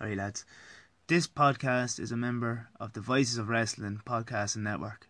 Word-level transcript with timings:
Alright, 0.00 0.16
lads. 0.16 0.44
This 1.08 1.26
podcast 1.26 1.98
is 1.98 2.12
a 2.12 2.16
member 2.16 2.68
of 2.78 2.92
the 2.92 3.00
Voices 3.00 3.36
of 3.36 3.48
Wrestling 3.48 4.00
podcast 4.06 4.56
network. 4.56 5.08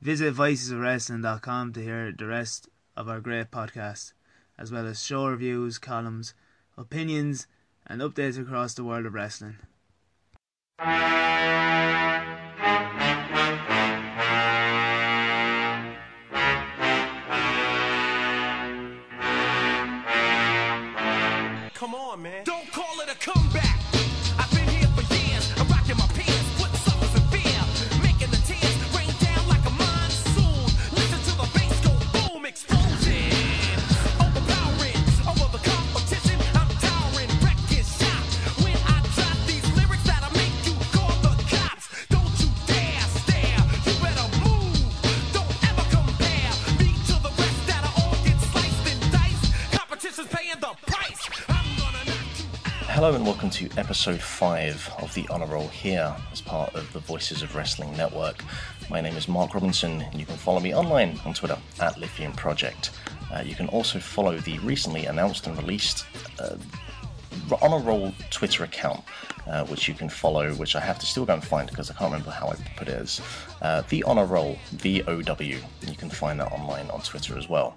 Visit 0.00 0.34
voicesofwrestling.com 0.34 1.72
to 1.72 1.82
hear 1.82 2.12
the 2.12 2.26
rest 2.26 2.68
of 2.96 3.08
our 3.08 3.18
great 3.18 3.50
podcast, 3.50 4.12
as 4.56 4.70
well 4.70 4.86
as 4.86 5.02
show 5.02 5.26
reviews, 5.26 5.78
columns, 5.78 6.34
opinions, 6.78 7.48
and 7.84 8.00
updates 8.00 8.40
across 8.40 8.74
the 8.74 8.84
world 8.84 9.06
of 9.06 9.14
wrestling. 9.14 9.56
Welcome 53.42 53.68
to 53.68 53.76
episode 53.76 54.20
5 54.20 54.94
of 55.00 55.12
the 55.14 55.26
Honor 55.28 55.46
Roll 55.46 55.66
here 55.66 56.14
as 56.30 56.40
part 56.40 56.72
of 56.76 56.92
the 56.92 57.00
Voices 57.00 57.42
of 57.42 57.56
Wrestling 57.56 57.90
Network. 57.96 58.44
My 58.88 59.00
name 59.00 59.16
is 59.16 59.26
Mark 59.26 59.54
Robinson 59.54 60.00
and 60.00 60.20
you 60.20 60.24
can 60.24 60.36
follow 60.36 60.60
me 60.60 60.72
online 60.72 61.18
on 61.24 61.34
Twitter 61.34 61.58
at 61.80 61.98
Lithium 61.98 62.34
Project. 62.34 62.92
Uh, 63.32 63.42
you 63.44 63.56
can 63.56 63.66
also 63.70 63.98
follow 63.98 64.36
the 64.38 64.60
recently 64.60 65.06
announced 65.06 65.48
and 65.48 65.58
released 65.58 66.06
uh, 66.38 66.54
Honor 67.60 67.80
Roll 67.80 68.14
Twitter 68.30 68.62
account, 68.62 69.02
uh, 69.48 69.64
which 69.64 69.88
you 69.88 69.94
can 69.94 70.08
follow, 70.08 70.54
which 70.54 70.76
I 70.76 70.80
have 70.80 71.00
to 71.00 71.06
still 71.06 71.26
go 71.26 71.34
and 71.34 71.42
find 71.42 71.68
because 71.68 71.90
I 71.90 71.94
can't 71.94 72.12
remember 72.12 72.30
how 72.30 72.46
I 72.46 72.54
put 72.76 72.86
it 72.86 72.94
as. 72.94 73.20
Uh, 73.60 73.82
the 73.88 74.04
Honor 74.04 74.24
Roll, 74.24 74.56
V 74.70 75.02
O 75.08 75.20
W. 75.20 75.58
You 75.88 75.96
can 75.96 76.10
find 76.10 76.38
that 76.38 76.52
online 76.52 76.88
on 76.90 77.00
Twitter 77.00 77.36
as 77.36 77.48
well. 77.48 77.76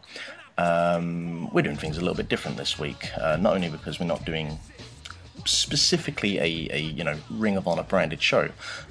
Um, 0.59 1.51
we're 1.51 1.63
doing 1.63 1.75
things 1.75 1.97
a 1.97 2.01
little 2.01 2.15
bit 2.15 2.29
different 2.29 2.55
this 2.55 2.77
week, 2.77 3.09
uh, 3.19 3.37
not 3.37 3.55
only 3.55 3.69
because 3.69 3.99
we're 3.99 4.05
not 4.05 4.23
doing 4.25 4.59
specifically 5.43 6.37
a, 6.37 6.69
a 6.71 6.79
you 6.79 7.03
know 7.03 7.17
Ring 7.29 7.57
of 7.57 7.67
Honor 7.67 7.83
branded 7.83 8.21
show, 8.21 8.49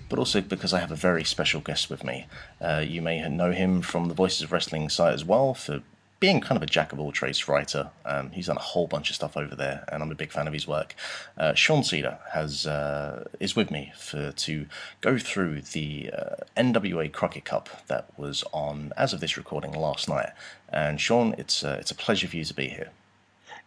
but 0.09 0.19
also 0.19 0.41
because 0.41 0.73
I 0.73 0.81
have 0.81 0.91
a 0.91 0.97
very 0.97 1.25
special 1.25 1.61
guest 1.61 1.91
with 1.91 2.05
me. 2.05 2.27
Uh, 2.61 2.85
you 2.87 3.01
may 3.03 3.27
know 3.29 3.53
him 3.53 3.83
from 3.83 4.09
the 4.09 4.15
Voices 4.15 4.43
of 4.43 4.53
Wrestling 4.53 4.89
site 4.89 5.15
as 5.15 5.25
well 5.25 5.55
for 5.55 5.83
being 6.21 6.41
kind 6.41 6.57
of 6.57 6.63
a 6.63 6.67
jack 6.67 6.91
of 6.93 6.99
all 6.99 7.13
trades 7.13 7.47
writer. 7.49 7.91
Um, 8.07 8.31
he's 8.31 8.47
done 8.47 8.57
a 8.57 8.61
whole 8.61 8.87
bunch 8.87 9.11
of 9.11 9.17
stuff 9.17 9.37
over 9.37 9.55
there, 9.55 9.85
and 9.93 10.03
I'm 10.03 10.11
a 10.11 10.15
big 10.15 10.33
fan 10.33 10.47
of 10.47 10.55
his 10.55 10.67
work. 10.67 10.95
Uh, 11.37 11.53
Sean 11.53 11.83
Sedor 11.83 12.19
has 12.33 12.67
uh, 12.67 13.29
is 13.41 13.55
with 13.55 13.71
me 13.71 13.93
for 13.97 14.33
to 14.33 14.67
go 15.01 15.19
through 15.19 15.61
the 15.61 16.11
uh, 16.17 16.37
NWA 16.57 17.13
Crockett 17.13 17.45
Cup 17.45 17.69
that 17.89 18.07
was 18.17 18.43
on 18.53 18.93
as 18.97 19.13
of 19.13 19.21
this 19.21 19.37
recording 19.37 19.73
last 19.73 20.09
night. 20.09 20.31
And 20.71 21.01
Sean, 21.01 21.35
it's 21.37 21.63
uh, 21.63 21.77
it's 21.81 21.91
a 21.91 21.95
pleasure 21.95 22.29
for 22.29 22.37
you 22.37 22.45
to 22.45 22.55
be 22.55 22.69
here. 22.69 22.91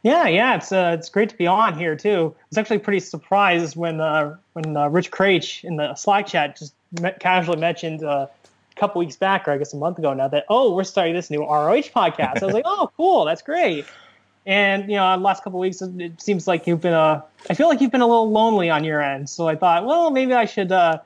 Yeah, 0.08 0.28
yeah, 0.30 0.56
it's 0.56 0.72
uh, 0.72 0.96
it's 0.98 1.10
great 1.10 1.28
to 1.32 1.36
be 1.36 1.48
on 1.48 1.78
here 1.78 1.98
too. 1.98 2.34
I 2.34 2.44
was 2.50 2.58
actually 2.58 2.78
pretty 2.78 3.02
surprised 3.02 3.76
when 3.76 4.00
uh, 4.00 4.38
when 4.54 4.78
uh, 4.78 4.88
Rich 4.88 5.12
Kraetsch 5.12 5.66
in 5.66 5.76
the 5.76 5.96
Slack 5.96 6.28
chat 6.28 6.58
just 6.58 6.74
casually 7.20 7.60
mentioned 7.60 8.06
uh, 8.06 8.28
a 8.72 8.80
couple 8.80 9.00
weeks 9.00 9.18
back, 9.18 9.50
or 9.50 9.52
I 9.52 9.58
guess 9.58 9.74
a 9.74 9.78
month 9.78 9.98
ago 10.00 10.14
now, 10.14 10.30
that 10.30 10.46
oh, 10.48 10.74
we're 10.74 10.86
starting 10.86 11.14
this 11.14 11.30
new 11.30 11.42
ROH 11.42 11.92
podcast. 11.94 12.42
I 12.42 12.46
was 12.46 12.54
like, 12.54 12.64
oh, 12.68 12.90
cool, 12.96 13.26
that's 13.26 13.42
great. 13.42 13.84
And 14.46 14.90
you 14.90 14.96
know, 14.96 15.18
the 15.18 15.22
last 15.22 15.44
couple 15.44 15.60
weeks, 15.60 15.82
it 15.82 16.22
seems 16.22 16.48
like 16.48 16.68
you've 16.68 16.80
been 16.80 16.94
uh, 16.94 17.22
I 17.50 17.54
feel 17.54 17.68
like 17.68 17.82
you've 17.82 17.92
been 17.92 18.00
a 18.00 18.08
little 18.08 18.32
lonely 18.32 18.70
on 18.70 18.86
your 18.86 19.02
end. 19.02 19.30
So 19.30 19.50
I 19.50 19.58
thought, 19.58 19.86
well, 19.86 20.10
maybe 20.10 20.32
I 20.32 20.46
should 20.46 20.72
uh, 20.72 21.00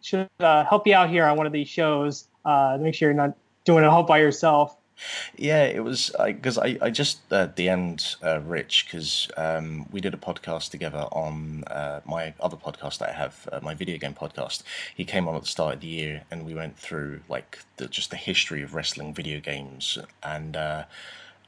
should 0.00 0.30
help 0.40 0.86
you 0.86 0.94
out 0.94 1.10
here 1.10 1.26
on 1.26 1.36
one 1.36 1.46
of 1.46 1.52
these 1.52 1.68
shows 1.68 2.26
uh, 2.46 2.78
to 2.78 2.82
make 2.82 2.94
sure 2.94 3.10
you're 3.10 3.16
not 3.16 3.36
doing 3.66 3.84
it 3.84 3.86
all 3.86 4.02
by 4.02 4.16
yourself. 4.16 4.74
Yeah, 5.36 5.64
it 5.64 5.82
was 5.82 6.14
because 6.24 6.58
I, 6.58 6.76
I, 6.80 6.90
just 6.90 7.20
uh, 7.32 7.48
DM'd 7.48 8.16
uh, 8.24 8.40
Rich 8.40 8.86
because 8.86 9.28
um, 9.36 9.86
we 9.90 10.00
did 10.00 10.14
a 10.14 10.18
podcast 10.18 10.70
together 10.70 11.06
on 11.12 11.64
uh, 11.64 12.00
my 12.04 12.34
other 12.40 12.56
podcast 12.56 12.98
that 12.98 13.10
I 13.10 13.12
have, 13.12 13.48
uh, 13.52 13.60
my 13.62 13.74
video 13.74 13.98
game 13.98 14.14
podcast. 14.14 14.62
He 14.94 15.04
came 15.04 15.28
on 15.28 15.34
at 15.34 15.42
the 15.42 15.48
start 15.48 15.74
of 15.76 15.80
the 15.80 15.86
year 15.86 16.24
and 16.30 16.44
we 16.44 16.54
went 16.54 16.76
through 16.76 17.20
like 17.28 17.60
the, 17.76 17.88
just 17.88 18.10
the 18.10 18.16
history 18.16 18.62
of 18.62 18.74
wrestling 18.74 19.14
video 19.14 19.40
games 19.40 19.98
and 20.22 20.56
uh, 20.56 20.84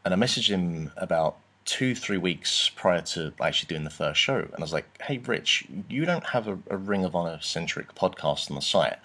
and 0.04 0.14
I 0.14 0.16
messaged 0.16 0.48
him 0.48 0.90
about 0.96 1.36
two 1.64 1.94
three 1.94 2.18
weeks 2.18 2.70
prior 2.74 3.02
to 3.02 3.32
actually 3.40 3.68
doing 3.68 3.84
the 3.84 3.90
first 3.90 4.20
show 4.20 4.38
and 4.38 4.56
I 4.58 4.60
was 4.60 4.72
like, 4.72 5.00
hey 5.02 5.18
Rich, 5.18 5.66
you 5.88 6.04
don't 6.04 6.24
have 6.28 6.48
a, 6.48 6.58
a 6.70 6.76
Ring 6.76 7.04
of 7.04 7.14
Honor 7.14 7.38
centric 7.40 7.94
podcast 7.94 8.50
on 8.50 8.56
the 8.56 8.62
site. 8.62 8.96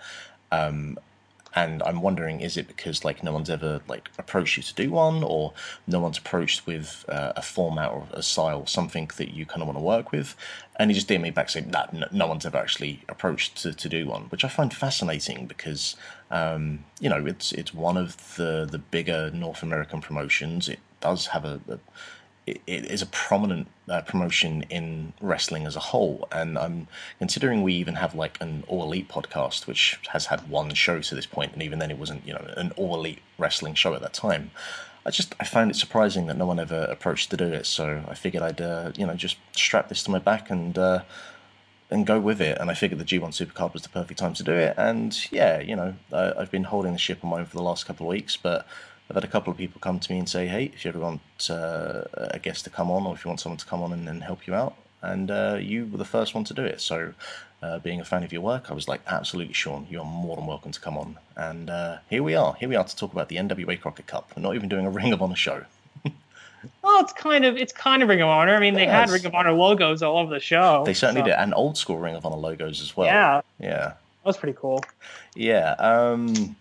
Um, 0.51 0.97
and 1.57 1.81
I'm 1.81 2.01
wondering, 2.03 2.41
is 2.41 2.55
it 2.55 2.67
because 2.67 3.03
like 3.03 3.23
no 3.23 3.31
one's 3.31 3.49
ever 3.49 3.81
like 3.87 4.11
approached 4.19 4.57
you 4.57 4.63
to 4.63 4.75
do 4.75 4.91
one, 4.91 5.23
or 5.23 5.53
no 5.87 5.99
one's 5.99 6.19
approached 6.19 6.67
with 6.67 7.03
uh, 7.09 7.33
a 7.35 7.41
format 7.41 7.89
or 7.91 8.07
a 8.11 8.21
style, 8.21 8.59
or 8.59 8.67
something 8.67 9.09
that 9.17 9.33
you 9.33 9.43
kind 9.47 9.63
of 9.63 9.67
want 9.67 9.79
to 9.79 9.83
work 9.83 10.11
with? 10.11 10.35
And 10.75 10.91
he 10.91 10.95
just 10.95 11.07
did 11.07 11.19
me 11.19 11.31
back 11.31 11.49
saying 11.49 11.71
that 11.71 11.93
no, 11.93 12.05
no 12.11 12.27
one's 12.27 12.45
ever 12.45 12.59
actually 12.59 13.01
approached 13.09 13.57
to, 13.63 13.73
to 13.73 13.89
do 13.89 14.05
one, 14.05 14.23
which 14.25 14.43
I 14.45 14.49
find 14.49 14.71
fascinating 14.71 15.47
because 15.47 15.95
um, 16.29 16.85
you 16.99 17.09
know 17.09 17.25
it's 17.25 17.51
it's 17.53 17.73
one 17.73 17.97
of 17.97 18.35
the 18.35 18.67
the 18.69 18.77
bigger 18.77 19.31
North 19.31 19.63
American 19.63 19.99
promotions. 19.99 20.69
It 20.69 20.79
does 21.01 21.27
have 21.27 21.43
a, 21.43 21.59
a 21.67 21.79
it 22.47 22.85
is 22.85 23.01
a 23.01 23.05
prominent 23.07 23.67
uh, 23.89 24.01
promotion 24.01 24.63
in 24.69 25.13
wrestling 25.21 25.65
as 25.65 25.75
a 25.75 25.79
whole. 25.79 26.27
And 26.31 26.57
I'm 26.57 26.87
considering 27.19 27.61
we 27.61 27.73
even 27.73 27.95
have 27.95 28.15
like 28.15 28.37
an 28.41 28.63
All 28.67 28.83
Elite 28.83 29.09
podcast, 29.09 29.67
which 29.67 29.99
has 30.09 30.27
had 30.27 30.49
one 30.49 30.73
show 30.73 31.01
to 31.01 31.15
this 31.15 31.25
point, 31.25 31.53
and 31.53 31.61
even 31.61 31.79
then 31.79 31.91
it 31.91 31.97
wasn't, 31.97 32.25
you 32.25 32.33
know, 32.33 32.45
an 32.55 32.71
All 32.77 32.95
Elite 32.95 33.19
wrestling 33.37 33.73
show 33.73 33.93
at 33.93 34.01
that 34.01 34.13
time. 34.13 34.51
I 35.05 35.09
just 35.09 35.35
I 35.39 35.45
found 35.45 35.71
it 35.71 35.75
surprising 35.75 36.27
that 36.27 36.37
no 36.37 36.45
one 36.45 36.59
ever 36.59 36.83
approached 36.83 37.29
to 37.31 37.37
do 37.37 37.45
it, 37.45 37.65
so 37.65 38.03
I 38.09 38.13
figured 38.13 38.43
I'd 38.43 38.59
uh, 38.59 38.91
you 38.97 39.07
know 39.07 39.13
just 39.13 39.37
strap 39.53 39.87
this 39.87 40.03
to 40.03 40.11
my 40.11 40.19
back 40.19 40.49
and 40.49 40.77
uh, 40.77 41.03
and 41.89 42.05
go 42.05 42.19
with 42.19 42.41
it. 42.41 42.57
And 42.59 42.69
I 42.69 42.73
figured 42.73 42.99
the 42.99 43.05
G1 43.05 43.29
Supercard 43.29 43.71
was 43.71 43.83
the 43.83 43.89
perfect 43.89 44.19
time 44.19 44.33
to 44.33 44.43
do 44.43 44.51
it. 44.51 44.75
And 44.77 45.17
yeah, 45.31 45.61
you 45.61 45.77
know 45.77 45.93
I, 46.11 46.33
I've 46.37 46.51
been 46.51 46.65
holding 46.65 46.91
the 46.91 46.99
ship 46.99 47.23
on 47.23 47.31
own 47.31 47.45
for 47.45 47.55
the 47.55 47.63
last 47.63 47.85
couple 47.85 48.05
of 48.05 48.09
weeks, 48.09 48.35
but 48.35 48.67
I've 49.09 49.15
had 49.15 49.23
a 49.23 49.27
couple 49.27 49.51
of 49.51 49.57
people 49.57 49.79
come 49.79 49.99
to 49.99 50.11
me 50.11 50.19
and 50.19 50.27
say, 50.29 50.47
"Hey, 50.47 50.65
if 50.73 50.83
you 50.83 50.89
ever 50.89 50.99
want 50.99 51.21
uh, 51.49 52.03
a 52.13 52.39
guest 52.39 52.65
to 52.65 52.69
come 52.69 52.91
on, 52.91 53.05
or 53.05 53.13
if 53.15 53.23
you 53.23 53.29
want 53.29 53.39
someone 53.39 53.57
to 53.57 53.65
come 53.65 53.81
on 53.81 53.93
and, 53.93 54.07
and 54.09 54.23
help 54.23 54.45
you 54.47 54.53
out," 54.53 54.75
and 55.01 55.31
uh, 55.31 55.57
you 55.59 55.85
were 55.85 55.97
the 55.97 56.05
first 56.05 56.35
one 56.35 56.43
to 56.45 56.53
do 56.53 56.63
it. 56.63 56.81
So, 56.81 57.13
uh, 57.63 57.79
being 57.79 58.01
a 58.01 58.05
fan 58.05 58.23
of 58.23 58.33
your 58.33 58.41
work, 58.41 58.69
I 58.69 58.73
was 58.73 58.87
like, 58.87 59.01
"Absolutely, 59.07 59.53
Sean, 59.53 59.87
you 59.89 59.99
are 59.99 60.05
more 60.05 60.35
than 60.35 60.45
welcome 60.45 60.71
to 60.71 60.79
come 60.79 60.97
on." 60.97 61.17
And 61.37 61.69
uh, 61.69 61.97
here 62.09 62.21
we 62.21 62.35
are. 62.35 62.55
Here 62.55 62.67
we 62.67 62.75
are 62.75 62.83
to 62.83 62.95
talk 62.95 63.13
about 63.13 63.29
the 63.29 63.37
NWA 63.37 63.79
Crockett 63.79 64.07
Cup. 64.07 64.31
We're 64.35 64.43
not 64.43 64.55
even 64.55 64.67
doing 64.67 64.85
a 64.85 64.89
Ring 64.99 65.13
of 65.13 65.21
Honor 65.21 65.35
show. 65.35 65.63
Well, 66.81 67.01
it's 67.01 67.13
kind 67.13 67.45
of 67.45 67.55
it's 67.55 67.71
kind 67.71 68.01
of 68.01 68.09
Ring 68.09 68.21
of 68.21 68.27
Honor. 68.27 68.55
I 68.55 68.59
mean, 68.59 68.73
they 68.73 68.87
had 68.87 69.09
Ring 69.09 69.25
of 69.25 69.35
Honor 69.35 69.53
logos 69.53 70.01
all 70.01 70.17
over 70.17 70.33
the 70.33 70.39
show. 70.39 70.83
They 70.85 70.93
certainly 70.93 71.21
so- 71.21 71.25
did, 71.27 71.35
and 71.35 71.53
old 71.53 71.77
school 71.77 71.97
Ring 71.99 72.15
of 72.15 72.25
Honor 72.25 72.35
logos 72.35 72.81
as 72.81 72.97
well. 72.97 73.05
Yeah, 73.05 73.41
yeah. 73.59 73.77
that 73.77 73.97
was 74.25 74.37
pretty 74.37 74.57
cool. 74.59 74.83
Yeah. 75.35 75.75
Um, 75.77 76.55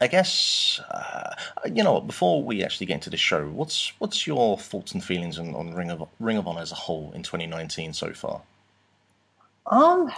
I 0.00 0.06
guess 0.08 0.80
uh, 0.90 1.34
you 1.64 1.82
know. 1.82 2.00
Before 2.00 2.42
we 2.42 2.62
actually 2.62 2.86
get 2.86 2.94
into 2.94 3.10
the 3.10 3.16
show, 3.16 3.46
what's 3.46 3.92
what's 3.98 4.26
your 4.26 4.58
thoughts 4.58 4.92
and 4.92 5.02
feelings 5.02 5.38
on, 5.38 5.54
on 5.54 5.74
Ring 5.74 5.90
of 5.90 6.06
Ring 6.20 6.36
of 6.36 6.46
Honor 6.46 6.60
as 6.60 6.72
a 6.72 6.76
whole 6.76 7.12
in 7.14 7.22
2019 7.22 7.92
so 7.92 8.12
far? 8.12 8.42
Um, 9.66 10.10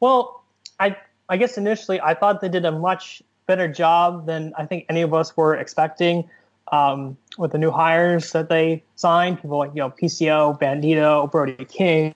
well, 0.00 0.42
I 0.80 0.96
I 1.28 1.36
guess 1.36 1.56
initially 1.58 2.00
I 2.00 2.14
thought 2.14 2.40
they 2.40 2.48
did 2.48 2.64
a 2.64 2.72
much 2.72 3.22
better 3.46 3.68
job 3.68 4.26
than 4.26 4.52
I 4.56 4.66
think 4.66 4.86
any 4.88 5.02
of 5.02 5.14
us 5.14 5.36
were 5.36 5.54
expecting. 5.56 6.28
Um, 6.70 7.16
with 7.38 7.52
the 7.52 7.58
new 7.58 7.70
hires 7.70 8.32
that 8.32 8.50
they 8.50 8.82
signed, 8.96 9.40
people 9.40 9.58
like 9.58 9.70
you 9.74 9.80
know 9.80 9.90
PCO, 9.90 10.60
Bandito, 10.60 11.30
Brody 11.30 11.64
King, 11.64 12.14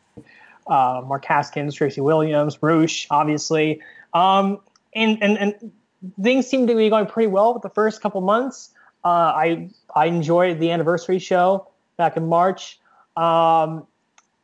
uh, 0.66 1.02
Mark 1.06 1.24
Haskins, 1.24 1.74
Tracy 1.74 2.00
Williams, 2.00 2.62
Roosh, 2.62 3.06
obviously, 3.10 3.80
um, 4.12 4.58
and 4.94 5.22
and 5.22 5.38
and 5.38 5.72
things 6.20 6.46
seem 6.46 6.66
to 6.66 6.74
be 6.74 6.88
going 6.88 7.06
pretty 7.06 7.28
well 7.28 7.54
with 7.54 7.62
the 7.62 7.70
first 7.70 8.00
couple 8.00 8.20
months. 8.20 8.70
Uh, 9.04 9.08
I 9.08 9.70
I 9.94 10.06
enjoyed 10.06 10.60
the 10.60 10.70
anniversary 10.70 11.18
show 11.18 11.68
back 11.96 12.16
in 12.16 12.28
March. 12.28 12.78
Um, 13.16 13.86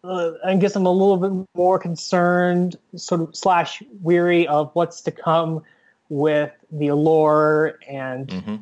uh, 0.05 0.33
I 0.45 0.55
guess 0.57 0.77
I'm 0.77 0.87
a 0.87 0.93
little 0.93 1.17
bit 1.17 1.49
more 1.57 1.79
concerned, 1.79 2.77
sort 2.97 3.21
of 3.21 3.37
slash 3.37 3.83
weary 4.03 4.47
of 4.47 4.71
what's 4.75 5.01
to 5.03 5.11
come 5.11 5.63
with 6.09 6.53
the 6.71 6.89
allure 6.89 7.79
and 7.89 8.33
hmm 8.33 8.57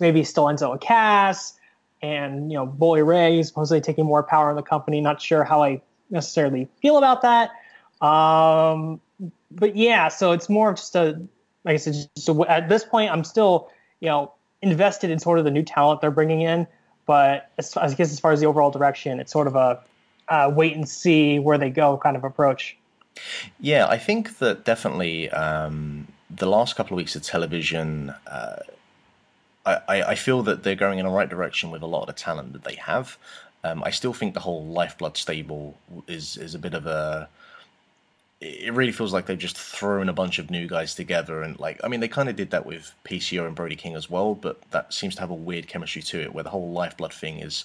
maybe 0.00 0.22
still 0.22 0.48
ends 0.50 0.60
up 0.60 0.78
Cass 0.80 1.54
and 2.02 2.50
you 2.52 2.58
know 2.58 2.66
Bully 2.66 3.02
Ray 3.02 3.38
is 3.38 3.48
supposedly 3.48 3.80
taking 3.80 4.04
more 4.04 4.22
power 4.22 4.50
in 4.50 4.56
the 4.56 4.62
company. 4.62 5.00
Not 5.00 5.20
sure 5.20 5.44
how 5.44 5.62
I 5.62 5.80
necessarily 6.10 6.68
feel 6.80 6.98
about 6.98 7.22
that. 7.22 7.50
Um, 8.06 9.00
but 9.50 9.76
yeah, 9.76 10.08
so 10.08 10.32
it's 10.32 10.48
more 10.48 10.70
of 10.70 10.76
just 10.76 10.94
a, 10.94 11.20
like 11.68 11.74
I 11.74 11.76
said, 11.76 12.08
a, 12.26 12.50
at 12.50 12.68
this 12.70 12.82
point, 12.82 13.12
I'm 13.12 13.24
still, 13.24 13.70
you 14.00 14.08
know, 14.08 14.32
invested 14.62 15.10
in 15.10 15.18
sort 15.18 15.38
of 15.38 15.44
the 15.44 15.50
new 15.50 15.62
talent 15.62 16.00
they're 16.00 16.10
bringing 16.10 16.40
in. 16.40 16.66
But 17.04 17.50
as, 17.58 17.76
I 17.76 17.92
guess 17.92 18.10
as 18.10 18.18
far 18.18 18.32
as 18.32 18.40
the 18.40 18.46
overall 18.46 18.70
direction, 18.70 19.20
it's 19.20 19.30
sort 19.30 19.46
of 19.46 19.54
a 19.54 19.80
uh, 20.28 20.50
wait 20.54 20.74
and 20.74 20.88
see 20.88 21.38
where 21.38 21.58
they 21.58 21.68
go 21.68 21.98
kind 21.98 22.16
of 22.16 22.24
approach. 22.24 22.76
Yeah, 23.60 23.86
I 23.86 23.98
think 23.98 24.38
that 24.38 24.64
definitely 24.64 25.28
um, 25.30 26.08
the 26.30 26.46
last 26.46 26.74
couple 26.74 26.94
of 26.94 26.96
weeks 26.96 27.14
of 27.16 27.22
television, 27.22 28.14
uh, 28.26 28.60
I, 29.66 30.02
I 30.02 30.14
feel 30.14 30.42
that 30.44 30.62
they're 30.62 30.74
going 30.74 30.98
in 30.98 31.04
the 31.04 31.12
right 31.12 31.28
direction 31.28 31.70
with 31.70 31.82
a 31.82 31.86
lot 31.86 32.00
of 32.00 32.06
the 32.06 32.12
talent 32.14 32.54
that 32.54 32.64
they 32.64 32.76
have. 32.76 33.18
Um, 33.62 33.84
I 33.84 33.90
still 33.90 34.14
think 34.14 34.32
the 34.32 34.40
whole 34.40 34.64
Lifeblood 34.64 35.18
stable 35.18 35.76
is 36.06 36.38
is 36.38 36.54
a 36.54 36.58
bit 36.58 36.72
of 36.72 36.86
a 36.86 37.28
it 38.40 38.72
really 38.72 38.92
feels 38.92 39.12
like 39.12 39.26
they've 39.26 39.36
just 39.36 39.58
thrown 39.58 40.08
a 40.08 40.12
bunch 40.12 40.38
of 40.38 40.48
new 40.48 40.68
guys 40.68 40.94
together 40.94 41.42
and 41.42 41.58
like 41.58 41.80
I 41.82 41.88
mean 41.88 41.98
they 41.98 42.08
kind 42.08 42.28
of 42.28 42.36
did 42.36 42.50
that 42.50 42.64
with 42.64 42.94
PCO 43.04 43.46
and 43.46 43.56
Brody 43.56 43.74
King 43.74 43.96
as 43.96 44.08
well, 44.08 44.34
but 44.34 44.62
that 44.70 44.92
seems 44.92 45.16
to 45.16 45.20
have 45.20 45.30
a 45.30 45.34
weird 45.34 45.66
chemistry 45.66 46.02
to 46.02 46.20
it 46.20 46.32
where 46.32 46.44
the 46.44 46.50
whole 46.50 46.70
lifeblood 46.70 47.12
thing 47.12 47.40
is 47.40 47.64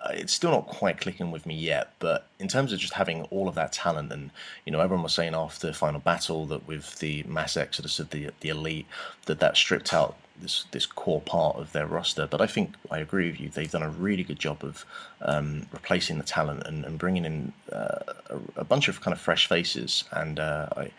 uh, 0.00 0.10
it's 0.12 0.32
still 0.32 0.52
not 0.52 0.68
quite 0.68 1.00
clicking 1.00 1.32
with 1.32 1.44
me 1.44 1.54
yet, 1.54 1.92
but 1.98 2.26
in 2.38 2.48
terms 2.48 2.72
of 2.72 2.78
just 2.78 2.94
having 2.94 3.24
all 3.24 3.48
of 3.48 3.56
that 3.56 3.72
talent 3.72 4.12
and 4.12 4.30
you 4.64 4.70
know 4.70 4.80
everyone 4.80 5.02
was 5.02 5.12
saying 5.12 5.34
after 5.34 5.66
the 5.66 5.74
final 5.74 6.00
battle 6.00 6.46
that 6.46 6.68
with 6.68 6.98
the 7.00 7.24
mass 7.24 7.56
exodus 7.56 7.98
of 7.98 8.10
the 8.10 8.30
the 8.40 8.48
elite 8.48 8.86
that 9.26 9.40
that 9.40 9.56
stripped 9.56 9.92
out 9.92 10.16
this 10.40 10.64
this 10.70 10.86
core 10.86 11.20
part 11.20 11.56
of 11.56 11.72
their 11.72 11.86
roster. 11.86 12.26
But 12.26 12.40
I 12.40 12.46
think 12.46 12.74
I 12.90 12.98
agree 12.98 13.30
with 13.30 13.40
you. 13.40 13.48
They've 13.48 13.70
done 13.70 13.82
a 13.82 13.90
really 13.90 14.24
good 14.24 14.38
job 14.38 14.64
of 14.64 14.84
um, 15.20 15.66
replacing 15.72 16.18
the 16.18 16.24
talent 16.24 16.66
and, 16.66 16.84
and 16.84 16.98
bringing 16.98 17.24
in 17.24 17.52
uh, 17.72 17.98
a, 18.30 18.38
a, 18.56 18.64
bunch 18.64 18.88
of 18.88 19.00
kind 19.00 19.12
of 19.12 19.20
fresh 19.20 19.48
faces. 19.48 20.04
And 20.12 20.40
uh, 20.40 20.68
I, 20.76 20.90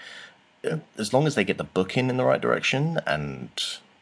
as 0.97 1.13
long 1.13 1.27
as 1.27 1.35
they 1.35 1.43
get 1.43 1.57
the 1.57 1.63
booking 1.63 2.09
in 2.09 2.17
the 2.17 2.25
right 2.25 2.41
direction, 2.41 2.99
and 3.05 3.49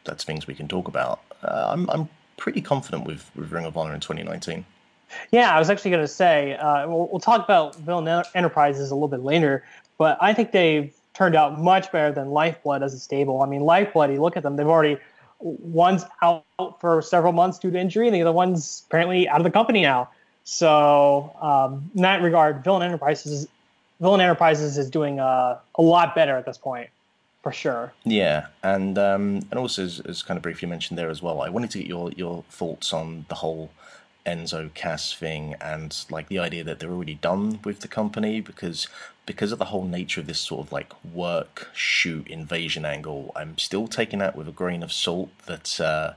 that's 0.04 0.24
things 0.24 0.46
we 0.46 0.54
can 0.54 0.68
talk 0.68 0.88
about, 0.88 1.20
uh, 1.42 1.68
I'm 1.70 1.88
I'm 1.90 2.08
pretty 2.36 2.60
confident 2.60 3.04
with, 3.04 3.30
with 3.36 3.52
Ring 3.52 3.64
of 3.64 3.76
Honor 3.76 3.94
in 3.94 4.00
2019. 4.00 4.64
Yeah, 5.30 5.54
I 5.54 5.58
was 5.58 5.70
actually 5.70 5.90
going 5.90 6.02
to 6.02 6.08
say 6.08 6.56
uh, 6.56 6.88
we'll, 6.88 7.06
we'll 7.08 7.20
talk 7.20 7.44
about 7.44 7.76
Villain 7.76 8.24
Enterprises 8.34 8.90
a 8.90 8.94
little 8.94 9.08
bit 9.08 9.20
later, 9.20 9.64
but 9.98 10.18
I 10.20 10.32
think 10.32 10.52
they've 10.52 10.92
turned 11.14 11.36
out 11.36 11.60
much 11.60 11.92
better 11.92 12.12
than 12.12 12.30
Lifeblood 12.30 12.82
as 12.82 12.94
a 12.94 12.98
stable. 12.98 13.42
I 13.42 13.46
mean, 13.46 13.60
Lifeblood, 13.60 14.10
you 14.10 14.20
look 14.20 14.36
at 14.36 14.42
them, 14.42 14.56
they've 14.56 14.66
already 14.66 14.98
one's 15.42 16.04
out 16.22 16.44
for 16.80 17.02
several 17.02 17.32
months 17.32 17.58
due 17.58 17.70
to 17.70 17.78
injury, 17.78 18.06
and 18.06 18.14
the 18.14 18.22
other 18.22 18.32
one's 18.32 18.84
apparently 18.86 19.28
out 19.28 19.38
of 19.38 19.44
the 19.44 19.50
company 19.50 19.82
now. 19.82 20.08
So 20.44 21.34
um, 21.40 21.90
in 21.94 22.02
that 22.02 22.22
regard, 22.22 22.64
Villain 22.64 22.82
Enterprises, 22.82 23.48
Villain 24.00 24.20
Enterprises 24.20 24.78
is 24.78 24.90
doing 24.90 25.20
uh, 25.20 25.58
a 25.74 25.82
lot 25.82 26.14
better 26.14 26.36
at 26.36 26.46
this 26.46 26.58
point, 26.58 26.90
for 27.42 27.52
sure. 27.52 27.92
Yeah, 28.04 28.46
and 28.62 28.98
um, 28.98 29.46
and 29.50 29.54
also 29.54 29.84
as, 29.84 30.00
as 30.00 30.22
kind 30.22 30.36
of 30.36 30.42
briefly 30.42 30.68
mentioned 30.68 30.98
there 30.98 31.10
as 31.10 31.22
well, 31.22 31.42
I 31.42 31.48
wanted 31.48 31.70
to 31.72 31.78
get 31.78 31.86
your 31.86 32.10
your 32.12 32.44
thoughts 32.50 32.92
on 32.92 33.26
the 33.28 33.36
whole 33.36 33.70
Enzo 34.26 34.72
Cass 34.74 35.12
thing 35.12 35.54
and 35.60 36.04
like 36.10 36.28
the 36.28 36.38
idea 36.38 36.64
that 36.64 36.78
they're 36.78 36.92
already 36.92 37.14
done 37.14 37.60
with 37.64 37.80
the 37.80 37.88
company 37.88 38.40
because 38.40 38.86
because 39.26 39.52
of 39.52 39.58
the 39.58 39.66
whole 39.66 39.84
nature 39.84 40.20
of 40.20 40.26
this 40.26 40.40
sort 40.40 40.66
of 40.66 40.72
like 40.72 40.92
work 41.04 41.68
shoot 41.74 42.26
invasion 42.28 42.84
angle. 42.84 43.32
I'm 43.36 43.58
still 43.58 43.86
taking 43.86 44.18
that 44.18 44.36
with 44.36 44.48
a 44.48 44.52
grain 44.52 44.82
of 44.82 44.92
salt 44.92 45.30
that 45.46 45.80
uh, 45.80 46.14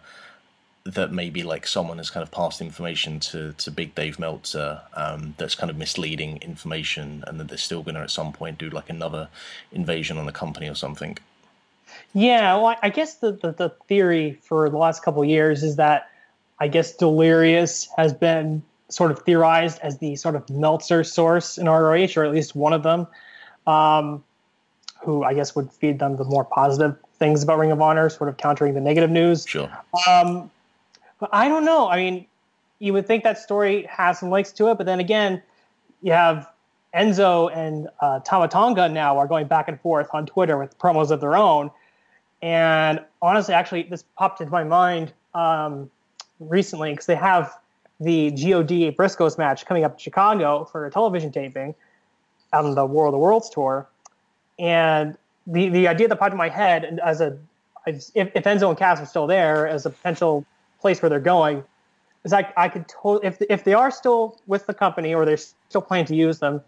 that 0.86 1.12
maybe 1.12 1.42
like 1.44 1.66
someone 1.66 1.98
has 1.98 2.10
kind 2.10 2.24
of 2.24 2.32
passed 2.32 2.62
information 2.62 3.20
to 3.20 3.54
to 3.54 3.72
Big 3.72 3.96
Dave 3.96 4.20
Meltzer 4.20 4.82
um, 4.94 5.34
that's 5.38 5.56
kind 5.56 5.70
of 5.70 5.78
misleading 5.78 6.38
information, 6.38 7.24
and 7.28 7.40
that 7.40 7.48
they're 7.48 7.58
still 7.58 7.84
going 7.84 7.96
to 7.96 8.02
at 8.02 8.12
some 8.12 8.32
point 8.32 8.58
do 8.58 8.70
like 8.70 8.90
another 8.90 9.30
invasion 9.72 10.18
on 10.18 10.26
the 10.26 10.32
company 10.32 10.70
or 10.70 10.76
something. 10.76 11.18
Yeah, 12.14 12.56
well, 12.58 12.78
I 12.82 12.90
guess 12.90 13.16
the, 13.16 13.34
the, 13.34 13.52
the 13.52 13.70
theory 13.88 14.34
for 14.42 14.70
the 14.70 14.78
last 14.78 15.04
couple 15.04 15.24
years 15.24 15.64
is 15.64 15.76
that 15.76 16.10
I 16.60 16.68
guess 16.68 16.94
Delirious 16.94 17.90
has 17.98 18.14
been 18.14 18.64
sort 18.90 19.12
of 19.12 19.20
theorized 19.20 19.80
as 19.82 19.98
the 19.98 20.16
sort 20.16 20.36
of 20.36 20.50
Meltzer 20.50 21.04
source 21.04 21.58
in 21.58 21.68
ROH, 21.68 22.08
or 22.16 22.24
at 22.24 22.32
least 22.32 22.56
one 22.56 22.74
of 22.74 22.84
them, 22.84 23.08
um, 23.68 24.24
who 25.04 25.24
I 25.24 25.34
guess 25.34 25.56
would 25.56 25.72
feed 25.72 26.00
them 26.00 26.18
the 26.18 26.24
more 26.24 26.46
positive 26.46 26.98
things 27.18 27.44
about 27.44 27.60
Ring 27.60 27.72
of 27.72 27.82
Honor, 27.82 28.10
sort 28.10 28.30
of 28.30 28.38
countering 28.38 28.74
the 28.74 28.82
negative 28.82 29.10
news. 29.10 29.46
Sure. 29.48 29.70
Um, 30.08 30.50
but 31.20 31.30
I 31.34 31.48
don't 31.48 31.66
know. 31.66 31.90
I 31.90 31.98
mean, 31.98 32.26
you 32.80 32.94
would 32.94 33.08
think 33.08 33.24
that 33.24 33.38
story 33.38 33.84
has 33.90 34.20
some 34.20 34.30
legs 34.30 34.52
to 34.54 34.70
it, 34.70 34.78
but 34.78 34.86
then 34.86 35.00
again, 35.00 35.42
you 36.02 36.12
have 36.12 36.50
Enzo 36.94 37.56
and 37.56 37.90
uh, 38.00 38.20
Tama 38.20 38.48
Tonga 38.48 38.88
now 38.90 39.18
are 39.18 39.28
going 39.28 39.48
back 39.48 39.68
and 39.68 39.80
forth 39.82 40.08
on 40.14 40.26
Twitter 40.26 40.58
with 40.58 40.78
promos 40.78 41.12
of 41.12 41.20
their 41.20 41.36
own. 41.36 41.72
And 42.42 43.04
honestly, 43.22 43.54
actually, 43.54 43.84
this 43.84 44.04
popped 44.18 44.40
into 44.40 44.52
my 44.52 44.64
mind. 44.64 45.14
Um, 45.34 45.90
recently 46.40 46.92
because 46.92 47.06
they 47.06 47.16
have 47.16 47.58
the 48.00 48.32
God 48.32 48.96
Briscoes 48.96 49.38
match 49.38 49.66
coming 49.66 49.84
up 49.84 49.94
in 49.94 49.98
Chicago 49.98 50.66
for 50.66 50.86
a 50.86 50.92
television 50.92 51.32
taping 51.32 51.76
on 52.52 52.76
the 52.76 52.86
War 52.86 53.08
of 53.08 53.12
the 53.12 53.18
Worlds 53.18 53.50
tour, 53.50 53.88
and 54.60 55.18
the 55.48 55.70
the 55.70 55.88
idea 55.88 56.08
that 56.08 56.18
popped 56.18 56.32
in 56.32 56.38
my 56.38 56.50
head 56.50 57.00
as 57.04 57.22
a 57.22 57.38
if, 57.86 58.12
if 58.16 58.44
Enzo 58.44 58.70
and 58.70 58.78
Cass 58.78 59.00
are 59.00 59.06
still 59.06 59.28
there 59.28 59.68
as 59.68 59.86
a 59.86 59.90
potential 59.90 60.46
place 60.80 61.02
where 61.02 61.10
they're 61.10 61.20
going, 61.20 61.64
is 62.24 62.32
like 62.32 62.54
I 62.58 62.70
could 62.70 62.88
totally 62.88 63.28
if 63.28 63.42
if 63.50 63.64
they 63.64 63.74
are 63.74 63.92
still 63.92 64.40
with 64.48 64.66
the 64.66 64.74
company 64.74 65.14
or 65.14 65.26
they're 65.26 65.38
still 65.38 65.82
planning 65.82 66.06
to 66.08 66.16
use 66.16 66.40
them, 66.40 66.62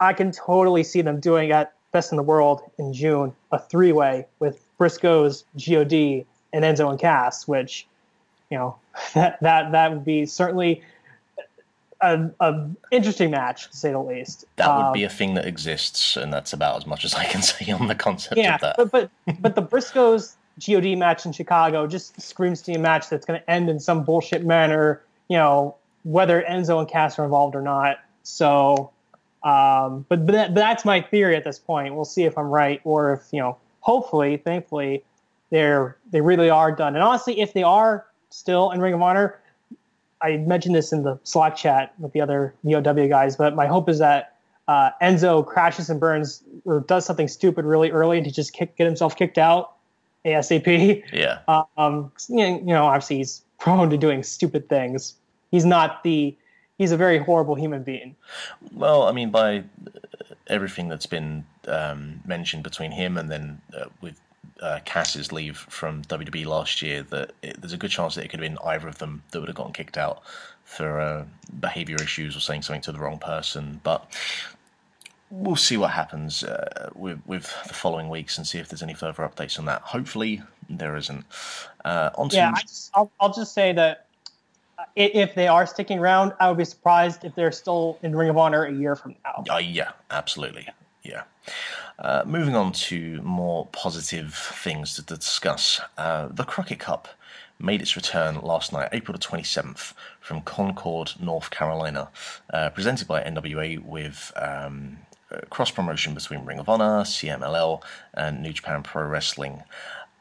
I 0.00 0.12
can 0.12 0.32
totally 0.32 0.82
see 0.82 1.02
them 1.02 1.20
doing 1.20 1.50
at 1.50 1.72
Best 1.92 2.12
in 2.12 2.16
the 2.16 2.22
World 2.22 2.62
in 2.78 2.92
June 2.92 3.34
a 3.52 3.58
three 3.58 3.92
way 3.92 4.26
with 4.38 4.62
Briscoes, 4.78 5.44
God, 5.56 6.26
and 6.52 6.64
Enzo 6.64 6.90
and 6.90 6.98
Cass, 6.98 7.48
which 7.48 7.86
you 8.50 8.58
know 8.58 8.76
that 9.14 9.40
that 9.40 9.72
that 9.72 9.90
would 9.90 10.04
be 10.04 10.26
certainly 10.26 10.82
a, 12.00 12.30
a 12.40 12.68
interesting 12.90 13.30
match 13.30 13.70
to 13.70 13.76
say 13.76 13.90
the 13.90 13.98
least. 13.98 14.44
That 14.56 14.68
would 14.76 14.86
um, 14.86 14.92
be 14.92 15.04
a 15.04 15.08
thing 15.08 15.34
that 15.34 15.46
exists, 15.46 16.16
and 16.16 16.32
that's 16.32 16.52
about 16.52 16.76
as 16.76 16.86
much 16.86 17.04
as 17.04 17.14
I 17.14 17.24
can 17.24 17.42
say 17.42 17.70
on 17.72 17.86
the 17.86 17.94
concept 17.94 18.36
yeah, 18.36 18.56
of 18.56 18.60
that. 18.60 18.76
But 18.76 18.90
but 18.90 19.10
but 19.40 19.54
the 19.54 19.62
Briscoes 19.62 20.34
God 20.66 20.98
match 20.98 21.26
in 21.26 21.32
Chicago 21.32 21.86
just 21.86 22.20
screams 22.20 22.62
to 22.62 22.70
me 22.72 22.76
a 22.76 22.80
match 22.80 23.08
that's 23.08 23.26
going 23.26 23.40
to 23.40 23.50
end 23.50 23.68
in 23.68 23.78
some 23.80 24.04
bullshit 24.04 24.44
manner. 24.44 25.02
You 25.28 25.38
know 25.38 25.76
whether 26.04 26.42
Enzo 26.42 26.78
and 26.78 26.88
Cass 26.88 27.18
are 27.18 27.24
involved 27.24 27.56
or 27.56 27.62
not. 27.62 27.98
So, 28.22 28.90
um, 29.42 30.06
but 30.08 30.24
but, 30.26 30.32
that, 30.32 30.54
but 30.54 30.60
that's 30.60 30.84
my 30.84 31.00
theory 31.00 31.36
at 31.36 31.44
this 31.44 31.58
point. 31.58 31.94
We'll 31.94 32.04
see 32.04 32.24
if 32.24 32.38
I'm 32.38 32.48
right 32.48 32.80
or 32.84 33.14
if 33.14 33.22
you 33.32 33.40
know. 33.40 33.56
Hopefully, 33.80 34.36
thankfully, 34.38 35.04
they're 35.50 35.96
they 36.10 36.20
really 36.20 36.50
are 36.50 36.72
done. 36.72 36.94
And 36.94 37.04
honestly, 37.04 37.40
if 37.40 37.52
they 37.52 37.62
are 37.62 38.06
still 38.30 38.70
in 38.70 38.80
Ring 38.80 38.94
of 38.94 39.02
Honor. 39.02 39.40
I 40.22 40.38
mentioned 40.38 40.74
this 40.74 40.92
in 40.92 41.02
the 41.02 41.18
Slack 41.24 41.56
chat 41.56 41.94
with 41.98 42.12
the 42.12 42.20
other 42.20 42.54
VOW 42.64 43.06
guys, 43.08 43.36
but 43.36 43.54
my 43.54 43.66
hope 43.66 43.88
is 43.88 43.98
that 43.98 44.36
uh, 44.68 44.90
Enzo 45.02 45.46
crashes 45.46 45.90
and 45.90 46.00
burns 46.00 46.42
or 46.64 46.80
does 46.80 47.04
something 47.04 47.28
stupid 47.28 47.64
really 47.64 47.90
early 47.90 48.22
to 48.22 48.30
just 48.30 48.52
kick, 48.52 48.76
get 48.76 48.86
himself 48.86 49.16
kicked 49.16 49.38
out 49.38 49.74
ASAP. 50.24 51.02
Yeah. 51.12 51.40
Um, 51.78 52.10
you 52.28 52.60
know, 52.62 52.86
obviously 52.86 53.18
he's 53.18 53.42
prone 53.58 53.90
to 53.90 53.96
doing 53.96 54.22
stupid 54.22 54.68
things. 54.68 55.14
He's 55.50 55.64
not 55.64 56.02
the. 56.02 56.36
He's 56.78 56.92
a 56.92 56.96
very 56.96 57.16
horrible 57.16 57.54
human 57.54 57.84
being. 57.84 58.16
Well, 58.72 59.04
I 59.04 59.12
mean, 59.12 59.30
by 59.30 59.64
everything 60.48 60.88
that's 60.88 61.06
been 61.06 61.46
um, 61.68 62.20
mentioned 62.26 62.64
between 62.64 62.90
him 62.90 63.16
and 63.16 63.30
then 63.30 63.62
uh, 63.74 63.86
with 64.02 64.20
uh, 64.60 64.80
Cass's 64.84 65.32
leave 65.32 65.56
from 65.56 66.02
WWE 66.04 66.46
last 66.46 66.82
year, 66.82 67.02
that 67.04 67.32
it, 67.42 67.60
there's 67.60 67.72
a 67.72 67.78
good 67.78 67.90
chance 67.90 68.14
that 68.14 68.24
it 68.24 68.28
could 68.28 68.40
have 68.40 68.48
been 68.48 68.58
either 68.64 68.88
of 68.88 68.98
them 68.98 69.22
that 69.30 69.40
would 69.40 69.48
have 69.48 69.56
gotten 69.56 69.72
kicked 69.72 69.98
out 69.98 70.22
for 70.64 71.00
uh, 71.00 71.24
behavior 71.60 71.96
issues 71.96 72.36
or 72.36 72.40
saying 72.40 72.62
something 72.62 72.82
to 72.82 72.92
the 72.92 72.98
wrong 72.98 73.18
person. 73.18 73.80
But 73.84 74.10
we'll 75.30 75.56
see 75.56 75.76
what 75.76 75.90
happens 75.90 76.42
uh, 76.42 76.90
with, 76.94 77.20
with 77.26 77.52
the 77.66 77.74
following 77.74 78.08
weeks 78.08 78.38
and 78.38 78.46
see 78.46 78.58
if 78.58 78.68
there's 78.68 78.82
any 78.82 78.94
further 78.94 79.22
updates 79.22 79.58
on 79.58 79.64
that. 79.66 79.82
Hopefully, 79.82 80.42
there 80.68 80.96
isn't. 80.96 81.24
Uh, 81.84 82.10
onto... 82.16 82.36
Yeah, 82.36 82.52
I 82.54 82.60
just, 82.62 82.90
I'll, 82.94 83.10
I'll 83.20 83.32
just 83.32 83.54
say 83.54 83.72
that 83.72 84.06
uh, 84.78 84.84
if 84.96 85.34
they 85.34 85.48
are 85.48 85.66
sticking 85.66 85.98
around, 85.98 86.32
I 86.40 86.48
would 86.48 86.58
be 86.58 86.64
surprised 86.64 87.24
if 87.24 87.34
they're 87.34 87.52
still 87.52 87.98
in 88.02 88.14
Ring 88.14 88.28
of 88.28 88.36
Honor 88.36 88.64
a 88.64 88.72
year 88.72 88.96
from 88.96 89.14
now. 89.24 89.44
Uh, 89.52 89.58
yeah, 89.58 89.90
absolutely. 90.10 90.68
Yeah. 91.02 91.22
Uh, 91.98 92.22
moving 92.26 92.54
on 92.54 92.72
to 92.72 93.20
more 93.22 93.66
positive 93.72 94.34
things 94.34 94.94
to 94.94 95.02
discuss. 95.02 95.80
Uh, 95.96 96.28
the 96.28 96.44
Crockett 96.44 96.78
Cup 96.78 97.08
made 97.58 97.80
its 97.80 97.96
return 97.96 98.40
last 98.42 98.72
night, 98.72 98.90
April 98.92 99.16
the 99.16 99.24
27th, 99.24 99.94
from 100.20 100.42
Concord, 100.42 101.12
North 101.18 101.50
Carolina, 101.50 102.10
uh, 102.52 102.68
presented 102.70 103.08
by 103.08 103.22
NWA 103.22 103.82
with 103.82 104.30
um, 104.36 104.98
cross 105.48 105.70
promotion 105.70 106.14
between 106.14 106.44
Ring 106.44 106.58
of 106.58 106.68
Honor, 106.68 107.02
CMLL, 107.02 107.82
and 108.14 108.42
New 108.42 108.52
Japan 108.52 108.82
Pro 108.82 109.06
Wrestling. 109.06 109.62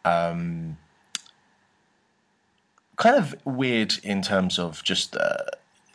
Um, 0.05 0.77
kind 2.95 3.17
of 3.17 3.35
weird 3.43 3.95
in 4.03 4.21
terms 4.21 4.57
of 4.57 4.83
just 4.83 5.17
uh, 5.17 5.43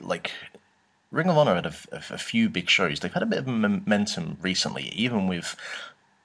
like 0.00 0.32
Ring 1.10 1.28
of 1.28 1.36
Honor 1.36 1.56
had 1.56 1.66
a, 1.66 1.74
a, 1.92 2.18
few 2.18 2.48
big 2.48 2.70
shows. 2.70 3.00
They've 3.00 3.12
had 3.12 3.22
a 3.22 3.26
bit 3.26 3.40
of 3.40 3.46
momentum 3.46 4.38
recently, 4.40 4.90
even 4.90 5.26
with 5.26 5.56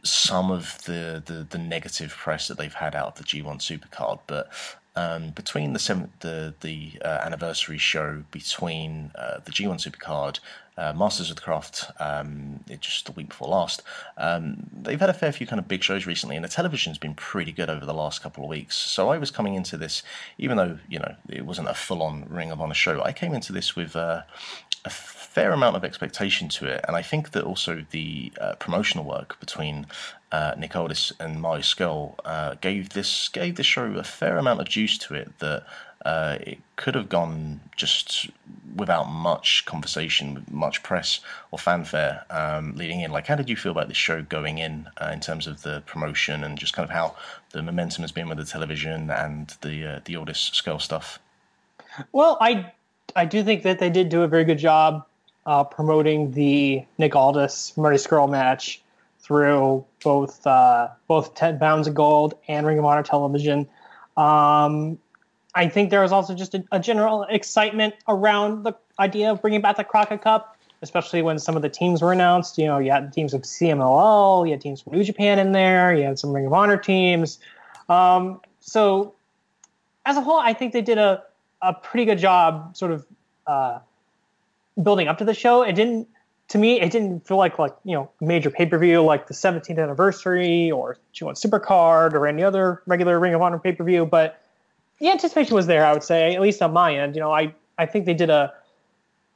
some 0.03 0.51
of 0.51 0.83
the, 0.85 1.23
the, 1.25 1.45
the 1.49 1.57
negative 1.57 2.11
press 2.11 2.47
that 2.47 2.57
they've 2.57 2.73
had 2.73 2.95
out 2.95 3.07
of 3.07 3.15
the 3.15 3.23
G1 3.23 3.57
Supercard. 3.57 4.19
But 4.27 4.49
um, 4.95 5.31
between 5.31 5.73
the 5.73 5.79
seventh, 5.79 6.11
the 6.19 6.53
the 6.61 6.93
uh, 7.03 7.19
anniversary 7.23 7.79
show 7.79 8.23
between 8.31 9.11
uh, 9.15 9.39
the 9.43 9.51
G1 9.51 9.83
Supercard, 9.83 10.39
uh, 10.77 10.93
Masters 10.93 11.29
of 11.29 11.37
the 11.37 11.41
Craft, 11.41 11.91
um, 11.99 12.59
just 12.79 13.05
the 13.05 13.11
week 13.13 13.29
before 13.29 13.47
last, 13.47 13.81
um, 14.17 14.67
they've 14.73 14.99
had 14.99 15.09
a 15.09 15.13
fair 15.13 15.31
few 15.31 15.47
kind 15.47 15.59
of 15.59 15.67
big 15.67 15.83
shows 15.83 16.05
recently, 16.05 16.35
and 16.35 16.43
the 16.43 16.49
television's 16.49 16.97
been 16.97 17.13
pretty 17.13 17.51
good 17.51 17.69
over 17.69 17.85
the 17.85 17.93
last 17.93 18.21
couple 18.21 18.43
of 18.43 18.49
weeks. 18.49 18.75
So 18.75 19.09
I 19.09 19.17
was 19.17 19.31
coming 19.31 19.55
into 19.55 19.77
this, 19.77 20.03
even 20.37 20.57
though 20.57 20.79
you 20.89 20.99
know 20.99 21.15
it 21.29 21.45
wasn't 21.45 21.69
a 21.69 21.73
full-on 21.73 22.25
Ring 22.29 22.51
of 22.51 22.59
Honor 22.59 22.73
show, 22.73 23.01
I 23.03 23.13
came 23.13 23.33
into 23.33 23.53
this 23.53 23.75
with 23.75 23.95
uh, 23.95 24.21
a 24.83 24.89
fair 24.89 25.51
amount 25.51 25.75
of 25.75 25.83
expectation 25.83 26.47
to 26.47 26.65
it, 26.67 26.83
and 26.87 26.95
I 26.95 27.01
think 27.01 27.31
that 27.31 27.43
also 27.43 27.85
the 27.91 28.31
uh, 28.39 28.55
promotional 28.55 29.05
work 29.05 29.39
between 29.39 29.87
uh, 30.31 30.53
Nick 30.57 30.75
Aldis 30.75 31.13
and 31.19 31.41
Marty 31.41 31.63
Scurll 31.63 32.15
uh, 32.25 32.55
gave 32.55 32.89
this 32.89 33.29
gave 33.29 33.55
this 33.55 33.65
show 33.65 33.85
a 33.93 34.03
fair 34.03 34.37
amount 34.37 34.61
of 34.61 34.67
juice 34.67 34.97
to 34.99 35.13
it 35.13 35.39
that 35.39 35.65
uh, 36.05 36.37
it 36.39 36.59
could 36.75 36.95
have 36.95 37.09
gone 37.09 37.59
just 37.75 38.29
without 38.75 39.05
much 39.05 39.65
conversation, 39.65 40.45
much 40.51 40.83
press 40.83 41.19
or 41.51 41.57
fanfare 41.57 42.23
um, 42.29 42.75
leading 42.75 43.01
in. 43.01 43.11
Like, 43.11 43.25
how 43.25 43.35
did 43.35 43.49
you 43.49 43.55
feel 43.55 43.71
about 43.71 43.87
this 43.87 43.97
show 43.97 44.21
going 44.21 44.59
in 44.59 44.87
uh, 45.01 45.09
in 45.11 45.19
terms 45.19 45.47
of 45.47 45.63
the 45.63 45.81
promotion 45.87 46.43
and 46.43 46.57
just 46.57 46.73
kind 46.73 46.87
of 46.87 46.93
how 46.93 47.15
the 47.51 47.63
momentum 47.63 48.03
has 48.03 48.11
been 48.11 48.29
with 48.29 48.37
the 48.37 48.45
television 48.45 49.09
and 49.09 49.55
the 49.61 49.95
uh, 49.95 49.99
the 50.05 50.15
Aldis 50.15 50.51
Scurll 50.53 50.79
stuff? 50.79 51.19
Well, 52.11 52.37
I 52.39 52.71
I 53.15 53.25
do 53.25 53.43
think 53.43 53.63
that 53.63 53.79
they 53.79 53.89
did 53.89 54.09
do 54.09 54.21
a 54.21 54.27
very 54.27 54.43
good 54.43 54.59
job 54.59 55.05
uh, 55.45 55.63
promoting 55.63 56.31
the 56.31 56.85
Nick 56.99 57.15
Aldis 57.15 57.75
Marty 57.77 57.97
Scurll 57.97 58.29
match 58.29 58.81
through 59.19 59.83
both 60.03 60.45
uh, 60.45 60.89
both 61.07 61.33
10 61.33 61.57
Pounds 61.57 61.87
of 61.87 61.95
Gold 61.95 62.35
and 62.47 62.67
Ring 62.67 62.77
of 62.77 62.85
Honor 62.85 63.01
television. 63.01 63.67
Um, 64.17 64.99
I 65.55 65.69
think 65.69 65.89
there 65.89 66.01
was 66.01 66.11
also 66.11 66.35
just 66.35 66.53
a, 66.53 66.63
a, 66.73 66.79
general 66.79 67.23
excitement 67.23 67.95
around 68.09 68.63
the 68.63 68.73
idea 68.99 69.31
of 69.31 69.41
bringing 69.41 69.61
back 69.61 69.77
the 69.77 69.85
Crockett 69.85 70.21
Cup, 70.21 70.57
especially 70.81 71.21
when 71.21 71.39
some 71.39 71.55
of 71.55 71.61
the 71.61 71.69
teams 71.69 72.01
were 72.01 72.11
announced. 72.11 72.57
You 72.57 72.65
know, 72.65 72.77
you 72.77 72.91
had 72.91 73.13
teams 73.13 73.33
of 73.33 73.43
CMLL, 73.43 74.45
you 74.45 74.51
had 74.51 74.59
teams 74.59 74.81
from 74.81 74.93
New 74.93 75.03
Japan 75.03 75.39
in 75.39 75.53
there, 75.53 75.95
you 75.95 76.03
had 76.03 76.19
some 76.19 76.33
Ring 76.33 76.45
of 76.45 76.53
Honor 76.53 76.77
teams. 76.77 77.39
Um, 77.87 78.41
so, 78.59 79.15
as 80.05 80.17
a 80.17 80.21
whole, 80.21 80.39
I 80.39 80.53
think 80.53 80.73
they 80.73 80.81
did 80.81 80.97
a, 80.97 81.23
a 81.61 81.73
pretty 81.73 82.03
good 82.03 82.19
job 82.19 82.75
sort 82.75 82.91
of 82.91 83.05
uh, 83.47 83.79
building 84.83 85.07
up 85.07 85.19
to 85.19 85.25
the 85.25 85.33
show. 85.33 85.61
It 85.61 85.73
didn't, 85.73 86.09
to 86.49 86.57
me, 86.57 86.81
it 86.81 86.91
didn't 86.91 87.25
feel 87.25 87.37
like 87.37 87.57
like 87.57 87.75
you 87.85 87.95
know 87.95 88.11
major 88.19 88.51
pay 88.51 88.65
per 88.65 88.77
view 88.77 89.01
like 89.01 89.27
the 89.27 89.33
17th 89.33 89.81
anniversary 89.81 90.69
or 90.69 90.97
G1 91.13 91.41
Supercard 91.41 92.13
or 92.13 92.27
any 92.27 92.43
other 92.43 92.83
regular 92.85 93.17
Ring 93.19 93.33
of 93.33 93.41
Honor 93.41 93.57
pay 93.57 93.71
per 93.71 93.85
view, 93.85 94.05
but 94.05 94.41
the 94.99 95.09
anticipation 95.09 95.55
was 95.55 95.67
there. 95.67 95.85
I 95.85 95.93
would 95.93 96.03
say, 96.03 96.35
at 96.35 96.41
least 96.41 96.61
on 96.61 96.73
my 96.73 96.95
end. 96.95 97.15
You 97.15 97.21
know, 97.21 97.31
I 97.31 97.53
I 97.77 97.85
think 97.85 98.05
they 98.05 98.13
did 98.13 98.29
a 98.29 98.53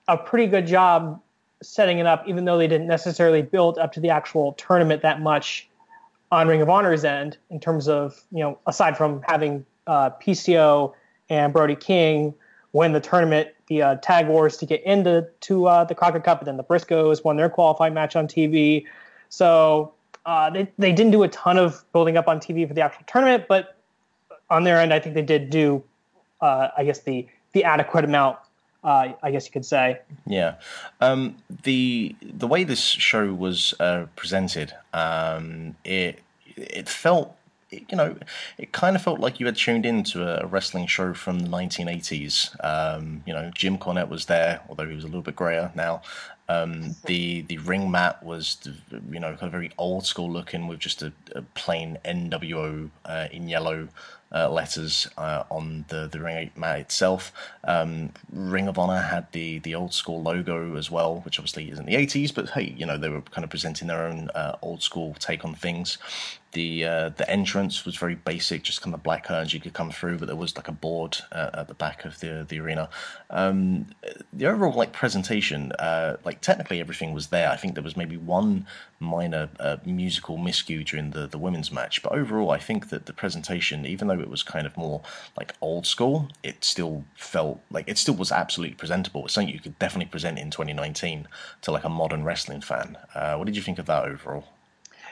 a 0.07 0.17
pretty 0.17 0.47
good 0.47 0.65
job 0.67 1.21
setting 1.61 1.99
it 1.99 2.05
up, 2.05 2.23
even 2.27 2.45
though 2.45 2.57
they 2.57 2.67
didn't 2.67 2.87
necessarily 2.87 3.41
build 3.41 3.77
up 3.77 3.91
to 3.93 3.99
the 3.99 4.09
actual 4.09 4.53
tournament 4.53 5.01
that 5.01 5.21
much 5.21 5.67
on 6.31 6.47
Ring 6.47 6.61
of 6.61 6.69
Honor's 6.69 7.03
end 7.03 7.37
in 7.49 7.59
terms 7.59 7.87
of 7.87 8.21
you 8.31 8.39
know 8.39 8.57
aside 8.67 8.97
from 8.97 9.21
having 9.27 9.65
uh, 9.87 10.11
PCO 10.21 10.93
and 11.29 11.53
Brody 11.53 11.75
King 11.75 12.33
win 12.71 12.91
the 12.93 12.99
tournament, 12.99 13.49
the 13.67 13.81
uh, 13.81 13.95
tag 13.95 14.27
wars 14.27 14.57
to 14.57 14.65
get 14.65 14.83
into 14.83 15.27
to 15.41 15.65
uh, 15.65 15.83
the 15.83 15.95
Crockett 15.95 16.23
Cup, 16.23 16.39
and 16.39 16.47
then 16.47 16.57
the 16.57 16.63
Briscoes 16.63 17.23
won 17.23 17.35
their 17.37 17.49
qualifying 17.49 17.93
match 17.93 18.15
on 18.15 18.27
TV. 18.27 18.85
So 19.29 19.93
uh, 20.25 20.49
they 20.49 20.71
they 20.77 20.91
didn't 20.91 21.11
do 21.11 21.23
a 21.23 21.27
ton 21.27 21.57
of 21.57 21.83
building 21.91 22.17
up 22.17 22.27
on 22.27 22.39
TV 22.39 22.67
for 22.67 22.73
the 22.73 22.81
actual 22.81 23.03
tournament, 23.07 23.45
but 23.47 23.78
on 24.49 24.63
their 24.63 24.77
end, 24.79 24.93
I 24.93 24.99
think 24.99 25.15
they 25.15 25.21
did 25.21 25.49
do, 25.49 25.83
uh, 26.41 26.69
I 26.77 26.83
guess 26.83 26.99
the 26.99 27.27
the 27.53 27.63
adequate 27.63 28.05
amount. 28.05 28.37
Uh, 28.81 29.11
I 29.21 29.31
guess 29.31 29.45
you 29.45 29.51
could 29.51 29.65
say. 29.65 29.99
Yeah, 30.25 30.55
um, 31.01 31.35
the 31.63 32.15
the 32.21 32.47
way 32.47 32.63
this 32.63 32.79
show 32.79 33.33
was 33.33 33.73
uh, 33.79 34.05
presented, 34.15 34.73
um, 34.93 35.75
it 35.83 36.19
it 36.55 36.87
felt 36.87 37.35
you 37.71 37.95
know, 37.95 38.15
it 38.57 38.71
kind 38.71 38.95
of 38.95 39.01
felt 39.01 39.19
like 39.19 39.39
you 39.39 39.45
had 39.45 39.55
tuned 39.55 39.85
into 39.85 40.23
a 40.23 40.45
wrestling 40.45 40.87
show 40.87 41.13
from 41.13 41.39
the 41.39 41.47
1980s. 41.47 42.55
Um, 42.63 43.23
you 43.25 43.33
know, 43.33 43.51
Jim 43.53 43.77
Cornette 43.77 44.09
was 44.09 44.25
there, 44.25 44.61
although 44.69 44.87
he 44.87 44.95
was 44.95 45.03
a 45.03 45.07
little 45.07 45.21
bit 45.21 45.35
grayer 45.35 45.71
now. 45.75 46.01
Um, 46.47 46.95
the 47.05 47.41
the 47.41 47.59
ring 47.59 47.91
mat 47.91 48.23
was, 48.23 48.57
you 49.11 49.19
know, 49.19 49.31
kind 49.33 49.43
of 49.43 49.51
very 49.51 49.71
old 49.77 50.05
school 50.05 50.31
looking 50.31 50.67
with 50.67 50.79
just 50.79 51.03
a, 51.03 51.13
a 51.35 51.43
plain 51.53 51.99
NWO 52.03 52.89
uh, 53.05 53.27
in 53.31 53.47
yellow 53.47 53.87
uh, 54.33 54.49
letters 54.49 55.07
uh, 55.17 55.43
on 55.49 55.85
the 55.87 56.07
the 56.11 56.19
ring 56.19 56.51
mat 56.55 56.79
itself. 56.79 57.31
Um, 57.63 58.11
ring 58.31 58.67
of 58.67 58.77
Honor 58.77 59.01
had 59.01 59.31
the 59.31 59.59
the 59.59 59.75
old 59.75 59.93
school 59.93 60.21
logo 60.21 60.75
as 60.75 60.91
well, 60.91 61.21
which 61.21 61.39
obviously 61.39 61.71
isn't 61.71 61.85
the 61.85 61.95
80s, 61.95 62.33
but 62.33 62.49
hey, 62.49 62.73
you 62.77 62.85
know, 62.85 62.97
they 62.97 63.09
were 63.09 63.21
kind 63.21 63.43
of 63.43 63.49
presenting 63.49 63.87
their 63.87 64.03
own 64.03 64.29
uh, 64.35 64.57
old 64.61 64.83
school 64.83 65.15
take 65.19 65.43
on 65.45 65.55
things. 65.55 65.97
The 66.51 66.85
uh, 66.85 67.09
the 67.09 67.29
entrance 67.29 67.85
was 67.85 67.95
very 67.95 68.15
basic, 68.15 68.63
just 68.63 68.81
kind 68.81 68.93
of 68.93 69.03
black 69.03 69.25
curtains 69.25 69.53
you 69.53 69.59
could 69.59 69.73
come 69.73 69.91
through, 69.91 70.17
but 70.17 70.27
there 70.27 70.35
was 70.35 70.55
like 70.55 70.67
a 70.67 70.71
board 70.71 71.17
uh, 71.31 71.51
at 71.53 71.67
the 71.67 71.75
back 71.75 72.05
of 72.05 72.19
the 72.19 72.45
the 72.47 72.59
arena. 72.59 72.89
Um, 73.29 73.87
the 74.33 74.47
overall 74.47 74.73
like 74.73 74.91
presentation, 74.91 75.71
uh, 75.73 76.17
like 76.25 76.41
technically 76.41 76.79
everything 76.79 77.13
was 77.13 77.27
there. 77.27 77.49
I 77.49 77.55
think 77.55 77.75
there 77.75 77.83
was 77.83 77.95
maybe 77.95 78.17
one 78.17 78.65
minor 78.99 79.49
uh, 79.59 79.77
musical 79.85 80.37
miscue 80.37 80.83
during 80.83 81.11
the 81.11 81.27
the 81.27 81.37
women's 81.37 81.71
match, 81.71 82.01
but 82.01 82.13
overall 82.13 82.49
I 82.49 82.57
think 82.57 82.89
that 82.89 83.05
the 83.05 83.13
presentation, 83.13 83.85
even 83.85 84.07
though 84.07 84.19
it 84.19 84.29
was 84.29 84.41
kind 84.41 84.65
of 84.65 84.75
more 84.75 85.01
like 85.37 85.53
old 85.61 85.85
school, 85.85 86.29
it 86.41 86.63
still 86.63 87.05
felt 87.15 87.61
like 87.69 87.85
it 87.87 87.97
still 87.99 88.15
was 88.15 88.31
absolutely 88.31 88.75
presentable. 88.75 89.25
It's 89.25 89.35
something 89.35 89.53
you 89.53 89.59
could 89.59 89.77
definitely 89.77 90.09
present 90.09 90.39
in 90.39 90.49
2019 90.49 91.27
to 91.61 91.71
like 91.71 91.83
a 91.83 91.89
modern 91.89 92.23
wrestling 92.23 92.61
fan. 92.61 92.97
Uh, 93.13 93.35
what 93.35 93.45
did 93.45 93.55
you 93.55 93.61
think 93.61 93.77
of 93.77 93.85
that 93.85 94.05
overall? 94.05 94.45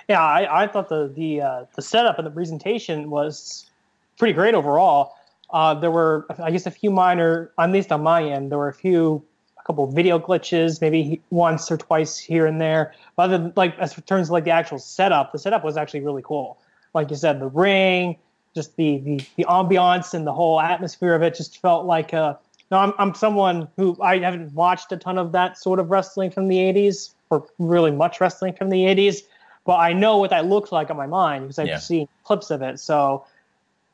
Yeah, 0.07 0.23
I, 0.23 0.63
I 0.63 0.67
thought 0.67 0.89
the 0.89 1.11
the 1.13 1.41
uh, 1.41 1.65
the 1.75 1.81
setup 1.81 2.17
and 2.17 2.25
the 2.25 2.31
presentation 2.31 3.09
was 3.09 3.69
pretty 4.17 4.33
great 4.33 4.55
overall. 4.55 5.15
Uh, 5.49 5.73
there 5.73 5.91
were, 5.91 6.25
I 6.43 6.51
guess, 6.51 6.65
a 6.65 6.71
few 6.71 6.91
minor, 6.91 7.51
at 7.57 7.71
least 7.71 7.91
on 7.91 8.03
my 8.03 8.21
end, 8.21 8.51
there 8.51 8.57
were 8.57 8.67
a 8.67 8.73
few, 8.73 9.23
a 9.57 9.63
couple 9.63 9.89
video 9.89 10.19
glitches, 10.19 10.81
maybe 10.81 11.21
once 11.29 11.71
or 11.71 11.77
twice 11.77 12.17
here 12.17 12.45
and 12.45 12.59
there. 12.59 12.93
But 13.15 13.23
other 13.23 13.37
than, 13.37 13.53
like, 13.55 13.77
as 13.79 13.93
terms 14.05 14.29
like 14.29 14.43
the 14.43 14.51
actual 14.51 14.77
setup, 14.77 15.31
the 15.31 15.39
setup 15.39 15.63
was 15.63 15.77
actually 15.77 16.01
really 16.01 16.21
cool. 16.21 16.57
Like 16.93 17.09
you 17.09 17.15
said, 17.15 17.39
the 17.39 17.47
ring, 17.47 18.17
just 18.55 18.75
the 18.75 18.97
the, 18.99 19.21
the 19.35 19.45
ambiance 19.45 20.13
and 20.13 20.25
the 20.25 20.33
whole 20.33 20.59
atmosphere 20.59 21.13
of 21.13 21.21
it 21.21 21.35
just 21.35 21.61
felt 21.61 21.85
like 21.85 22.13
a. 22.13 22.21
Uh, 22.21 22.37
no, 22.69 22.79
I'm 22.79 22.93
I'm 22.97 23.13
someone 23.13 23.69
who 23.77 23.97
I 24.01 24.19
haven't 24.19 24.53
watched 24.53 24.91
a 24.91 24.97
ton 24.97 25.17
of 25.17 25.31
that 25.31 25.57
sort 25.57 25.79
of 25.79 25.89
wrestling 25.89 26.31
from 26.31 26.49
the 26.49 26.57
'80s, 26.57 27.13
or 27.29 27.47
really 27.59 27.91
much 27.91 28.19
wrestling 28.19 28.53
from 28.53 28.69
the 28.69 28.79
'80s 28.79 29.21
but 29.67 29.75
I 29.75 29.91
know 29.91 30.17
what 30.17 30.29
that 30.29 30.45
looks 30.45 30.71
like 30.71 30.89
on 30.89 30.95
my 30.95 31.07
mind 31.07 31.43
because 31.43 31.59
I've 31.59 31.67
yeah. 31.67 31.77
seen 31.77 32.07
clips 32.23 32.49
of 32.51 32.61
it. 32.61 32.79
So, 32.79 33.25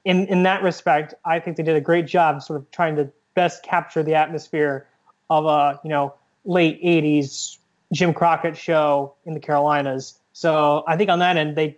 in 0.06 0.28
in 0.28 0.44
that 0.44 0.62
respect, 0.62 1.16
I 1.26 1.40
think 1.40 1.58
they 1.58 1.64
did 1.64 1.76
a 1.76 1.82
great 1.82 2.06
job, 2.06 2.44
sort 2.44 2.60
of 2.60 2.70
trying 2.70 2.96
to 2.98 3.10
best 3.34 3.64
capture 3.64 4.04
the 4.04 4.14
atmosphere 4.14 4.88
of 5.32 5.46
a 5.46 5.82
you 5.84 5.90
know 5.90 6.14
late 6.46 6.82
'80s 6.84 7.58
Jim 7.92 8.14
Crockett 8.14 8.56
show 8.56 9.16
in 9.26 9.34
the 9.34 9.40
Carolinas. 9.40 10.20
So 10.34 10.84
I 10.88 10.96
think 10.96 11.10
on 11.10 11.20
that 11.20 11.38
end, 11.38 11.56
they, 11.56 11.78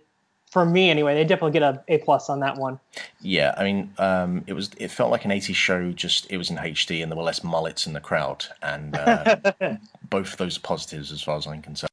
for 0.50 0.66
me 0.66 0.90
anyway, 0.90 1.14
they 1.14 1.24
definitely 1.24 1.52
get 1.52 1.62
a 1.62 1.82
A 1.88 1.96
plus 1.98 2.28
on 2.28 2.40
that 2.40 2.58
one. 2.58 2.78
Yeah, 3.22 3.54
I 3.56 3.64
mean, 3.64 3.94
um, 3.96 4.44
it 4.46 4.52
was 4.52 4.72
it 4.76 4.90
felt 4.90 5.10
like 5.10 5.24
an 5.24 5.30
'80s 5.30 5.54
show. 5.54 5.90
Just 5.92 6.30
it 6.30 6.36
was 6.36 6.50
in 6.50 6.58
HD, 6.58 7.02
and 7.02 7.10
there 7.10 7.16
were 7.16 7.24
less 7.24 7.42
mullets 7.42 7.86
in 7.86 7.94
the 7.94 8.00
crowd, 8.00 8.44
and 8.60 8.94
uh, 8.94 9.36
both 10.10 10.32
of 10.32 10.36
those 10.36 10.58
are 10.58 10.60
positives 10.60 11.12
as 11.12 11.22
far 11.22 11.38
as 11.38 11.46
I'm 11.46 11.62
concerned. 11.62 11.88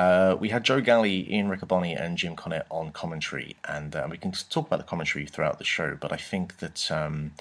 Uh, 0.00 0.34
we 0.40 0.48
had 0.48 0.64
Joe 0.64 0.80
Galli, 0.80 1.30
Ian 1.30 1.50
Riccaboni, 1.50 1.94
and 2.00 2.16
Jim 2.16 2.34
Cornette 2.34 2.64
on 2.70 2.90
commentary, 2.90 3.56
and 3.68 3.94
uh, 3.94 4.08
we 4.10 4.16
can 4.16 4.32
talk 4.32 4.66
about 4.66 4.78
the 4.78 4.86
commentary 4.86 5.26
throughout 5.26 5.58
the 5.58 5.64
show. 5.64 5.94
But 6.00 6.10
I 6.10 6.16
think 6.16 6.56
that 6.60 6.90
um, 6.90 7.32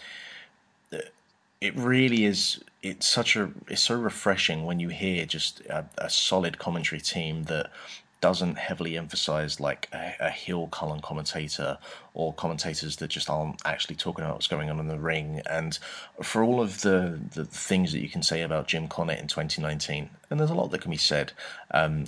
it 1.62 1.74
really 1.78 2.26
is. 2.26 2.62
It's 2.84 3.08
such 3.08 3.38
a. 3.38 3.52
It's 3.70 3.84
so 3.84 3.96
refreshing 3.96 4.66
when 4.66 4.82
you 4.82 4.90
hear 4.90 5.26
just 5.26 5.62
a, 5.68 5.86
a 6.00 6.10
solid 6.10 6.60
commentary 6.60 7.00
team 7.00 7.44
that 7.44 7.72
doesn't 8.20 8.58
heavily 8.58 8.98
emphasize 8.98 9.62
like 9.62 9.88
a, 9.94 10.16
a 10.20 10.30
heel 10.30 10.68
column 10.68 11.00
commentator 11.00 11.78
or 12.14 12.34
commentators 12.34 12.98
that 12.98 13.08
just 13.08 13.30
aren't 13.30 13.62
actually 13.64 13.96
talking 13.96 14.26
about 14.26 14.36
what's 14.36 14.48
going 14.48 14.70
on 14.70 14.80
in 14.80 14.90
the 14.90 15.00
ring. 15.00 15.42
And 15.50 15.80
for 16.22 16.44
all 16.44 16.62
of 16.62 16.82
the, 16.82 17.18
the 17.34 17.46
things 17.46 17.94
that 17.94 18.02
you 18.02 18.10
can 18.10 18.22
say 18.22 18.42
about 18.42 18.68
Jim 18.68 18.90
Cornette 18.90 19.22
in 19.22 19.28
2019, 19.28 20.10
and 20.30 20.40
there's 20.40 20.50
a 20.50 20.54
lot 20.54 20.72
that 20.72 20.82
can 20.82 20.92
be 20.92 20.98
said, 20.98 21.32
um, 21.72 22.06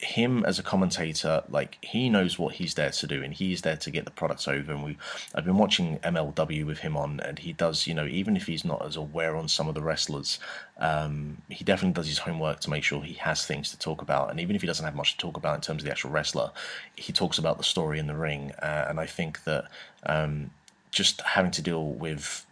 him 0.00 0.44
as 0.44 0.58
a 0.58 0.62
commentator, 0.62 1.42
like 1.48 1.78
he 1.80 2.08
knows 2.08 2.38
what 2.38 2.54
he's 2.54 2.74
there 2.74 2.90
to 2.90 3.06
do, 3.06 3.22
and 3.22 3.34
he's 3.34 3.62
there 3.62 3.76
to 3.76 3.90
get 3.90 4.04
the 4.04 4.10
products 4.10 4.46
over. 4.46 4.72
And 4.72 4.84
we, 4.84 4.96
I've 5.34 5.44
been 5.44 5.58
watching 5.58 5.98
MLW 5.98 6.64
with 6.64 6.78
him 6.78 6.96
on, 6.96 7.20
and 7.20 7.38
he 7.38 7.52
does, 7.52 7.86
you 7.86 7.94
know, 7.94 8.06
even 8.06 8.36
if 8.36 8.46
he's 8.46 8.64
not 8.64 8.84
as 8.84 8.96
aware 8.96 9.36
on 9.36 9.48
some 9.48 9.68
of 9.68 9.74
the 9.74 9.82
wrestlers, 9.82 10.38
um, 10.78 11.38
he 11.48 11.64
definitely 11.64 11.94
does 11.94 12.08
his 12.08 12.18
homework 12.18 12.60
to 12.60 12.70
make 12.70 12.84
sure 12.84 13.02
he 13.02 13.14
has 13.14 13.44
things 13.44 13.70
to 13.70 13.78
talk 13.78 14.02
about. 14.02 14.30
And 14.30 14.40
even 14.40 14.54
if 14.54 14.62
he 14.62 14.66
doesn't 14.66 14.84
have 14.84 14.94
much 14.94 15.12
to 15.12 15.18
talk 15.18 15.36
about 15.36 15.56
in 15.56 15.60
terms 15.60 15.82
of 15.82 15.86
the 15.86 15.92
actual 15.92 16.10
wrestler, 16.10 16.50
he 16.96 17.12
talks 17.12 17.38
about 17.38 17.58
the 17.58 17.64
story 17.64 17.98
in 17.98 18.06
the 18.06 18.16
ring. 18.16 18.52
Uh, 18.62 18.86
and 18.88 19.00
I 19.00 19.06
think 19.06 19.44
that 19.44 19.64
um, 20.06 20.50
just 20.90 21.20
having 21.22 21.50
to 21.52 21.62
deal 21.62 21.86
with 21.86 22.46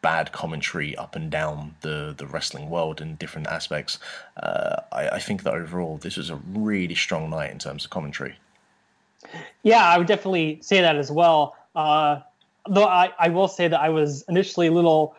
bad 0.00 0.32
commentary 0.32 0.96
up 0.96 1.16
and 1.16 1.30
down 1.30 1.74
the, 1.80 2.14
the 2.16 2.26
wrestling 2.26 2.70
world 2.70 3.00
in 3.00 3.16
different 3.16 3.46
aspects. 3.46 3.98
Uh, 4.36 4.76
I, 4.92 5.08
I, 5.10 5.18
think 5.18 5.42
that 5.44 5.54
overall 5.54 5.98
this 5.98 6.16
was 6.16 6.30
a 6.30 6.36
really 6.36 6.94
strong 6.94 7.30
night 7.30 7.50
in 7.50 7.58
terms 7.58 7.84
of 7.84 7.90
commentary. 7.90 8.36
Yeah, 9.62 9.84
I 9.84 9.98
would 9.98 10.06
definitely 10.06 10.58
say 10.62 10.80
that 10.80 10.96
as 10.96 11.10
well. 11.10 11.56
Uh, 11.74 12.20
though 12.68 12.86
I, 12.86 13.12
I 13.18 13.28
will 13.28 13.48
say 13.48 13.68
that 13.68 13.80
I 13.80 13.88
was 13.88 14.24
initially 14.28 14.66
a 14.66 14.72
little, 14.72 15.14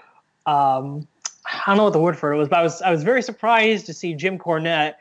um, 0.46 1.08
I 1.46 1.64
don't 1.68 1.78
know 1.78 1.84
what 1.86 1.94
the 1.94 2.00
word 2.00 2.18
for 2.18 2.34
it 2.34 2.38
was, 2.38 2.50
but 2.50 2.60
I 2.60 2.64
was 2.64 2.82
I 2.82 2.92
was 2.92 3.04
very 3.04 3.22
surprised 3.22 3.86
to 3.88 3.94
see 3.94 4.14
Jim 4.14 4.38
Cornette 4.38 4.96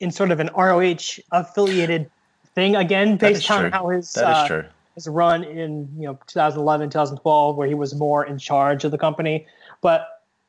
in 0.00 0.10
sort 0.10 0.30
of 0.30 0.40
an 0.40 0.50
ROH 0.56 1.20
affiliated 1.32 2.10
thing 2.54 2.76
again, 2.76 3.16
based 3.16 3.50
on 3.50 3.72
how 3.72 3.88
his 3.88 4.12
that 4.12 4.20
is 4.20 4.26
uh, 4.26 4.46
true 4.46 4.64
his 4.94 5.08
run 5.08 5.44
in 5.44 5.88
you 5.96 6.06
know 6.06 6.18
2011 6.26 6.90
2012 6.90 7.56
where 7.56 7.68
he 7.68 7.74
was 7.74 7.94
more 7.94 8.24
in 8.24 8.38
charge 8.38 8.84
of 8.84 8.90
the 8.90 8.98
company. 8.98 9.46
But 9.80 10.06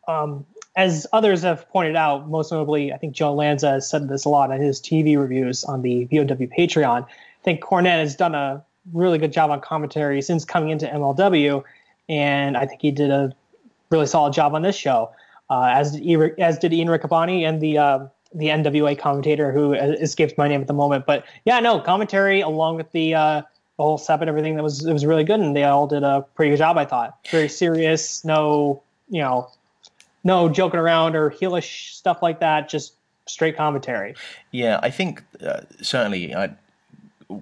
um, 0.08 0.46
as 0.76 1.08
others 1.14 1.42
have 1.42 1.68
pointed 1.70 1.96
out 1.96 2.30
most 2.30 2.52
notably 2.52 2.92
i 2.94 2.98
think 2.98 3.16
joe 3.16 3.34
lanza 3.34 3.72
has 3.72 3.90
said 3.90 4.10
this 4.10 4.26
a 4.26 4.30
lot 4.30 4.52
in 4.52 4.62
his 4.62 4.82
tv 4.82 5.18
reviews 5.18 5.64
on 5.64 5.82
the 5.82 6.04
vow 6.06 6.24
patreon. 6.26 7.04
I 7.06 7.44
think 7.44 7.62
cornette 7.62 8.00
has 8.00 8.16
done 8.16 8.36
a 8.36 8.64
really 8.94 9.18
good 9.18 9.32
job 9.32 9.50
on 9.50 9.62
commentary 9.62 10.22
since 10.22 10.46
coming 10.46 10.70
into 10.70 10.86
mlw 10.86 11.64
and 12.10 12.58
i 12.58 12.66
think 12.66 12.82
he 12.82 12.92
did 12.92 13.10
a 13.10 13.34
really 13.90 14.06
solid 14.06 14.34
job 14.34 14.54
on 14.54 14.62
this 14.62 14.76
show. 14.76 15.12
Uh, 15.50 15.70
as 15.72 15.92
did 15.92 16.40
as 16.40 16.58
did 16.58 16.74
ian 16.74 16.88
riccaboni 16.88 17.48
and 17.48 17.62
the 17.62 17.78
uh, 17.78 18.00
the 18.34 18.48
nwa 18.48 18.98
commentator 18.98 19.52
who 19.52 19.74
escapes 19.74 20.34
my 20.38 20.48
name 20.48 20.60
at 20.60 20.68
the 20.68 20.74
moment. 20.74 21.06
But 21.06 21.26
yeah 21.46 21.60
no 21.60 21.80
commentary 21.80 22.42
along 22.42 22.78
with 22.78 22.92
the 22.92 23.14
uh, 23.14 23.42
whole 23.78 23.98
set 23.98 24.22
and 24.22 24.30
everything 24.30 24.56
that 24.56 24.64
was 24.64 24.86
it 24.86 24.94
was 24.94 25.06
really 25.06 25.24
good 25.24 25.40
and 25.40 25.56
they 25.56 25.64
all 25.64 25.88
did 25.88 26.04
a 26.04 26.26
pretty 26.36 26.52
good 26.52 26.58
job 26.58 26.78
I 26.78 26.86
thought. 26.86 27.18
Very 27.30 27.50
serious, 27.50 28.24
no 28.24 28.82
you 29.10 29.22
know, 29.22 29.50
no 30.24 30.50
joking 30.50 30.80
around 30.80 31.16
or 31.16 31.30
heelish 31.30 31.94
stuff 31.94 32.22
like 32.22 32.40
that. 32.40 32.70
Just 32.70 32.94
straight 33.28 33.58
commentary. 33.58 34.16
Yeah, 34.52 34.80
I 34.82 34.90
think 34.90 35.24
uh, 35.42 35.62
certainly 35.82 36.36
I 36.36 36.56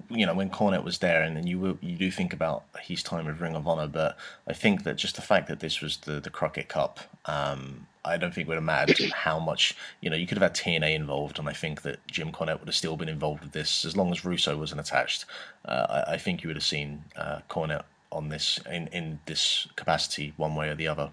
you 0.08 0.24
know 0.26 0.34
when 0.34 0.50
Cornette 0.50 0.84
was 0.84 0.98
there, 0.98 1.22
and 1.22 1.36
then 1.36 1.46
you 1.46 1.78
you 1.80 1.96
do 1.96 2.10
think 2.10 2.32
about 2.32 2.64
his 2.80 3.02
time 3.02 3.26
with 3.26 3.40
Ring 3.40 3.54
of 3.54 3.66
Honor, 3.66 3.86
but 3.86 4.16
I 4.48 4.52
think 4.52 4.84
that 4.84 4.96
just 4.96 5.16
the 5.16 5.22
fact 5.22 5.48
that 5.48 5.60
this 5.60 5.80
was 5.80 5.98
the 5.98 6.20
the 6.20 6.30
Crockett 6.30 6.68
Cup, 6.68 7.00
um, 7.26 7.86
I 8.04 8.16
don't 8.16 8.34
think 8.34 8.46
it 8.46 8.48
would 8.48 8.56
have 8.56 8.64
mattered 8.64 9.12
how 9.12 9.38
much 9.38 9.74
you 10.00 10.10
know 10.10 10.16
you 10.16 10.26
could 10.26 10.38
have 10.38 10.54
had 10.54 10.54
TNA 10.54 10.94
involved, 10.94 11.38
and 11.38 11.48
I 11.48 11.52
think 11.52 11.82
that 11.82 12.06
Jim 12.06 12.32
Cornette 12.32 12.60
would 12.60 12.68
have 12.68 12.74
still 12.74 12.96
been 12.96 13.08
involved 13.08 13.42
with 13.42 13.52
this 13.52 13.84
as 13.84 13.96
long 13.96 14.10
as 14.12 14.24
Russo 14.24 14.56
wasn't 14.56 14.80
attached. 14.80 15.24
Uh, 15.64 16.04
I, 16.06 16.12
I, 16.14 16.18
think 16.18 16.42
you 16.42 16.48
would 16.48 16.56
have 16.56 16.64
seen 16.64 17.04
uh, 17.16 17.40
Cornette 17.48 17.84
on 18.12 18.28
this 18.28 18.60
in 18.70 18.88
in 18.88 19.20
this 19.26 19.66
capacity 19.76 20.34
one 20.36 20.54
way 20.54 20.68
or 20.68 20.74
the 20.74 20.88
other. 20.88 21.10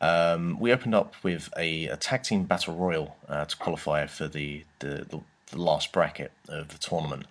Um, 0.00 0.60
we 0.60 0.72
opened 0.72 0.94
up 0.94 1.14
with 1.24 1.50
a, 1.56 1.86
a 1.86 1.96
tag 1.96 2.22
team 2.22 2.44
battle 2.44 2.76
royal 2.76 3.16
uh, 3.28 3.44
to 3.46 3.56
qualify 3.56 4.06
for 4.06 4.28
the, 4.28 4.64
the, 4.78 5.06
the 5.08 5.20
the 5.50 5.58
last 5.58 5.92
bracket 5.92 6.32
of 6.48 6.68
the 6.68 6.78
tournament 6.78 7.26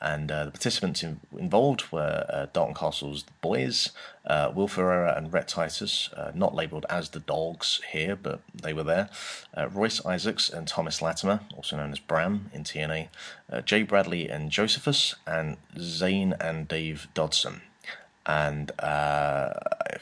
and 0.00 0.30
uh, 0.30 0.44
the 0.44 0.50
participants 0.50 1.02
in, 1.02 1.20
involved 1.36 1.90
were 1.90 2.24
uh, 2.28 2.46
Dalton 2.52 2.74
Castle's 2.74 3.24
boys, 3.40 3.90
uh, 4.24 4.52
Will 4.54 4.68
Ferrara 4.68 5.14
and 5.16 5.32
Rhett 5.32 5.48
Titus, 5.48 6.10
uh, 6.16 6.32
not 6.34 6.54
labelled 6.54 6.86
as 6.88 7.08
the 7.08 7.20
dogs 7.20 7.80
here, 7.92 8.14
but 8.14 8.40
they 8.54 8.72
were 8.72 8.84
there. 8.84 9.08
Uh, 9.56 9.68
Royce 9.68 10.04
Isaacs 10.04 10.48
and 10.50 10.68
Thomas 10.68 11.02
Latimer, 11.02 11.40
also 11.56 11.76
known 11.76 11.92
as 11.92 11.98
Bram 11.98 12.50
in 12.52 12.64
TNA, 12.64 13.08
uh, 13.50 13.60
Jay 13.62 13.82
Bradley 13.82 14.28
and 14.28 14.50
Josephus, 14.50 15.14
and 15.26 15.56
Zane 15.78 16.34
and 16.40 16.68
Dave 16.68 17.08
Dawson. 17.14 17.62
And 18.28 18.70
I 18.78 19.98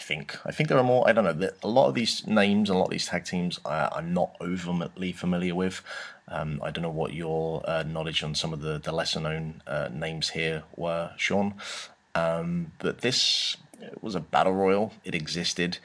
think 0.00 0.36
I 0.44 0.52
think 0.52 0.68
there 0.68 0.78
are 0.78 0.84
more. 0.84 1.08
I 1.08 1.12
don't 1.12 1.24
know. 1.24 1.50
A 1.62 1.68
lot 1.68 1.88
of 1.88 1.94
these 1.94 2.26
names, 2.26 2.68
a 2.68 2.74
lot 2.74 2.86
of 2.86 2.90
these 2.90 3.06
tag 3.06 3.24
teams, 3.24 3.58
I'm 3.64 4.12
not 4.12 4.36
overly 4.40 5.12
familiar 5.12 5.54
with. 5.54 5.82
Um, 6.28 6.60
I 6.62 6.70
don't 6.70 6.82
know 6.82 6.90
what 6.90 7.12
your 7.12 7.62
uh, 7.64 7.84
knowledge 7.84 8.24
on 8.24 8.34
some 8.34 8.52
of 8.52 8.60
the, 8.60 8.78
the 8.78 8.90
lesser 8.90 9.20
known 9.20 9.62
uh, 9.66 9.88
names 9.92 10.30
here 10.30 10.64
were, 10.74 11.12
Sean. 11.16 11.54
Um, 12.16 12.72
but 12.80 13.02
this 13.02 13.56
was 14.00 14.16
a 14.16 14.20
battle 14.20 14.54
royal. 14.54 14.92
It 15.04 15.14
existed. 15.14 15.78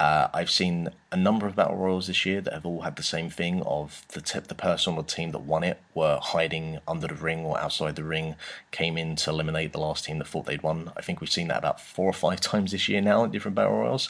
Uh, 0.00 0.28
I've 0.32 0.50
seen 0.50 0.90
a 1.10 1.16
number 1.16 1.46
of 1.46 1.56
battle 1.56 1.76
royals 1.76 2.06
this 2.06 2.24
year 2.24 2.40
that 2.40 2.52
have 2.52 2.64
all 2.64 2.82
had 2.82 2.94
the 2.94 3.02
same 3.02 3.30
thing 3.30 3.62
of 3.62 4.04
the 4.12 4.20
t- 4.20 4.38
the 4.38 4.54
person 4.54 4.94
or 4.94 5.02
team 5.02 5.32
that 5.32 5.40
won 5.40 5.64
it 5.64 5.80
were 5.92 6.20
hiding 6.22 6.78
under 6.86 7.08
the 7.08 7.14
ring 7.14 7.40
or 7.40 7.58
outside 7.58 7.96
the 7.96 8.04
ring, 8.04 8.36
came 8.70 8.96
in 8.96 9.16
to 9.16 9.30
eliminate 9.30 9.72
the 9.72 9.80
last 9.80 10.04
team 10.04 10.18
that 10.18 10.28
thought 10.28 10.46
they'd 10.46 10.62
won. 10.62 10.92
I 10.96 11.02
think 11.02 11.20
we've 11.20 11.30
seen 11.30 11.48
that 11.48 11.58
about 11.58 11.80
four 11.80 12.08
or 12.08 12.12
five 12.12 12.40
times 12.40 12.70
this 12.70 12.88
year 12.88 13.00
now 13.00 13.24
in 13.24 13.32
different 13.32 13.56
battle 13.56 13.72
royals. 13.72 14.08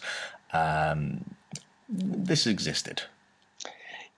Um, 0.53 1.25
this 1.89 2.47
existed. 2.47 3.03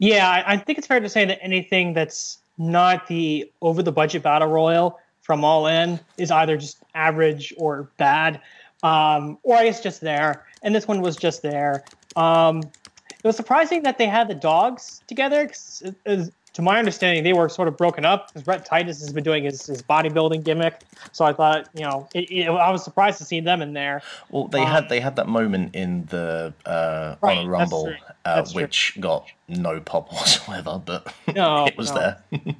Yeah, 0.01 0.29
I, 0.29 0.55
I 0.55 0.57
think 0.57 0.79
it's 0.79 0.87
fair 0.87 0.99
to 0.99 1.09
say 1.09 1.25
that 1.25 1.39
anything 1.41 1.95
that's 1.95 2.39
not 2.59 3.07
the 3.07 3.51
over 3.63 3.83
the 3.83 3.93
budget 3.93 4.23
battle 4.23 4.49
royal 4.49 4.99
from 5.21 5.45
All 5.45 5.67
In 5.67 6.01
is 6.17 6.31
either 6.31 6.57
just 6.57 6.83
average 6.95 7.55
or 7.57 7.91
bad, 7.97 8.41
um, 8.83 9.39
or 9.45 9.57
I 9.57 9.65
guess 9.65 9.81
just 9.81 10.01
there. 10.01 10.47
And 10.63 10.75
this 10.75 10.87
one 10.87 11.01
was 11.01 11.17
just 11.17 11.43
there. 11.43 11.85
Um, 12.17 12.59
it 12.59 13.25
was 13.27 13.37
surprising 13.37 13.83
that 13.83 13.99
they 13.99 14.07
had 14.07 14.29
the 14.29 14.35
dogs 14.35 15.03
together. 15.07 15.47
Cause 15.47 15.83
it, 15.85 15.95
it, 16.07 16.33
to 16.55 16.63
my 16.63 16.79
understanding, 16.79 17.23
they 17.23 17.33
were 17.33 17.49
sort 17.49 17.69
of 17.69 17.77
broken 17.77 18.05
up 18.05 18.29
because 18.29 18.47
Rhett 18.47 18.65
Titus 18.65 19.01
has 19.01 19.13
been 19.13 19.23
doing 19.23 19.45
his, 19.45 19.67
his 19.67 19.83
bodybuilding 19.83 20.43
gimmick. 20.43 20.83
So 21.13 21.25
I 21.25 21.33
thought, 21.33 21.69
you 21.75 21.83
know, 21.83 22.09
it, 22.15 22.31
it, 22.31 22.49
I 22.49 22.71
was 22.71 22.83
surprised 22.83 23.19
to 23.19 23.25
see 23.25 23.41
them 23.41 23.63
in 23.63 23.73
there. 23.73 24.03
Well, 24.31 24.49
they 24.49 24.61
um, 24.61 24.67
had 24.67 24.89
they 24.89 25.01
had 25.01 25.17
that 25.17 25.29
moment 25.29 25.75
in 25.75 26.07
the 26.07 26.53
uh, 26.67 27.17
right, 27.21 27.39
on 27.39 27.47
a 27.47 27.49
Rumble, 27.49 27.95
uh, 28.25 28.45
which 28.53 28.93
true. 28.93 29.03
got 29.03 29.27
no 29.49 29.81
pop 29.81 30.13
whatsoever, 30.13 30.83
but 30.85 31.13
no, 31.35 31.67
it 31.67 31.77
was 31.77 31.93
no. 31.93 32.15
there. 32.33 32.57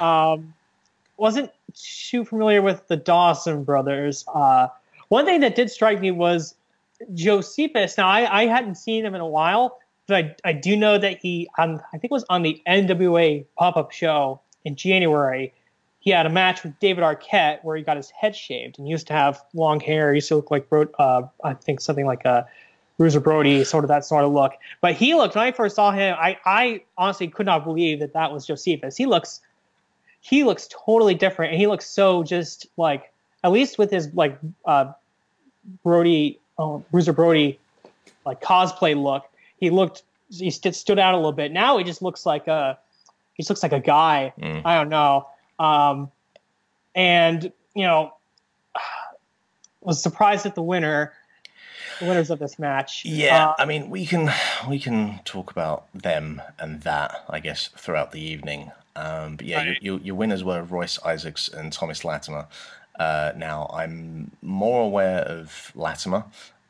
um, 0.00 0.54
wasn't 1.16 1.50
too 1.74 2.24
familiar 2.24 2.62
with 2.62 2.86
the 2.88 2.96
Dawson 2.96 3.64
brothers. 3.64 4.24
Uh, 4.32 4.68
one 5.08 5.26
thing 5.26 5.40
that 5.40 5.54
did 5.54 5.70
strike 5.70 6.00
me 6.00 6.10
was 6.10 6.54
Josephus. 7.12 7.98
Now, 7.98 8.08
I, 8.08 8.42
I 8.42 8.46
hadn't 8.46 8.76
seen 8.76 9.04
him 9.04 9.14
in 9.14 9.20
a 9.20 9.26
while 9.26 9.78
but 10.06 10.16
I, 10.16 10.34
I 10.44 10.52
do 10.52 10.76
know 10.76 10.98
that 10.98 11.18
he, 11.18 11.48
um, 11.58 11.80
I 11.92 11.98
think 11.98 12.04
it 12.04 12.10
was 12.10 12.24
on 12.28 12.42
the 12.42 12.60
NWA 12.66 13.44
pop 13.56 13.76
up 13.76 13.92
show 13.92 14.40
in 14.64 14.76
January. 14.76 15.52
He 16.00 16.10
had 16.10 16.26
a 16.26 16.30
match 16.30 16.62
with 16.62 16.78
David 16.78 17.02
Arquette 17.02 17.64
where 17.64 17.76
he 17.76 17.82
got 17.82 17.96
his 17.96 18.10
head 18.10 18.36
shaved 18.36 18.78
and 18.78 18.86
he 18.86 18.90
used 18.90 19.06
to 19.06 19.14
have 19.14 19.42
long 19.54 19.80
hair. 19.80 20.12
He 20.12 20.18
used 20.18 20.28
to 20.28 20.36
look 20.36 20.50
like, 20.50 20.66
uh, 20.98 21.22
I 21.42 21.54
think 21.54 21.80
something 21.80 22.06
like 22.06 22.24
a 22.26 22.46
Bruiser 22.98 23.20
Brody, 23.20 23.64
sort 23.64 23.84
of 23.84 23.88
that 23.88 24.04
sort 24.04 24.24
of 24.24 24.32
look. 24.32 24.52
But 24.80 24.94
he 24.94 25.14
looked, 25.14 25.34
when 25.34 25.44
I 25.44 25.52
first 25.52 25.76
saw 25.76 25.90
him, 25.90 26.14
I, 26.18 26.38
I 26.44 26.82
honestly 26.98 27.28
could 27.28 27.46
not 27.46 27.64
believe 27.64 28.00
that 28.00 28.12
that 28.12 28.32
was 28.32 28.46
Josephus. 28.46 28.96
He 28.96 29.06
looks, 29.06 29.40
he 30.20 30.44
looks 30.44 30.68
totally 30.70 31.14
different 31.14 31.52
and 31.52 31.60
he 31.60 31.66
looks 31.66 31.86
so 31.86 32.22
just 32.22 32.66
like, 32.76 33.10
at 33.42 33.50
least 33.52 33.78
with 33.78 33.90
his 33.90 34.12
like, 34.12 34.38
uh, 34.66 34.92
Brody, 35.82 36.38
oh, 36.58 36.84
Bruiser 36.90 37.12
Brody, 37.12 37.58
like 38.24 38.40
cosplay 38.40 39.00
look 39.00 39.24
he 39.64 39.70
looked 39.70 40.02
he 40.30 40.50
st- 40.50 40.74
stood 40.74 40.98
out 40.98 41.14
a 41.14 41.16
little 41.16 41.32
bit. 41.32 41.52
Now 41.52 41.78
he 41.78 41.84
just 41.84 42.02
looks 42.02 42.26
like 42.26 42.46
a 42.48 42.78
he 43.34 43.42
just 43.42 43.50
looks 43.50 43.62
like 43.62 43.72
a 43.72 43.80
guy. 43.80 44.32
Mm. 44.38 44.62
I 44.64 44.76
don't 44.76 44.88
know. 44.88 45.28
Um, 45.58 46.10
and 46.94 47.52
you 47.74 47.82
know, 47.82 48.14
was 49.80 50.02
surprised 50.02 50.46
at 50.46 50.54
the 50.54 50.62
winner, 50.62 51.12
the 52.00 52.06
winners 52.06 52.30
of 52.30 52.38
this 52.38 52.58
match. 52.58 53.04
Yeah, 53.04 53.48
uh, 53.48 53.54
I 53.58 53.64
mean, 53.64 53.90
we 53.90 54.06
can 54.06 54.30
we 54.68 54.78
can 54.78 55.20
talk 55.24 55.50
about 55.50 55.86
them 55.94 56.42
and 56.58 56.82
that, 56.82 57.24
I 57.28 57.40
guess, 57.40 57.68
throughout 57.68 58.12
the 58.12 58.20
evening. 58.20 58.70
Um, 58.96 59.36
but 59.36 59.46
yeah, 59.46 59.58
right. 59.58 59.82
your, 59.82 59.98
your 59.98 60.14
winners 60.14 60.44
were 60.44 60.62
Royce 60.62 61.02
Isaacs 61.04 61.48
and 61.48 61.72
Thomas 61.72 62.04
Latimer. 62.04 62.46
Uh, 62.98 63.32
now, 63.36 63.70
I'm 63.72 64.30
more 64.42 64.82
aware 64.82 65.20
of 65.20 65.72
Latimer 65.74 66.24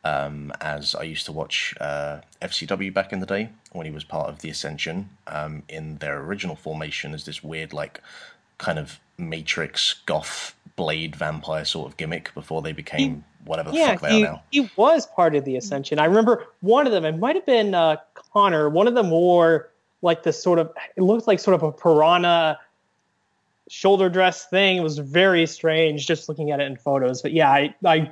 um, 0.05 0.53
as 0.61 0.95
I 0.95 1.03
used 1.03 1.27
to 1.27 1.33
watch 1.33 1.75
uh, 1.81 2.21
FCW 2.43 2.93
back 2.93 3.13
in 3.13 3.21
the 3.21 3.27
day 3.27 3.51
when 3.73 3.87
he 3.87 3.93
was 3.93 4.05
part 4.05 4.29
of 4.29 4.41
the 4.41 4.51
Ascension 4.51 5.11
um, 5.27 5.63
in 5.69 5.99
their 5.99 6.21
original 6.21 6.57
formation 6.57 7.15
as 7.15 7.25
this 7.25 7.43
weird, 7.43 7.73
like, 7.73 8.01
kind 8.59 8.79
of 8.79 9.01
Matrix 9.19 9.95
goth 10.07 10.55
blade 10.77 11.15
vampire 11.15 11.65
sort 11.65 11.91
of 11.91 11.97
gimmick 11.97 12.33
before 12.35 12.63
they 12.63 12.73
became 12.73 13.15
he, 13.15 13.23
whatever 13.45 13.71
the 13.71 13.77
yeah, 13.77 13.93
fuck 13.93 14.01
they 14.03 14.11
he, 14.11 14.25
are 14.25 14.33
now. 14.33 14.43
He 14.51 14.71
was 14.77 15.07
part 15.07 15.35
of 15.35 15.45
the 15.45 15.57
Ascension. 15.57 15.99
I 15.99 16.05
remember 16.07 16.47
one 16.61 16.87
of 16.87 16.93
them, 16.93 17.05
it 17.05 17.19
might 17.19 17.37
have 17.37 17.47
been 17.47 17.75
uh, 17.75 17.97
Konnor, 18.15 18.71
one 18.71 18.87
of 18.87 18.95
them 18.95 19.11
wore 19.11 19.71
like 20.03 20.23
this 20.23 20.43
sort 20.43 20.59
of, 20.59 20.71
it 20.97 21.03
looked 21.03 21.27
like 21.27 21.39
sort 21.39 21.55
of 21.55 21.63
a 21.63 21.73
piranha 21.73 22.59
shoulder 23.69 24.09
dress 24.09 24.47
thing 24.47 24.83
was 24.83 24.99
very 24.99 25.47
strange 25.47 26.07
just 26.07 26.29
looking 26.29 26.51
at 26.51 26.61
it 26.61 26.67
in 26.67 26.77
photos. 26.77 27.23
But 27.23 27.33
yeah, 27.33 27.51
I, 27.51 27.75
I 27.85 28.11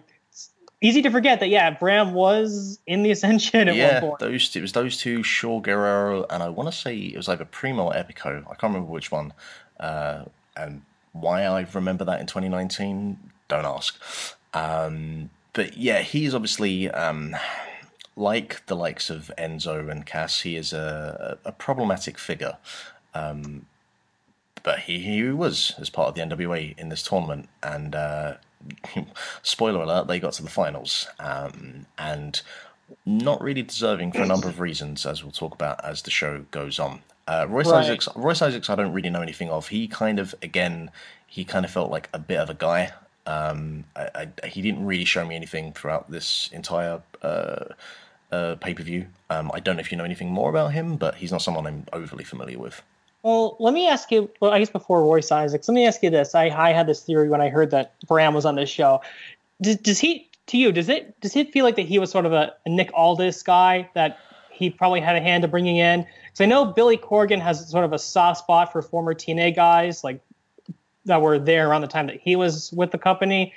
easy 0.80 1.00
to 1.02 1.10
forget 1.10 1.40
that 1.40 1.48
yeah, 1.48 1.70
Bram 1.70 2.12
was 2.12 2.78
in 2.86 3.02
the 3.02 3.10
Ascension 3.10 3.68
at 3.68 3.76
yeah, 3.76 4.00
one 4.00 4.10
point. 4.10 4.18
those 4.20 4.54
it 4.54 4.60
was 4.60 4.72
those 4.72 4.98
two, 4.98 5.20
Shaul 5.20 5.62
Guerrero, 5.62 6.26
and 6.28 6.42
I 6.42 6.48
want 6.48 6.70
to 6.70 6.76
say 6.76 6.96
it 6.96 7.16
was 7.16 7.28
either 7.28 7.44
Primo 7.44 7.84
or 7.84 7.92
Epico. 7.92 8.42
I 8.42 8.54
can't 8.54 8.74
remember 8.74 8.90
which 8.90 9.10
one. 9.10 9.32
Uh, 9.80 10.24
and 10.56 10.82
why 11.12 11.44
I 11.44 11.66
remember 11.72 12.04
that 12.04 12.20
in 12.20 12.26
2019, 12.26 13.18
don't 13.48 13.64
ask. 13.64 14.00
Um, 14.54 15.30
but 15.52 15.76
yeah, 15.76 16.00
he's 16.00 16.34
obviously 16.34 16.90
um, 16.90 17.36
like 18.16 18.64
the 18.66 18.76
likes 18.76 19.10
of 19.10 19.30
Enzo 19.38 19.90
and 19.90 20.04
Cass. 20.04 20.40
He 20.40 20.56
is 20.56 20.72
a, 20.72 21.38
a 21.44 21.52
problematic 21.52 22.18
figure. 22.18 22.56
Um, 23.14 23.66
but 24.62 24.80
he, 24.80 24.98
he 24.98 25.22
was 25.30 25.74
as 25.78 25.90
part 25.90 26.08
of 26.08 26.14
the 26.14 26.20
NWA 26.20 26.76
in 26.78 26.88
this 26.88 27.02
tournament, 27.02 27.48
and 27.62 27.94
uh, 27.94 28.34
spoiler 29.42 29.82
alert, 29.82 30.06
they 30.06 30.20
got 30.20 30.34
to 30.34 30.42
the 30.42 30.50
finals, 30.50 31.08
um, 31.18 31.86
and 31.98 32.42
not 33.06 33.40
really 33.42 33.62
deserving 33.62 34.12
for 34.12 34.22
a 34.22 34.26
number 34.26 34.48
of 34.48 34.60
reasons, 34.60 35.06
as 35.06 35.22
we'll 35.22 35.32
talk 35.32 35.54
about 35.54 35.82
as 35.84 36.02
the 36.02 36.10
show 36.10 36.44
goes 36.50 36.78
on. 36.78 37.00
Uh, 37.26 37.46
Royce 37.48 37.66
Right. 37.66 37.84
Isaacs, 37.84 38.08
Royce 38.16 38.42
Isaacs, 38.42 38.68
I 38.68 38.74
don't 38.74 38.92
really 38.92 39.10
know 39.10 39.22
anything 39.22 39.48
of. 39.50 39.68
He 39.68 39.88
kind 39.88 40.18
of, 40.18 40.34
again, 40.42 40.90
he 41.26 41.44
kind 41.44 41.64
of 41.64 41.70
felt 41.70 41.90
like 41.90 42.08
a 42.12 42.18
bit 42.18 42.38
of 42.38 42.50
a 42.50 42.54
guy. 42.54 42.92
Um, 43.26 43.84
I, 43.94 44.28
I, 44.42 44.46
he 44.48 44.60
didn't 44.60 44.84
really 44.84 45.04
show 45.04 45.24
me 45.24 45.36
anything 45.36 45.72
throughout 45.72 46.10
this 46.10 46.50
entire 46.52 47.02
uh, 47.22 47.66
uh, 48.32 48.56
pay 48.56 48.74
per 48.74 48.82
view. 48.82 49.06
Um, 49.30 49.50
I 49.54 49.60
don't 49.60 49.76
know 49.76 49.80
if 49.80 49.92
you 49.92 49.98
know 49.98 50.04
anything 50.04 50.30
more 50.30 50.50
about 50.50 50.72
him, 50.72 50.96
but 50.96 51.16
he's 51.16 51.30
not 51.30 51.42
someone 51.42 51.66
I'm 51.66 51.86
overly 51.92 52.24
familiar 52.24 52.58
with. 52.58 52.82
Well, 53.22 53.56
let 53.60 53.72
me 53.72 53.88
ask 53.88 54.10
you. 54.10 54.30
Well, 54.40 54.50
I 54.50 54.58
guess 54.58 54.70
before 54.70 55.02
Royce 55.02 55.30
Isaacs, 55.30 55.68
let 55.68 55.74
me 55.74 55.86
ask 55.86 56.02
you 56.02 56.10
this. 56.10 56.34
I, 56.34 56.48
I 56.48 56.72
had 56.72 56.86
this 56.86 57.02
theory 57.02 57.28
when 57.28 57.40
I 57.40 57.48
heard 57.48 57.70
that 57.70 57.94
Bram 58.06 58.34
was 58.34 58.44
on 58.44 58.56
this 58.56 58.68
show. 58.68 59.00
Does, 59.60 59.76
does 59.76 59.98
he, 60.00 60.28
to 60.46 60.58
you, 60.58 60.72
does 60.72 60.88
it 60.88 61.20
does 61.20 61.36
it 61.36 61.52
feel 61.52 61.64
like 61.64 61.76
that 61.76 61.86
he 61.86 61.98
was 61.98 62.10
sort 62.10 62.26
of 62.26 62.32
a, 62.32 62.52
a 62.66 62.68
Nick 62.68 62.90
Aldis 62.94 63.42
guy 63.42 63.88
that 63.94 64.18
he 64.50 64.70
probably 64.70 65.00
had 65.00 65.14
a 65.14 65.20
hand 65.20 65.42
to 65.42 65.48
bringing 65.48 65.76
in? 65.76 66.00
Because 66.00 66.40
I 66.40 66.46
know 66.46 66.64
Billy 66.64 66.96
Corgan 66.96 67.40
has 67.40 67.70
sort 67.70 67.84
of 67.84 67.92
a 67.92 67.98
soft 67.98 68.40
spot 68.40 68.72
for 68.72 68.82
former 68.82 69.14
TNA 69.14 69.54
guys 69.54 70.02
like 70.02 70.20
that 71.04 71.22
were 71.22 71.38
there 71.38 71.68
around 71.68 71.82
the 71.82 71.88
time 71.88 72.06
that 72.08 72.20
he 72.20 72.34
was 72.34 72.72
with 72.72 72.90
the 72.90 72.98
company. 72.98 73.54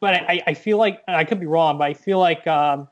But 0.00 0.14
I, 0.14 0.42
I 0.46 0.54
feel 0.54 0.78
like 0.78 1.02
I 1.08 1.24
could 1.24 1.40
be 1.40 1.46
wrong, 1.46 1.78
but 1.78 1.84
I 1.84 1.94
feel 1.94 2.18
like 2.18 2.46
um, 2.46 2.88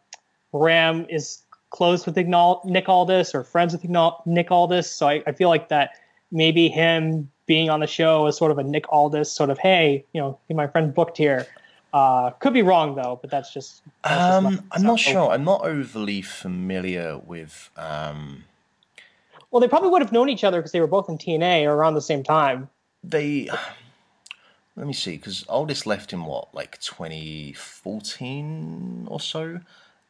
Bram 0.53 1.07
is 1.09 1.42
close 1.76 2.06
with 2.06 2.16
Nick 2.16 2.88
Aldis 2.88 3.34
or 3.34 3.44
friends 3.44 3.74
with 3.74 3.84
Nick 4.24 4.50
Aldis. 4.50 4.90
So 4.90 5.08
I, 5.08 5.22
I 5.26 5.32
feel 5.32 5.50
like 5.50 5.68
that 5.68 5.90
maybe 6.32 6.68
him 6.68 7.30
being 7.44 7.68
on 7.68 7.80
the 7.80 7.86
show 7.86 8.26
is 8.26 8.34
sort 8.36 8.50
of 8.50 8.56
a 8.58 8.64
Nick 8.64 8.90
Aldis 8.90 9.30
sort 9.30 9.50
of, 9.50 9.58
hey, 9.58 10.06
you 10.14 10.20
know, 10.20 10.38
my 10.48 10.66
friend 10.66 10.94
booked 10.94 11.18
here. 11.18 11.46
Uh, 11.92 12.30
could 12.30 12.54
be 12.54 12.62
wrong 12.62 12.94
though, 12.94 13.18
but 13.20 13.30
that's 13.30 13.52
just. 13.52 13.82
That's 14.02 14.14
just 14.14 14.44
Um, 14.44 14.64
I'm 14.72 14.82
not 14.82 14.98
sure. 14.98 15.30
I'm 15.30 15.44
not 15.44 15.64
overly 15.64 16.22
familiar 16.22 17.18
with. 17.18 17.70
Um, 17.76 18.44
Well, 19.50 19.60
they 19.60 19.68
probably 19.68 19.90
would 19.90 20.00
have 20.02 20.12
known 20.12 20.30
each 20.30 20.44
other 20.44 20.58
because 20.58 20.72
they 20.72 20.80
were 20.80 20.86
both 20.86 21.08
in 21.08 21.18
TNA 21.18 21.64
or 21.64 21.74
around 21.74 21.94
the 21.94 22.00
same 22.00 22.22
time. 22.22 22.68
they 23.04 23.48
let 24.76 24.86
me 24.86 24.92
see 24.92 25.16
because 25.16 25.44
Aldis 25.48 25.86
left 25.86 26.12
in 26.12 26.24
what 26.24 26.54
like 26.54 26.78
2014 26.80 29.06
or 29.08 29.20
so 29.20 29.60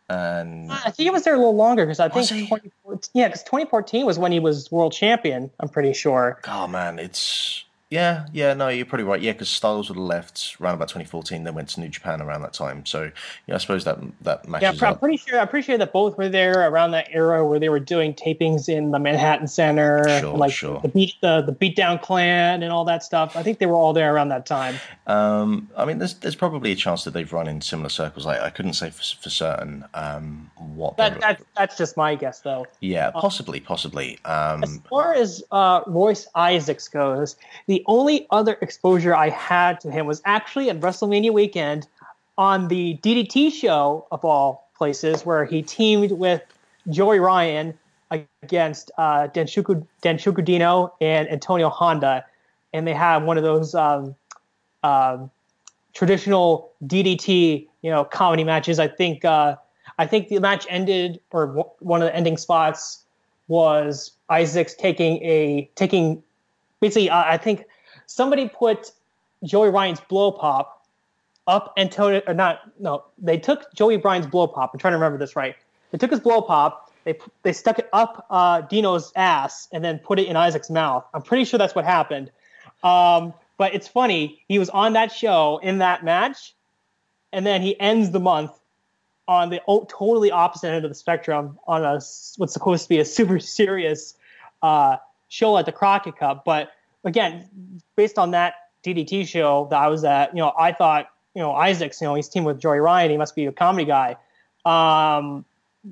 and 0.08 0.70
I 0.70 0.90
think 0.90 0.96
he 0.96 1.10
was 1.10 1.24
there 1.24 1.34
a 1.34 1.38
little 1.38 1.56
longer 1.56 1.84
because 1.84 2.00
I 2.00 2.08
think 2.08 2.28
2014, 2.28 3.10
yeah, 3.12 3.28
because 3.28 3.42
2014 3.42 4.06
was 4.06 4.18
when 4.18 4.32
he 4.32 4.40
was 4.40 4.70
world 4.70 4.92
champion. 4.92 5.50
I'm 5.60 5.68
pretty 5.68 5.92
sure. 5.92 6.40
oh 6.48 6.66
man 6.66 6.98
it's 6.98 7.65
yeah 7.90 8.26
yeah 8.32 8.52
no 8.52 8.66
you're 8.66 8.84
probably 8.84 9.04
right 9.04 9.22
yeah 9.22 9.30
because 9.32 9.48
Styles 9.48 9.88
would 9.88 9.94
have 9.96 10.04
left 10.04 10.56
around 10.60 10.74
about 10.74 10.88
2014 10.88 11.44
then 11.44 11.54
went 11.54 11.68
to 11.68 11.80
New 11.80 11.88
Japan 11.88 12.20
around 12.20 12.42
that 12.42 12.52
time 12.52 12.84
so 12.84 13.12
yeah 13.46 13.54
I 13.54 13.58
suppose 13.58 13.84
that 13.84 13.98
that 14.22 14.48
matches. 14.48 14.80
Yeah, 14.80 14.88
I'm 14.88 14.94
up 14.94 15.00
pretty 15.00 15.18
sure. 15.18 15.38
I'm 15.38 15.46
pretty 15.46 15.64
sure 15.66 15.78
that 15.78 15.92
both 15.92 16.18
were 16.18 16.28
there 16.28 16.68
around 16.68 16.90
that 16.92 17.06
era 17.12 17.46
where 17.46 17.60
they 17.60 17.68
were 17.68 17.78
doing 17.78 18.12
tapings 18.12 18.68
in 18.68 18.90
the 18.90 18.98
Manhattan 18.98 19.46
Center, 19.46 20.02
Sure, 20.20 20.36
like 20.36 20.52
sure. 20.52 20.80
the 20.80 20.88
beat 20.88 21.14
the 21.22 21.42
the 21.42 21.52
Beatdown 21.52 22.02
Clan 22.02 22.62
and 22.64 22.72
all 22.72 22.84
that 22.86 23.04
stuff. 23.04 23.36
I 23.36 23.42
think 23.44 23.58
they 23.60 23.66
were 23.66 23.74
all 23.76 23.92
there 23.92 24.12
around 24.12 24.30
that 24.30 24.46
time. 24.46 24.74
Um, 25.06 25.70
I 25.76 25.84
mean, 25.84 25.98
there's 25.98 26.14
there's 26.14 26.34
probably 26.34 26.72
a 26.72 26.76
chance 26.76 27.04
that 27.04 27.12
they've 27.12 27.32
run 27.32 27.46
in 27.46 27.60
similar 27.60 27.88
circles. 27.88 28.26
I, 28.26 28.46
I 28.46 28.50
couldn't 28.50 28.72
say 28.74 28.90
for, 28.90 29.02
for 29.22 29.30
certain 29.30 29.84
um, 29.94 30.50
what. 30.56 30.96
That, 30.96 31.12
they're- 31.12 31.20
that 31.20 31.42
that's 31.56 31.78
just 31.78 31.96
my 31.96 32.16
guess, 32.16 32.40
though. 32.40 32.66
yeah, 32.80 33.10
possibly, 33.12 33.60
possibly. 33.60 34.18
As 34.24 34.62
Um, 34.64 34.82
far 34.90 35.14
as 35.14 35.44
uh, 35.52 35.82
Royce 35.86 36.26
Isaacs 36.34 36.88
goes, 36.88 37.36
the 37.68 37.75
only 37.86 38.26
other 38.30 38.56
exposure 38.60 39.14
I 39.14 39.30
had 39.30 39.80
to 39.80 39.90
him 39.90 40.06
was 40.06 40.22
actually 40.24 40.70
at 40.70 40.80
WrestleMania 40.80 41.32
weekend 41.32 41.86
on 42.38 42.68
the 42.68 42.98
DDT 43.02 43.52
show 43.52 44.06
of 44.10 44.24
all 44.24 44.68
places, 44.76 45.24
where 45.24 45.44
he 45.44 45.62
teamed 45.62 46.12
with 46.12 46.42
Joey 46.90 47.18
Ryan 47.18 47.76
against 48.10 48.90
uh, 48.98 49.28
Danshoku, 49.28 49.86
Danshoku 50.02 50.90
and 51.00 51.28
Antonio 51.28 51.68
Honda, 51.68 52.24
and 52.72 52.86
they 52.86 52.94
have 52.94 53.22
one 53.22 53.36
of 53.38 53.42
those 53.42 53.74
um, 53.74 54.14
um, 54.82 55.30
traditional 55.94 56.72
DDT, 56.84 57.66
you 57.82 57.90
know, 57.90 58.04
comedy 58.04 58.44
matches. 58.44 58.78
I 58.78 58.88
think 58.88 59.24
uh, 59.24 59.56
I 59.98 60.06
think 60.06 60.28
the 60.28 60.38
match 60.38 60.66
ended, 60.68 61.20
or 61.30 61.46
w- 61.46 61.70
one 61.80 62.02
of 62.02 62.06
the 62.06 62.14
ending 62.14 62.36
spots 62.36 63.04
was 63.48 64.12
Isaacs 64.30 64.74
taking 64.74 65.22
a 65.22 65.70
taking 65.74 66.22
basically. 66.80 67.10
Uh, 67.10 67.24
I 67.24 67.36
think 67.36 67.64
somebody 68.06 68.48
put 68.48 68.92
Joey 69.44 69.70
Ryan's 69.70 70.00
blow 70.00 70.32
pop 70.32 70.86
up 71.46 71.72
Antonio 71.76 72.22
or 72.26 72.34
not. 72.34 72.60
No, 72.80 73.04
they 73.18 73.38
took 73.38 73.72
Joey 73.74 73.98
Ryan's 73.98 74.26
blow 74.26 74.46
pop. 74.46 74.70
I'm 74.72 74.78
trying 74.78 74.92
to 74.92 74.98
remember 74.98 75.18
this 75.18 75.36
right. 75.36 75.56
They 75.90 75.98
took 75.98 76.10
his 76.10 76.20
blow 76.20 76.42
pop. 76.42 76.92
They 77.04 77.18
they 77.42 77.52
stuck 77.52 77.78
it 77.78 77.88
up 77.92 78.26
uh, 78.30 78.62
Dino's 78.62 79.12
ass 79.14 79.68
and 79.72 79.84
then 79.84 79.98
put 79.98 80.18
it 80.18 80.26
in 80.26 80.36
Isaac's 80.36 80.70
mouth. 80.70 81.04
I'm 81.14 81.22
pretty 81.22 81.44
sure 81.44 81.58
that's 81.58 81.74
what 81.74 81.84
happened. 81.84 82.30
Um, 82.82 83.32
but 83.58 83.74
it's 83.74 83.88
funny. 83.88 84.42
He 84.48 84.58
was 84.58 84.68
on 84.70 84.94
that 84.94 85.12
show 85.12 85.58
in 85.62 85.78
that 85.78 86.04
match, 86.04 86.54
and 87.32 87.46
then 87.46 87.62
he 87.62 87.78
ends 87.78 88.10
the 88.10 88.20
month 88.20 88.50
on 89.28 89.50
the 89.50 89.60
totally 89.88 90.30
opposite 90.30 90.68
end 90.68 90.84
of 90.84 90.90
the 90.90 90.94
spectrum 90.94 91.58
on 91.66 91.84
a 91.84 92.00
what's 92.36 92.52
supposed 92.52 92.84
to 92.84 92.88
be 92.88 92.98
a 92.98 93.04
super 93.04 93.38
serious 93.58 94.14
uh, 94.62 94.96
show 95.28 95.56
at 95.58 95.66
the 95.66 95.72
Crockett 95.72 96.16
Cup. 96.16 96.44
But 96.44 96.70
again, 97.04 97.48
based 97.96 98.18
on 98.18 98.32
that 98.32 98.54
DDT 98.84 99.26
show 99.26 99.68
that 99.70 99.78
I 99.78 99.88
was 99.88 100.04
at, 100.04 100.34
you 100.34 100.38
know, 100.40 100.52
I 100.58 100.72
thought, 100.72 101.08
you 101.34 101.42
know, 101.42 101.52
Isaacs, 101.52 102.00
you 102.00 102.06
know, 102.06 102.14
he's 102.14 102.28
teamed 102.28 102.46
with 102.46 102.60
Joey 102.60 102.78
Ryan. 102.78 103.10
He 103.10 103.16
must 103.16 103.34
be 103.34 103.46
a 103.46 103.52
comedy 103.52 103.84
guy. 103.84 104.16
Um, 104.64 105.44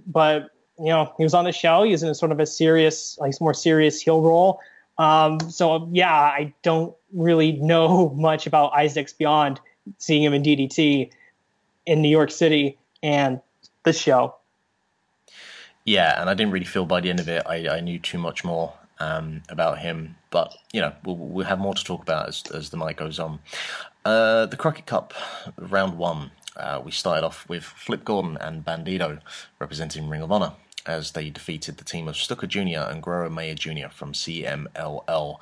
but 0.07 0.51
you 0.79 0.87
know, 0.87 1.13
he 1.17 1.23
was 1.23 1.35
on 1.35 1.45
the 1.45 1.53
show. 1.53 1.85
He 1.85 1.93
was 1.93 2.03
in 2.03 2.09
a 2.09 2.15
sort 2.15 2.33
of 2.33 2.41
a 2.41 2.47
serious, 2.47 3.17
like 3.19 3.41
more 3.41 3.55
serious 3.55 4.01
heel 4.01 4.21
role. 4.21 4.61
Um, 4.99 5.39
so 5.51 5.89
yeah, 5.93 6.13
I 6.13 6.53
don't 6.63 6.95
really 7.13 7.53
know 7.53 8.11
much 8.17 8.47
about 8.47 8.73
Isaacs 8.73 9.13
beyond 9.13 9.61
seeing 9.99 10.23
him 10.23 10.33
in 10.35 10.43
DDT 10.43 11.11
in 11.87 12.03
New 12.03 12.09
York 12.09 12.31
City 12.31 12.79
and 13.03 13.41
this 13.85 13.99
show. 13.99 14.35
yeah, 15.85 16.21
and 16.21 16.31
I 16.31 16.35
didn't 16.35 16.53
really 16.53 16.65
feel 16.65 16.87
by 16.87 17.01
the 17.01 17.11
end 17.11 17.21
of 17.21 17.29
it 17.29 17.43
I, 17.47 17.69
I 17.69 17.81
knew 17.81 17.99
too 17.99 18.19
much 18.19 18.45
more 18.45 18.73
um, 19.01 19.43
about 19.49 19.79
him. 19.79 20.17
But 20.31 20.55
you 20.73 20.81
know, 20.81 20.93
we'll, 21.05 21.17
we'll 21.17 21.47
have 21.47 21.59
more 21.59 21.75
to 21.75 21.85
talk 21.85 22.03
about 22.03 22.29
as 22.29 22.43
as 22.53 22.71
the 22.71 22.77
night 22.77 22.97
goes 22.97 23.19
on. 23.19 23.39
Uh, 24.05 24.47
the 24.47 24.57
Crockett 24.57 24.87
Cup, 24.87 25.15
round 25.59 25.97
one. 25.97 26.31
Uh, 26.57 26.81
we 26.85 26.93
started 26.93 27.25
off 27.25 27.49
with 27.49 27.65
Flip 27.65 28.05
Gordon 28.05 28.37
and 28.41 28.65
Bandito 28.65 29.21
representing 29.59 30.09
Ring 30.09 30.23
of 30.23 30.31
Honor 30.31 30.53
as 30.87 31.13
they 31.13 31.31
defeated 31.31 31.79
the 31.79 31.85
team 31.85 32.09
of 32.09 32.17
Stuka 32.17 32.47
Jr. 32.47 32.89
and 32.91 33.03
Guerrero 33.03 33.31
Maya 33.31 33.55
Jr. 33.55 33.89
from 33.91 34.13
CMLL. 34.13 35.39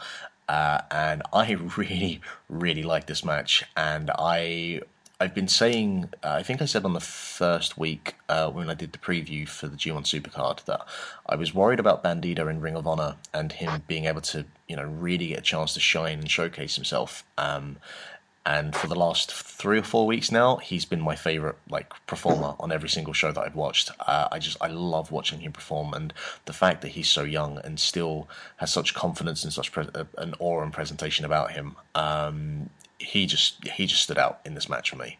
Uh, 0.48 0.80
and 0.90 1.22
I 1.32 1.52
really, 1.76 2.20
really 2.48 2.82
like 2.82 3.06
this 3.06 3.24
match. 3.24 3.64
And 3.76 4.10
I, 4.18 4.82
I've 5.22 5.35
been 5.35 5.46
saying, 5.46 6.08
uh, 6.24 6.30
I 6.30 6.42
think 6.42 6.61
I 6.61 6.64
said 6.64 6.85
on 6.85 6.94
the 6.94 7.00
first 7.00 7.78
week 7.78 8.16
uh, 8.28 8.50
when 8.50 8.68
I 8.68 8.74
did 8.74 8.90
the 8.90 8.98
preview 8.98 9.48
for 9.48 9.68
the 9.68 9.76
G1 9.76 10.02
Supercard 10.02 10.64
that 10.64 10.85
I 11.26 11.37
was 11.37 11.54
worried 11.54 11.78
about 11.78 12.02
Bandito 12.02 12.50
in 12.50 12.61
Ring 12.61 12.74
of 12.74 12.88
Honor 12.88 13.14
and 13.32 13.52
him 13.52 13.85
being 13.87 14.06
able 14.06 14.22
to, 14.22 14.44
you 14.66 14.74
know, 14.74 14.82
really 14.82 15.28
get 15.28 15.38
a 15.38 15.42
chance 15.42 15.74
to 15.74 15.80
shine 15.80 16.18
and 16.18 16.28
showcase 16.28 16.74
himself. 16.74 17.22
Um, 17.38 17.76
and 18.44 18.74
for 18.74 18.88
the 18.88 18.96
last 18.96 19.32
three 19.32 19.78
or 19.78 19.85
four 19.85 20.08
weeks 20.08 20.32
now, 20.32 20.56
he's 20.56 20.85
been 20.85 21.00
my 21.00 21.14
favorite 21.14 21.58
like 21.70 21.92
performer 22.08 22.56
on 22.58 22.72
every 22.72 22.88
single 22.88 23.12
show 23.12 23.30
that 23.30 23.40
I've 23.40 23.54
watched. 23.54 23.92
Uh, 24.00 24.26
I 24.32 24.40
just 24.40 24.56
I 24.61 24.66
love 24.66 25.12
watching 25.12 25.38
him 25.38 25.52
perform, 25.52 25.94
and 25.94 26.12
the 26.46 26.52
fact 26.52 26.82
that 26.82 26.88
he's 26.88 27.08
so 27.08 27.22
young 27.22 27.61
and 27.62 27.78
still 27.78 28.28
has 28.56 28.72
such 28.72 28.94
confidence 28.94 29.44
and 29.44 29.52
such 29.52 29.70
pre- 29.70 29.87
uh, 29.94 30.06
an 30.18 30.35
aura 30.40 30.64
and 30.64 30.72
presentation 30.72 31.24
about 31.24 31.52
him. 31.52 31.76
Um, 31.94 32.70
he 33.02 33.26
just 33.26 33.66
he 33.68 33.86
just 33.86 34.02
stood 34.02 34.18
out 34.18 34.40
in 34.44 34.54
this 34.54 34.68
match 34.68 34.90
for 34.90 34.96
me. 34.96 35.18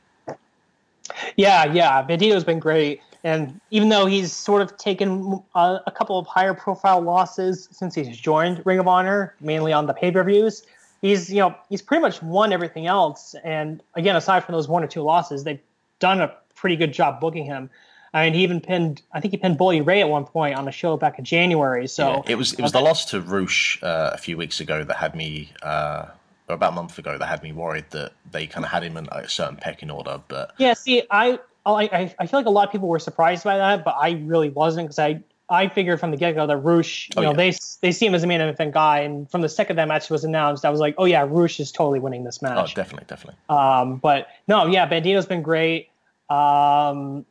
Yeah, 1.37 1.65
yeah, 1.65 2.03
Bandito's 2.07 2.45
been 2.45 2.59
great, 2.59 3.01
and 3.25 3.61
even 3.71 3.89
though 3.89 4.07
he's 4.07 4.33
sort 4.33 4.63
of 4.63 4.77
taken 4.77 5.43
uh, 5.55 5.79
a 5.87 5.91
couple 5.91 6.19
of 6.19 6.27
higher 6.27 6.55
profile 6.55 7.01
losses 7.01 7.69
since 7.73 7.95
he's 7.95 8.17
joined 8.17 8.63
Ring 8.65 8.79
of 8.79 8.89
Honor, 8.89 9.35
mainly 9.41 9.73
on 9.73 9.87
the 9.87 9.95
pay 9.95 10.11
per 10.11 10.23
views, 10.25 10.65
he's 11.01 11.31
you 11.31 11.41
know 11.41 11.55
he's 11.69 11.83
pretty 11.83 12.01
much 12.01 12.23
won 12.23 12.53
everything 12.53 12.87
else. 12.87 13.35
And 13.45 13.83
again, 13.95 14.17
aside 14.17 14.45
from 14.45 14.55
those 14.55 14.69
one 14.69 14.83
or 14.83 14.87
two 14.87 15.03
losses, 15.03 15.45
they've 15.45 15.61
done 15.99 16.21
a 16.21 16.35
pretty 16.55 16.77
good 16.77 16.93
job 16.93 17.21
booking 17.21 17.45
him. 17.45 17.71
I 18.15 18.25
mean, 18.25 18.35
he 18.35 18.43
even 18.43 18.61
pinned. 18.61 19.03
I 19.13 19.21
think 19.21 19.33
he 19.33 19.39
pinned 19.39 19.57
Bully 19.57 19.81
Ray 19.81 20.01
at 20.01 20.09
one 20.09 20.25
point 20.25 20.55
on 20.55 20.69
a 20.69 20.73
show 20.73 20.97
back 20.97 21.19
in 21.19 21.25
January. 21.25 21.87
So 21.87 22.09
Yeah, 22.27 22.33
it 22.33 22.35
was 22.37 22.53
it 22.53 22.61
was 22.61 22.73
the 22.73 22.81
loss 22.81 23.07
to 23.07 23.21
Roosh 23.21 23.83
uh, 23.83 24.11
a 24.13 24.19
few 24.19 24.37
weeks 24.37 24.61
ago 24.61 24.85
that 24.85 24.97
had 24.97 25.15
me, 25.15 25.51
uh, 25.63 26.07
about 26.53 26.73
a 26.73 26.77
month 26.77 26.99
ago, 26.99 27.19
that 27.19 27.27
had 27.27 27.43
me 27.43 27.53
worried 27.53 27.87
that 27.91 28.13
they 28.31 28.47
kind 28.47 28.65
of 28.65 28.71
had 28.71 28.83
him 28.83 28.97
in 28.97 29.09
a 29.13 29.29
certain 29.29 29.57
pecking 29.57 29.91
order. 29.91 30.21
But 30.29 30.53
Yeah, 30.59 30.75
see, 30.75 31.03
I, 31.11 31.39
I 31.67 32.15
I 32.19 32.27
feel 32.27 32.41
like 32.41 32.47
a 32.47 32.51
lot 32.51 32.67
of 32.67 32.73
people 32.73 32.89
were 32.89 32.99
surprised 32.99 33.45
by 33.45 33.57
that, 33.59 33.85
but 33.85 33.95
I 33.99 34.13
really 34.25 34.49
wasn't 34.51 34.87
because 34.89 34.99
I 34.99 35.23
I 35.51 35.69
figured 35.69 36.01
from 36.01 36.13
the 36.13 36.17
get 36.17 36.35
go 36.35 36.47
that 36.47 36.57
Roosh, 36.57 37.09
you 37.09 37.15
Oh, 37.19 37.23
know, 37.23 37.31
yeah. 37.31 37.37
they 37.37 37.57
they 37.83 37.93
see 37.93 38.07
him 38.07 38.15
as 38.15 38.23
a 38.23 38.27
main 38.27 38.41
event 38.41 38.73
guy, 38.73 39.01
and 39.01 39.31
from 39.31 39.43
the 39.43 39.49
second 39.49 39.77
that 39.77 39.87
match 39.89 40.09
was 40.09 40.25
announced, 40.25 40.65
I 40.65 40.71
was 40.71 40.81
like, 40.81 40.95
oh 40.99 41.05
yeah, 41.05 41.27
Roosh 41.29 41.61
is 41.61 41.71
totally 41.71 42.01
winning 42.01 42.25
this 42.25 42.41
match. 42.43 42.57
oh, 42.73 42.75
definitely, 42.75 43.07
definitely. 43.07 43.39
um, 43.49 43.97
but 43.97 44.29
no, 44.49 44.67
yeah, 44.67 44.89
Bandito's 44.89 45.27
been 45.27 45.43
great. 45.43 45.89
Um, 46.31 47.27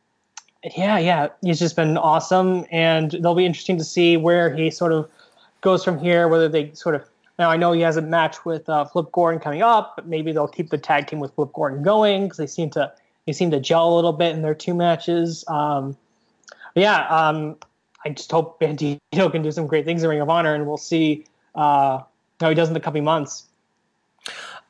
yeah, 0.76 0.98
yeah, 0.98 1.28
he's 1.42 1.58
just 1.58 1.74
been 1.74 1.96
awesome, 1.98 2.64
and 2.70 3.12
it'll 3.12 3.34
be 3.34 3.44
interesting 3.44 3.76
to 3.78 3.84
see 3.84 4.16
where 4.16 4.54
he 4.54 4.70
sort 4.70 4.92
of 4.92 5.10
goes 5.60 5.82
from 5.82 5.98
here. 5.98 6.28
Whether 6.28 6.48
they 6.48 6.72
sort 6.74 6.94
of 6.94 7.02
now, 7.38 7.50
I 7.50 7.56
know 7.56 7.72
he 7.72 7.80
has 7.80 7.96
a 7.96 8.02
match 8.02 8.44
with 8.44 8.68
uh, 8.68 8.84
Flip 8.84 9.10
Gordon 9.12 9.40
coming 9.40 9.62
up, 9.62 9.94
but 9.96 10.06
maybe 10.06 10.32
they'll 10.32 10.48
keep 10.48 10.70
the 10.70 10.78
tag 10.78 11.06
team 11.06 11.18
with 11.18 11.34
Flip 11.34 11.50
Gordon 11.52 11.82
going 11.82 12.24
because 12.24 12.38
they 12.38 12.46
seem 12.46 12.70
to 12.70 12.92
they 13.26 13.32
seem 13.32 13.50
to 13.52 13.60
gel 13.60 13.92
a 13.92 13.94
little 13.94 14.12
bit 14.12 14.34
in 14.34 14.42
their 14.42 14.54
two 14.54 14.74
matches. 14.74 15.44
Um, 15.48 15.96
yeah, 16.74 17.06
um, 17.08 17.56
I 18.04 18.10
just 18.10 18.30
hope 18.30 18.60
Bandito 18.60 18.98
can 19.10 19.42
do 19.42 19.52
some 19.52 19.66
great 19.66 19.84
things 19.84 20.02
in 20.02 20.10
Ring 20.10 20.20
of 20.20 20.28
Honor, 20.28 20.54
and 20.54 20.66
we'll 20.66 20.76
see 20.76 21.24
uh, 21.54 22.02
how 22.40 22.48
he 22.48 22.54
does 22.54 22.68
in 22.68 22.74
the 22.74 22.80
coming 22.80 23.04
months. 23.04 23.46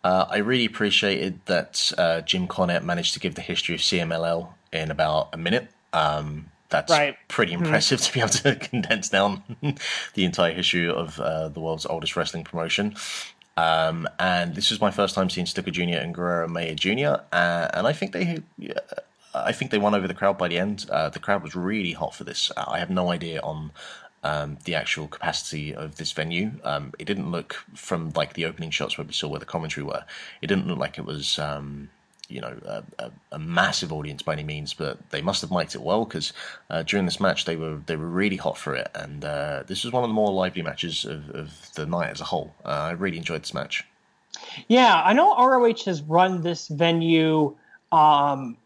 Uh, 0.04 0.26
I 0.28 0.38
really 0.38 0.64
appreciated 0.64 1.40
that 1.46 1.92
uh, 1.96 2.20
Jim 2.22 2.46
Cornette 2.46 2.82
managed 2.82 3.14
to 3.14 3.20
give 3.20 3.34
the 3.34 3.42
history 3.42 3.74
of 3.74 3.80
CMLL 3.80 4.48
in 4.72 4.90
about 4.90 5.28
a 5.32 5.36
minute. 5.36 5.68
Um, 5.92 6.50
that's 6.72 6.90
Right. 6.90 7.16
pretty 7.28 7.52
impressive 7.52 8.00
to 8.00 8.12
be 8.12 8.18
able 8.20 8.30
to 8.30 8.56
condense 8.70 9.08
down 9.08 9.42
the 10.14 10.24
entire 10.24 10.52
history 10.52 10.88
of 10.88 11.20
uh, 11.20 11.48
the 11.48 11.60
world's 11.60 11.86
oldest 11.86 12.16
wrestling 12.16 12.42
promotion. 12.42 12.96
Um, 13.56 14.08
and 14.18 14.54
this 14.54 14.70
was 14.70 14.80
my 14.80 14.90
first 14.90 15.14
time 15.14 15.28
seeing 15.30 15.46
Stuka 15.46 15.70
Jr. 15.70 15.98
and 16.02 16.14
Guerrero 16.14 16.48
Maya 16.48 16.74
Jr. 16.74 17.20
Uh, 17.32 17.68
and 17.74 17.86
I 17.86 17.92
think 17.92 18.12
they, 18.12 18.38
I 19.34 19.52
think 19.52 19.70
they 19.70 19.78
won 19.78 19.94
over 19.94 20.08
the 20.08 20.14
crowd 20.14 20.38
by 20.38 20.48
the 20.48 20.58
end. 20.58 20.86
Uh, 20.90 21.10
the 21.10 21.18
crowd 21.18 21.42
was 21.42 21.54
really 21.54 21.92
hot 21.92 22.14
for 22.14 22.24
this. 22.24 22.50
I 22.56 22.78
have 22.78 22.90
no 22.90 23.10
idea 23.10 23.40
on 23.42 23.70
um, 24.24 24.56
the 24.64 24.74
actual 24.74 25.06
capacity 25.06 25.74
of 25.74 25.96
this 25.96 26.12
venue. 26.12 26.52
Um, 26.64 26.92
it 26.98 27.04
didn't 27.04 27.30
look 27.30 27.54
from 27.74 28.12
like 28.16 28.32
the 28.34 28.46
opening 28.46 28.70
shots 28.70 28.96
where 28.96 29.06
we 29.06 29.12
saw 29.12 29.28
where 29.28 29.40
the 29.40 29.46
commentary 29.46 29.84
were. 29.84 30.04
It 30.40 30.46
didn't 30.46 30.66
look 30.66 30.78
like 30.78 30.96
it 30.98 31.04
was. 31.04 31.38
Um, 31.38 31.90
you 32.32 32.40
know, 32.40 32.56
a, 32.64 32.82
a, 32.98 33.10
a 33.32 33.38
massive 33.38 33.92
audience 33.92 34.22
by 34.22 34.32
any 34.32 34.42
means, 34.42 34.72
but 34.72 35.10
they 35.10 35.20
must 35.20 35.42
have 35.42 35.50
mic'd 35.50 35.74
it 35.74 35.82
well 35.82 36.04
because 36.04 36.32
uh, 36.70 36.82
during 36.82 37.04
this 37.04 37.20
match 37.20 37.44
they 37.44 37.56
were 37.56 37.80
they 37.86 37.96
were 37.96 38.08
really 38.08 38.36
hot 38.36 38.56
for 38.56 38.74
it, 38.74 38.90
and 38.94 39.24
uh, 39.24 39.62
this 39.66 39.84
was 39.84 39.92
one 39.92 40.02
of 40.02 40.08
the 40.08 40.14
more 40.14 40.32
lively 40.32 40.62
matches 40.62 41.04
of, 41.04 41.30
of 41.30 41.74
the 41.74 41.86
night 41.86 42.10
as 42.10 42.20
a 42.20 42.24
whole. 42.24 42.54
Uh, 42.64 42.68
I 42.68 42.90
really 42.92 43.18
enjoyed 43.18 43.42
this 43.42 43.54
match. 43.54 43.84
Yeah, 44.68 45.02
I 45.04 45.12
know 45.12 45.36
ROH 45.36 45.84
has 45.84 46.02
run 46.02 46.42
this 46.42 46.68
venue 46.68 47.54
um, 47.92 48.56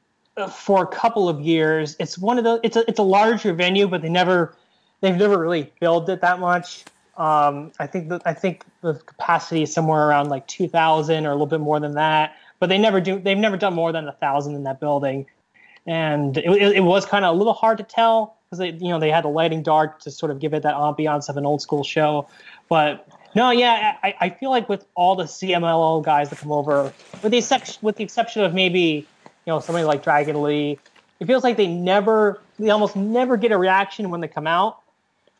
for 0.53 0.85
a 0.85 0.87
couple 0.87 1.29
of 1.29 1.41
years. 1.41 1.97
It's 1.99 2.17
one 2.19 2.39
of 2.39 2.45
the 2.45 2.61
it's 2.63 2.77
a 2.77 2.89
it's 2.89 2.99
a 2.99 3.05
larger 3.05 3.53
venue, 3.53 3.89
but 3.89 4.03
they 4.03 4.09
never 4.09 4.55
they've 5.01 5.17
never 5.17 5.39
really 5.39 5.73
filled 5.81 6.09
it 6.09 6.21
that 6.21 6.39
much. 6.39 6.85
Um, 7.17 7.73
I 7.79 7.87
think 7.87 8.11
that 8.11 8.23
I 8.27 8.35
think 8.35 8.65
the 8.83 8.95
capacity 8.95 9.63
is 9.63 9.73
somewhere 9.73 10.07
around 10.07 10.29
like 10.29 10.47
two 10.47 10.69
thousand 10.69 11.27
or 11.27 11.31
a 11.31 11.33
little 11.33 11.47
bit 11.47 11.61
more 11.61 11.81
than 11.81 11.95
that. 11.95 12.37
But 12.59 12.69
they 12.69 12.79
never 12.79 13.01
do 13.01 13.19
they've 13.19 13.37
never 13.37 13.57
done 13.57 13.75
more 13.75 13.93
than 13.93 14.09
a 14.09 14.13
thousand 14.13 14.55
in 14.55 14.65
that 14.65 14.81
building, 14.81 15.27
and 15.87 16.37
it, 16.37 16.47
it, 16.47 16.77
it 16.77 16.81
was 16.81 17.05
kind 17.05 17.25
of 17.25 17.35
a 17.35 17.39
little 17.39 17.53
hard 17.53 17.79
to 17.79 17.85
tell 17.85 18.39
because 18.45 18.59
they 18.59 18.71
you 18.71 18.91
know 18.91 18.99
they 18.99 19.11
had 19.11 19.25
the 19.25 19.29
lighting 19.29 19.63
dark 19.63 20.01
to 20.01 20.11
sort 20.11 20.31
of 20.31 20.39
give 20.39 20.55
it 20.55 20.63
that 20.63 20.75
ambiance 20.75 21.29
of 21.29 21.37
an 21.37 21.45
old 21.45 21.61
school 21.61 21.85
show, 21.85 22.29
but 22.69 23.07
no, 23.37 23.51
yeah, 23.51 23.97
I, 24.03 24.15
I 24.19 24.31
feel 24.31 24.49
like 24.49 24.67
with 24.67 24.87
all 24.95 25.15
the 25.15 25.25
CMLL 25.25 26.03
guys 26.03 26.31
that 26.31 26.39
come 26.39 26.51
over, 26.51 26.91
with 27.23 27.33
the 27.33 27.37
exception 27.37 27.77
with 27.83 27.97
the 27.97 28.05
exception 28.05 28.43
of 28.43 28.55
maybe 28.55 28.81
you 28.81 29.07
know 29.47 29.61
somebody 29.61 29.85
like 29.85 30.03
Dragon 30.03 30.43
Lee, 30.43 30.79
it 31.21 31.27
feels 31.27 31.45
like 31.45 31.59
they 31.59 31.67
never 31.67 32.41
they 32.59 32.71
almost 32.71 32.97
never 32.97 33.37
get 33.37 33.53
a 33.53 33.59
reaction 33.59 34.09
when 34.09 34.23
they 34.23 34.29
come 34.29 34.47
out, 34.47 34.81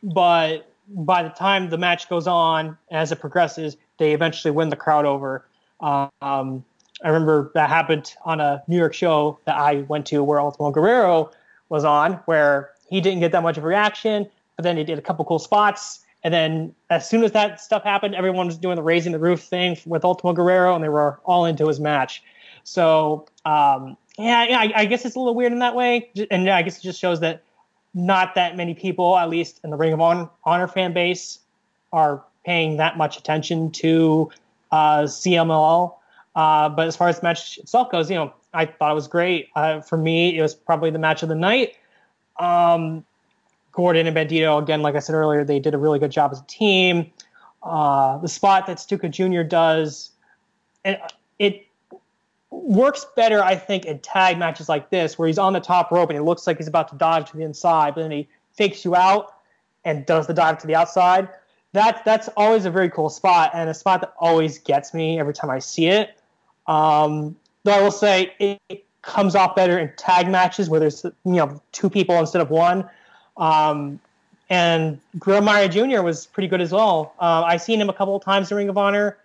but 0.03 0.71
by 0.89 1.23
the 1.23 1.29
time 1.29 1.69
the 1.69 1.77
match 1.77 2.07
goes 2.07 2.27
on 2.27 2.77
as 2.91 3.11
it 3.11 3.19
progresses, 3.19 3.77
they 3.97 4.13
eventually 4.13 4.51
win 4.51 4.69
the 4.69 4.75
crowd 4.75 5.05
over. 5.05 5.43
Um, 5.79 6.63
I 7.03 7.09
remember 7.09 7.51
that 7.53 7.69
happened 7.69 8.13
on 8.25 8.39
a 8.39 8.63
New 8.67 8.77
York 8.77 8.93
show 8.93 9.39
that 9.45 9.55
I 9.55 9.81
went 9.87 10.05
to 10.07 10.23
where 10.23 10.39
Ultimo 10.39 10.71
Guerrero 10.71 11.31
was 11.69 11.83
on, 11.83 12.13
where 12.25 12.71
he 12.89 13.01
didn't 13.01 13.19
get 13.19 13.31
that 13.33 13.43
much 13.43 13.57
of 13.57 13.63
a 13.63 13.67
reaction, 13.67 14.27
but 14.55 14.63
then 14.63 14.77
he 14.77 14.83
did 14.83 14.97
a 14.97 15.01
couple 15.01 15.23
cool 15.25 15.39
spots. 15.39 16.01
And 16.23 16.33
then 16.33 16.75
as 16.89 17.07
soon 17.07 17.23
as 17.23 17.31
that 17.33 17.61
stuff 17.61 17.83
happened, 17.83 18.15
everyone 18.15 18.47
was 18.47 18.57
doing 18.57 18.75
the 18.75 18.81
raising 18.81 19.11
the 19.11 19.19
roof 19.19 19.41
thing 19.41 19.77
with 19.85 20.03
Ultimo 20.03 20.33
Guerrero, 20.33 20.73
and 20.73 20.83
they 20.83 20.89
were 20.89 21.19
all 21.25 21.45
into 21.45 21.67
his 21.67 21.79
match. 21.79 22.23
So 22.63 23.27
um, 23.45 23.95
yeah, 24.17 24.45
yeah, 24.45 24.59
I, 24.59 24.71
I 24.75 24.85
guess 24.85 25.05
it's 25.05 25.15
a 25.15 25.19
little 25.19 25.35
weird 25.35 25.51
in 25.53 25.59
that 25.59 25.75
way, 25.75 26.09
and 26.31 26.49
I 26.49 26.63
guess 26.63 26.79
it 26.79 26.81
just 26.81 26.99
shows 26.99 27.19
that 27.19 27.43
not 27.93 28.35
that 28.35 28.57
many 28.57 28.73
people, 28.73 29.17
at 29.17 29.29
least 29.29 29.59
in 29.63 29.69
the 29.69 29.77
Ring 29.77 29.93
of 29.93 29.99
Hon- 29.99 30.29
Honor 30.43 30.67
fan 30.67 30.93
base, 30.93 31.39
are 31.93 32.23
paying 32.45 32.77
that 32.77 32.97
much 32.97 33.17
attention 33.17 33.71
to 33.71 34.31
uh, 34.71 35.01
CMLL. 35.01 35.93
Uh, 36.37 36.69
but 36.69 36.87
as 36.87 36.95
far 36.95 37.09
as 37.09 37.19
the 37.19 37.23
match 37.23 37.57
itself 37.57 37.91
goes, 37.91 38.11
you 38.11 38.15
know, 38.15 38.31
I 38.53 38.67
thought 38.67 38.91
it 38.91 38.93
was 38.93 39.07
great. 39.07 39.49
Uh, 39.55 39.81
for 39.81 39.97
me, 39.97 40.37
it 40.37 40.41
was 40.43 40.53
probably 40.53 40.91
the 40.91 40.99
match 40.99 41.23
of 41.23 41.29
the 41.29 41.35
night. 41.35 41.73
Um, 42.37 43.03
Gordon 43.71 44.05
and 44.05 44.15
Bandito, 44.15 44.61
again, 44.61 44.83
like 44.83 44.93
I 44.93 44.99
said 44.99 45.15
earlier, 45.15 45.43
they 45.43 45.59
did 45.59 45.73
a 45.73 45.79
really 45.79 45.97
good 45.97 46.11
job 46.11 46.31
as 46.31 46.39
a 46.39 46.45
team. 46.45 47.11
Uh, 47.63 48.19
the 48.19 48.27
spot 48.27 48.67
that 48.67 48.79
Stuka 48.79 49.09
Jr. 49.09 49.41
does, 49.41 50.11
it 51.39 51.65
works 52.51 53.03
better, 53.15 53.43
I 53.43 53.55
think, 53.55 53.85
in 53.85 53.97
tag 53.97 54.37
matches 54.37 54.69
like 54.69 54.91
this, 54.91 55.17
where 55.17 55.27
he's 55.27 55.39
on 55.39 55.53
the 55.53 55.59
top 55.59 55.91
rope 55.91 56.11
and 56.11 56.19
it 56.19 56.21
looks 56.21 56.45
like 56.45 56.57
he's 56.57 56.67
about 56.67 56.89
to 56.89 56.95
dive 56.97 57.25
to 57.31 57.37
the 57.37 57.43
inside, 57.43 57.95
but 57.95 58.01
then 58.01 58.11
he 58.11 58.27
fakes 58.53 58.85
you 58.85 58.95
out 58.95 59.33
and 59.85 60.05
does 60.05 60.27
the 60.27 60.35
dive 60.35 60.59
to 60.59 60.67
the 60.67 60.75
outside. 60.75 61.29
That 61.73 62.05
that's 62.05 62.29
always 62.37 62.65
a 62.65 62.71
very 62.71 62.91
cool 62.91 63.09
spot 63.09 63.51
and 63.55 63.71
a 63.71 63.73
spot 63.73 64.01
that 64.01 64.13
always 64.19 64.59
gets 64.59 64.93
me 64.93 65.19
every 65.19 65.33
time 65.33 65.49
I 65.49 65.57
see 65.57 65.87
it. 65.87 66.13
Um, 66.67 67.35
though 67.63 67.73
I 67.73 67.81
will 67.81 67.91
say 67.91 68.33
it, 68.39 68.83
comes 69.01 69.35
off 69.35 69.55
better 69.55 69.79
in 69.79 69.91
tag 69.95 70.29
matches 70.29 70.69
where 70.69 70.81
there's 70.81 71.03
you 71.03 71.13
know 71.23 71.61
two 71.71 71.89
people 71.89 72.15
instead 72.17 72.41
of 72.41 72.49
one. 72.49 72.89
Um, 73.37 73.99
and 74.49 74.99
Guerrero 75.19 75.41
Maya 75.41 75.67
Jr. 75.69 76.01
was 76.01 76.27
pretty 76.27 76.47
good 76.47 76.61
as 76.61 76.71
well. 76.71 77.13
Uh, 77.19 77.43
I've 77.45 77.61
seen 77.61 77.81
him 77.81 77.89
a 77.89 77.93
couple 77.93 78.15
of 78.15 78.23
times 78.23 78.51
in 78.51 78.57
Ring 78.57 78.69
of 78.69 78.77
Honor, 78.77 79.17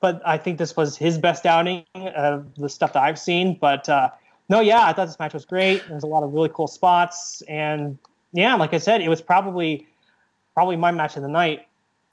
but 0.00 0.22
I 0.24 0.38
think 0.38 0.58
this 0.58 0.76
was 0.76 0.96
his 0.96 1.18
best 1.18 1.44
outing 1.46 1.84
of 1.94 2.54
the 2.56 2.68
stuff 2.68 2.94
that 2.94 3.02
I've 3.02 3.18
seen. 3.18 3.56
But 3.60 3.88
uh, 3.88 4.10
no, 4.48 4.60
yeah, 4.60 4.84
I 4.84 4.92
thought 4.92 5.06
this 5.06 5.18
match 5.18 5.34
was 5.34 5.44
great. 5.44 5.86
There's 5.88 6.02
a 6.02 6.06
lot 6.06 6.22
of 6.22 6.32
really 6.32 6.50
cool 6.52 6.68
spots, 6.68 7.42
and 7.48 7.98
yeah, 8.32 8.54
like 8.54 8.72
I 8.74 8.78
said, 8.78 9.02
it 9.02 9.08
was 9.08 9.20
probably 9.20 9.86
probably 10.54 10.76
my 10.76 10.90
match 10.90 11.16
of 11.16 11.22
the 11.22 11.28
night. 11.28 11.66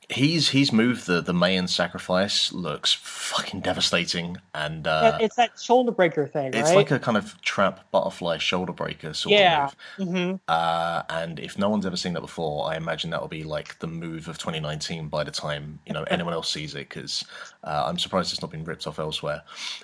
He's 0.09 0.49
he's 0.49 0.73
moved 0.73 1.05
the 1.05 1.21
the 1.21 1.33
Mayan 1.33 1.67
sacrifice 1.67 2.51
looks 2.51 2.93
fucking 2.93 3.61
devastating, 3.61 4.37
and 4.55 4.87
uh, 4.87 5.17
it's 5.21 5.35
that 5.35 5.59
shoulder 5.59 5.91
breaker 5.91 6.25
thing, 6.25 6.47
it's 6.47 6.69
right? 6.69 6.77
like 6.77 6.91
a 6.91 6.97
kind 6.97 7.15
of 7.15 7.39
trap 7.41 7.89
butterfly 7.91 8.39
shoulder 8.39 8.73
breaker 8.73 9.13
sort 9.13 9.33
yeah. 9.33 9.67
of 9.97 10.07
move. 10.07 10.09
hmm 10.09 10.35
Uh, 10.47 11.03
and 11.09 11.39
if 11.39 11.59
no 11.59 11.69
one's 11.69 11.85
ever 11.85 11.95
seen 11.95 12.13
that 12.13 12.21
before, 12.21 12.67
I 12.71 12.75
imagine 12.75 13.11
that 13.11 13.21
will 13.21 13.27
be 13.27 13.43
like 13.43 13.77
the 13.79 13.87
move 13.87 14.27
of 14.27 14.39
2019 14.39 15.09
by 15.09 15.23
the 15.23 15.31
time 15.31 15.79
you 15.85 15.93
know 15.93 16.03
anyone 16.03 16.33
else 16.33 16.51
sees 16.51 16.73
it. 16.73 16.89
Because 16.89 17.23
uh, 17.63 17.83
I'm 17.85 17.99
surprised 17.99 18.33
it's 18.33 18.41
not 18.41 18.49
been 18.51 18.63
ripped 18.63 18.87
off 18.87 18.97
elsewhere. 18.97 19.43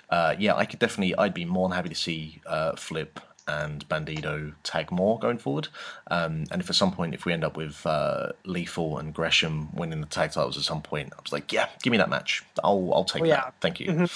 Uh, 0.09 0.35
yeah, 0.39 0.55
I 0.55 0.65
could 0.65 0.79
definitely. 0.79 1.15
I'd 1.17 1.33
be 1.35 1.45
more 1.45 1.69
than 1.69 1.75
happy 1.75 1.89
to 1.89 1.95
see 1.95 2.41
uh, 2.47 2.75
Flip 2.75 3.19
and 3.47 3.87
Bandito 3.87 4.53
tag 4.63 4.91
more 4.91 5.19
going 5.19 5.37
forward. 5.37 5.67
Um, 6.09 6.45
and 6.51 6.61
if 6.61 6.69
at 6.69 6.75
some 6.75 6.91
point, 6.91 7.13
if 7.13 7.25
we 7.25 7.33
end 7.33 7.43
up 7.43 7.55
with 7.55 7.85
uh, 7.85 8.29
Lethal 8.45 8.97
and 8.97 9.13
Gresham 9.13 9.69
winning 9.75 10.01
the 10.01 10.07
tag 10.07 10.31
titles 10.31 10.57
at 10.57 10.63
some 10.63 10.81
point, 10.81 11.13
I 11.17 11.21
was 11.21 11.31
like, 11.31 11.53
yeah, 11.53 11.69
give 11.83 11.91
me 11.91 11.97
that 11.97 12.09
match. 12.09 12.43
I'll 12.63 12.91
I'll 12.93 13.03
take 13.05 13.21
Oh, 13.23 13.25
yeah. 13.25 13.35
that. 13.35 13.53
Thank 13.61 13.79
you. 13.79 14.07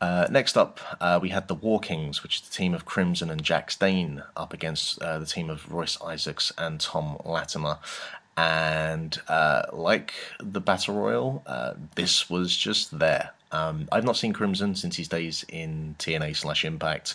Uh, 0.00 0.26
next 0.30 0.56
up, 0.56 0.80
uh, 1.00 1.18
we 1.22 1.30
had 1.30 1.48
the 1.48 1.54
War 1.54 1.80
Kings, 1.80 2.22
which 2.22 2.36
is 2.36 2.42
the 2.42 2.52
team 2.52 2.74
of 2.74 2.84
Crimson 2.84 3.30
and 3.30 3.42
Jax 3.42 3.74
Dane, 3.76 4.22
up 4.36 4.52
against 4.52 5.00
uh, 5.00 5.18
the 5.18 5.24
team 5.26 5.48
of 5.48 5.70
Royce 5.72 5.98
Isaacs 6.02 6.52
and 6.58 6.78
Tom 6.80 7.16
Latimer. 7.24 7.78
And 8.36 9.18
uh, 9.28 9.62
like 9.72 10.12
the 10.40 10.60
Battle 10.60 10.94
Royal, 10.96 11.42
uh, 11.46 11.74
this 11.94 12.28
was 12.28 12.54
just 12.56 12.98
there. 12.98 13.30
Um, 13.52 13.88
I've 13.92 14.04
not 14.04 14.16
seen 14.16 14.32
Crimson 14.32 14.74
since 14.74 14.96
his 14.96 15.06
days 15.08 15.44
in 15.48 15.94
TNA 16.00 16.36
slash 16.36 16.64
Impact. 16.64 17.14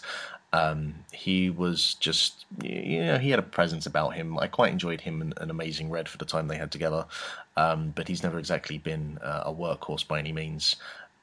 Um, 0.51 0.95
he 1.11 1.49
was 1.49 1.95
just, 1.95 2.45
you 2.63 3.03
know, 3.03 3.17
he 3.17 3.29
had 3.29 3.39
a 3.39 3.43
presence 3.43 3.85
about 3.85 4.15
him. 4.15 4.37
I 4.39 4.47
quite 4.47 4.71
enjoyed 4.71 5.01
him 5.01 5.21
and, 5.21 5.33
and 5.37 5.51
Amazing 5.51 5.89
Red 5.89 6.09
for 6.09 6.17
the 6.17 6.25
time 6.25 6.47
they 6.47 6.57
had 6.57 6.71
together, 6.71 7.05
um, 7.55 7.91
but 7.95 8.07
he's 8.07 8.23
never 8.23 8.39
exactly 8.39 8.77
been 8.77 9.19
uh, 9.21 9.43
a 9.45 9.53
workhorse 9.53 10.07
by 10.07 10.19
any 10.19 10.33
means. 10.33 10.75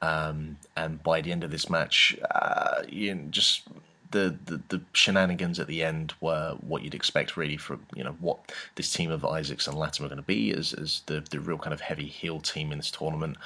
Um, 0.02 0.58
and 0.76 1.02
by 1.02 1.22
the 1.22 1.32
end 1.32 1.42
of 1.42 1.50
this 1.50 1.68
match, 1.68 2.16
uh, 2.30 2.82
you 2.88 3.14
know, 3.14 3.22
just 3.30 3.62
the, 4.10 4.36
the, 4.44 4.60
the 4.68 4.80
shenanigans 4.92 5.58
at 5.58 5.66
the 5.66 5.82
end 5.82 6.14
were 6.20 6.56
what 6.60 6.82
you'd 6.82 6.94
expect 6.94 7.36
really 7.36 7.56
from 7.56 7.84
you 7.94 8.04
know 8.04 8.16
what 8.20 8.52
this 8.76 8.92
team 8.92 9.10
of 9.10 9.24
Isaacs 9.24 9.66
and 9.66 9.76
Latim 9.76 10.04
are 10.04 10.08
going 10.08 10.16
to 10.16 10.22
be 10.22 10.52
as, 10.52 10.72
as 10.72 11.02
the, 11.06 11.24
the 11.30 11.40
real 11.40 11.58
kind 11.58 11.74
of 11.74 11.80
heavy 11.80 12.06
heel 12.06 12.40
team 12.40 12.72
in 12.72 12.78
this 12.78 12.90
tournament. 12.90 13.36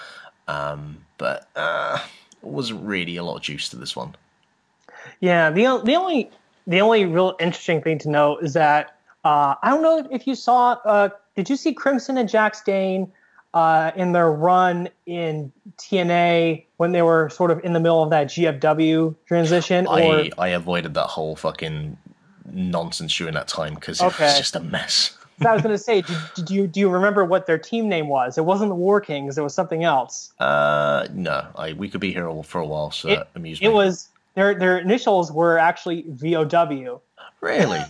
Um, 0.49 1.05
but 1.17 1.49
uh, 1.57 2.05
wasn't 2.43 2.85
really 2.85 3.17
a 3.17 3.23
lot 3.23 3.37
of 3.37 3.43
juice 3.43 3.69
to 3.71 3.77
this 3.77 3.95
one. 3.95 4.17
Yeah, 5.21 5.51
the 5.51 5.81
the 5.85 5.97
only 5.97 6.31
the 6.67 6.81
only 6.81 7.05
real 7.05 7.37
interesting 7.41 7.83
thing 7.83 7.99
to 7.99 8.11
note 8.11 8.43
is 8.43 8.53
that 8.55 8.97
uh, 9.25 9.55
I 9.63 9.71
don't 9.71 9.83
know 9.83 10.07
if 10.11 10.27
you 10.27 10.35
saw. 10.35 10.73
Uh, 10.85 11.09
did 11.37 11.51
you 11.51 11.57
see 11.57 11.73
Crimson 11.73 12.17
and 12.17 12.29
Jax 12.29 12.63
Dane 12.63 13.13
uh, 13.55 13.91
in 13.97 14.13
their 14.13 14.31
run 14.31 14.89
in 15.07 15.53
TNA 15.79 16.65
when 16.77 16.93
they 16.93 17.03
were 17.03 17.29
sort 17.31 17.51
of 17.51 17.65
in 17.65 17.73
the 17.73 17.81
middle 17.81 18.03
of 18.03 18.11
that 18.11 18.29
GFW 18.29 19.15
transition? 19.27 19.87
Or 19.87 19.93
I, 19.95 20.31
I 20.39 20.49
avoided 20.49 20.95
that 20.95 21.07
whole 21.07 21.37
fucking 21.37 21.97
nonsense 22.53 23.17
during 23.17 23.35
that 23.35 23.49
time 23.49 23.75
because 23.75 24.01
it 24.01 24.05
was 24.05 24.39
just 24.39 24.57
a 24.57 24.61
mess. 24.61 25.17
I 25.45 25.55
was 25.55 25.63
going 25.63 25.73
to 25.77 25.79
say, 25.79 26.03
did, 26.03 26.17
did 26.35 26.51
you 26.51 26.67
do 26.67 26.81
you 26.81 26.89
remember 26.89 27.25
what 27.25 27.47
their 27.47 27.59
team 27.59 27.89
name 27.89 28.09
was? 28.09 28.39
It 28.39 28.45
wasn't 28.45 28.71
the 28.71 28.75
War 28.75 29.01
Kings. 29.01 29.39
It 29.39 29.43
was 29.43 29.55
something 29.55 29.85
else. 29.85 30.33
Uh, 30.39 31.09
no, 31.13 31.47
I 31.57 31.73
we 31.73 31.89
could 31.89 32.01
be 32.01 32.13
here 32.13 32.29
all, 32.29 32.43
for 32.43 32.61
a 32.61 32.67
while, 32.67 32.91
so 32.91 33.09
It- 33.09 33.17
that 33.17 33.29
amused 33.35 33.63
me. 33.63 33.69
It 33.69 33.73
was 33.73 34.09
their 34.35 34.55
their 34.55 34.79
initials 34.79 35.33
were 35.33 35.59
actually 35.59 36.05
VOW. 36.09 37.01
really 37.41 37.81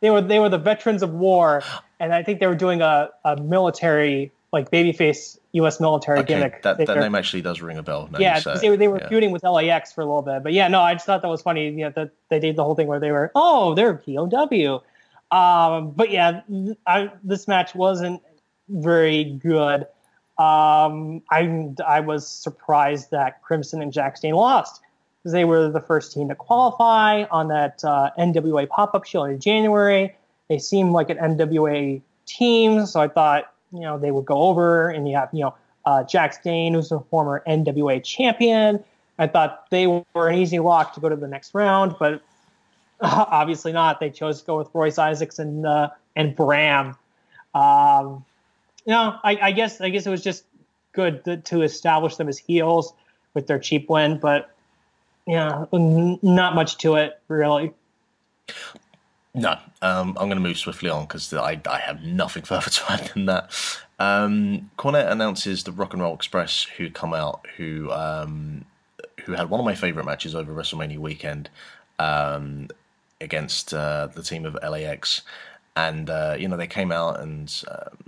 They 0.00 0.10
were 0.10 0.20
they 0.20 0.38
were 0.38 0.48
the 0.48 0.58
Veterans 0.58 1.02
of 1.02 1.12
War, 1.12 1.62
and 2.00 2.12
I 2.14 2.22
think 2.22 2.40
they 2.40 2.46
were 2.46 2.54
doing 2.54 2.80
a, 2.82 3.10
a 3.24 3.36
military 3.36 4.32
like 4.52 4.70
babyface 4.70 5.38
U.S. 5.52 5.80
military 5.80 6.20
okay. 6.20 6.34
gimmick. 6.34 6.62
That 6.62 6.78
that 6.78 6.96
name 6.98 7.14
actually 7.14 7.42
does 7.42 7.60
ring 7.60 7.78
a 7.78 7.82
bell. 7.82 8.08
yeah, 8.18 8.36
you 8.36 8.40
say 8.40 8.50
because 8.50 8.62
it. 8.62 8.62
they 8.62 8.68
were 8.70 8.76
they 8.76 8.88
were 8.88 8.98
Yeah. 9.00 9.08
feuding 9.08 9.30
with 9.30 9.42
LAX 9.42 9.92
for 9.92 10.00
a 10.00 10.04
little 10.04 10.22
bit. 10.22 10.42
But 10.42 10.52
yeah, 10.52 10.68
no, 10.68 10.80
I 10.80 10.94
just 10.94 11.06
thought 11.06 11.22
that 11.22 11.28
was 11.28 11.42
funny. 11.42 11.66
You 11.66 11.76
know, 11.76 11.90
that 11.90 12.10
they 12.28 12.38
did 12.38 12.56
the 12.56 12.64
whole 12.64 12.74
thing 12.74 12.86
where 12.86 13.00
they 13.00 13.10
were, 13.10 13.30
oh, 13.34 13.74
they're 13.74 13.94
POW. 13.94 14.82
Um, 15.30 15.90
but 15.90 16.10
yeah, 16.10 16.40
I, 16.86 17.10
this 17.22 17.46
match 17.48 17.74
wasn't 17.74 18.22
very 18.68 19.24
good. 19.24 19.82
Um, 20.38 21.22
I 21.30 21.68
I 21.86 22.00
was 22.00 22.26
surprised 22.26 23.10
that 23.10 23.42
Crimson 23.42 23.82
and 23.82 23.92
Jax 23.92 24.20
Dane 24.20 24.34
lost 24.34 24.80
because 25.22 25.32
they 25.32 25.44
were 25.44 25.68
the 25.70 25.80
first 25.80 26.12
team 26.12 26.28
to 26.28 26.34
qualify 26.34 27.24
on 27.24 27.48
that 27.48 27.84
uh, 27.84 28.10
NWA 28.18 28.68
pop 28.68 28.94
up 28.94 29.04
show 29.04 29.24
in 29.24 29.40
January. 29.40 30.14
They 30.48 30.58
seemed 30.58 30.92
like 30.92 31.10
an 31.10 31.18
NWA 31.18 32.00
team, 32.26 32.86
so 32.86 33.00
I 33.00 33.08
thought 33.08 33.52
you 33.72 33.80
know 33.80 33.98
they 33.98 34.10
would 34.10 34.24
go 34.24 34.42
over, 34.42 34.88
and 34.88 35.08
you 35.08 35.16
have 35.16 35.30
you 35.32 35.42
know 35.42 35.54
uh, 35.84 36.04
Jax 36.04 36.38
Dane, 36.38 36.74
who's 36.74 36.92
a 36.92 37.00
former 37.00 37.42
NWA 37.46 38.02
champion. 38.02 38.82
I 39.18 39.26
thought 39.26 39.68
they 39.70 39.86
were 39.86 40.28
an 40.28 40.36
easy 40.36 40.60
lock 40.60 40.94
to 40.94 41.00
go 41.00 41.08
to 41.08 41.16
the 41.16 41.26
next 41.26 41.54
round, 41.54 41.96
but 41.98 42.22
obviously 43.00 43.72
not. 43.72 44.00
They 44.00 44.10
chose 44.10 44.40
to 44.40 44.46
go 44.46 44.58
with 44.58 44.68
Royce 44.72 44.98
Isaacs 44.98 45.38
and 45.38 45.66
uh, 45.66 45.90
and 46.14 46.34
Bram. 46.36 46.96
Um, 47.54 48.24
you 48.84 48.92
know, 48.92 49.16
I, 49.22 49.38
I 49.42 49.52
guess 49.52 49.80
I 49.80 49.88
guess 49.90 50.06
it 50.06 50.10
was 50.10 50.22
just 50.22 50.44
good 50.92 51.24
to, 51.24 51.36
to 51.36 51.62
establish 51.62 52.16
them 52.16 52.28
as 52.28 52.38
heels 52.38 52.92
with 53.34 53.46
their 53.46 53.58
cheap 53.58 53.88
win, 53.90 54.18
but 54.18 54.50
yeah, 55.28 55.66
not 55.72 56.54
much 56.54 56.78
to 56.78 56.96
it 56.96 57.20
really. 57.28 57.74
No, 59.34 59.58
um, 59.82 60.16
I'm 60.18 60.28
going 60.28 60.30
to 60.30 60.40
move 60.40 60.56
swiftly 60.56 60.88
on 60.88 61.04
because 61.04 61.32
I, 61.32 61.60
I 61.68 61.78
have 61.78 62.02
nothing 62.02 62.42
further 62.44 62.70
to 62.70 62.92
add 62.92 63.10
than 63.14 63.26
that. 63.26 63.52
Um, 63.98 64.70
Cornette 64.78 65.10
announces 65.10 65.64
the 65.64 65.72
Rock 65.72 65.92
and 65.92 66.02
Roll 66.02 66.14
Express, 66.14 66.62
who 66.64 66.90
come 66.90 67.12
out, 67.12 67.46
who 67.56 67.90
um, 67.92 68.64
who 69.24 69.32
had 69.32 69.50
one 69.50 69.60
of 69.60 69.66
my 69.66 69.74
favorite 69.74 70.06
matches 70.06 70.34
over 70.34 70.52
WrestleMania 70.52 70.98
weekend 70.98 71.50
um, 71.98 72.68
against 73.20 73.74
uh, 73.74 74.06
the 74.06 74.22
team 74.22 74.46
of 74.46 74.54
LAX, 74.54 75.22
and 75.76 76.08
uh, 76.08 76.36
you 76.38 76.48
know 76.48 76.56
they 76.56 76.66
came 76.66 76.90
out 76.90 77.20
and. 77.20 77.62
Um, 77.70 77.98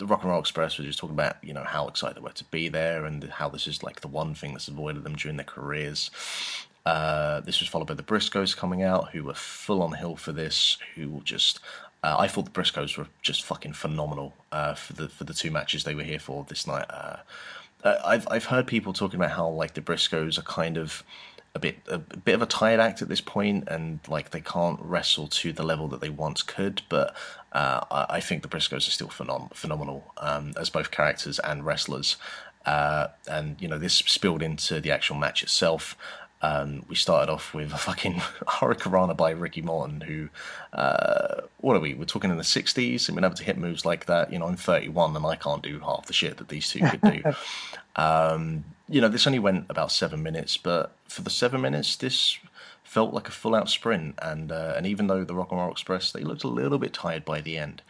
the 0.00 0.06
Rock 0.06 0.22
and 0.22 0.30
Roll 0.30 0.40
Express 0.40 0.78
was 0.78 0.86
just 0.86 0.98
talking 0.98 1.14
about, 1.14 1.36
you 1.42 1.52
know, 1.52 1.62
how 1.62 1.86
excited 1.86 2.16
they 2.16 2.22
were 2.22 2.30
to 2.30 2.44
be 2.44 2.70
there 2.70 3.04
and 3.04 3.22
how 3.24 3.50
this 3.50 3.66
is 3.66 3.82
like 3.82 4.00
the 4.00 4.08
one 4.08 4.34
thing 4.34 4.52
that's 4.52 4.66
avoided 4.66 5.04
them 5.04 5.14
during 5.14 5.36
their 5.36 5.44
careers. 5.44 6.10
Uh, 6.86 7.40
this 7.40 7.60
was 7.60 7.68
followed 7.68 7.88
by 7.88 7.94
the 7.94 8.02
Briscoes 8.02 8.56
coming 8.56 8.82
out, 8.82 9.10
who 9.10 9.24
were 9.24 9.34
full 9.34 9.82
on 9.82 9.92
hill 9.92 10.16
for 10.16 10.32
this. 10.32 10.78
Who 10.94 11.20
just, 11.24 11.60
uh, 12.02 12.16
I 12.18 12.26
thought 12.28 12.46
the 12.46 12.50
Briscoes 12.50 12.96
were 12.96 13.06
just 13.22 13.44
fucking 13.44 13.74
phenomenal 13.74 14.34
uh, 14.50 14.74
for 14.74 14.94
the 14.94 15.08
for 15.08 15.24
the 15.24 15.34
two 15.34 15.50
matches 15.50 15.84
they 15.84 15.94
were 15.94 16.02
here 16.02 16.18
for 16.18 16.44
this 16.48 16.66
night. 16.66 16.86
Uh, 16.88 17.16
uh, 17.84 17.96
I've 18.04 18.26
I've 18.30 18.44
heard 18.46 18.66
people 18.66 18.92
talking 18.92 19.20
about 19.20 19.32
how 19.32 19.48
like 19.48 19.74
the 19.74 19.80
Briscoes 19.80 20.38
are 20.38 20.42
kind 20.42 20.76
of 20.76 21.02
a 21.54 21.58
bit 21.58 21.78
a, 21.88 21.98
bit 21.98 22.34
of 22.34 22.42
a 22.42 22.46
tired 22.46 22.80
act 22.80 23.02
at 23.02 23.08
this 23.08 23.20
point, 23.20 23.68
and 23.68 24.00
like 24.08 24.30
they 24.30 24.40
can't 24.40 24.78
wrestle 24.80 25.26
to 25.28 25.52
the 25.52 25.62
level 25.62 25.88
that 25.88 26.00
they 26.00 26.10
once 26.10 26.42
could. 26.42 26.82
But 26.88 27.14
uh, 27.52 27.80
I, 27.90 28.06
I 28.16 28.20
think 28.20 28.42
the 28.42 28.48
Briscoes 28.48 28.88
are 28.88 28.92
still 28.92 29.08
phenom- 29.08 29.52
phenomenal 29.54 30.12
um, 30.18 30.52
as 30.56 30.70
both 30.70 30.90
characters 30.90 31.38
and 31.40 31.64
wrestlers. 31.64 32.16
Uh, 32.66 33.08
and 33.26 33.56
you 33.60 33.66
know 33.66 33.78
this 33.78 33.94
spilled 33.94 34.42
into 34.42 34.80
the 34.80 34.90
actual 34.90 35.16
match 35.16 35.42
itself. 35.42 35.96
Um, 36.42 36.84
we 36.88 36.96
started 36.96 37.30
off 37.30 37.52
with 37.52 37.72
a 37.72 37.78
fucking 37.78 38.14
Hurricanrana 38.46 39.16
by 39.16 39.30
Ricky 39.30 39.62
Morton, 39.62 40.00
who, 40.00 40.28
uh, 40.72 41.42
what 41.58 41.76
are 41.76 41.80
we? 41.80 41.94
We're 41.94 42.04
talking 42.04 42.30
in 42.30 42.38
the 42.38 42.42
60s 42.42 43.08
and 43.08 43.14
been 43.14 43.24
able 43.24 43.34
to 43.34 43.44
hit 43.44 43.58
moves 43.58 43.84
like 43.84 44.06
that. 44.06 44.32
You 44.32 44.38
know, 44.38 44.46
I'm 44.46 44.56
31 44.56 45.14
and 45.16 45.26
I 45.26 45.36
can't 45.36 45.62
do 45.62 45.80
half 45.80 46.06
the 46.06 46.12
shit 46.12 46.38
that 46.38 46.48
these 46.48 46.68
two 46.68 46.80
could 46.80 47.00
do. 47.02 47.22
um, 47.96 48.64
you 48.88 49.00
know, 49.00 49.08
this 49.08 49.26
only 49.26 49.38
went 49.38 49.66
about 49.68 49.92
seven 49.92 50.22
minutes, 50.22 50.56
but 50.56 50.96
for 51.08 51.22
the 51.22 51.30
seven 51.30 51.60
minutes, 51.60 51.96
this 51.96 52.38
felt 52.82 53.14
like 53.14 53.28
a 53.28 53.32
full 53.32 53.54
out 53.54 53.68
sprint. 53.68 54.18
And 54.20 54.50
uh, 54.50 54.74
and 54.76 54.86
even 54.86 55.06
though 55.06 55.24
the 55.24 55.34
Rock 55.34 55.52
and 55.52 55.60
Roll 55.60 55.70
Express, 55.70 56.10
they 56.10 56.22
looked 56.22 56.42
a 56.42 56.48
little 56.48 56.78
bit 56.78 56.92
tired 56.92 57.24
by 57.24 57.40
the 57.40 57.56
end. 57.56 57.82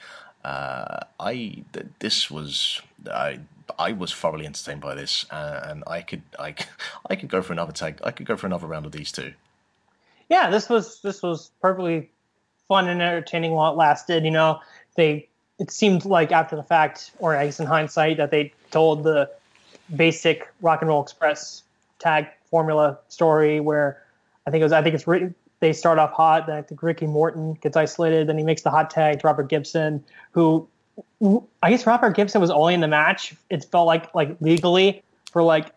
Uh, 0.45 1.01
I 1.19 1.65
th- 1.73 1.87
this 1.99 2.31
was 2.31 2.81
I 3.13 3.41
I 3.79 3.93
was 3.93 4.13
thoroughly 4.15 4.47
entertained 4.47 4.81
by 4.81 4.95
this, 4.95 5.27
uh, 5.31 5.61
and 5.69 5.85
I 5.87 6.03
could 6.03 6.23
I 6.39 6.55
I 7.11 7.17
could 7.17 7.29
go 7.29 7.43
for 7.43 7.53
another 7.53 7.73
tag. 7.73 8.01
I 8.05 8.11
could 8.11 8.27
go 8.27 8.37
for 8.37 8.47
another 8.47 8.67
round 8.67 8.87
of 8.87 8.93
these 8.93 9.13
two. 9.13 9.35
yeah, 10.29 10.51
this 10.51 10.69
was 10.69 11.01
this 11.03 11.23
was 11.23 11.51
perfectly 11.61 12.11
fun 12.69 12.89
and 12.89 13.03
entertaining 13.03 13.53
while 13.53 13.73
it 13.73 13.77
lasted. 13.77 14.25
You 14.25 14.31
know, 14.31 14.61
they 14.97 15.29
it 15.59 15.71
seemed 15.71 16.05
like 16.07 16.33
after 16.33 16.57
the 16.57 16.63
fact, 16.63 17.11
or 17.19 17.37
I 17.37 17.45
guess 17.47 17.61
in 17.61 17.67
hindsight, 17.67 18.17
that 18.17 18.31
they 18.31 18.53
told 18.71 19.03
the 19.05 19.31
basic 19.95 20.49
Rock 20.63 20.81
and 20.81 20.89
Roll 20.89 21.03
Express 21.03 21.63
tag 21.99 22.29
formula 22.51 22.99
story 23.09 23.61
where 23.61 24.03
I 24.47 24.51
think 24.51 24.63
it 24.63 24.65
was 24.65 24.73
I 24.73 24.83
think 24.83 24.95
it's 24.95 25.07
written. 25.07 25.35
They 25.61 25.73
start 25.73 25.99
off 25.99 26.13
hot, 26.13 26.47
then 26.47 26.57
I 26.57 26.63
think 26.63 26.83
Ricky 26.83 27.07
Morton 27.07 27.55
gets 27.55 27.77
isolated, 27.77 28.29
then 28.29 28.39
he 28.39 28.45
makes 28.45 28.63
the 28.63 28.71
hot 28.71 28.91
tag 28.91 29.21
to 29.21 29.27
Robert 29.27 29.49
Gibson, 29.49 30.03
who 30.33 30.67
I 31.63 31.71
guess 31.71 31.87
Robert 31.87 32.17
Gibson 32.17 32.41
was 32.41 32.51
only 32.51 32.75
in 32.75 32.81
the 32.81 32.89
match. 32.89 33.35
It 33.51 33.65
felt 33.65 33.87
like 33.87 34.15
like 34.15 34.37
legally 34.41 35.03
for 35.33 35.43
like 35.43 35.73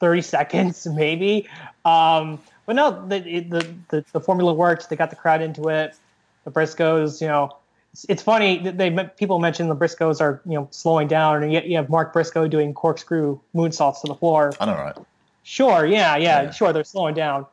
30 0.00 0.22
seconds 0.22 0.86
maybe. 0.94 1.48
Um, 1.84 2.40
but 2.66 2.76
no, 2.76 3.06
the, 3.06 3.20
the 3.20 3.74
the 3.88 4.04
the 4.12 4.20
formula 4.20 4.52
worked. 4.52 4.88
They 4.88 4.96
got 4.96 5.10
the 5.10 5.16
crowd 5.16 5.42
into 5.42 5.68
it. 5.68 5.96
The 6.44 6.50
Briscoes, 6.50 7.20
you 7.20 7.28
know, 7.28 7.56
it's, 7.92 8.06
it's 8.08 8.22
funny 8.22 8.58
that 8.58 8.76
they 8.76 8.90
people 9.16 9.38
mention 9.38 9.68
the 9.68 9.76
Briscoes 9.76 10.20
are 10.20 10.40
you 10.44 10.54
know 10.54 10.68
slowing 10.70 11.08
down, 11.08 11.42
and 11.42 11.52
yet 11.52 11.66
you 11.66 11.76
have 11.76 11.88
Mark 11.88 12.12
Briscoe 12.12 12.48
doing 12.48 12.74
corkscrew 12.74 13.38
moonsaults 13.54 14.02
to 14.02 14.08
the 14.08 14.14
floor. 14.14 14.52
I 14.60 14.66
know, 14.66 14.72
right? 14.72 14.96
Sure, 15.44 15.86
yeah, 15.86 16.16
yeah, 16.16 16.42
Yeah. 16.42 16.50
sure, 16.50 16.72
they're 16.72 16.84
slowing 16.84 17.14
down. 17.14 17.46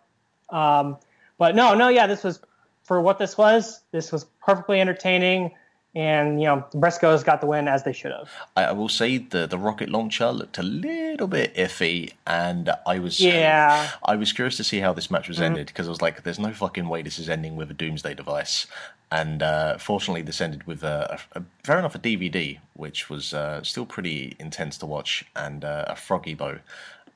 Um, 0.50 0.98
but 1.38 1.56
no, 1.56 1.74
no, 1.74 1.90
yeah, 1.90 2.08
this 2.08 2.24
was 2.24 2.40
for 2.84 3.02
what 3.02 3.18
this 3.20 3.38
was. 3.38 3.82
This 3.92 4.12
was 4.12 4.26
perfectly 4.46 4.80
entertaining, 4.82 5.52
and 5.96 6.42
you 6.42 6.48
know, 6.48 6.66
the 6.72 6.78
Briscoes 6.78 7.24
got 7.24 7.40
the 7.42 7.48
win 7.48 7.68
as 7.68 7.84
they 7.84 7.94
should 7.94 8.12
have. 8.12 8.30
I, 8.58 8.66
I 8.66 8.72
will 8.72 8.90
say 8.90 9.18
the 9.20 9.48
the 9.48 9.58
rocket 9.58 9.90
launcher 9.90 10.32
looked 10.32 10.58
a 10.58 10.64
little 10.64 11.28
bit 11.28 11.56
iffy, 11.56 12.14
and 12.28 12.70
I 12.86 13.00
was 13.00 13.20
Yeah. 13.20 13.90
I 14.04 14.16
was 14.16 14.34
curious 14.34 14.58
to 14.58 14.64
see 14.64 14.80
how 14.80 14.94
this 14.94 15.10
match 15.12 15.28
was 15.28 15.38
Mm-hmm. 15.38 15.46
ended 15.46 15.68
because 15.68 15.88
I 15.88 15.90
was 15.92 16.02
like, 16.02 16.24
"There's 16.24 16.40
no 16.40 16.52
fucking 16.54 16.88
way 16.90 17.02
this 17.02 17.20
is 17.20 17.30
ending 17.30 17.56
with 17.56 17.72
a 17.72 17.74
doomsday 17.76 18.14
device." 18.16 18.68
And 19.12 19.44
uh, 19.44 19.78
fortunately, 19.78 20.24
this 20.24 20.42
ended 20.42 20.66
with 20.66 20.84
a, 20.84 21.20
a, 21.36 21.40
a 21.40 21.44
fair 21.64 21.78
enough 21.78 21.94
a 21.94 22.00
DVD, 22.00 22.58
which 22.74 23.12
was 23.12 23.32
uh, 23.32 23.62
still 23.62 23.86
pretty 23.86 24.36
intense 24.40 24.76
to 24.80 24.88
watch, 24.88 25.24
and 25.36 25.64
uh, 25.64 25.86
a 25.88 25.96
froggy 25.96 26.34
bow. 26.34 26.58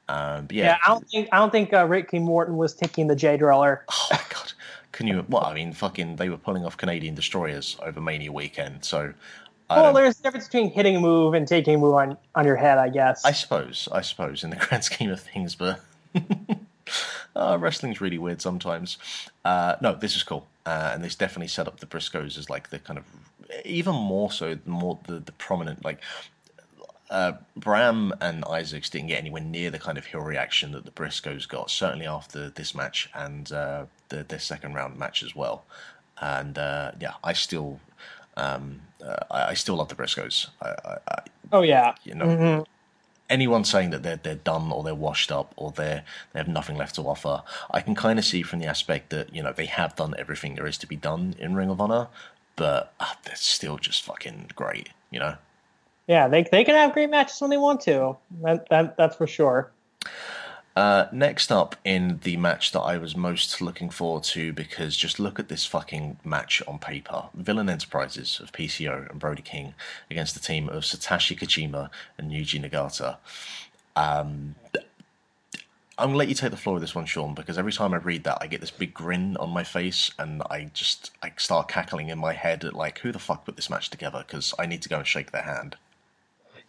Um, 0.09 0.45
but 0.45 0.55
Yeah, 0.55 0.65
yeah, 0.65 0.77
I 0.85 0.89
don't 0.89 1.07
think 1.09 1.29
I 1.31 1.37
don't 1.37 1.51
think 1.51 1.73
uh, 1.73 1.85
Ricky 1.85 2.19
Morton 2.19 2.57
was 2.57 2.73
taking 2.73 3.07
the 3.07 3.15
Jay 3.15 3.37
Driller. 3.37 3.83
oh 3.91 4.07
my 4.11 4.21
god, 4.29 4.53
can 4.91 5.07
you? 5.07 5.25
Well, 5.27 5.43
I 5.43 5.53
mean, 5.53 5.73
fucking, 5.73 6.15
they 6.15 6.29
were 6.29 6.37
pulling 6.37 6.65
off 6.65 6.77
Canadian 6.77 7.15
destroyers 7.15 7.77
over 7.83 8.01
Mania 8.01 8.31
weekend, 8.31 8.83
so. 8.83 9.13
I 9.69 9.81
Well, 9.81 9.91
there's 9.91 10.17
a 10.17 10.23
difference 10.23 10.45
between 10.45 10.71
hitting 10.71 10.95
a 10.95 10.99
move 11.01 11.33
and 11.33 11.45
taking 11.45 11.75
a 11.75 11.77
move 11.77 11.93
on, 11.93 12.17
on 12.35 12.45
your 12.45 12.55
head, 12.55 12.77
I 12.77 12.87
guess. 12.87 13.25
I 13.25 13.33
suppose, 13.33 13.89
I 13.91 13.99
suppose, 13.99 14.45
in 14.45 14.49
the 14.49 14.55
grand 14.69 14.85
scheme 14.85 15.09
of 15.09 15.19
things, 15.19 15.55
but 15.55 15.81
uh, 17.35 17.57
wrestling's 17.59 17.99
really 17.99 18.17
weird 18.17 18.41
sometimes. 18.41 18.97
Uh, 19.43 19.75
no, 19.81 19.93
this 19.93 20.15
is 20.15 20.23
cool, 20.23 20.47
uh, 20.65 20.91
and 20.93 21.03
this 21.03 21.15
definitely 21.15 21.49
set 21.49 21.67
up 21.67 21.81
the 21.81 21.85
Briscoes 21.85 22.37
as 22.37 22.49
like 22.49 22.69
the 22.69 22.79
kind 22.79 22.97
of 22.97 23.03
even 23.65 23.93
more 23.93 24.31
so 24.31 24.55
the 24.55 24.69
more 24.69 24.99
the, 25.07 25.19
the 25.19 25.31
prominent 25.33 25.83
like 25.83 25.99
uh, 27.09 27.33
Bram 27.55 28.13
and 28.19 28.43
Isaacs 28.45 28.89
didn't 28.89 29.07
get 29.07 29.19
anywhere 29.19 29.41
near 29.41 29.71
the 29.71 29.79
kind 29.79 29.97
of 29.97 30.05
heel 30.05 30.19
reaction 30.21 30.71
that 30.73 30.85
the 30.85 30.91
Briscoes 30.91 31.47
got, 31.47 31.69
certainly 31.69 32.05
after 32.07 32.49
this 32.49 32.75
match 32.75 33.09
and 33.13 33.51
uh, 33.51 33.85
the, 34.09 34.23
their 34.23 34.39
second 34.39 34.73
round 34.73 34.97
match 34.97 35.23
as 35.23 35.35
well. 35.35 35.63
And 36.21 36.57
uh, 36.57 36.91
yeah, 36.99 37.13
I 37.23 37.33
still, 37.33 37.79
um, 38.35 38.81
uh, 39.05 39.17
I, 39.31 39.43
I 39.49 39.53
still 39.53 39.75
love 39.75 39.89
the 39.89 39.95
Briscoes. 39.95 40.47
I, 40.61 40.97
I, 41.07 41.21
Oh 41.51 41.61
yeah. 41.61 41.95
you 42.03 42.13
know, 42.15 42.25
Mhm. 42.25 42.65
anyone 43.29 43.63
saying 43.63 43.89
that 43.91 44.03
they're 44.03 44.17
they're 44.17 44.35
done 44.35 44.71
or 44.71 44.83
they're 44.83 44.95
washed 44.95 45.31
up 45.31 45.53
or 45.55 45.71
they're 45.71 46.03
they 46.33 46.39
have 46.39 46.47
nothing 46.47 46.75
left 46.77 46.95
to 46.95 47.01
offer, 47.03 47.43
I 47.71 47.81
can 47.81 47.95
kind 47.95 48.19
of 48.19 48.25
see 48.25 48.41
from 48.43 48.59
the 48.59 48.65
aspect 48.67 49.09
that 49.11 49.33
you 49.33 49.41
know 49.43 49.53
they 49.53 49.65
have 49.67 49.95
done 49.95 50.13
everything 50.17 50.55
there 50.55 50.67
is 50.67 50.77
to 50.79 50.87
be 50.87 50.95
done 50.97 51.35
in 51.39 51.55
Ring 51.55 51.69
of 51.69 51.79
Honor, 51.79 52.07
but 52.57 52.93
uh, 52.99 53.13
they're 53.23 53.35
still 53.35 53.77
just 53.77 54.03
fucking 54.03 54.51
great. 54.55 54.89
You 55.11 55.19
know. 55.19 55.35
Yeah, 56.07 56.27
they 56.27 56.43
they 56.43 56.63
can 56.63 56.75
have 56.75 56.93
great 56.93 57.09
matches 57.09 57.39
when 57.41 57.49
they 57.49 57.57
want 57.57 57.81
to. 57.81 58.17
That, 58.41 58.67
that 58.69 58.97
that's 58.97 59.15
for 59.15 59.27
sure. 59.27 59.71
Uh, 60.77 61.07
next 61.11 61.51
up 61.51 61.75
in 61.83 62.19
the 62.23 62.37
match 62.37 62.71
that 62.71 62.81
I 62.81 62.99
was 62.99 63.15
most 63.15 63.61
looking 63.61 63.89
forward 63.89 64.23
to 64.25 64.53
because 64.53 64.95
just 64.95 65.19
look 65.19 65.39
at 65.39 65.49
this 65.49 65.65
fucking 65.65 66.19
match 66.23 66.61
on 66.67 66.77
paper. 66.77 67.25
Villain 67.33 67.67
Enterprises 67.67 68.39
of 68.39 68.51
PCO 68.51 69.09
and 69.09 69.19
Brody 69.19 69.41
King 69.41 69.73
against 70.11 70.35
the 70.35 70.39
team 70.39 70.69
of 70.69 70.83
Satoshi 70.83 71.35
Kojima 71.37 71.89
and 72.19 72.31
Yuji 72.31 72.63
Nagata. 72.63 73.17
Um, 73.95 74.53
I'm 75.97 76.09
gonna 76.09 76.17
let 76.17 76.29
you 76.29 76.35
take 76.35 76.51
the 76.51 76.57
floor 76.57 76.75
with 76.75 76.83
this 76.83 76.93
one, 76.93 77.07
Sean, 77.07 77.33
because 77.33 77.57
every 77.57 77.73
time 77.73 77.91
I 77.95 77.97
read 77.97 78.23
that, 78.25 78.37
I 78.39 78.45
get 78.45 78.61
this 78.61 78.69
big 78.69 78.93
grin 78.93 79.35
on 79.37 79.49
my 79.49 79.63
face, 79.63 80.11
and 80.19 80.43
I 80.51 80.69
just 80.75 81.09
I 81.23 81.31
start 81.37 81.69
cackling 81.69 82.09
in 82.09 82.19
my 82.19 82.33
head 82.33 82.63
at 82.63 82.75
like, 82.75 82.99
who 82.99 83.11
the 83.11 83.17
fuck 83.17 83.45
put 83.45 83.55
this 83.55 83.71
match 83.71 83.89
together? 83.89 84.23
Because 84.25 84.53
I 84.59 84.67
need 84.67 84.83
to 84.83 84.89
go 84.89 84.99
and 84.99 85.07
shake 85.07 85.31
their 85.31 85.41
hand. 85.41 85.75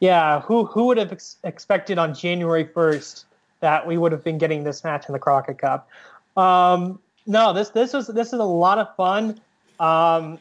Yeah, 0.00 0.40
who 0.40 0.64
who 0.64 0.86
would 0.86 0.98
have 0.98 1.12
ex- 1.12 1.38
expected 1.44 1.98
on 1.98 2.14
January 2.14 2.64
first 2.64 3.26
that 3.60 3.86
we 3.86 3.98
would 3.98 4.12
have 4.12 4.22
been 4.22 4.38
getting 4.38 4.62
this 4.64 4.84
match 4.84 5.08
in 5.08 5.12
the 5.12 5.18
Crockett 5.18 5.58
Cup? 5.58 5.88
Um, 6.36 7.00
no, 7.26 7.52
this 7.52 7.70
this 7.70 7.92
was 7.92 8.06
this 8.06 8.28
is 8.28 8.38
a 8.38 8.44
lot 8.44 8.78
of 8.78 8.94
fun. 8.96 9.40
Um, 9.80 10.38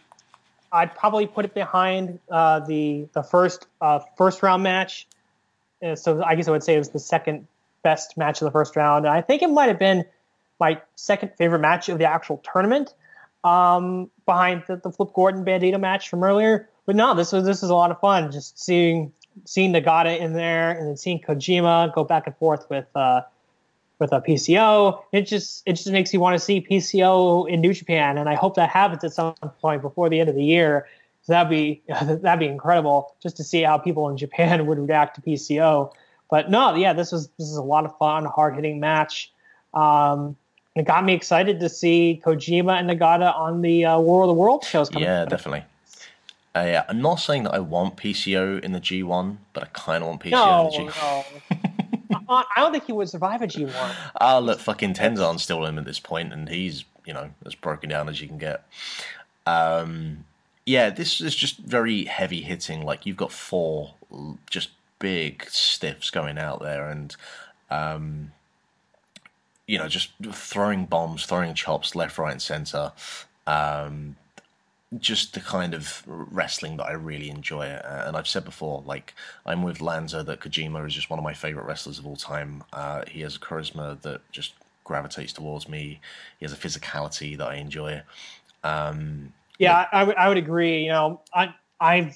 I'd 0.71 0.95
probably 0.95 1.25
put 1.27 1.45
it 1.45 1.53
behind 1.53 2.19
uh, 2.29 2.59
the 2.61 3.07
the 3.13 3.23
first 3.23 3.67
uh, 3.81 3.99
first 4.15 4.43
round 4.43 4.63
match. 4.63 5.07
Uh, 5.83 5.95
so 5.95 6.23
I 6.23 6.35
guess 6.35 6.47
I 6.47 6.51
would 6.51 6.63
say 6.63 6.75
it 6.75 6.79
was 6.79 6.89
the 6.89 6.99
second 6.99 7.47
best 7.83 8.17
match 8.17 8.41
of 8.41 8.45
the 8.45 8.51
first 8.51 8.75
round. 8.75 9.07
I 9.07 9.21
think 9.21 9.41
it 9.41 9.49
might 9.49 9.69
have 9.69 9.79
been 9.79 10.05
my 10.59 10.81
second 10.95 11.31
favorite 11.37 11.59
match 11.59 11.87
of 11.89 11.99
the 11.99 12.05
actual 12.05 12.37
tournament, 12.51 12.93
um, 13.43 14.09
behind 14.25 14.63
the, 14.67 14.77
the 14.77 14.91
Flip 14.91 15.09
Gordon 15.13 15.45
Bandido 15.45 15.79
match 15.79 16.09
from 16.09 16.23
earlier. 16.23 16.69
But 16.85 16.95
no, 16.95 17.13
this 17.13 17.31
was 17.31 17.45
this 17.45 17.63
is 17.63 17.69
a 17.69 17.75
lot 17.75 17.91
of 17.91 17.99
fun. 17.99 18.31
Just 18.31 18.59
seeing 18.59 19.11
seeing 19.45 19.73
Nagata 19.73 20.19
in 20.19 20.33
there, 20.33 20.71
and 20.71 20.87
then 20.87 20.97
seeing 20.97 21.19
Kojima 21.19 21.93
go 21.93 22.03
back 22.03 22.27
and 22.27 22.35
forth 22.37 22.69
with 22.69 22.87
uh, 22.95 23.21
with 23.99 24.11
a 24.11 24.21
PCO. 24.21 25.01
It 25.11 25.23
just 25.23 25.63
it 25.65 25.73
just 25.73 25.89
makes 25.91 26.13
you 26.13 26.19
want 26.19 26.35
to 26.35 26.39
see 26.39 26.61
PCO 26.61 27.49
in 27.49 27.61
New 27.61 27.73
Japan, 27.73 28.17
and 28.17 28.29
I 28.29 28.35
hope 28.35 28.55
that 28.55 28.69
happens 28.69 29.03
at 29.03 29.13
some 29.13 29.33
point 29.61 29.81
before 29.81 30.09
the 30.09 30.19
end 30.19 30.29
of 30.29 30.35
the 30.35 30.43
year. 30.43 30.87
So 31.23 31.33
that'd 31.33 31.49
be 31.49 31.81
that'd 31.87 32.39
be 32.39 32.47
incredible 32.47 33.15
just 33.21 33.37
to 33.37 33.43
see 33.43 33.63
how 33.63 33.77
people 33.77 34.09
in 34.09 34.17
Japan 34.17 34.65
would 34.67 34.79
react 34.79 35.15
to 35.15 35.21
PCO. 35.21 35.91
But 36.29 36.49
no, 36.49 36.75
yeah, 36.75 36.93
this 36.93 37.11
was 37.11 37.27
this 37.37 37.47
is 37.47 37.55
a 37.57 37.63
lot 37.63 37.85
of 37.85 37.97
fun, 37.97 38.25
hard 38.25 38.55
hitting 38.55 38.79
match. 38.79 39.31
Um, 39.73 40.35
it 40.75 40.85
got 40.85 41.03
me 41.03 41.13
excited 41.13 41.59
to 41.61 41.69
see 41.69 42.21
Kojima 42.23 42.79
and 42.79 42.89
Nagata 42.89 43.35
on 43.35 43.61
the 43.61 43.85
uh, 43.85 43.99
War 43.99 44.23
of 44.23 44.27
the 44.27 44.33
World 44.33 44.63
shows. 44.63 44.89
Coming 44.89 45.07
Yeah, 45.07 45.21
up. 45.21 45.29
definitely. 45.29 45.63
Uh, 46.57 46.63
yeah, 46.65 46.83
I'm 46.89 47.01
not 47.01 47.15
saying 47.15 47.43
that 47.43 47.53
I 47.53 47.59
want 47.59 47.97
PCO 47.97 48.59
in 48.63 48.71
the 48.71 48.79
G1, 48.81 49.37
but 49.53 49.63
I 49.63 49.67
kind 49.73 50.01
of 50.03 50.09
want 50.09 50.21
PCO 50.21 50.31
No, 50.31 50.69
in 50.73 50.85
the 50.87 50.91
G. 50.91 50.99
no. 52.09 52.23
I, 52.29 52.43
I 52.55 52.61
don't 52.61 52.71
think 52.71 52.85
he 52.85 52.93
would 52.93 53.09
survive 53.09 53.41
a 53.41 53.47
G1. 53.47 53.95
Ah, 54.19 54.39
look, 54.39 54.59
fucking 54.59 54.93
Tenzan's 54.93 55.43
still 55.43 55.65
in 55.65 55.77
at 55.77 55.85
this 55.85 55.99
point, 55.99 56.33
and 56.33 56.49
he's 56.49 56.85
you 57.05 57.13
know 57.13 57.29
as 57.45 57.53
broken 57.53 57.89
down 57.89 58.09
as 58.09 58.21
you 58.21 58.27
can 58.27 58.37
get. 58.37 58.65
Um, 59.45 60.25
yeah, 60.65 60.89
this 60.89 61.21
is 61.21 61.35
just 61.35 61.57
very 61.59 62.05
heavy 62.05 62.41
hitting. 62.41 62.81
Like 62.83 63.05
you've 63.05 63.17
got 63.17 63.31
four 63.31 63.93
just 64.49 64.69
big 64.99 65.45
stiffs 65.49 66.09
going 66.09 66.37
out 66.37 66.61
there, 66.61 66.89
and 66.89 67.15
um, 67.69 68.31
you 69.67 69.77
know 69.77 69.87
just 69.87 70.11
throwing 70.31 70.85
bombs, 70.85 71.25
throwing 71.25 71.53
chops 71.53 71.95
left, 71.95 72.17
right, 72.17 72.31
and 72.31 72.41
center. 72.41 72.93
Um, 73.45 74.15
just 74.99 75.33
the 75.33 75.39
kind 75.41 75.73
of 75.73 76.03
wrestling 76.05 76.77
that 76.77 76.85
I 76.85 76.93
really 76.93 77.29
enjoy. 77.29 77.67
Uh, 77.67 78.05
and 78.07 78.15
I've 78.15 78.27
said 78.27 78.45
before, 78.45 78.83
like 78.85 79.13
I'm 79.45 79.63
with 79.63 79.81
Lanza 79.81 80.23
that 80.23 80.39
Kojima 80.39 80.85
is 80.87 80.93
just 80.93 81.09
one 81.09 81.19
of 81.19 81.23
my 81.23 81.33
favorite 81.33 81.65
wrestlers 81.65 81.99
of 81.99 82.07
all 82.07 82.15
time. 82.15 82.63
Uh, 82.71 83.03
he 83.07 83.21
has 83.21 83.35
a 83.35 83.39
charisma 83.39 84.01
that 84.01 84.21
just 84.31 84.53
gravitates 84.83 85.33
towards 85.33 85.67
me. 85.67 85.99
He 86.39 86.45
has 86.45 86.53
a 86.53 86.55
physicality 86.55 87.37
that 87.37 87.47
I 87.47 87.55
enjoy. 87.55 88.01
Um, 88.63 89.33
Yeah, 89.59 89.85
I, 89.91 90.01
I 90.01 90.03
would 90.03 90.15
I 90.15 90.27
would 90.29 90.37
agree. 90.37 90.83
You 90.83 90.89
know, 90.89 91.21
I 91.33 91.53
I 91.79 92.15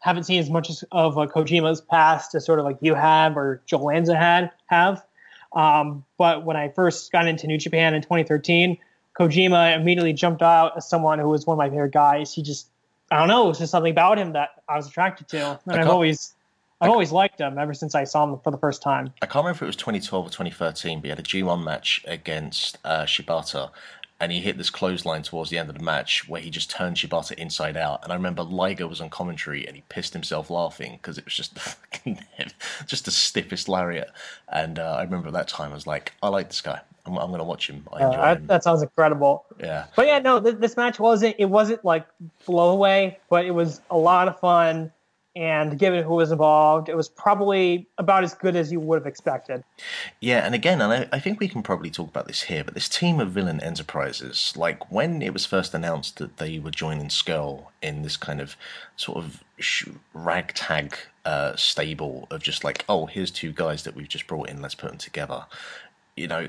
haven't 0.00 0.24
seen 0.24 0.40
as 0.40 0.50
much 0.50 0.68
as 0.68 0.84
of 0.92 1.16
uh, 1.16 1.26
Kojima's 1.26 1.80
past 1.80 2.34
as 2.34 2.44
sort 2.44 2.58
of 2.58 2.64
like 2.64 2.76
you 2.80 2.94
have 2.94 3.36
or 3.36 3.62
Joe 3.66 3.78
Lanza 3.78 4.16
had 4.16 4.50
have. 4.66 5.04
Um, 5.52 6.04
but 6.18 6.44
when 6.44 6.56
I 6.56 6.68
first 6.68 7.12
got 7.12 7.28
into 7.28 7.46
New 7.46 7.58
Japan 7.58 7.94
in 7.94 8.02
2013, 8.02 8.76
Kojima 9.18 9.76
immediately 9.76 10.12
jumped 10.12 10.42
out 10.42 10.76
as 10.76 10.88
someone 10.88 11.18
who 11.18 11.28
was 11.28 11.46
one 11.46 11.54
of 11.54 11.58
my 11.58 11.68
favorite 11.68 11.92
guys. 11.92 12.34
He 12.34 12.42
just 12.42 12.68
I 13.10 13.18
don't 13.18 13.28
know, 13.28 13.44
it 13.44 13.48
was 13.48 13.58
just 13.58 13.70
something 13.70 13.92
about 13.92 14.18
him 14.18 14.32
that 14.32 14.62
I 14.68 14.76
was 14.76 14.88
attracted 14.88 15.28
to, 15.28 15.60
and 15.66 15.80
I've 15.80 15.88
always 15.88 16.34
I've 16.80 16.90
always 16.90 17.12
liked 17.12 17.40
him 17.40 17.58
ever 17.58 17.72
since 17.72 17.94
I 17.94 18.04
saw 18.04 18.24
him 18.24 18.38
for 18.42 18.50
the 18.50 18.58
first 18.58 18.82
time. 18.82 19.12
I 19.22 19.26
can't 19.26 19.44
remember 19.44 19.58
if 19.58 19.62
it 19.62 19.66
was 19.66 19.76
2012 19.76 20.26
or 20.26 20.28
2013, 20.28 20.98
but 20.98 21.04
he 21.04 21.08
had 21.10 21.18
a 21.18 21.22
G1 21.22 21.62
match 21.62 22.04
against 22.06 22.78
uh, 22.84 23.04
Shibata, 23.04 23.70
and 24.20 24.32
he 24.32 24.40
hit 24.40 24.58
this 24.58 24.70
clothesline 24.70 25.22
towards 25.22 25.50
the 25.50 25.58
end 25.58 25.68
of 25.68 25.78
the 25.78 25.84
match 25.84 26.28
where 26.28 26.40
he 26.40 26.50
just 26.50 26.70
turned 26.70 26.96
Shibata 26.96 27.32
inside 27.34 27.76
out. 27.76 28.02
And 28.02 28.12
I 28.12 28.16
remember 28.16 28.42
Liger 28.42 28.86
was 28.86 29.00
on 29.00 29.10
commentary 29.10 29.66
and 29.66 29.76
he 29.76 29.82
pissed 29.88 30.12
himself 30.12 30.50
laughing 30.50 30.98
because 31.00 31.18
it 31.18 31.24
was 31.24 31.34
just 31.34 31.58
fucking 31.58 32.20
just 32.86 33.04
the 33.04 33.10
stiffest 33.10 33.68
lariat. 33.68 34.10
And 34.48 34.78
uh, 34.78 34.96
I 34.98 35.02
remember 35.02 35.28
at 35.28 35.34
that 35.34 35.48
time 35.48 35.72
I 35.72 35.74
was 35.74 35.86
like, 35.86 36.12
I 36.22 36.28
like 36.28 36.48
this 36.48 36.60
guy. 36.60 36.80
I'm, 37.06 37.18
I'm 37.18 37.28
going 37.28 37.38
to 37.38 37.44
watch 37.44 37.68
him. 37.68 37.86
I 37.92 38.02
Uh, 38.02 38.06
enjoy 38.06 38.20
that, 38.22 38.36
him. 38.38 38.46
that 38.46 38.64
sounds 38.64 38.82
incredible. 38.82 39.44
Yeah. 39.60 39.86
But 39.96 40.06
yeah, 40.06 40.18
no, 40.18 40.40
th- 40.40 40.56
this 40.56 40.76
match 40.76 40.98
wasn't. 40.98 41.36
It 41.38 41.46
wasn't 41.46 41.84
like 41.84 42.06
blow 42.46 42.70
away, 42.70 43.18
but 43.28 43.44
it 43.44 43.52
was 43.52 43.80
a 43.90 43.96
lot 43.96 44.28
of 44.28 44.38
fun. 44.40 44.90
And 45.36 45.76
given 45.80 46.04
who 46.04 46.14
was 46.14 46.30
involved, 46.30 46.88
it 46.88 46.96
was 46.96 47.08
probably 47.08 47.88
about 47.98 48.22
as 48.22 48.34
good 48.34 48.54
as 48.54 48.70
you 48.70 48.78
would 48.78 49.00
have 49.00 49.06
expected. 49.06 49.64
Yeah, 50.20 50.46
and 50.46 50.54
again, 50.54 50.80
and 50.80 50.92
I, 50.92 51.08
I 51.10 51.18
think 51.18 51.40
we 51.40 51.48
can 51.48 51.60
probably 51.60 51.90
talk 51.90 52.08
about 52.08 52.28
this 52.28 52.42
here, 52.42 52.62
but 52.62 52.74
this 52.74 52.88
team 52.88 53.18
of 53.18 53.32
villain 53.32 53.60
enterprises, 53.60 54.52
like 54.56 54.92
when 54.92 55.22
it 55.22 55.32
was 55.32 55.44
first 55.44 55.74
announced 55.74 56.18
that 56.18 56.36
they 56.36 56.60
were 56.60 56.70
joining 56.70 57.08
Scurll 57.08 57.64
in 57.82 58.02
this 58.02 58.16
kind 58.16 58.40
of 58.40 58.56
sort 58.94 59.18
of 59.18 59.42
sh- 59.58 59.88
ragtag 60.12 60.96
uh, 61.24 61.56
stable 61.56 62.28
of 62.30 62.40
just 62.40 62.62
like, 62.62 62.84
oh, 62.88 63.06
here's 63.06 63.32
two 63.32 63.50
guys 63.50 63.82
that 63.82 63.96
we've 63.96 64.06
just 64.08 64.28
brought 64.28 64.48
in, 64.48 64.62
let's 64.62 64.76
put 64.76 64.90
them 64.90 64.98
together. 64.98 65.46
You 66.16 66.28
know, 66.28 66.46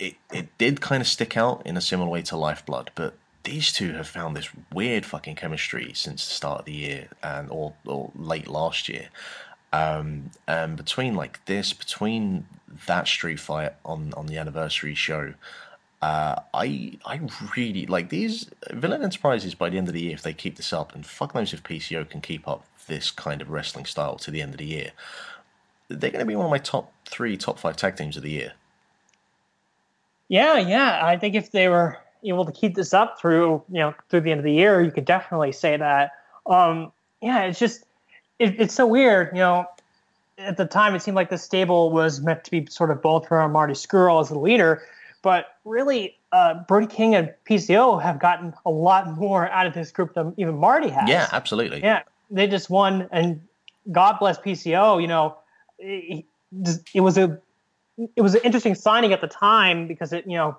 it, 0.00 0.16
it 0.32 0.58
did 0.58 0.80
kind 0.80 1.00
of 1.00 1.06
stick 1.06 1.36
out 1.36 1.62
in 1.64 1.76
a 1.76 1.80
similar 1.80 2.08
way 2.08 2.22
to 2.22 2.36
Lifeblood, 2.36 2.90
but 2.94 3.16
these 3.44 3.72
two 3.72 3.92
have 3.92 4.08
found 4.08 4.36
this 4.36 4.50
weird 4.72 5.06
fucking 5.06 5.36
chemistry 5.36 5.92
since 5.94 6.26
the 6.26 6.34
start 6.34 6.60
of 6.60 6.64
the 6.66 6.72
year 6.72 7.08
and 7.22 7.48
or, 7.50 7.74
or 7.86 8.10
late 8.14 8.48
last 8.48 8.88
year 8.88 9.08
um, 9.72 10.30
and 10.46 10.76
between 10.76 11.14
like 11.14 11.44
this, 11.44 11.72
between 11.72 12.46
that 12.86 13.06
street 13.06 13.40
fight 13.40 13.72
on 13.84 14.12
on 14.14 14.26
the 14.26 14.36
anniversary 14.36 14.94
show, 14.94 15.34
uh, 16.02 16.36
I 16.52 16.98
I 17.04 17.20
really 17.56 17.86
like 17.86 18.08
these 18.08 18.50
Villain 18.70 19.02
Enterprises. 19.02 19.54
By 19.54 19.70
the 19.70 19.78
end 19.78 19.88
of 19.88 19.94
the 19.94 20.02
year, 20.02 20.14
if 20.14 20.22
they 20.22 20.32
keep 20.32 20.56
this 20.56 20.72
up, 20.72 20.94
and 20.94 21.06
fuck 21.06 21.34
knows 21.34 21.52
if 21.52 21.62
PCO 21.62 22.08
can 22.08 22.20
keep 22.20 22.48
up 22.48 22.66
this 22.86 23.10
kind 23.10 23.40
of 23.40 23.50
wrestling 23.50 23.84
style 23.84 24.16
to 24.16 24.30
the 24.30 24.42
end 24.42 24.54
of 24.54 24.58
the 24.58 24.66
year, 24.66 24.90
they're 25.88 26.10
going 26.10 26.24
to 26.24 26.26
be 26.26 26.36
one 26.36 26.46
of 26.46 26.50
my 26.50 26.58
top 26.58 26.92
three, 27.06 27.36
top 27.36 27.58
five 27.58 27.76
tag 27.76 27.96
teams 27.96 28.16
of 28.16 28.22
the 28.22 28.30
year. 28.30 28.54
Yeah, 30.30 30.58
yeah. 30.58 31.04
I 31.04 31.16
think 31.18 31.34
if 31.34 31.50
they 31.50 31.68
were 31.68 31.98
able 32.24 32.44
to 32.44 32.52
keep 32.52 32.76
this 32.76 32.94
up 32.94 33.20
through, 33.20 33.62
you 33.68 33.80
know, 33.80 33.94
through 34.08 34.20
the 34.20 34.30
end 34.30 34.38
of 34.38 34.44
the 34.44 34.52
year, 34.52 34.80
you 34.80 34.92
could 34.92 35.04
definitely 35.04 35.50
say 35.50 35.76
that. 35.76 36.12
Um, 36.46 36.92
yeah, 37.20 37.42
it's 37.42 37.58
just, 37.58 37.84
it, 38.38 38.58
it's 38.60 38.72
so 38.72 38.86
weird. 38.86 39.30
You 39.32 39.40
know, 39.40 39.66
at 40.38 40.56
the 40.56 40.66
time, 40.66 40.94
it 40.94 41.02
seemed 41.02 41.16
like 41.16 41.30
the 41.30 41.36
stable 41.36 41.90
was 41.90 42.20
meant 42.20 42.44
to 42.44 42.50
be 42.52 42.66
sort 42.70 42.92
of 42.92 43.02
both 43.02 43.26
from 43.26 43.50
Marty 43.50 43.74
Scurll 43.74 44.20
as 44.20 44.28
the 44.28 44.38
leader, 44.38 44.82
but 45.22 45.56
really, 45.64 46.16
uh, 46.32 46.62
Brody 46.68 46.86
King 46.86 47.16
and 47.16 47.34
PCO 47.44 48.00
have 48.00 48.20
gotten 48.20 48.54
a 48.64 48.70
lot 48.70 49.16
more 49.16 49.48
out 49.48 49.66
of 49.66 49.74
this 49.74 49.90
group 49.90 50.14
than 50.14 50.32
even 50.36 50.56
Marty 50.56 50.88
has. 50.88 51.08
Yeah, 51.08 51.28
absolutely. 51.32 51.80
Yeah, 51.82 52.02
they 52.30 52.46
just 52.46 52.70
won, 52.70 53.08
and 53.10 53.40
God 53.90 54.18
bless 54.20 54.38
PCO. 54.38 55.02
You 55.02 55.08
know, 55.08 55.36
it, 55.80 56.24
it 56.94 57.00
was 57.00 57.18
a 57.18 57.40
it 58.16 58.22
was 58.22 58.34
an 58.34 58.40
interesting 58.44 58.74
signing 58.74 59.12
at 59.12 59.20
the 59.20 59.26
time 59.26 59.86
because 59.86 60.12
it 60.12 60.26
you 60.26 60.36
know 60.36 60.56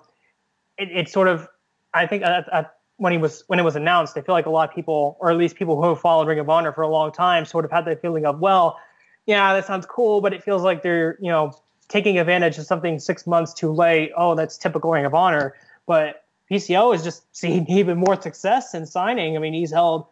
it, 0.78 0.90
it 0.90 1.08
sort 1.08 1.28
of 1.28 1.48
I 1.94 2.06
think 2.06 2.22
at, 2.22 2.48
at, 2.52 2.74
when 2.96 3.12
he 3.12 3.18
was 3.18 3.44
when 3.48 3.58
it 3.58 3.62
was 3.62 3.76
announced, 3.76 4.16
I 4.16 4.20
feel 4.20 4.34
like 4.34 4.46
a 4.46 4.50
lot 4.50 4.68
of 4.68 4.74
people, 4.74 5.16
or 5.20 5.30
at 5.30 5.36
least 5.36 5.56
people 5.56 5.80
who 5.80 5.88
have 5.88 6.00
followed 6.00 6.28
Ring 6.28 6.38
of 6.38 6.48
Honor 6.48 6.72
for 6.72 6.82
a 6.82 6.88
long 6.88 7.12
time, 7.12 7.44
sort 7.44 7.64
of 7.64 7.70
had 7.70 7.84
that 7.86 8.00
feeling 8.00 8.26
of 8.26 8.38
well, 8.38 8.78
yeah, 9.26 9.54
that 9.54 9.66
sounds 9.66 9.86
cool, 9.86 10.20
but 10.20 10.32
it 10.32 10.42
feels 10.42 10.62
like 10.62 10.82
they're 10.82 11.18
you 11.20 11.30
know 11.30 11.52
taking 11.88 12.18
advantage 12.18 12.58
of 12.58 12.66
something 12.66 12.98
six 12.98 13.26
months 13.26 13.52
too 13.52 13.72
late. 13.72 14.12
Oh, 14.16 14.34
that's 14.34 14.56
typical 14.56 14.90
Ring 14.90 15.04
of 15.04 15.14
Honor, 15.14 15.54
but 15.86 16.24
PCO 16.50 16.94
is 16.94 17.02
just 17.02 17.24
seeing 17.36 17.68
even 17.68 17.98
more 17.98 18.20
success 18.20 18.74
in 18.74 18.86
signing. 18.86 19.36
I 19.36 19.40
mean, 19.40 19.54
he's 19.54 19.72
held 19.72 20.06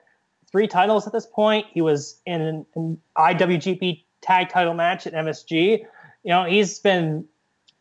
three 0.50 0.66
titles 0.66 1.06
at 1.06 1.12
this 1.12 1.26
point. 1.26 1.66
He 1.70 1.80
was 1.80 2.20
in 2.26 2.66
an 2.74 3.00
IWGP 3.16 4.02
tag 4.20 4.48
title 4.48 4.74
match 4.74 5.06
at 5.06 5.12
MSG. 5.12 5.86
You 6.22 6.30
know, 6.30 6.44
he's 6.44 6.78
been, 6.78 7.26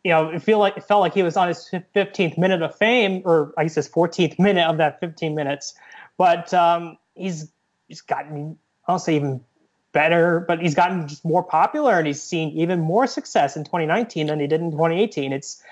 you 0.04 0.10
know, 0.10 0.30
it 0.30 0.42
feel 0.42 0.58
like 0.58 0.76
it 0.76 0.84
felt 0.84 1.00
like 1.00 1.14
he 1.14 1.22
was 1.22 1.36
on 1.36 1.48
his 1.48 1.68
15th 1.94 2.38
minute 2.38 2.62
of 2.62 2.74
fame, 2.76 3.22
or 3.24 3.52
I 3.56 3.64
guess 3.64 3.74
his 3.74 3.88
14th 3.88 4.38
minute 4.38 4.66
of 4.66 4.78
that 4.78 5.00
15 5.00 5.34
minutes. 5.34 5.74
But 6.16 6.52
um, 6.54 6.98
he's 7.14 7.50
he's 7.88 8.00
gotten, 8.00 8.56
I 8.86 8.92
don't 8.92 8.98
say 8.98 9.16
even 9.16 9.40
better, 9.92 10.44
but 10.46 10.60
he's 10.60 10.74
gotten 10.74 11.08
just 11.08 11.24
more 11.24 11.42
popular, 11.42 11.98
and 11.98 12.06
he's 12.06 12.22
seen 12.22 12.50
even 12.50 12.80
more 12.80 13.06
success 13.06 13.56
in 13.56 13.64
2019 13.64 14.28
than 14.28 14.40
he 14.40 14.46
did 14.46 14.60
in 14.60 14.70
2018. 14.70 15.32
It's 15.32 15.62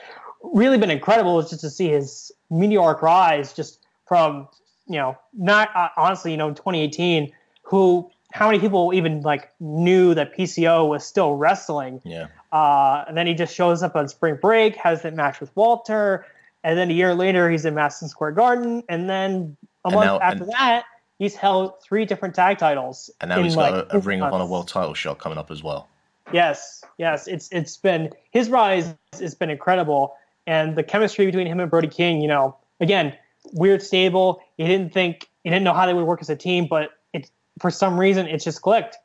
really 0.43 0.79
been 0.79 0.91
incredible 0.91 1.41
just 1.43 1.61
to 1.61 1.71
see 1.71 1.89
his 1.89 2.33
meteoric 2.51 3.03
rise, 3.03 3.53
just 3.53 3.81
from 4.07 4.49
you 4.89 4.97
know, 4.97 5.17
not 5.35 5.75
uh, 5.77 5.89
honestly, 5.97 6.31
you 6.33 6.37
know, 6.37 6.49
in 6.49 6.55
2018, 6.55 7.33
who 7.63 8.11
how 8.33 8.47
many 8.47 8.59
people 8.59 8.93
even 8.95 9.21
like 9.21 9.53
knew 9.61 10.15
that 10.15 10.37
PCO 10.37 10.89
was 10.89 11.05
still 11.05 11.35
wrestling? 11.35 12.01
Yeah. 12.05 12.29
Uh, 12.53 13.05
and 13.07 13.17
then 13.17 13.27
he 13.27 13.35
just 13.35 13.55
shows 13.55 13.83
up 13.83 13.95
on 13.97 14.09
spring 14.09 14.37
break, 14.41 14.77
has 14.77 15.03
that 15.03 15.15
match 15.15 15.41
with 15.41 15.55
Walter, 15.55 16.27
and 16.65 16.79
then 16.79 16.91
a 16.91 16.95
year 16.95 17.15
later 17.15 17.51
he's 17.51 17.65
in 17.65 17.75
Madison 17.75 18.09
Square 18.09 18.33
Garden, 18.33 18.83
and 18.89 19.09
then 19.09 19.57
a 19.85 19.89
And 19.89 19.95
month 19.95 20.07
now- 20.07 20.21
after 20.21 20.43
and- 20.45 20.53
that 20.53 20.85
he's 21.19 21.35
held 21.35 21.83
three 21.83 22.05
different 22.05 22.35
tag 22.35 22.59
titles. 22.59 23.11
And 23.21 23.29
now 23.29 23.43
he's 23.43 23.55
got 23.57 23.73
like, 23.73 23.93
a, 23.93 23.97
a 23.97 24.01
Ring 24.01 24.23
of 24.23 24.33
Honor. 24.33 24.47
World 24.47 24.69
Title 24.69 24.95
shot 24.95 25.19
coming 25.19 25.37
up 25.39 25.51
as 25.51 25.63
well. 25.63 25.89
Yes, 26.33 26.85
yes, 26.99 27.27
it's 27.27 27.49
it's 27.51 27.77
been 27.79 28.13
his 28.31 28.51
rise 28.51 28.95
has 29.19 29.35
been 29.35 29.49
incredible, 29.51 30.15
and 30.47 30.77
the 30.77 30.83
chemistry 30.83 31.25
between 31.27 31.47
him 31.47 31.59
and 31.59 31.71
Brody 31.71 31.89
King, 31.89 32.21
you 32.21 32.29
know, 32.29 32.55
again, 32.81 33.17
weird 33.55 33.83
stable. 33.83 34.43
He 34.59 34.67
didn't 34.67 34.93
think 34.93 35.29
he 35.43 35.49
didn't 35.51 35.65
know 35.65 35.73
how 35.73 35.87
they 35.87 35.95
would 35.95 36.05
work 36.05 36.21
as 36.21 36.29
a 36.29 36.37
team, 36.37 36.67
but 36.69 36.91
it 37.15 37.31
for 37.61 37.71
some 37.71 37.99
reason 37.99 38.27
it's 38.27 38.45
just 38.45 38.61
clicked. 38.63 38.97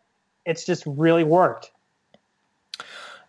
It's 0.45 0.65
just 0.65 0.83
really 0.85 1.23
worked. 1.23 1.71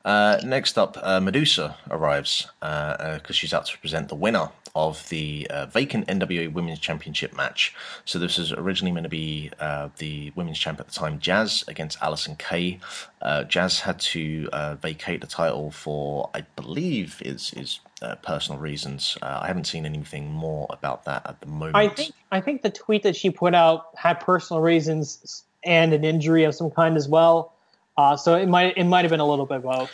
Uh, 0.05 0.39
next 0.45 0.77
up, 0.77 0.97
uh, 1.03 1.21
Medusa 1.21 1.77
arrives 1.91 2.49
because 2.61 3.37
she's 3.37 3.55
out 3.55 3.67
to 3.67 3.79
present 3.79 4.09
the 4.09 4.15
winner 4.15 4.51
of 4.75 5.09
the 5.09 5.47
uh, 5.51 5.67
vacant 5.67 6.07
NWA 6.09 6.53
Women's 6.53 6.81
Championship 6.81 7.37
match. 7.37 7.75
So 8.05 8.19
this 8.19 8.39
was 8.39 8.53
originally 8.53 8.93
meant 8.93 9.05
to 9.05 9.11
be 9.11 9.51
uh, 9.61 9.91
the 9.99 10.33
women's 10.35 10.59
champ 10.59 10.81
at 10.81 10.89
the 10.89 10.93
time, 10.93 11.21
Jazz, 11.21 11.65
against 11.69 11.99
Allysin 12.01 12.37
Kay. 12.39 12.81
Uh, 13.23 13.45
Jazz 13.45 13.81
had 13.81 14.01
to 14.01 14.49
uh, 14.53 14.75
vacate 14.75 15.21
the 15.21 15.29
title 15.29 15.71
for, 15.71 16.29
I 16.35 16.41
believe, 16.57 17.23
is 17.25 17.53
is 17.57 17.81
uh, 18.03 18.17
personal 18.17 18.61
reasons. 18.61 19.17
Uh, 19.23 19.39
I 19.43 19.47
haven't 19.47 19.67
seen 19.67 19.87
anything 19.87 20.33
more 20.33 20.67
about 20.71 21.05
that 21.05 21.25
at 21.29 21.41
the 21.41 21.47
moment. 21.47 21.77
I 21.77 21.89
think 21.89 22.13
I 22.33 22.41
think 22.41 22.63
the 22.63 22.71
tweet 22.71 23.05
that 23.05 23.15
she 23.15 23.31
put 23.31 23.55
out 23.55 23.87
had 23.95 24.15
personal 24.15 24.61
reasons 24.61 25.45
and 25.63 25.93
an 25.93 26.05
injury 26.05 26.45
of 26.45 26.55
some 26.55 26.71
kind 26.71 26.97
as 26.97 27.09
well. 27.09 27.54
Uh, 27.97 28.17
so 28.17 28.35
it 28.35 28.49
might 28.49 28.77
it 28.77 28.85
might 28.85 29.05
have 29.05 29.11
been 29.11 29.21
a 29.21 29.27
little 29.27 29.47
bit 29.47 29.63
both. 29.63 29.91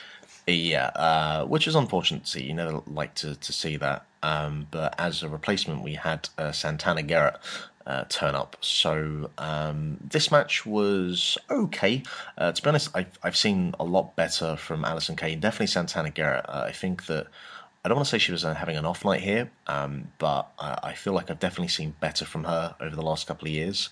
Yeah, 0.47 0.87
uh, 0.87 1.45
which 1.45 1.67
is 1.69 1.75
unfortunate 1.75 2.25
to 2.25 2.31
see. 2.31 2.43
You 2.43 2.55
never 2.55 2.83
like 2.87 3.15
to, 3.17 3.35
to 3.37 3.53
see 3.53 3.77
that. 3.77 4.07
Um, 4.23 4.67
but 4.71 4.95
as 4.99 5.23
a 5.23 5.29
replacement, 5.29 5.83
we 5.83 5.95
had 5.95 6.29
uh, 6.39 6.53
Santana 6.53 7.03
Garrett 7.03 7.37
uh, 7.87 8.05
turn 8.09 8.35
up. 8.35 8.57
So 8.61 9.31
um, 9.39 9.99
this 10.03 10.31
match 10.31 10.67
was 10.67 11.39
okay. 11.51 12.03
Uh, 12.37 12.53
to 12.53 12.63
be 12.63 12.69
honest, 12.69 12.91
I've, 12.95 13.19
I've 13.23 13.37
seen 13.37 13.75
a 13.79 13.85
lot 13.85 14.17
better 14.17 14.57
from 14.57 14.85
Allison 14.85 15.15
Kane, 15.17 15.41
Definitely 15.41 15.69
Santana 15.69 16.11
Garrett. 16.11 16.47
Uh, 16.49 16.65
I 16.67 16.73
think 16.73 17.07
that. 17.07 17.27
I 17.83 17.89
don't 17.89 17.97
want 17.97 18.07
to 18.07 18.11
say 18.11 18.19
she 18.19 18.33
was 18.33 18.45
uh, 18.45 18.53
having 18.53 18.77
an 18.77 18.85
off 18.85 19.05
night 19.07 19.21
here, 19.21 19.51
um, 19.67 20.13
but 20.19 20.53
uh, 20.59 20.77
I 20.83 20.93
feel 20.93 21.15
like 21.15 21.31
I've 21.31 21.41
definitely 21.41 21.69
seen 21.69 21.95
better 21.99 22.27
from 22.27 22.45
her 22.45 22.75
over 22.79 22.95
the 22.95 23.03
last 23.03 23.27
couple 23.27 23.49
of 23.49 23.53
years. 23.53 23.89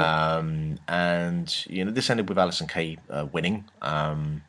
Um, 0.00 0.78
and 0.88 1.66
you 1.68 1.84
know, 1.84 1.92
this 1.92 2.10
ended 2.10 2.28
with 2.28 2.38
Allysin 2.38 2.68
Kay 2.68 2.98
uh, 3.08 3.26
winning. 3.32 3.64
Um, 3.80 4.42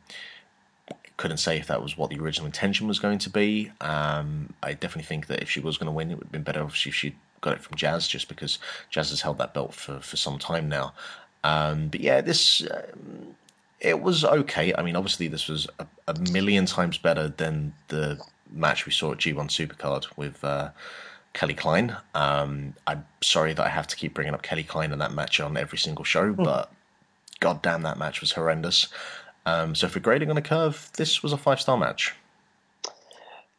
couldn't 1.16 1.36
say 1.36 1.58
if 1.58 1.68
that 1.68 1.80
was 1.80 1.96
what 1.96 2.10
the 2.10 2.18
original 2.18 2.46
intention 2.46 2.88
was 2.88 2.98
going 2.98 3.18
to 3.18 3.30
be. 3.30 3.70
Um, 3.80 4.52
I 4.62 4.72
definitely 4.72 5.04
think 5.04 5.28
that 5.28 5.40
if 5.40 5.48
she 5.48 5.60
was 5.60 5.78
going 5.78 5.86
to 5.86 5.92
win, 5.92 6.10
it 6.10 6.16
would 6.16 6.24
have 6.24 6.32
been 6.32 6.42
better 6.42 6.64
if 6.64 6.74
she, 6.74 6.90
she 6.90 7.14
got 7.40 7.52
it 7.54 7.62
from 7.62 7.76
Jazz, 7.76 8.08
just 8.08 8.28
because 8.28 8.58
Jazz 8.90 9.10
has 9.10 9.20
held 9.20 9.38
that 9.38 9.54
belt 9.54 9.74
for, 9.74 10.00
for 10.00 10.16
some 10.16 10.40
time 10.40 10.68
now. 10.68 10.92
Um, 11.44 11.88
but 11.88 12.00
yeah, 12.00 12.20
this 12.20 12.62
um, 12.62 13.36
it 13.78 14.00
was 14.00 14.24
okay. 14.24 14.74
I 14.76 14.82
mean, 14.82 14.96
obviously, 14.96 15.28
this 15.28 15.46
was 15.46 15.68
a, 15.78 15.86
a 16.08 16.18
million 16.32 16.66
times 16.66 16.98
better 16.98 17.28
than 17.28 17.74
the 17.88 18.20
match 18.50 18.86
we 18.86 18.92
saw 18.92 19.12
at 19.12 19.18
G1 19.18 19.48
Supercard 19.48 20.06
with 20.16 20.42
uh, 20.44 20.70
Kelly 21.32 21.54
Klein. 21.54 21.96
Um, 22.14 22.74
I'm 22.86 23.04
sorry 23.22 23.52
that 23.52 23.64
I 23.64 23.68
have 23.68 23.86
to 23.88 23.96
keep 23.96 24.14
bringing 24.14 24.34
up 24.34 24.42
Kelly 24.42 24.62
Klein 24.62 24.92
and 24.92 25.00
that 25.00 25.12
match 25.12 25.40
on 25.40 25.56
every 25.56 25.78
single 25.78 26.04
show, 26.04 26.32
but 26.32 26.70
god 27.40 27.62
damn, 27.62 27.82
that 27.82 27.98
match 27.98 28.20
was 28.20 28.32
horrendous. 28.32 28.88
Um, 29.46 29.74
so 29.74 29.88
for 29.88 30.00
grading 30.00 30.30
on 30.30 30.36
a 30.36 30.42
curve, 30.42 30.90
this 30.96 31.22
was 31.22 31.32
a 31.32 31.36
five 31.36 31.60
star 31.60 31.76
match. 31.76 32.14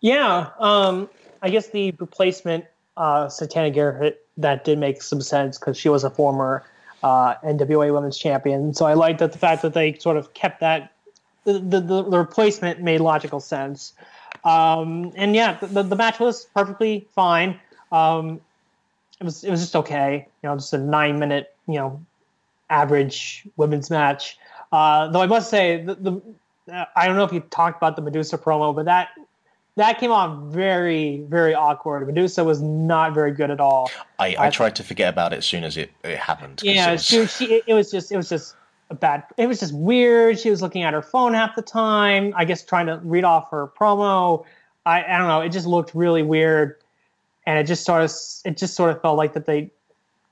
Yeah, 0.01 0.49
um, 0.59 1.09
I 1.41 1.49
guess 1.49 1.69
the 1.69 1.91
replacement 1.99 2.65
uh, 2.97 3.29
Santana 3.29 3.69
Garrett 3.69 4.25
that 4.38 4.65
did 4.65 4.77
make 4.77 5.01
some 5.01 5.21
sense 5.21 5.57
because 5.57 5.77
she 5.77 5.89
was 5.89 6.03
a 6.03 6.09
former 6.09 6.63
uh, 7.03 7.36
NWA 7.43 7.93
Women's 7.93 8.17
Champion. 8.17 8.73
So 8.73 8.86
I 8.86 8.93
liked 8.93 9.19
that 9.19 9.31
the 9.31 9.38
fact 9.38 9.61
that 9.61 9.73
they 9.73 9.93
sort 9.93 10.17
of 10.17 10.33
kept 10.33 10.59
that 10.61 10.91
the, 11.43 11.59
the, 11.59 11.79
the 11.79 12.17
replacement 12.17 12.81
made 12.81 12.99
logical 12.99 13.39
sense. 13.39 13.93
Um, 14.46 15.12
and 15.16 15.36
yeah, 15.36 15.58
the, 15.62 15.84
the 15.84 15.96
match 15.96 16.20
was 16.20 16.46
perfectly 16.54 17.08
fine. 17.14 17.60
Um, 17.91 18.39
it 19.20 19.24
was 19.24 19.43
it 19.43 19.50
was 19.52 19.60
just 19.62 19.76
okay. 19.76 20.28
You 20.43 20.50
know, 20.50 20.56
just 20.56 20.72
a 20.74 20.78
nine 20.78 21.20
minute 21.20 21.54
you 21.68 21.76
know 21.76 22.00
average 22.70 23.43
women's 23.58 23.89
match. 23.89 24.38
Uh, 24.72 25.08
though 25.08 25.22
I 25.22 25.26
must 25.28 25.50
say 25.50 25.82
the, 25.84 25.96
the 25.96 26.22
uh, 26.74 26.86
I 26.96 27.08
don't 27.08 27.16
know 27.16 27.24
if 27.24 27.32
you 27.34 27.39
talked 27.41 27.78
about 27.78 27.96
the 27.96 28.02
Medusa 28.02 28.38
promo, 28.38 28.76
but 28.76 28.86
that 28.86 29.10
that 29.78 30.00
came 30.00 30.12
off 30.12 30.52
very 30.54 31.20
very 31.28 31.54
awkward. 31.56 32.06
Medusa 32.08 32.43
was 32.43 32.62
not 32.62 33.14
very 33.14 33.32
good 33.32 33.52
at 33.52 33.60
all. 33.60 33.89
I, 34.20 34.36
I 34.38 34.50
tried 34.50 34.76
to 34.78 34.84
forget 34.84 35.10
about 35.10 35.34
it 35.34 35.38
as 35.38 35.46
soon 35.46 35.64
as 35.64 35.78
it, 35.78 35.91
it 36.04 36.18
happened. 36.18 36.62
Yeah, 36.64 36.89
it 36.89 36.91
was- 36.93 37.06
she, 37.06 37.26
she, 37.28 37.62
it 37.68 37.74
was 37.74 37.89
just 37.91 38.12
it 38.12 38.18
was 38.18 38.30
just 38.30 38.56
a 38.89 38.95
bad. 38.95 39.23
It 39.38 39.47
was 39.47 39.59
just 39.59 39.73
weird. 39.73 40.39
She 40.39 40.49
was 40.49 40.61
looking 40.61 40.83
at 40.83 40.93
her 40.93 41.01
phone 41.01 41.33
half 41.33 41.55
the 41.55 41.61
time. 41.61 42.33
I 42.36 42.45
guess 42.45 42.63
trying 42.63 42.88
to 42.88 42.99
read 43.03 43.23
off 43.23 43.49
her 43.51 43.67
promo. 43.67 44.45
I, 44.86 45.03
I 45.03 45.17
don't 45.17 45.27
know. 45.27 45.41
It 45.41 45.49
just 45.49 45.65
looked 45.65 45.95
really 45.95 46.23
weird, 46.23 46.77
and 47.45 47.57
it 47.57 47.63
just 47.63 47.86
sort 47.86 48.03
of 48.03 48.11
it 48.45 48.57
just 48.57 48.75
sort 48.75 48.91
of 48.91 49.01
felt 49.01 49.17
like 49.17 49.33
that 49.33 49.45
they. 49.45 49.71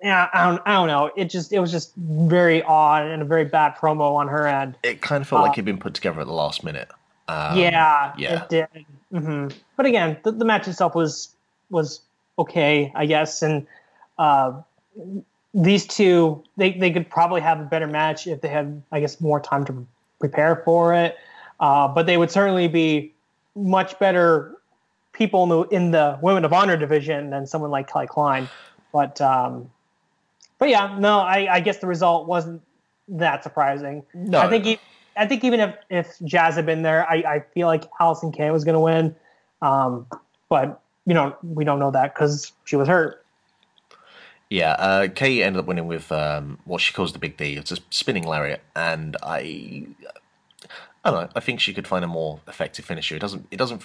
Yeah, 0.01 0.27
I 0.33 0.49
don't, 0.49 0.61
I 0.65 0.73
don't 0.73 0.87
know. 0.87 1.11
It 1.15 1.29
just 1.29 1.53
it 1.53 1.59
was 1.59 1.71
just 1.71 1.95
very 1.95 2.61
odd 2.63 3.05
and 3.05 3.21
a 3.21 3.25
very 3.25 3.45
bad 3.45 3.75
promo 3.75 4.15
on 4.15 4.27
her 4.27 4.45
end. 4.45 4.75
it 4.83 5.01
kind 5.01 5.21
of 5.21 5.27
felt 5.27 5.43
like 5.43 5.53
it'd 5.53 5.65
been 5.65 5.77
put 5.77 5.93
together 5.93 6.19
at 6.21 6.27
the 6.27 6.33
last 6.33 6.63
minute. 6.63 6.89
Um, 7.29 7.57
yeah, 7.57 8.13
yeah. 8.17 8.43
it 8.43 8.49
did. 8.49 8.67
Mm-hmm. 9.13 9.57
But 9.77 9.85
again, 9.85 10.17
the, 10.23 10.33
the 10.33 10.45
match 10.45 10.67
itself 10.67 10.93
was 10.93 11.33
was 11.69 12.01
okay, 12.37 12.91
I 12.95 13.05
guess, 13.05 13.41
and 13.41 13.65
uh, 14.17 14.61
these 15.53 15.85
two 15.85 16.43
they 16.57 16.71
they 16.73 16.91
could 16.91 17.09
probably 17.09 17.41
have 17.41 17.59
a 17.59 17.63
better 17.63 17.87
match 17.87 18.27
if 18.27 18.41
they 18.41 18.47
had, 18.47 18.81
I 18.91 18.99
guess, 18.99 19.21
more 19.21 19.39
time 19.39 19.65
to 19.65 19.85
prepare 20.19 20.61
for 20.65 20.93
it. 20.93 21.17
Uh, 21.59 21.87
but 21.87 22.05
they 22.05 22.17
would 22.17 22.31
certainly 22.31 22.67
be 22.67 23.13
much 23.55 23.97
better 23.99 24.55
people 25.13 25.43
in 25.43 25.49
the 25.49 25.61
in 25.75 25.91
the 25.91 26.19
Women 26.21 26.43
of 26.43 26.53
Honor 26.53 26.75
division 26.75 27.29
than 27.29 27.45
someone 27.45 27.71
like 27.71 27.91
Kelly 27.91 28.07
Klein. 28.07 28.49
But 28.91 29.21
um, 29.21 29.69
but 30.57 30.69
yeah, 30.69 30.95
no, 30.99 31.19
I, 31.19 31.55
I 31.55 31.59
guess 31.59 31.77
the 31.77 31.87
result 31.87 32.27
wasn't 32.27 32.61
that 33.07 33.43
surprising. 33.43 34.03
No. 34.13 34.39
I 34.39 34.49
think 34.49 34.65
e- 34.65 34.79
I 35.15 35.27
think 35.27 35.43
even 35.43 35.59
if, 35.59 35.75
if 35.89 36.15
Jazz 36.23 36.55
had 36.55 36.65
been 36.65 36.81
there, 36.81 37.07
I, 37.09 37.15
I 37.15 37.39
feel 37.53 37.67
like 37.67 37.89
Allysin 37.99 38.35
Kay 38.35 38.49
was 38.49 38.63
going 38.63 38.73
to 38.73 38.79
win. 38.79 39.15
Um, 39.61 40.07
but 40.49 40.81
you 41.05 41.13
know 41.13 41.35
we 41.43 41.63
don't 41.63 41.79
know 41.79 41.91
that 41.91 42.13
because 42.13 42.51
she 42.65 42.75
was 42.75 42.87
hurt. 42.87 43.22
Yeah, 44.53 44.73
uh, 44.73 45.07
Kay 45.07 45.41
ended 45.41 45.61
up 45.61 45.65
winning 45.65 45.87
with 45.87 46.11
um, 46.11 46.59
what 46.65 46.79
she 46.79 46.93
calls 46.93 47.11
the 47.11 47.17
big 47.17 47.37
D. 47.37 47.55
It's 47.55 47.71
a 47.71 47.77
spinning 47.89 48.21
lariat, 48.21 48.61
and 48.75 49.17
I, 49.23 49.87
I 51.03 51.09
don't 51.09 51.21
know. 51.23 51.29
I 51.35 51.39
think 51.39 51.59
she 51.59 51.73
could 51.73 51.87
find 51.87 52.05
a 52.05 52.07
more 52.07 52.39
effective 52.47 52.85
finisher. 52.85 53.15
It 53.15 53.19
doesn't. 53.19 53.47
It 53.49 53.57
doesn't. 53.57 53.81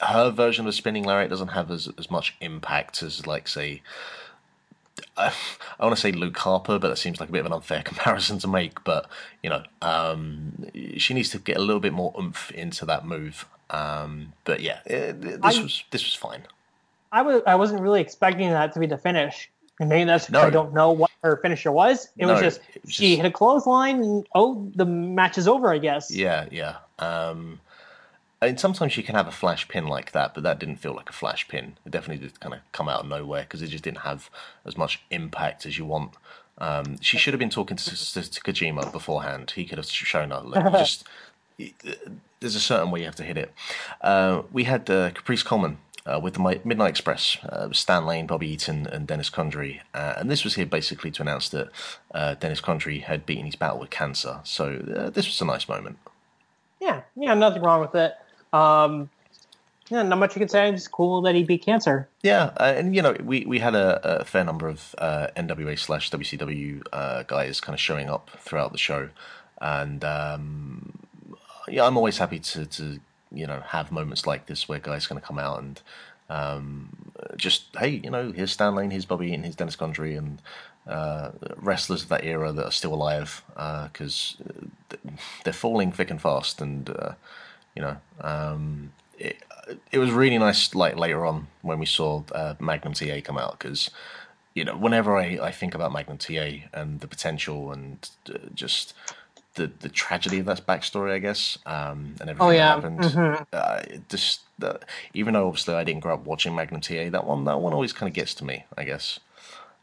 Her 0.00 0.30
version 0.30 0.64
of 0.64 0.70
a 0.70 0.72
spinning 0.72 1.04
lariat 1.04 1.30
doesn't 1.30 1.48
have 1.48 1.70
as 1.70 1.88
as 1.96 2.10
much 2.10 2.34
impact 2.40 3.04
as 3.04 3.28
like 3.28 3.46
say. 3.46 3.82
I, 5.16 5.32
I 5.78 5.84
want 5.84 5.94
to 5.94 6.02
say 6.02 6.10
Luke 6.10 6.38
Harper, 6.38 6.80
but 6.80 6.88
that 6.88 6.96
seems 6.96 7.20
like 7.20 7.28
a 7.28 7.32
bit 7.32 7.38
of 7.38 7.46
an 7.46 7.52
unfair 7.52 7.82
comparison 7.84 8.40
to 8.40 8.48
make. 8.48 8.82
But 8.82 9.08
you 9.44 9.50
know, 9.50 9.62
um, 9.80 10.66
she 10.96 11.14
needs 11.14 11.30
to 11.30 11.38
get 11.38 11.56
a 11.56 11.60
little 11.60 11.78
bit 11.78 11.92
more 11.92 12.12
oomph 12.18 12.50
into 12.50 12.84
that 12.86 13.06
move. 13.06 13.46
Um, 13.70 14.32
but 14.44 14.58
yeah, 14.58 14.80
it, 14.86 15.20
this 15.20 15.56
I- 15.56 15.62
was 15.62 15.84
this 15.92 16.04
was 16.04 16.16
fine. 16.16 16.48
I 17.12 17.22
was 17.22 17.42
I 17.46 17.54
wasn't 17.54 17.80
really 17.80 18.00
expecting 18.00 18.50
that 18.50 18.72
to 18.72 18.80
be 18.80 18.86
the 18.86 18.98
finish. 18.98 19.48
And 19.80 19.88
maybe 19.88 20.04
that's 20.04 20.26
because 20.26 20.42
No. 20.42 20.46
I 20.46 20.50
don't 20.50 20.72
know 20.72 20.92
what 20.92 21.10
her 21.22 21.36
finisher 21.38 21.72
was. 21.72 22.08
It 22.16 22.26
was 22.26 22.40
just 22.40 22.60
it 22.74 22.84
was 22.84 22.94
she 22.94 23.08
just- 23.10 23.22
hit 23.22 23.26
a 23.26 23.32
clothesline 23.32 24.02
and 24.02 24.26
oh 24.34 24.70
the 24.74 24.86
match 24.86 25.38
is 25.38 25.48
over, 25.48 25.72
I 25.72 25.78
guess. 25.78 26.10
Yeah, 26.10 26.46
yeah. 26.50 26.76
Um, 26.98 27.60
I 28.40 28.48
mean, 28.48 28.58
sometimes 28.58 28.96
you 28.96 29.02
can 29.02 29.14
have 29.14 29.26
a 29.26 29.32
flash 29.32 29.66
pin 29.68 29.86
like 29.86 30.12
that, 30.12 30.34
but 30.34 30.42
that 30.42 30.58
didn't 30.58 30.76
feel 30.76 30.92
like 30.94 31.08
a 31.08 31.14
flash 31.14 31.48
pin. 31.48 31.76
It 31.86 31.90
definitely 31.90 32.26
did 32.26 32.38
kind 32.40 32.54
of 32.54 32.60
come 32.72 32.88
out 32.88 33.00
of 33.00 33.08
nowhere 33.08 33.42
because 33.42 33.62
it 33.62 33.68
just 33.68 33.84
didn't 33.84 34.00
have 34.00 34.28
as 34.66 34.76
much 34.76 35.02
impact 35.10 35.64
as 35.64 35.78
you 35.78 35.86
want. 35.86 36.12
Um, 36.58 37.00
she 37.00 37.16
should 37.18 37.32
have 37.32 37.38
been 37.40 37.50
talking 37.50 37.76
to, 37.76 37.90
to, 37.90 38.30
to 38.30 38.40
Kojima 38.42 38.92
beforehand. 38.92 39.52
He 39.56 39.64
could 39.64 39.78
have 39.78 39.86
shown 39.86 40.30
her. 40.30 40.40
Like, 40.40 40.72
just 40.72 41.04
there's 41.58 42.54
a 42.54 42.60
certain 42.60 42.90
way 42.90 43.00
you 43.00 43.06
have 43.06 43.16
to 43.16 43.24
hit 43.24 43.38
it. 43.38 43.52
Uh, 44.00 44.42
we 44.52 44.64
had 44.64 44.88
uh, 44.90 45.10
Caprice 45.10 45.42
Coleman 45.42 45.78
uh, 46.06 46.20
with 46.22 46.34
the 46.34 46.40
Mi- 46.40 46.60
Midnight 46.64 46.90
Express, 46.90 47.38
uh, 47.44 47.68
Stan 47.72 48.06
Lane, 48.06 48.26
Bobby 48.26 48.48
Eaton, 48.48 48.86
and 48.86 49.06
Dennis 49.06 49.30
Condrey. 49.30 49.80
Uh, 49.94 50.14
and 50.16 50.30
this 50.30 50.44
was 50.44 50.54
here 50.54 50.66
basically 50.66 51.10
to 51.12 51.22
announce 51.22 51.48
that 51.50 51.70
uh, 52.12 52.34
Dennis 52.34 52.60
Condrey 52.60 53.02
had 53.02 53.26
beaten 53.26 53.46
his 53.46 53.56
battle 53.56 53.78
with 53.78 53.90
cancer. 53.90 54.40
So 54.44 54.82
uh, 54.96 55.10
this 55.10 55.26
was 55.26 55.40
a 55.40 55.44
nice 55.44 55.68
moment. 55.68 55.98
Yeah, 56.80 57.02
yeah, 57.16 57.34
nothing 57.34 57.62
wrong 57.62 57.80
with 57.80 57.94
it. 57.94 58.14
Um 58.52 59.10
yeah, 59.90 60.02
not 60.02 60.18
much 60.18 60.34
you 60.34 60.40
can 60.40 60.48
say. 60.48 60.70
It's 60.70 60.88
cool 60.88 61.20
that 61.22 61.34
he 61.34 61.44
beat 61.44 61.64
cancer. 61.64 62.08
Yeah, 62.22 62.52
uh, 62.56 62.74
and 62.76 62.96
you 62.96 63.02
know, 63.02 63.14
we, 63.22 63.44
we 63.44 63.58
had 63.58 63.74
a, 63.74 64.20
a 64.20 64.24
fair 64.24 64.42
number 64.42 64.66
of 64.66 64.94
uh, 64.96 65.28
NWA 65.36 65.78
slash 65.78 66.10
WCW 66.10 66.82
uh, 66.92 67.22
guys 67.24 67.60
kind 67.60 67.74
of 67.74 67.80
showing 67.80 68.08
up 68.08 68.30
throughout 68.38 68.72
the 68.72 68.78
show, 68.78 69.10
and 69.60 70.02
um, 70.04 70.98
yeah, 71.68 71.84
I'm 71.86 71.98
always 71.98 72.16
happy 72.16 72.38
to, 72.38 72.64
to 72.64 73.00
you 73.34 73.46
know 73.46 73.60
have 73.66 73.92
moments 73.92 74.26
like 74.26 74.46
this 74.46 74.68
where 74.68 74.78
guys 74.78 75.06
of 75.10 75.22
come 75.22 75.38
out 75.38 75.58
and 75.60 75.80
um, 76.30 77.12
just 77.36 77.74
hey, 77.76 78.00
you 78.02 78.10
know, 78.10 78.32
here's 78.32 78.52
Stan 78.52 78.74
Lane, 78.74 78.90
here's 78.90 79.04
Bobby 79.04 79.34
and 79.34 79.44
here's 79.44 79.56
Dennis 79.56 79.76
Condrey, 79.76 80.16
and 80.16 80.40
uh, 80.86 81.30
wrestlers 81.56 82.02
of 82.04 82.08
that 82.08 82.24
era 82.24 82.52
that 82.52 82.64
are 82.64 82.72
still 82.72 82.94
alive 82.94 83.42
because 83.92 84.36
they're 85.44 85.52
falling 85.52 85.92
thick 85.92 86.10
and 86.10 86.20
fast, 86.20 86.60
and 86.60 86.90
uh, 86.90 87.12
you 87.74 87.82
know. 87.82 87.96
Um, 88.20 88.92
it, 89.16 89.36
it 89.92 89.98
was 89.98 90.10
really 90.10 90.36
nice 90.38 90.74
like 90.74 90.96
later 90.96 91.24
on 91.24 91.46
when 91.62 91.78
we 91.78 91.86
saw 91.86 92.22
uh, 92.32 92.54
Magnum 92.58 92.94
TA 92.94 93.20
come 93.22 93.38
out 93.38 93.58
because 93.58 93.90
you 94.54 94.64
know 94.64 94.76
whenever 94.76 95.16
I, 95.16 95.38
I 95.40 95.52
think 95.52 95.74
about 95.74 95.92
Magnum 95.92 96.18
TA 96.18 96.66
and 96.72 97.00
the 97.00 97.06
potential 97.06 97.72
and 97.72 98.08
uh, 98.28 98.38
just 98.54 98.92
the 99.54 99.70
the 99.80 99.88
tragedy 99.88 100.38
of 100.40 100.46
that 100.46 100.66
backstory 100.66 101.12
I 101.12 101.18
guess 101.18 101.58
um, 101.66 102.14
and 102.20 102.30
everything 102.30 102.40
Oh, 102.40 102.50
yeah. 102.50 102.76
that 102.80 102.82
happened 102.82 103.46
uh, 103.52 103.82
just 104.08 104.40
uh, 104.62 104.78
even 105.12 105.34
though 105.34 105.46
obviously 105.48 105.74
I 105.74 105.84
didn't 105.84 106.00
grow 106.02 106.14
up 106.14 106.24
watching 106.26 106.54
Magnum 106.54 106.80
TA 106.80 107.10
that 107.10 107.24
one 107.26 107.44
that 107.44 107.60
one 107.60 107.72
always 107.72 107.92
kind 107.92 108.08
of 108.08 108.14
gets 108.14 108.34
to 108.36 108.44
me 108.44 108.64
I 108.76 108.84
guess 108.84 109.20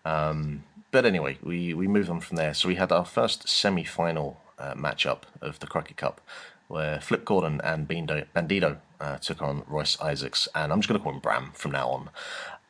um, 0.05 0.63
but 0.91 1.05
anyway 1.05 1.37
we 1.43 1.73
we 1.73 1.87
move 1.87 2.09
on 2.09 2.19
from 2.19 2.37
there 2.37 2.53
so 2.53 2.67
we 2.67 2.75
had 2.75 2.91
our 2.91 3.05
first 3.05 3.47
semi 3.47 3.83
final 3.83 4.41
uh, 4.59 4.73
matchup 4.73 5.21
of 5.41 5.59
the 5.59 5.67
Crockett 5.67 5.97
Cup 5.97 6.21
where 6.67 6.99
Flip 7.01 7.25
Gordon 7.25 7.59
and 7.63 7.87
Bando- 7.87 8.25
Bandido 8.35 8.77
uh, 9.01 9.17
took 9.17 9.41
on 9.41 9.63
Royce 9.67 9.99
Isaacs, 9.99 10.47
and 10.55 10.71
I'm 10.71 10.79
just 10.79 10.87
going 10.87 10.97
to 10.97 11.03
call 11.03 11.11
him 11.11 11.19
Bram 11.19 11.51
from 11.53 11.71
now 11.71 11.89
on. 11.89 12.09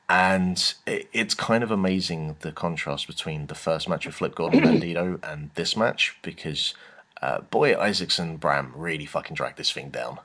And 0.10 0.74
it's 0.86 1.36
kind 1.36 1.64
of 1.64 1.70
amazing 1.70 2.36
the 2.40 2.52
contrast 2.52 3.06
between 3.06 3.46
the 3.46 3.54
first 3.54 3.88
match 3.88 4.08
with 4.08 4.16
Flip 4.16 4.34
Gordon 4.34 4.64
and 4.68 4.82
Bandido 4.82 5.20
and 5.24 5.52
this 5.54 5.78
match 5.78 6.18
because 6.24 6.74
uh, 7.22 7.42
boy, 7.42 7.78
Isaacs 7.78 8.20
and 8.20 8.40
Bram 8.40 8.74
really 8.76 9.06
fucking 9.06 9.36
dragged 9.36 9.58
this 9.58 9.72
thing 9.72 9.90
down. 9.90 10.20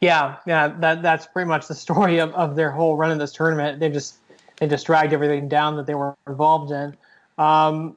Yeah, 0.00 0.36
yeah, 0.46 0.68
that 0.80 1.02
that's 1.02 1.26
pretty 1.26 1.48
much 1.48 1.66
the 1.66 1.74
story 1.74 2.18
of, 2.18 2.32
of 2.34 2.56
their 2.56 2.70
whole 2.70 2.96
run 2.96 3.10
in 3.10 3.18
this 3.18 3.32
tournament. 3.32 3.80
They 3.80 3.90
just 3.90 4.16
they 4.58 4.66
just 4.66 4.86
dragged 4.86 5.12
everything 5.12 5.48
down 5.48 5.76
that 5.76 5.86
they 5.86 5.94
were 5.94 6.16
involved 6.26 6.72
in. 6.72 6.96
Um, 7.36 7.96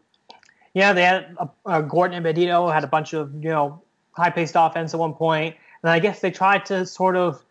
yeah, 0.74 0.94
they 0.94 1.04
had 1.04 1.36
a, 1.38 1.50
uh, 1.66 1.82
Gordon 1.82 2.18
and 2.18 2.26
Bandido 2.26 2.74
had 2.74 2.84
a 2.84 2.88
bunch 2.88 3.14
of 3.14 3.34
you 3.36 3.50
know 3.50 3.82
high 4.14 4.30
paced 4.30 4.56
offense 4.58 4.94
at 4.94 5.00
one 5.00 5.14
point, 5.14 5.56
and 5.84 5.92
I 5.92 6.00
guess 6.00 6.20
they 6.20 6.32
tried 6.32 6.66
to 6.68 6.86
sort 6.86 7.16
of 7.16 7.44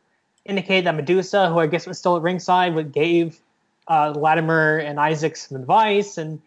indicate 0.44 0.82
that 0.82 0.94
Medusa, 0.94 1.48
who 1.48 1.58
I 1.58 1.66
guess 1.66 1.86
was 1.86 1.98
still 1.98 2.16
at 2.16 2.22
ringside, 2.22 2.74
would 2.74 2.92
gave 2.92 3.38
uh, 3.88 4.10
Latimer 4.10 4.78
and 4.78 4.98
Isaac 4.98 5.36
some 5.36 5.60
advice, 5.60 6.18
and 6.18 6.40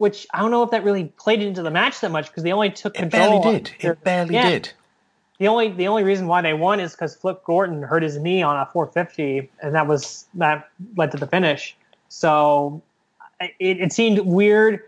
which 0.00 0.26
I 0.32 0.38
don't 0.40 0.50
know 0.50 0.62
if 0.62 0.70
that 0.70 0.82
really 0.82 1.04
played 1.18 1.42
into 1.42 1.62
the 1.62 1.70
match 1.70 2.00
that 2.00 2.10
much 2.10 2.28
because 2.28 2.42
they 2.42 2.52
only 2.52 2.70
took 2.70 2.96
It 2.96 3.00
control. 3.00 3.42
barely 3.42 3.58
did. 3.58 3.70
Their- 3.80 3.92
It 3.92 4.02
barely 4.02 4.34
yeah. 4.34 4.48
did. 4.48 4.72
The 5.38 5.46
only 5.46 5.68
the 5.70 5.88
only 5.88 6.04
reason 6.04 6.26
why 6.26 6.40
they 6.40 6.54
won 6.54 6.80
is 6.80 6.92
because 6.92 7.14
Flip 7.16 7.44
Gordon 7.44 7.82
hurt 7.82 8.02
his 8.02 8.16
knee 8.18 8.42
on 8.42 8.56
a 8.56 8.64
450, 8.72 9.50
and 9.62 9.74
that 9.74 9.86
was 9.86 10.26
that 10.34 10.70
led 10.96 11.10
to 11.12 11.18
the 11.18 11.26
finish. 11.26 11.76
So 12.08 12.80
it, 13.40 13.52
it 13.80 13.92
seemed 13.92 14.20
weird 14.20 14.80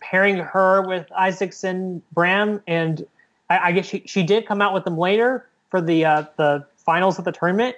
pairing 0.00 0.36
her 0.36 0.82
with 0.86 1.10
Isaacs 1.12 1.64
and 1.64 2.00
Bram, 2.12 2.62
and 2.68 3.04
I, 3.50 3.58
I 3.58 3.72
guess 3.72 3.86
she, 3.86 4.02
she 4.06 4.22
did 4.22 4.46
come 4.46 4.62
out 4.62 4.72
with 4.72 4.84
them 4.84 4.96
later 4.98 5.48
for 5.70 5.80
the 5.80 6.04
uh, 6.04 6.24
the 6.36 6.64
finals 6.76 7.18
of 7.18 7.24
the 7.24 7.32
tournament. 7.32 7.74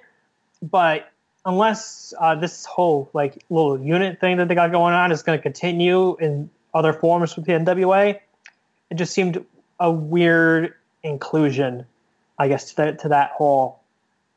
But 0.63 1.11
unless 1.45 2.13
uh, 2.19 2.35
this 2.35 2.65
whole 2.65 3.11
like 3.13 3.43
little 3.51 3.81
unit 3.81 4.21
thing 4.21 4.37
that 4.39 4.49
they 4.49 4.55
got 4.55 4.71
going 4.71 4.95
on 4.95 5.13
is 5.13 5.23
going 5.23 5.39
to 5.39 5.43
continue 5.43 6.17
in 6.17 6.51
other 6.75 6.93
forms 6.93 7.37
with 7.37 7.47
the 7.47 7.53
NWA, 7.53 8.19
it 8.91 8.95
just 8.95 9.13
seemed 9.13 9.45
a 9.79 9.91
weird 9.91 10.75
inclusion, 11.03 11.87
I 12.39 12.49
guess, 12.49 12.71
to, 12.71 12.77
that 12.77 12.99
to 13.01 13.09
that 13.09 13.31
whole 13.31 13.81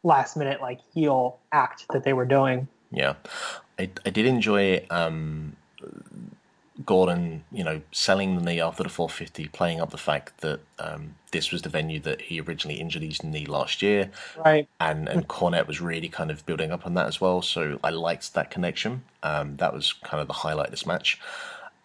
last 0.04 0.38
minute 0.38 0.62
like 0.62 0.80
heel 0.94 1.38
act 1.52 1.86
that 1.92 2.04
they 2.04 2.14
were 2.14 2.26
doing. 2.26 2.68
Yeah, 2.92 3.16
I, 3.80 3.90
I 4.06 4.10
did 4.10 4.26
enjoy 4.26 4.86
um, 4.90 5.56
Gordon, 6.86 7.44
you 7.52 7.64
know, 7.64 7.82
selling 7.92 8.36
the 8.36 8.42
knee 8.44 8.60
after 8.62 8.84
the 8.84 8.90
450, 8.90 9.48
playing 9.50 9.82
up 9.82 9.92
the 9.92 9.98
fact 9.98 10.42
that 10.42 10.60
um, 10.80 11.16
this 11.32 11.52
was 11.52 11.62
the 11.62 11.70
venue 11.70 12.00
that 12.02 12.22
he 12.22 12.40
originally 12.42 12.80
injured 12.80 13.02
his 13.04 13.24
knee 13.24 13.46
last 13.46 13.82
year, 13.82 14.12
Right. 14.46 14.68
and 14.80 15.08
and 15.10 15.28
Cornette 15.28 15.68
was 15.68 15.82
really 15.82 16.10
kind 16.10 16.32
of 16.32 16.46
building 16.46 16.72
up 16.72 16.86
on 16.86 16.94
that 16.96 17.08
as 17.08 17.20
well. 17.22 17.42
So 17.42 17.80
I 17.84 17.90
liked 17.90 18.34
that 18.34 18.52
connection. 18.52 19.04
Um, 19.24 19.58
that 19.58 19.74
was 19.74 19.94
kind 19.94 20.22
of 20.22 20.28
the 20.28 20.34
highlight 20.34 20.68
of 20.68 20.72
this 20.72 20.86
match. 20.86 21.20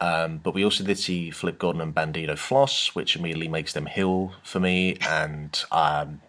Um, 0.01 0.39
but 0.39 0.55
we 0.55 0.63
also 0.65 0.85
did 0.85 0.99
see 0.99 1.31
Flip 1.31 1.59
Gordon 1.59 1.81
and 1.83 1.93
Bandido 1.95 2.39
floss, 2.39 2.95
which 2.95 3.17
immediately 3.17 3.49
makes 3.49 3.73
them 3.73 3.87
hill 3.87 4.33
for 4.45 4.61
me, 4.61 4.97
and 5.09 5.61
um, 5.73 6.21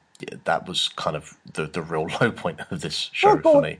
that 0.46 0.68
was 0.68 0.90
kind 0.96 1.16
of 1.16 1.38
the 1.54 1.66
the 1.68 1.82
real 1.82 2.08
low 2.22 2.32
point 2.32 2.60
of 2.72 2.82
this 2.82 3.10
show 3.14 3.36
Well, 3.36 3.54
for 3.54 3.62
me. 3.62 3.80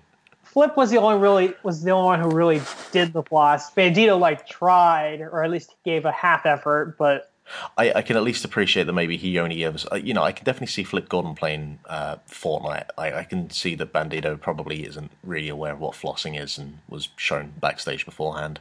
Flip 0.52 0.76
was 0.76 0.90
the 0.90 0.98
only 0.98 1.20
really 1.20 1.54
was 1.64 1.84
the 1.84 1.92
only 1.92 2.06
one 2.06 2.20
who 2.20 2.30
really 2.36 2.62
did 2.92 3.14
the 3.14 3.22
floss. 3.24 3.72
Bandido 3.74 4.20
like 4.20 4.48
tried, 4.48 5.22
or 5.22 5.44
at 5.44 5.52
least 5.52 5.76
gave 5.86 6.06
a 6.06 6.12
half 6.12 6.46
effort, 6.46 6.98
but 6.98 7.32
I, 7.78 7.92
I 7.96 8.02
can 8.02 8.16
at 8.16 8.24
least 8.24 8.46
appreciate 8.46 8.86
that 8.86 8.94
maybe 8.94 9.18
he 9.18 9.40
only 9.40 9.64
ever, 9.64 9.78
uh, 9.92 9.96
you 9.96 10.14
know, 10.14 10.24
I 10.24 10.32
can 10.32 10.46
definitely 10.46 10.68
see 10.68 10.84
Flip 10.84 11.10
Gordon 11.10 11.36
playing 11.36 11.80
uh, 11.86 12.18
Fortnite. 12.28 12.90
I, 12.98 13.14
I 13.14 13.24
can 13.24 13.50
see 13.50 13.76
that 13.76 13.94
Bandido 13.94 14.40
probably 14.40 14.86
isn't 14.86 15.12
really 15.24 15.50
aware 15.50 15.74
of 15.74 15.80
what 15.80 15.94
flossing 15.94 16.40
is 16.40 16.58
and 16.58 16.80
was 16.88 17.10
shown 17.16 17.54
backstage 17.60 18.06
beforehand. 18.06 18.60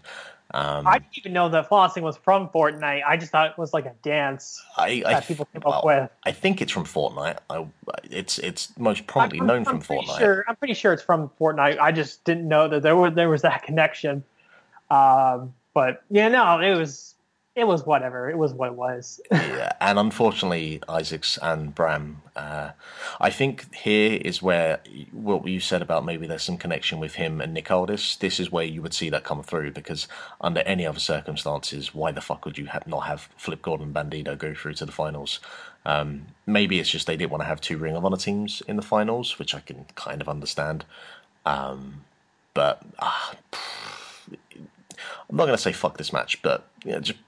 Um, 0.54 0.86
I 0.86 0.98
didn't 0.98 1.18
even 1.18 1.32
know 1.34 1.50
that 1.50 1.68
flossing 1.68 2.00
was 2.00 2.16
from 2.16 2.48
Fortnite. 2.48 3.02
I 3.06 3.18
just 3.18 3.30
thought 3.30 3.50
it 3.50 3.58
was 3.58 3.74
like 3.74 3.84
a 3.84 3.94
dance 4.02 4.62
I, 4.78 5.02
I, 5.04 5.12
that 5.12 5.26
people 5.26 5.46
came 5.52 5.62
well, 5.62 5.74
up 5.74 5.84
with. 5.84 6.10
I 6.24 6.32
think 6.32 6.62
it's 6.62 6.72
from 6.72 6.84
Fortnite. 6.84 7.36
I, 7.50 7.66
it's 8.04 8.38
it's 8.38 8.76
most 8.78 9.06
probably 9.06 9.40
I'm- 9.40 9.46
known 9.46 9.58
I'm 9.58 9.64
from 9.64 9.82
Fortnite. 9.82 10.18
Sure, 10.18 10.44
I'm 10.48 10.56
pretty 10.56 10.74
sure 10.74 10.94
it's 10.94 11.02
from 11.02 11.30
Fortnite. 11.38 11.78
I 11.78 11.92
just 11.92 12.24
didn't 12.24 12.48
know 12.48 12.66
that 12.68 12.82
there 12.82 12.96
was 12.96 13.14
there 13.14 13.28
was 13.28 13.42
that 13.42 13.62
connection. 13.62 14.24
Um, 14.90 15.52
but 15.74 16.02
yeah, 16.08 16.28
no, 16.28 16.60
it 16.60 16.74
was 16.76 17.14
it 17.58 17.66
was 17.66 17.84
whatever. 17.84 18.30
It 18.30 18.38
was 18.38 18.54
what 18.54 18.68
it 18.68 18.74
was. 18.76 19.20
yeah, 19.32 19.72
and 19.80 19.98
unfortunately, 19.98 20.80
Isaacs 20.88 21.40
and 21.42 21.74
Bram. 21.74 22.22
Uh, 22.36 22.70
I 23.20 23.30
think 23.30 23.74
here 23.74 24.20
is 24.24 24.40
where 24.40 24.78
what 25.10 25.44
you 25.44 25.58
said 25.58 25.82
about 25.82 26.04
maybe 26.04 26.28
there's 26.28 26.44
some 26.44 26.56
connection 26.56 27.00
with 27.00 27.16
him 27.16 27.40
and 27.40 27.52
Nick 27.52 27.68
Aldis. 27.68 28.14
This 28.14 28.38
is 28.38 28.52
where 28.52 28.64
you 28.64 28.80
would 28.80 28.94
see 28.94 29.10
that 29.10 29.24
come 29.24 29.42
through 29.42 29.72
because 29.72 30.06
under 30.40 30.60
any 30.60 30.86
other 30.86 31.00
circumstances, 31.00 31.92
why 31.92 32.12
the 32.12 32.20
fuck 32.20 32.44
would 32.44 32.58
you 32.58 32.66
have 32.66 32.86
not 32.86 33.06
have 33.06 33.28
Flip 33.36 33.60
Gordon 33.60 33.86
and 33.86 33.94
Bandido 33.94 34.38
go 34.38 34.54
through 34.54 34.74
to 34.74 34.86
the 34.86 34.92
finals? 34.92 35.40
Um, 35.84 36.26
maybe 36.46 36.78
it's 36.78 36.90
just 36.90 37.08
they 37.08 37.16
didn't 37.16 37.32
want 37.32 37.42
to 37.42 37.48
have 37.48 37.60
two 37.60 37.76
Ring 37.76 37.96
of 37.96 38.04
Honor 38.04 38.16
teams 38.16 38.62
in 38.68 38.76
the 38.76 38.82
finals, 38.82 39.36
which 39.40 39.52
I 39.52 39.60
can 39.60 39.84
kind 39.96 40.20
of 40.20 40.28
understand. 40.28 40.84
Um, 41.44 42.04
but 42.54 42.82
ah, 43.00 43.34
I'm 45.28 45.36
not 45.36 45.46
going 45.46 45.56
to 45.56 45.62
say 45.62 45.72
fuck 45.72 45.98
this 45.98 46.12
match, 46.12 46.40
but 46.40 46.68
yeah, 46.84 47.00
just 47.00 47.18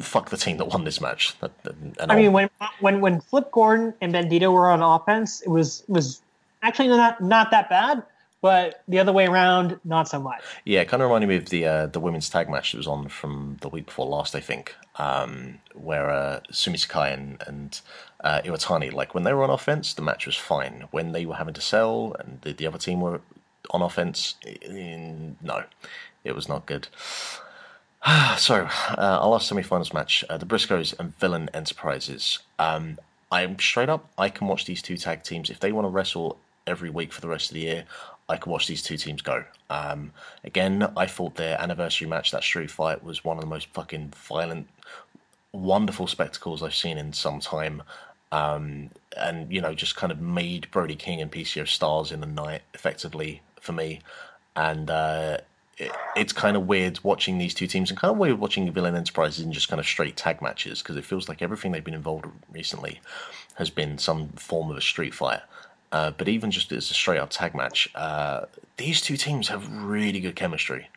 fuck 0.00 0.30
the 0.30 0.36
team 0.36 0.56
that 0.58 0.66
won 0.66 0.84
this 0.84 1.00
match. 1.00 1.34
I 2.00 2.16
mean, 2.16 2.32
when 2.32 2.50
when 2.80 3.00
when 3.00 3.20
Flip 3.20 3.50
Gordon 3.52 3.94
and 4.00 4.12
Bandido 4.14 4.52
were 4.52 4.68
on 4.68 4.82
offense, 4.82 5.40
it 5.42 5.48
was 5.48 5.84
was 5.88 6.20
actually 6.62 6.88
not 6.88 7.20
not 7.20 7.50
that 7.50 7.68
bad. 7.68 8.02
but 8.44 8.82
the 8.88 8.98
other 8.98 9.10
way 9.10 9.24
around, 9.26 9.80
not 9.86 10.06
so 10.06 10.20
much. 10.20 10.42
Yeah, 10.66 10.82
it 10.82 10.88
kind 10.88 11.02
of 11.02 11.08
reminded 11.08 11.28
me 11.28 11.36
of 11.36 11.46
the 11.46 11.64
uh, 11.66 11.86
the 11.86 11.98
women's 11.98 12.28
tag 12.28 12.50
match 12.50 12.72
that 12.72 12.76
was 12.76 12.86
on 12.86 13.08
from 13.08 13.56
the 13.62 13.70
week 13.70 13.86
before 13.86 14.04
last, 14.04 14.34
I 14.34 14.40
think, 14.40 14.74
um, 14.96 15.60
where 15.72 16.10
uh, 16.10 16.40
Sumi 16.50 16.76
Sakai 16.76 17.14
and, 17.14 17.42
and 17.46 17.80
uh, 18.22 18.42
Iwatani, 18.44 18.92
like 18.92 19.14
when 19.14 19.24
they 19.24 19.32
were 19.32 19.44
on 19.44 19.48
offense, 19.48 19.94
the 19.94 20.02
match 20.02 20.26
was 20.26 20.36
fine. 20.36 20.88
When 20.90 21.12
they 21.12 21.24
were 21.24 21.36
having 21.36 21.54
to 21.54 21.62
sell 21.62 22.14
and 22.20 22.38
the, 22.42 22.52
the 22.52 22.66
other 22.66 22.76
team 22.76 23.00
were 23.00 23.22
on 23.70 23.80
offense, 23.80 24.34
eh, 24.44 25.30
no, 25.40 25.64
it 26.22 26.34
was 26.34 26.46
not 26.46 26.66
good. 26.66 26.88
so, 28.36 28.68
uh, 28.98 29.18
our 29.22 29.28
last 29.28 29.48
semi-finals 29.48 29.94
match, 29.94 30.24
uh, 30.28 30.36
the 30.36 30.44
Briscoes 30.44 30.94
and 30.98 31.16
Villain 31.18 31.48
Enterprises. 31.54 32.40
Um, 32.58 32.98
I'm 33.32 33.58
straight 33.58 33.88
up. 33.88 34.10
I 34.18 34.28
can 34.28 34.46
watch 34.46 34.66
these 34.66 34.82
two 34.82 34.98
tag 34.98 35.22
teams 35.22 35.48
if 35.48 35.60
they 35.60 35.72
want 35.72 35.86
to 35.86 35.90
wrestle 35.90 36.38
every 36.66 36.90
week 36.90 37.12
for 37.12 37.22
the 37.22 37.28
rest 37.28 37.50
of 37.50 37.54
the 37.54 37.60
year. 37.60 37.84
I 38.28 38.36
can 38.36 38.52
watch 38.52 38.66
these 38.66 38.82
two 38.82 38.98
teams 38.98 39.22
go. 39.22 39.44
Um, 39.70 40.12
again, 40.44 40.86
I 40.96 41.06
thought 41.06 41.36
their 41.36 41.60
anniversary 41.60 42.06
match, 42.06 42.30
that 42.30 42.42
street 42.42 42.70
fight, 42.70 43.02
was 43.02 43.24
one 43.24 43.38
of 43.38 43.42
the 43.42 43.48
most 43.48 43.68
fucking 43.68 44.12
violent, 44.28 44.68
wonderful 45.52 46.06
spectacles 46.06 46.62
I've 46.62 46.74
seen 46.74 46.98
in 46.98 47.12
some 47.14 47.40
time. 47.40 47.82
Um, 48.32 48.90
and 49.16 49.50
you 49.50 49.62
know, 49.62 49.74
just 49.74 49.96
kind 49.96 50.12
of 50.12 50.20
made 50.20 50.70
Brody 50.70 50.96
King 50.96 51.22
and 51.22 51.32
PCO 51.32 51.66
stars 51.66 52.12
in 52.12 52.20
the 52.20 52.26
night, 52.26 52.62
effectively 52.74 53.40
for 53.60 53.72
me. 53.72 54.00
And 54.56 54.90
uh, 54.90 55.38
it, 55.78 55.92
it's 56.16 56.32
kind 56.32 56.56
of 56.56 56.66
weird 56.66 57.00
watching 57.02 57.38
these 57.38 57.54
two 57.54 57.66
teams, 57.66 57.90
and 57.90 57.98
kind 57.98 58.12
of 58.12 58.18
weird 58.18 58.38
watching 58.38 58.70
Villain 58.72 58.94
Enterprises 58.94 59.44
in 59.44 59.52
just 59.52 59.68
kind 59.68 59.80
of 59.80 59.86
straight 59.86 60.16
tag 60.16 60.40
matches 60.40 60.82
because 60.82 60.96
it 60.96 61.04
feels 61.04 61.28
like 61.28 61.42
everything 61.42 61.72
they've 61.72 61.84
been 61.84 61.94
involved 61.94 62.24
in 62.24 62.32
recently 62.52 63.00
has 63.54 63.70
been 63.70 63.98
some 63.98 64.28
form 64.30 64.70
of 64.70 64.76
a 64.76 64.80
street 64.80 65.14
fight. 65.14 65.40
Uh, 65.92 66.10
but 66.10 66.28
even 66.28 66.50
just 66.50 66.72
as 66.72 66.90
a 66.90 66.94
straight 66.94 67.18
up 67.18 67.30
tag 67.30 67.54
match, 67.54 67.88
uh, 67.94 68.46
these 68.78 69.00
two 69.00 69.16
teams 69.16 69.48
have 69.48 69.72
really 69.72 70.18
good 70.18 70.34
chemistry. 70.34 70.88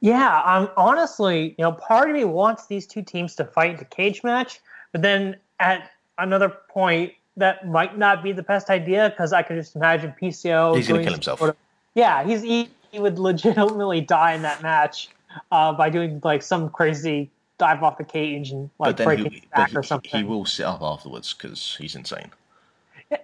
Yeah, 0.00 0.42
um, 0.44 0.68
honestly, 0.76 1.54
you 1.56 1.64
know, 1.64 1.72
part 1.72 2.10
of 2.10 2.14
me 2.14 2.24
wants 2.24 2.66
these 2.66 2.86
two 2.86 3.02
teams 3.02 3.34
to 3.36 3.44
fight 3.44 3.70
in 3.70 3.76
the 3.78 3.86
cage 3.86 4.22
match, 4.22 4.60
but 4.92 5.00
then 5.00 5.36
at 5.60 5.90
another 6.18 6.50
point, 6.68 7.12
that 7.38 7.66
might 7.66 7.96
not 7.96 8.22
be 8.22 8.32
the 8.32 8.42
best 8.42 8.68
idea 8.70 9.10
because 9.10 9.32
I 9.32 9.42
can 9.42 9.56
just 9.56 9.76
imagine 9.76 10.14
PCO. 10.20 10.76
He's 10.76 10.88
going 10.88 11.00
to 11.00 11.04
kill 11.04 11.12
himself. 11.14 11.38
sort 11.38 11.50
of- 11.50 11.56
yeah, 11.94 12.24
he's 12.24 12.42
he, 12.42 12.68
he 12.96 13.02
would 13.02 13.18
legitimately 13.18 14.00
die 14.00 14.32
in 14.32 14.40
that 14.42 14.62
match 14.62 15.10
uh, 15.52 15.70
by 15.70 15.90
doing 15.90 16.18
like 16.24 16.42
some 16.42 16.70
crazy 16.70 17.30
dive 17.58 17.82
off 17.82 17.98
the 17.98 18.04
cage 18.04 18.50
and 18.52 18.70
like 18.78 18.96
breaking 18.96 19.30
he, 19.30 19.38
his 19.40 19.48
back 19.54 19.70
he, 19.70 19.76
or 19.76 19.82
something. 19.82 20.10
he 20.10 20.24
will 20.24 20.46
sit 20.46 20.64
up 20.64 20.80
afterwards 20.80 21.34
because 21.34 21.76
he's 21.78 21.94
insane. 21.94 22.30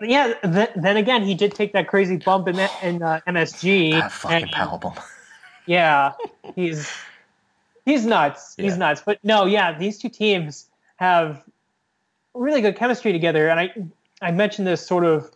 Yeah, 0.01 0.35
then, 0.45 0.69
then 0.77 0.97
again, 0.99 1.23
he 1.23 1.35
did 1.35 1.55
take 1.55 1.73
that 1.73 1.89
crazy 1.89 2.19
bump 2.19 2.49
in, 2.49 2.57
in 2.83 3.03
uh, 3.03 3.21
MSG. 3.27 3.93
That 3.93 4.13
fucking 4.13 4.43
and- 4.43 4.53
powerbomb. 4.53 5.03
Yeah, 5.65 6.15
he's 6.57 6.91
he's 7.85 8.05
nuts. 8.05 8.57
He's 8.57 8.77
nuts. 8.77 9.01
But 9.07 9.21
no, 9.23 9.45
yeah, 9.45 9.79
these 9.79 9.97
two 9.97 10.09
teams 10.09 10.67
have 10.97 11.45
really 12.35 12.61
good 12.61 12.75
chemistry 12.75 13.13
together. 13.13 13.49
And 13.49 13.61
I 13.61 13.73
I 14.21 14.33
mentioned 14.33 14.67
this 14.67 14.85
sort 14.85 15.05
of. 15.05 15.31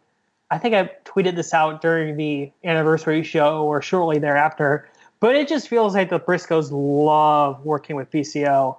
I 0.50 0.58
think 0.58 0.74
I 0.74 0.90
tweeted 1.04 1.34
this 1.34 1.52
out 1.52 1.82
during 1.82 2.16
the 2.16 2.52
anniversary 2.64 3.22
show 3.22 3.64
or 3.64 3.82
shortly 3.82 4.18
thereafter. 4.18 4.88
But 5.18 5.34
it 5.34 5.48
just 5.48 5.68
feels 5.68 5.94
like 5.94 6.10
the 6.10 6.20
Briscoes 6.20 6.68
love 6.70 7.64
working 7.64 7.96
with 7.96 8.10
PCO. 8.10 8.76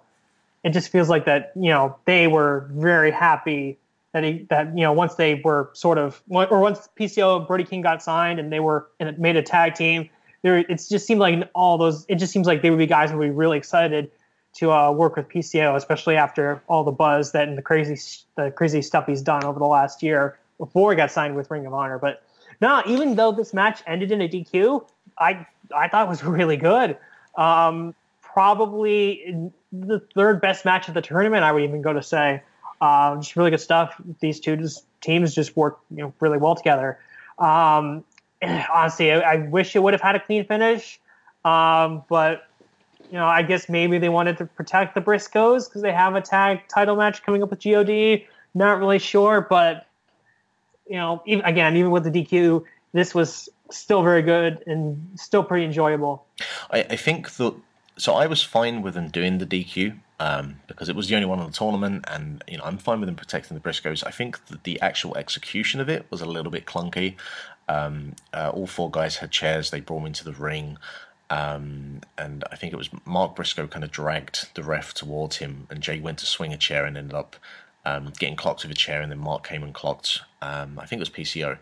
It 0.63 0.72
just 0.72 0.89
feels 0.89 1.09
like 1.09 1.26
that. 1.26 1.51
You 1.55 1.70
know, 1.70 1.97
they 2.05 2.28
were 2.28 2.70
very 2.74 3.11
happy 3.11 3.78
that 4.13 4.24
he 4.24 4.45
that 4.49 4.68
you 4.78 4.84
know 4.84 4.93
once 4.93 5.15
they 5.15 5.41
were 5.43 5.70
sort 5.74 5.97
of 5.97 6.22
or 6.30 6.59
once 6.59 6.88
PCO 6.97 7.39
and 7.39 7.47
Brody 7.47 7.63
King 7.63 7.82
got 7.82 8.01
signed 8.01 8.39
and 8.39 8.51
they 8.51 8.59
were 8.59 8.88
and 8.99 9.09
it 9.09 9.20
made 9.20 9.36
a 9.36 9.43
tag 9.43 9.76
team. 9.76 10.09
There, 10.43 10.59
it 10.59 10.86
just 10.89 11.07
seemed 11.07 11.20
like 11.20 11.49
all 11.55 11.78
those. 11.78 12.05
It 12.07 12.15
just 12.15 12.32
seems 12.32 12.47
like 12.47 12.61
they 12.61 12.70
would 12.70 12.80
be 12.80 12.86
guys 12.86 13.09
who 13.09 13.18
would 13.18 13.26
be 13.26 13.32
really 13.32 13.57
excited 13.57 14.11
to 14.53 14.72
uh, 14.72 14.91
work 14.91 15.15
with 15.15 15.28
PCO, 15.28 15.76
especially 15.76 16.15
after 16.15 16.61
all 16.68 16.84
the 16.84 16.91
buzz 16.91 17.32
that 17.32 17.47
and 17.47 17.57
the 17.57 17.61
crazy 17.61 17.99
the 18.36 18.51
crazy 18.51 18.82
stuff 18.84 19.07
he's 19.07 19.22
done 19.22 19.43
over 19.43 19.57
the 19.57 19.65
last 19.65 20.03
year 20.03 20.38
before 20.58 20.91
he 20.91 20.97
got 20.97 21.12
signed 21.12 21.36
with 21.36 21.49
Ring 21.51 21.66
of 21.66 21.74
Honor. 21.74 21.97
But 21.97 22.24
no, 22.62 22.82
even 22.88 23.16
though 23.16 23.32
this 23.32 23.53
match 23.53 23.82
ended 23.86 24.12
in 24.12 24.22
a 24.22 24.28
DQ, 24.28 24.86
I 25.18 25.45
I 25.76 25.88
thought 25.88 26.05
it 26.05 26.10
was 26.10 26.24
really 26.24 26.58
good. 26.58 26.97
Um, 27.36 27.93
probably 28.22 29.51
the 29.72 29.99
third 30.14 30.41
best 30.41 30.66
match 30.66 30.88
of 30.88 30.93
the 30.93 31.01
tournament. 31.01 31.43
I 31.43 31.51
would 31.51 31.64
even 31.64 31.82
go 31.82 31.93
to 31.93 32.01
say, 32.01 32.41
um, 32.82 33.22
just 33.22 33.36
really 33.36 33.51
good 33.51 33.60
stuff. 33.60 33.99
These 34.20 34.39
two 34.39 34.55
just, 34.55 34.86
teams 35.01 35.34
just 35.34 35.55
work 35.55 35.80
you 35.91 35.97
know 35.97 36.14
really 36.20 36.38
well 36.38 36.55
together. 36.55 36.99
Um, 37.39 38.03
honestly, 38.43 39.12
I, 39.12 39.34
I 39.34 39.36
wish 39.38 39.76
it 39.76 39.80
would 39.80 39.93
have 39.93 40.01
had 40.01 40.16
a 40.16 40.20
clean 40.20 40.45
finish, 40.45 40.99
um, 41.45 42.03
but 42.10 42.47
you 43.12 43.18
know, 43.18 43.26
I 43.26 43.41
guess 43.41 43.70
maybe 43.70 43.97
they 43.99 44.10
wanted 44.10 44.38
to 44.38 44.45
protect 44.45 44.93
the 44.93 45.01
Briscoes 45.01 45.68
because 45.68 45.82
they 45.82 45.93
have 45.93 46.16
a 46.16 46.22
tag 46.22 46.68
title 46.68 46.95
match 46.95 47.24
coming 47.24 47.41
up 47.41 47.49
with 47.49 47.64
God. 47.64 48.22
Not 48.53 48.80
really 48.80 48.99
sure, 48.99 49.45
but 49.49 49.86
you 50.89 50.95
know, 50.95 51.21
even, 51.25 51.45
again, 51.45 51.75
even 51.77 51.91
with 51.91 52.03
the 52.03 52.11
DQ, 52.11 52.63
this 52.93 53.13
was 53.13 53.49
still 53.69 54.03
very 54.03 54.21
good 54.21 54.63
and 54.65 55.09
still 55.15 55.43
pretty 55.43 55.65
enjoyable. 55.65 56.25
I, 56.71 56.79
I 56.81 56.95
think 56.95 57.31
that 57.33 57.53
so 57.97 58.13
I 58.13 58.27
was 58.27 58.43
fine 58.43 58.81
with 58.81 58.93
them 58.93 59.09
doing 59.09 59.39
the 59.39 59.45
DQ 59.45 59.97
um, 60.19 60.59
because 60.67 60.89
it 60.89 60.95
was 60.95 61.07
the 61.07 61.15
only 61.15 61.25
one 61.25 61.39
in 61.39 61.45
the 61.45 61.51
tournament, 61.51 62.05
and 62.07 62.43
you 62.47 62.57
know 62.57 62.63
I'm 62.63 62.77
fine 62.77 62.99
with 62.99 63.07
them 63.07 63.15
protecting 63.15 63.55
the 63.55 63.61
Briscoes. 63.61 64.03
I 64.05 64.11
think 64.11 64.45
that 64.47 64.63
the 64.63 64.79
actual 64.81 65.17
execution 65.17 65.79
of 65.79 65.89
it 65.89 66.05
was 66.09 66.21
a 66.21 66.25
little 66.25 66.51
bit 66.51 66.65
clunky. 66.65 67.15
Um, 67.69 68.15
uh, 68.33 68.51
all 68.53 68.67
four 68.67 68.89
guys 68.89 69.17
had 69.17 69.31
chairs; 69.31 69.69
they 69.69 69.79
brought 69.79 69.99
them 69.99 70.07
into 70.07 70.23
the 70.23 70.33
ring, 70.33 70.77
um, 71.29 72.01
and 72.17 72.43
I 72.51 72.55
think 72.55 72.73
it 72.73 72.77
was 72.77 72.89
Mark 73.05 73.35
Briscoe 73.35 73.67
kind 73.67 73.83
of 73.83 73.91
dragged 73.91 74.49
the 74.55 74.63
ref 74.63 74.93
towards 74.93 75.38
him, 75.38 75.67
and 75.69 75.81
Jay 75.81 75.99
went 75.99 76.19
to 76.19 76.25
swing 76.25 76.53
a 76.53 76.57
chair 76.57 76.85
and 76.85 76.97
ended 76.97 77.13
up 77.13 77.35
um, 77.88 78.11
getting 78.19 78.35
clocked 78.35 78.63
with 78.63 78.71
a 78.71 78.75
chair, 78.75 79.01
and 79.01 79.09
then 79.09 79.19
Mark 79.19 79.47
came 79.47 79.63
and 79.63 79.73
clocked. 79.73 80.21
Um, 80.41 80.77
I 80.77 80.85
think 80.85 80.99
it 80.99 81.07
was 81.07 81.09
PCO, 81.09 81.57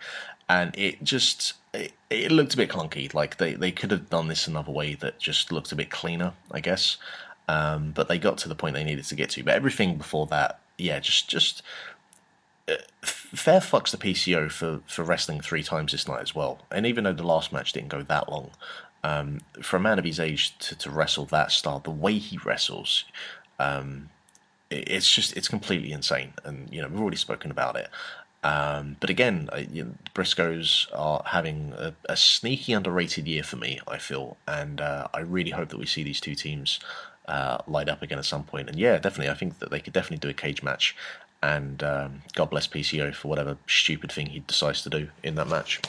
and 0.49 0.75
it 0.75 1.03
just 1.03 1.53
it, 1.73 1.93
it 2.09 2.31
looked 2.31 2.55
a 2.55 2.57
bit 2.57 2.69
clunky. 2.69 3.13
Like 3.13 3.37
they, 3.37 3.53
they 3.53 3.71
could 3.71 3.91
have 3.91 4.09
done 4.09 4.27
this 4.27 4.47
another 4.47 4.71
way 4.71 4.95
that 4.95 5.19
just 5.19 5.51
looked 5.51 5.71
a 5.71 5.75
bit 5.75 5.91
cleaner, 5.91 6.33
I 6.51 6.61
guess. 6.61 6.97
Um, 7.47 7.91
but 7.91 8.07
they 8.07 8.17
got 8.17 8.39
to 8.39 8.49
the 8.49 8.55
point 8.55 8.73
they 8.73 8.83
needed 8.83 9.05
to 9.05 9.15
get 9.15 9.29
to. 9.31 9.43
But 9.43 9.53
everything 9.53 9.97
before 9.97 10.25
that, 10.27 10.59
yeah, 10.79 10.99
just 10.99 11.29
just 11.29 11.61
uh, 12.67 12.73
fair 13.03 13.59
fucks 13.59 13.91
the 13.91 13.97
PCO 13.97 14.51
for 14.51 14.81
for 14.87 15.03
wrestling 15.03 15.41
three 15.41 15.61
times 15.61 15.91
this 15.91 16.07
night 16.07 16.23
as 16.23 16.33
well. 16.33 16.59
And 16.71 16.87
even 16.87 17.03
though 17.03 17.13
the 17.13 17.27
last 17.27 17.53
match 17.53 17.71
didn't 17.71 17.89
go 17.89 18.01
that 18.01 18.31
long, 18.31 18.49
um, 19.03 19.41
for 19.61 19.77
a 19.77 19.79
man 19.79 19.99
of 19.99 20.05
his 20.05 20.19
age 20.19 20.57
to, 20.57 20.75
to 20.75 20.89
wrestle 20.89 21.25
that 21.25 21.51
style, 21.51 21.79
the 21.79 21.91
way 21.91 22.17
he 22.17 22.39
wrestles, 22.39 23.05
um, 23.59 24.09
it's 24.87 25.09
just 25.11 25.35
it's 25.37 25.47
completely 25.47 25.91
insane. 25.91 26.33
And 26.43 26.71
you 26.71 26.81
know 26.81 26.87
we've 26.87 27.01
already 27.01 27.17
spoken 27.17 27.51
about 27.51 27.75
it. 27.75 27.89
Um, 28.43 28.97
but 28.99 29.09
again, 29.09 29.49
you 29.71 29.85
know, 29.85 29.91
Briscoes 30.13 30.87
are 30.93 31.23
having 31.25 31.73
a, 31.77 31.95
a 32.07 32.15
sneaky 32.15 32.73
underrated 32.73 33.27
year 33.27 33.41
for 33.41 33.55
me. 33.55 33.79
I 33.87 33.97
feel, 33.97 34.37
and 34.47 34.79
uh, 34.79 35.07
I 35.15 35.21
really 35.21 35.49
hope 35.49 35.69
that 35.69 35.79
we 35.79 35.87
see 35.87 36.03
these 36.03 36.21
two 36.21 36.35
teams 36.35 36.79
uh, 37.27 37.57
light 37.67 37.89
up 37.89 38.03
again 38.03 38.19
at 38.19 38.25
some 38.25 38.43
point. 38.43 38.69
And 38.69 38.77
yeah, 38.77 38.99
definitely, 38.99 39.31
I 39.31 39.33
think 39.33 39.57
that 39.59 39.71
they 39.71 39.79
could 39.79 39.93
definitely 39.93 40.19
do 40.19 40.29
a 40.29 40.33
cage 40.33 40.61
match. 40.61 40.95
And 41.41 41.81
um, 41.81 42.21
God 42.33 42.51
bless 42.51 42.67
PCO 42.67 43.15
for 43.15 43.29
whatever 43.29 43.57
stupid 43.67 44.11
thing 44.11 44.27
he 44.27 44.39
decides 44.39 44.83
to 44.83 44.91
do 44.91 45.09
in 45.23 45.33
that 45.35 45.47
match. 45.47 45.81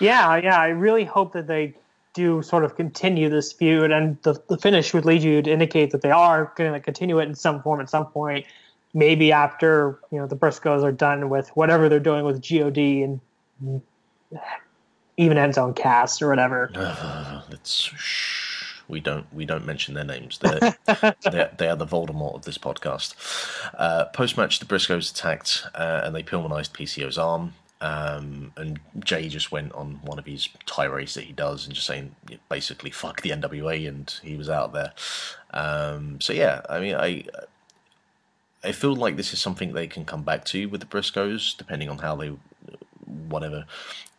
Yeah, 0.00 0.36
yeah. 0.36 0.60
I 0.60 0.68
really 0.68 1.04
hope 1.04 1.32
that 1.32 1.46
they 1.46 1.74
do 2.14 2.42
sort 2.42 2.64
of 2.64 2.76
continue 2.76 3.28
this 3.28 3.52
feud, 3.52 3.90
and 3.90 4.16
the, 4.22 4.40
the 4.48 4.56
finish 4.56 4.94
would 4.94 5.04
lead 5.04 5.22
you 5.22 5.42
to 5.42 5.50
indicate 5.50 5.90
that 5.90 6.00
they 6.00 6.10
are 6.10 6.52
going 6.56 6.72
to 6.72 6.80
continue 6.80 7.18
it 7.18 7.28
in 7.28 7.34
some 7.34 7.60
form 7.62 7.80
at 7.80 7.90
some 7.90 8.06
point. 8.06 8.46
Maybe 8.94 9.32
after 9.32 9.98
you 10.10 10.18
know 10.18 10.26
the 10.26 10.36
Briscoes 10.36 10.82
are 10.82 10.92
done 10.92 11.28
with 11.28 11.48
whatever 11.50 11.88
they're 11.88 12.00
doing 12.00 12.24
with 12.24 12.40
God 12.48 12.78
and 12.78 13.20
even 15.16 15.38
end 15.38 15.54
zone 15.54 15.74
cast 15.74 16.22
or 16.22 16.28
whatever. 16.28 16.70
Let's 17.50 17.72
shh. 17.72 18.82
We 18.86 19.00
don't 19.00 19.26
we 19.32 19.46
don't 19.46 19.64
mention 19.64 19.94
their 19.94 20.04
names. 20.04 20.38
They're, 20.38 20.76
they're, 21.22 21.50
they 21.56 21.68
are 21.68 21.76
the 21.76 21.86
Voldemort 21.86 22.34
of 22.34 22.44
this 22.44 22.58
podcast. 22.58 23.14
Uh, 23.76 24.04
Post 24.06 24.36
match, 24.36 24.58
the 24.60 24.66
Briscoes 24.66 25.10
attacked 25.10 25.64
uh, 25.74 26.02
and 26.04 26.14
they 26.14 26.22
Pillmanized 26.22 26.72
PCO's 26.72 27.18
arm. 27.18 27.54
Um, 27.80 28.52
and 28.56 28.80
Jay 29.00 29.28
just 29.28 29.52
went 29.52 29.72
on 29.72 30.00
one 30.04 30.18
of 30.18 30.24
his 30.24 30.48
tirades 30.64 31.14
that 31.14 31.24
he 31.24 31.32
does 31.32 31.66
and 31.66 31.74
just 31.74 31.86
saying 31.86 32.14
basically 32.48 32.90
fuck 32.90 33.20
the 33.20 33.30
NWA 33.30 33.86
and 33.88 34.14
he 34.22 34.36
was 34.36 34.48
out 34.48 34.72
there. 34.72 34.92
Um, 35.50 36.20
so 36.20 36.32
yeah, 36.32 36.62
I 36.68 36.80
mean 36.80 36.94
I 36.94 37.24
I 38.62 38.72
feel 38.72 38.96
like 38.96 39.16
this 39.16 39.34
is 39.34 39.40
something 39.40 39.72
they 39.72 39.86
can 39.86 40.04
come 40.04 40.22
back 40.22 40.44
to 40.46 40.66
with 40.66 40.80
the 40.80 40.86
Briscoes, 40.86 41.56
depending 41.56 41.90
on 41.90 41.98
how 41.98 42.16
they 42.16 42.32
whatever 43.28 43.66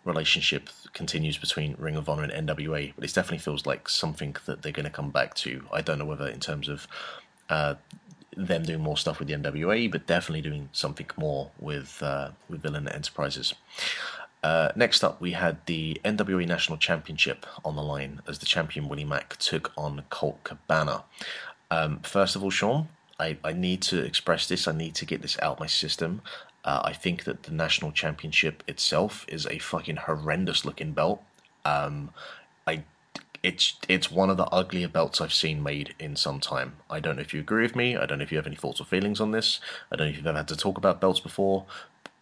relationship 0.03 0.69
continues 0.93 1.37
between 1.37 1.75
Ring 1.79 1.95
of 1.95 2.07
Honor 2.07 2.23
and 2.23 2.47
NWA, 2.47 2.93
but 2.95 3.03
it 3.03 3.13
definitely 3.13 3.39
feels 3.39 3.65
like 3.65 3.89
something 3.89 4.35
that 4.45 4.61
they're 4.61 4.71
going 4.71 4.85
to 4.85 4.91
come 4.91 5.09
back 5.09 5.33
to. 5.35 5.65
I 5.73 5.81
don't 5.81 5.97
know 5.97 6.05
whether 6.05 6.27
in 6.27 6.39
terms 6.39 6.69
of 6.69 6.87
uh, 7.49 7.75
them 8.35 8.63
doing 8.63 8.81
more 8.81 8.97
stuff 8.97 9.19
with 9.19 9.27
the 9.27 9.33
NWA, 9.33 9.91
but 9.91 10.07
definitely 10.07 10.41
doing 10.41 10.69
something 10.71 11.07
more 11.17 11.51
with 11.59 12.01
uh, 12.01 12.29
with 12.49 12.61
Villain 12.61 12.87
Enterprises. 12.87 13.53
Uh, 14.43 14.71
next 14.75 15.03
up, 15.03 15.19
we 15.19 15.31
had 15.31 15.65
the 15.65 15.99
NWA 16.05 16.47
National 16.47 16.77
Championship 16.77 17.47
on 17.63 17.75
the 17.75 17.81
line 17.81 18.21
as 18.27 18.37
the 18.37 18.45
champion 18.45 18.87
Willie 18.87 19.03
Mack 19.03 19.37
took 19.37 19.71
on 19.75 20.03
Colt 20.11 20.43
Cabana. 20.43 21.03
Um, 21.71 21.99
first 22.01 22.35
of 22.35 22.43
all, 22.43 22.51
Sean, 22.51 22.87
I, 23.19 23.37
I 23.43 23.53
need 23.53 23.81
to 23.83 24.03
express 24.03 24.47
this. 24.47 24.67
I 24.67 24.71
need 24.71 24.93
to 24.95 25.05
get 25.05 25.23
this 25.23 25.39
out 25.41 25.59
my 25.59 25.65
system. 25.65 26.21
Uh, 26.63 26.81
I 26.83 26.93
think 26.93 27.23
that 27.23 27.43
the 27.43 27.53
national 27.53 27.91
championship 27.91 28.63
itself 28.67 29.25
is 29.27 29.47
a 29.47 29.57
fucking 29.57 29.95
horrendous 29.95 30.63
looking 30.63 30.91
belt. 30.91 31.23
Um, 31.63 32.11
I 32.67 32.83
it's 33.45 33.75
it's 33.87 34.09
one 34.09 34.31
of 34.31 34.37
the 34.37 34.45
uglier 34.45 34.87
belts 34.87 35.21
I've 35.21 35.33
seen 35.33 35.61
made 35.61 35.93
in 35.99 36.15
some 36.15 36.39
time. 36.39 36.77
I 36.89 36.99
don't 36.99 37.17
know 37.17 37.21
if 37.21 37.33
you 37.33 37.39
agree 37.39 37.61
with 37.61 37.75
me. 37.75 37.95
I 37.95 38.07
don't 38.07 38.17
know 38.17 38.23
if 38.23 38.31
you 38.31 38.39
have 38.39 38.47
any 38.47 38.55
thoughts 38.55 38.81
or 38.81 38.85
feelings 38.85 39.21
on 39.21 39.31
this. 39.31 39.59
I 39.91 39.95
don't 39.95 40.07
know 40.07 40.11
if 40.11 40.17
you've 40.17 40.25
ever 40.25 40.37
had 40.37 40.47
to 40.47 40.57
talk 40.57 40.79
about 40.79 40.99
belts 40.99 41.19
before, 41.19 41.65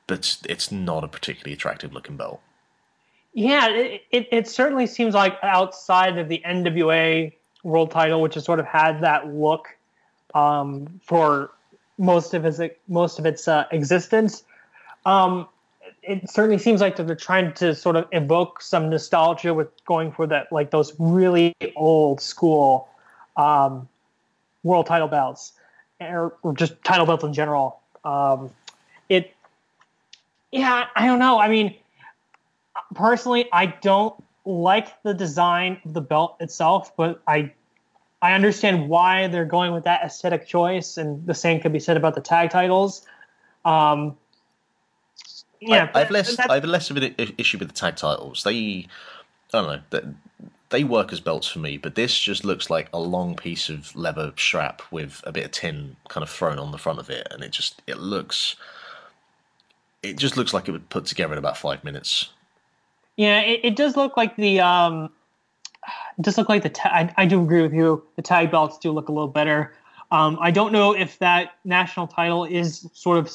but 0.06 0.38
it's 0.50 0.70
not 0.72 1.06
a 1.06 1.08
particularly 1.08 1.54
attractive 1.54 1.94
looking 1.94 2.18
belt. 2.18 2.42
Yeah, 3.34 3.70
it, 3.70 4.04
it, 4.12 4.28
it 4.32 4.48
certainly 4.50 4.86
seems 4.86 5.16
like 5.16 5.38
outside 5.42 6.18
of 6.18 6.28
the 6.28 6.42
NWA 6.46 7.32
world 7.64 7.90
title, 7.90 8.22
which 8.22 8.36
has 8.36 8.44
sort 8.44 8.60
of 8.60 8.66
had 8.66 9.02
that 9.02 9.34
look 9.34 9.70
um, 10.36 11.00
for 11.06 11.52
most 11.98 12.34
of 12.34 12.44
its 12.44 12.60
most 12.90 13.18
of 13.18 13.26
its 13.26 13.48
uh, 13.48 13.66
existence. 13.72 14.44
Um, 15.06 15.48
it 16.06 16.30
certainly 16.30 16.58
seems 16.58 16.82
like 16.82 16.96
they're 16.96 17.16
trying 17.16 17.54
to 17.54 17.74
sort 17.74 17.96
of 17.96 18.08
evoke 18.12 18.62
some 18.62 18.90
nostalgia 18.90 19.54
with 19.54 19.70
going 19.86 20.12
for 20.12 20.28
that, 20.28 20.52
like 20.52 20.70
those 20.72 20.94
really 21.00 21.56
old 21.76 22.20
school 22.20 22.90
um, 23.38 23.88
world 24.64 24.86
title 24.86 25.08
belts, 25.08 25.54
or, 26.02 26.36
just 26.56 26.82
title 26.84 27.06
belts 27.06 27.24
in 27.24 27.34
general. 27.34 27.80
Um, 28.04 28.50
it, 29.08 29.34
yeah, 30.52 30.88
I 30.96 31.06
don't 31.06 31.20
know. 31.20 31.40
I 31.40 31.48
mean, 31.48 31.76
personally, 32.94 33.48
I 33.52 33.68
don't 33.68 34.22
like 34.46 35.02
the 35.04 35.14
design 35.14 35.80
of 35.86 35.94
the 35.94 36.02
belt 36.02 36.36
itself, 36.42 36.96
but 36.98 37.22
I 37.28 37.54
I 38.22 38.34
understand 38.34 38.88
why 38.88 39.28
they're 39.28 39.44
going 39.44 39.74
with 39.74 39.84
that 39.84 40.02
aesthetic 40.04 40.48
choice, 40.48 40.98
and 40.98 41.26
the 41.26 41.34
same 41.34 41.60
could 41.60 41.74
be 41.74 41.80
said 41.80 41.98
about 41.98 42.16
the 42.16 42.22
tag 42.22 42.52
titles. 42.52 43.06
Um, 43.66 44.18
yeah, 45.68 45.90
I, 45.94 46.00
have 46.00 46.12
less. 46.12 46.40
I 46.40 46.56
have 46.56 46.66
less 46.66 46.90
of 46.90 46.98
an 46.98 47.16
issue 47.38 47.58
with 47.58 47.68
the 47.68 47.74
tag 47.74 47.96
titles. 47.96 48.44
They, 48.44 48.88
I 49.54 49.62
don't 49.62 49.92
know. 49.92 50.14
They 50.70 50.84
work 50.84 51.14
as 51.14 51.20
belts 51.20 51.48
for 51.48 51.60
me, 51.60 51.78
but 51.78 51.96
this 51.96 52.18
just 52.20 52.44
looks 52.44 52.70
like 52.70 52.90
a 52.92 53.00
long 53.00 53.36
piece 53.36 53.70
of 53.70 53.96
leather 53.96 54.34
strap 54.38 54.82
with 54.92 55.22
a 55.26 55.32
bit 55.32 55.46
of 55.46 55.52
tin 55.52 55.96
kind 56.10 56.24
of 56.24 56.30
thrown 56.30 56.58
on 56.58 56.72
the 56.72 56.78
front 56.78 57.00
of 57.00 57.10
it, 57.10 57.28
and 57.32 57.44
it 57.44 57.52
just 57.52 57.82
it 57.88 58.00
looks. 58.00 58.56
It 60.02 60.18
just 60.18 60.36
looks 60.36 60.54
like 60.54 60.68
it 60.68 60.72
would 60.72 60.90
put 60.90 61.06
together 61.06 61.34
in 61.34 61.40
about 61.40 61.58
five 61.58 61.84
minutes. 61.84 62.30
Yeah, 63.16 63.40
it, 63.42 63.62
it 63.64 63.76
does 63.76 63.96
look 63.96 64.18
like 64.18 64.36
the 64.36 64.60
um, 64.60 65.10
just 66.22 66.38
look 66.38 66.50
like 66.50 66.64
the 66.64 66.70
ta- 66.70 66.90
I, 66.90 67.14
I, 67.18 67.26
do 67.26 67.42
agree 67.42 67.62
with 67.62 67.74
you. 67.74 68.04
The 68.16 68.22
tag 68.22 68.52
belts 68.52 68.78
do 68.78 68.92
look 68.92 69.10
a 69.10 69.12
little 69.12 69.28
better. 69.28 69.74
Um, 70.12 70.38
I 70.42 70.52
don't 70.52 70.72
know 70.72 70.94
if 70.94 71.20
that 71.20 71.54
national 71.66 72.08
title 72.08 72.46
is 72.46 72.88
sort 72.94 73.18
of 73.18 73.32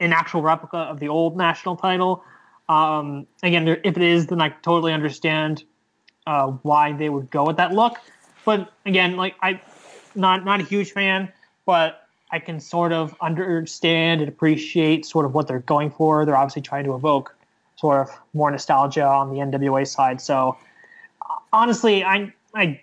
an 0.00 0.12
actual 0.12 0.42
replica 0.42 0.78
of 0.78 0.98
the 0.98 1.08
old 1.08 1.36
national 1.36 1.76
title. 1.76 2.24
Um, 2.68 3.26
again, 3.42 3.68
if 3.68 3.96
it 3.96 4.02
is, 4.02 4.26
then 4.26 4.40
I 4.40 4.48
totally 4.48 4.92
understand 4.92 5.64
uh, 6.26 6.48
why 6.62 6.92
they 6.92 7.08
would 7.08 7.30
go 7.30 7.44
with 7.46 7.56
that 7.56 7.72
look. 7.72 7.98
But 8.44 8.72
again, 8.86 9.16
like 9.16 9.34
I, 9.42 9.60
not 10.14 10.44
not 10.44 10.60
a 10.60 10.64
huge 10.64 10.92
fan, 10.92 11.30
but 11.66 12.08
I 12.30 12.38
can 12.38 12.60
sort 12.60 12.92
of 12.92 13.14
understand 13.20 14.20
and 14.20 14.28
appreciate 14.28 15.04
sort 15.04 15.26
of 15.26 15.34
what 15.34 15.46
they're 15.46 15.60
going 15.60 15.90
for. 15.90 16.24
They're 16.24 16.36
obviously 16.36 16.62
trying 16.62 16.84
to 16.84 16.94
evoke 16.94 17.34
sort 17.76 18.08
of 18.08 18.20
more 18.34 18.50
nostalgia 18.50 19.04
on 19.04 19.30
the 19.30 19.40
NWA 19.40 19.86
side. 19.86 20.20
So 20.20 20.56
honestly, 21.52 22.04
I, 22.04 22.32
I, 22.54 22.80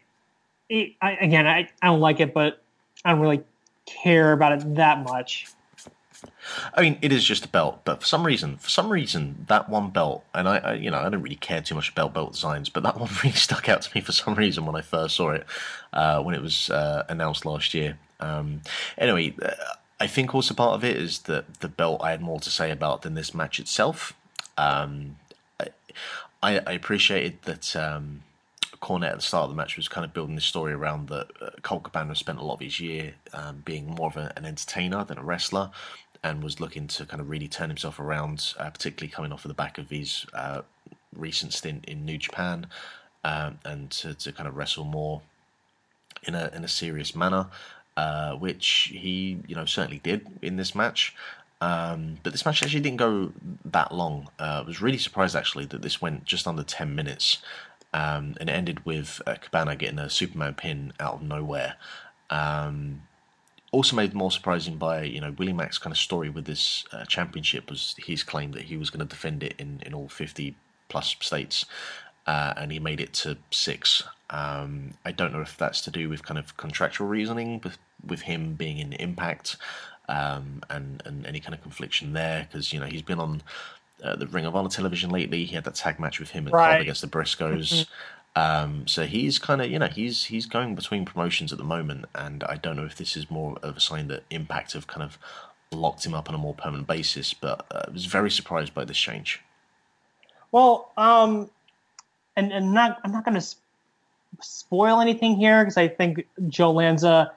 I 1.02 1.12
again, 1.22 1.48
I, 1.48 1.70
I 1.82 1.88
don't 1.88 2.00
like 2.00 2.20
it, 2.20 2.34
but 2.34 2.62
I 3.06 3.12
don't 3.12 3.22
really 3.22 3.44
care 3.86 4.34
about 4.34 4.52
it 4.54 4.76
that 4.76 5.04
much. 5.04 5.48
I 6.74 6.82
mean, 6.82 6.98
it 7.02 7.12
is 7.12 7.24
just 7.24 7.46
a 7.46 7.48
belt, 7.48 7.82
but 7.84 8.02
for 8.02 8.08
some 8.08 8.26
reason, 8.26 8.58
for 8.58 8.70
some 8.70 8.90
reason, 8.90 9.46
that 9.48 9.70
one 9.70 9.90
belt, 9.90 10.24
and 10.34 10.48
I, 10.48 10.58
I, 10.58 10.74
you 10.74 10.90
know, 10.90 10.98
I 10.98 11.10
don't 11.10 11.22
really 11.22 11.36
care 11.36 11.62
too 11.62 11.76
much 11.76 11.90
about 11.90 12.14
belt 12.14 12.34
designs, 12.34 12.70
but 12.70 12.84
that 12.84 13.00
one 13.00 13.10
really 13.24 13.36
stuck 13.36 13.70
out 13.70 13.84
to 13.84 13.92
me 13.96 14.02
for 14.02 14.12
some 14.12 14.36
reason 14.36 14.66
when 14.66 14.76
I 14.76 14.82
first 14.82 15.16
saw 15.16 15.32
it, 15.32 15.46
uh, 15.94 16.22
when 16.22 16.36
it 16.36 16.42
was 16.42 16.70
uh, 16.70 17.06
announced 17.10 17.46
last 17.46 17.74
year. 17.74 17.98
Um, 18.20 18.62
anyway, 18.98 19.36
uh, 19.42 19.52
I 20.00 20.08
think 20.08 20.34
also 20.34 20.54
part 20.54 20.76
of 20.76 20.84
it 20.84 20.98
is 20.98 21.20
that 21.20 21.56
the 21.56 21.68
belt 21.68 22.02
I 22.04 22.12
had 22.12 22.22
more 22.22 22.40
to 22.40 22.50
say 22.50 22.72
about 22.72 23.02
than 23.02 23.14
this 23.14 23.34
match 23.34 23.60
itself. 23.60 24.14
Um, 24.58 25.18
I, 26.42 26.60
I, 26.60 26.74
appreciated 26.74 27.42
that 27.44 27.76
um, 27.76 28.24
Cornette 28.80 29.12
at 29.12 29.16
the 29.18 29.22
start 29.22 29.46
of 29.46 29.50
the 29.50 29.56
match 29.56 29.76
was 29.76 29.88
kind 29.88 30.06
of 30.06 30.14
building 30.14 30.36
this 30.36 30.46
story 30.46 30.74
around 30.74 31.10
that 31.10 31.32
uh, 31.42 31.50
Colt 31.62 31.84
Cabana 31.84 32.16
spent 32.16 32.40
a 32.40 32.44
lot 32.44 32.56
of 32.56 32.60
his 32.60 32.80
year 32.80 33.16
um, 33.34 33.62
being 33.66 33.88
more 33.88 34.08
of 34.08 34.18
a, 34.18 34.34
an 34.36 34.46
entertainer 34.46 35.04
than 35.04 35.18
a 35.18 35.24
wrestler, 35.24 35.72
and 36.24 36.44
was 36.44 36.60
looking 36.60 36.88
to 36.88 37.06
kind 37.06 37.22
of 37.22 37.30
really 37.30 37.48
turn 37.48 37.70
himself 37.70 38.00
around, 38.00 38.54
uh, 38.60 38.70
particularly 38.70 39.12
coming 39.12 39.32
off 39.32 39.46
of 39.46 39.50
the 39.50 39.56
back 39.56 39.78
of 39.78 39.90
his 39.90 40.26
uh, 40.34 40.62
recent 41.16 41.54
stint 41.54 41.86
in 41.86 42.06
New 42.06 42.18
Japan, 42.18 42.68
um, 43.24 43.60
and 43.66 43.92
to, 43.92 44.14
to 44.14 44.32
kind 44.32 44.48
of 44.48 44.56
wrestle 44.56 44.86
more 44.86 45.22
in 46.24 46.36
a 46.36 46.52
in 46.54 46.64
a 46.64 46.68
serious 46.68 47.16
manner, 47.16 47.48
uh, 47.96 48.34
which 48.34 48.92
he 48.94 49.40
you 49.48 49.56
know 49.56 49.66
certainly 49.66 50.00
did 50.00 50.28
in 50.42 50.58
this 50.58 50.76
match. 50.76 51.16
Um, 51.60 52.20
but 52.22 52.34
this 52.34 52.46
match 52.46 52.62
actually 52.62 52.82
didn't 52.82 52.98
go 52.98 53.32
that 53.66 53.92
long. 53.92 54.30
Uh, 54.40 54.62
I 54.64 54.68
was 54.68 54.82
really 54.82 55.00
surprised 55.00 55.36
actually 55.36 55.66
that 55.66 55.82
this 55.82 56.02
went 56.02 56.26
just 56.26 56.48
under 56.48 56.64
10 56.64 56.94
minutes. 56.94 57.40
Um, 57.94 58.36
and 58.40 58.50
it 58.50 58.54
ended 58.54 58.86
with 58.86 59.22
uh, 59.26 59.36
Cabana 59.36 59.76
getting 59.76 59.98
a 59.98 60.10
Superman 60.10 60.54
pin 60.54 60.94
out 61.00 61.16
of 61.16 61.22
nowhere. 61.24 61.76
Um, 62.30 63.07
also 63.78 63.96
made 63.96 64.16
more 64.16 64.32
surprising 64.32 64.76
by 64.78 65.04
you 65.04 65.22
know 65.22 65.32
Willie 65.38 65.54
Mack's 65.54 65.78
kind 65.78 65.94
of 65.94 66.00
story 66.00 66.30
with 66.30 66.46
this 66.46 66.84
uh, 66.92 67.06
championship 67.06 67.70
was 67.70 67.96
his 68.00 68.24
claim 68.24 68.52
that 68.54 68.64
he 68.64 68.76
was 68.76 68.90
going 68.90 69.08
to 69.08 69.16
defend 69.16 69.44
it 69.44 69.54
in, 69.60 69.82
in 69.86 69.94
all 69.94 70.10
50 70.10 70.56
plus 70.90 71.16
states, 71.20 71.66
uh, 72.26 72.56
and 72.58 72.72
he 72.72 72.80
made 72.80 73.00
it 73.00 73.14
to 73.14 73.38
six. 73.52 74.04
Um, 74.32 74.96
I 75.06 75.12
don't 75.12 75.32
know 75.32 75.42
if 75.42 75.56
that's 75.58 75.82
to 75.82 75.92
do 75.92 76.10
with 76.10 76.26
kind 76.26 76.40
of 76.40 76.58
contractual 76.58 77.08
reasoning 77.08 77.62
with, 77.64 77.78
with 78.06 78.22
him 78.22 78.56
being 78.56 78.80
in 78.80 78.94
Impact 78.94 79.58
um, 80.10 80.64
and 80.72 81.04
and 81.06 81.26
any 81.28 81.40
kind 81.40 81.54
of 81.54 81.62
confliction 81.62 82.14
there 82.14 82.48
because 82.50 82.74
you 82.74 82.80
know 82.80 82.88
he's 82.88 83.04
been 83.04 83.20
on 83.20 83.44
uh, 84.04 84.16
the 84.16 84.26
Ring 84.26 84.46
of 84.46 84.56
Honor 84.56 84.70
television 84.70 85.12
lately. 85.12 85.46
He 85.46 85.54
had 85.54 85.66
that 85.66 85.76
tag 85.76 86.00
match 86.00 86.20
with 86.20 86.32
him 86.32 86.48
at 86.48 86.54
right. 86.54 86.82
Against 86.82 87.02
the 87.02 87.08
Briscoes. 87.08 87.86
Um, 88.38 88.86
so 88.86 89.08
he's 89.08 89.40
kind 89.40 89.64
of 89.64 89.72
you 89.72 89.80
know 89.80 89.88
he's 89.88 90.26
he's 90.26 90.46
going 90.46 90.76
between 90.76 91.06
promotions 91.06 91.52
at 91.52 91.58
the 91.58 91.64
moment, 91.64 92.06
and 92.14 92.44
I 92.44 92.58
don't 92.58 92.76
know 92.76 92.86
if 92.86 92.96
this 92.96 93.18
is 93.18 93.32
more 93.32 93.58
of 93.64 93.76
a 93.76 93.80
sign 93.80 94.10
that 94.10 94.26
Impact 94.30 94.74
have 94.74 94.86
kind 94.86 95.02
of 95.02 95.18
locked 95.72 96.06
him 96.06 96.14
up 96.14 96.30
on 96.30 96.36
a 96.36 96.38
more 96.38 96.54
permanent 96.54 96.88
basis. 96.88 97.34
But 97.34 97.66
uh, 97.72 97.86
I 97.88 97.92
was 97.92 98.06
very 98.06 98.30
surprised 98.30 98.76
by 98.76 98.86
this 98.86 98.98
change. 98.98 99.42
Well, 100.52 100.92
um, 100.98 101.50
and 102.36 102.52
and 102.54 102.76
not 102.76 103.00
I'm 103.04 103.12
not 103.12 103.26
going 103.26 103.42
to 103.42 103.48
spoil 104.40 105.02
anything 105.02 105.36
here 105.36 105.64
because 105.64 105.78
I 105.78 105.88
think 105.88 106.28
Joe 106.48 106.74
Lanza 106.74 107.34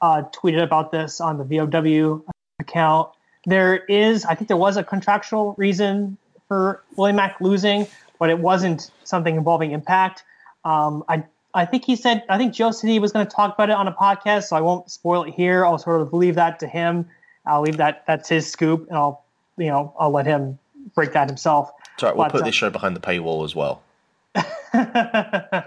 uh, 0.00 0.22
tweeted 0.32 0.62
about 0.62 0.92
this 0.92 1.20
on 1.20 1.36
the 1.36 1.44
VOW 1.44 2.22
account. 2.60 3.10
There 3.44 3.76
is, 3.76 4.24
I 4.24 4.36
think, 4.36 4.46
there 4.46 4.56
was 4.56 4.76
a 4.76 4.84
contractual 4.84 5.56
reason 5.58 6.16
for 6.46 6.84
Willie 6.94 7.12
Mack 7.12 7.40
losing, 7.40 7.88
but 8.18 8.30
it 8.30 8.38
wasn't 8.38 8.90
something 9.04 9.36
involving 9.36 9.72
Impact. 9.72 10.24
Um, 10.64 11.04
I 11.08 11.24
I 11.54 11.64
think 11.64 11.84
he 11.84 11.96
said 11.96 12.24
I 12.28 12.38
think 12.38 12.54
Joe 12.54 12.70
said 12.70 12.90
he 12.90 12.98
was 12.98 13.12
going 13.12 13.26
to 13.26 13.32
talk 13.32 13.54
about 13.54 13.70
it 13.70 13.76
on 13.76 13.88
a 13.88 13.92
podcast, 13.92 14.44
so 14.44 14.56
I 14.56 14.60
won't 14.60 14.90
spoil 14.90 15.24
it 15.24 15.34
here. 15.34 15.64
I'll 15.64 15.78
sort 15.78 16.00
of 16.00 16.12
leave 16.12 16.34
that 16.34 16.58
to 16.60 16.66
him. 16.66 17.08
I'll 17.46 17.62
leave 17.62 17.76
that 17.76 18.04
that's 18.06 18.28
his 18.28 18.50
scoop, 18.50 18.86
and 18.88 18.96
I'll 18.96 19.24
you 19.56 19.68
know 19.68 19.94
I'll 19.98 20.10
let 20.10 20.26
him 20.26 20.58
break 20.94 21.12
that 21.12 21.28
himself. 21.28 21.70
Sorry, 21.98 22.14
we'll 22.14 22.24
but, 22.26 22.32
put 22.32 22.44
this 22.44 22.54
show 22.54 22.70
behind 22.70 22.94
the 22.96 23.00
paywall 23.00 23.44
as 23.44 23.54
well. 23.54 23.82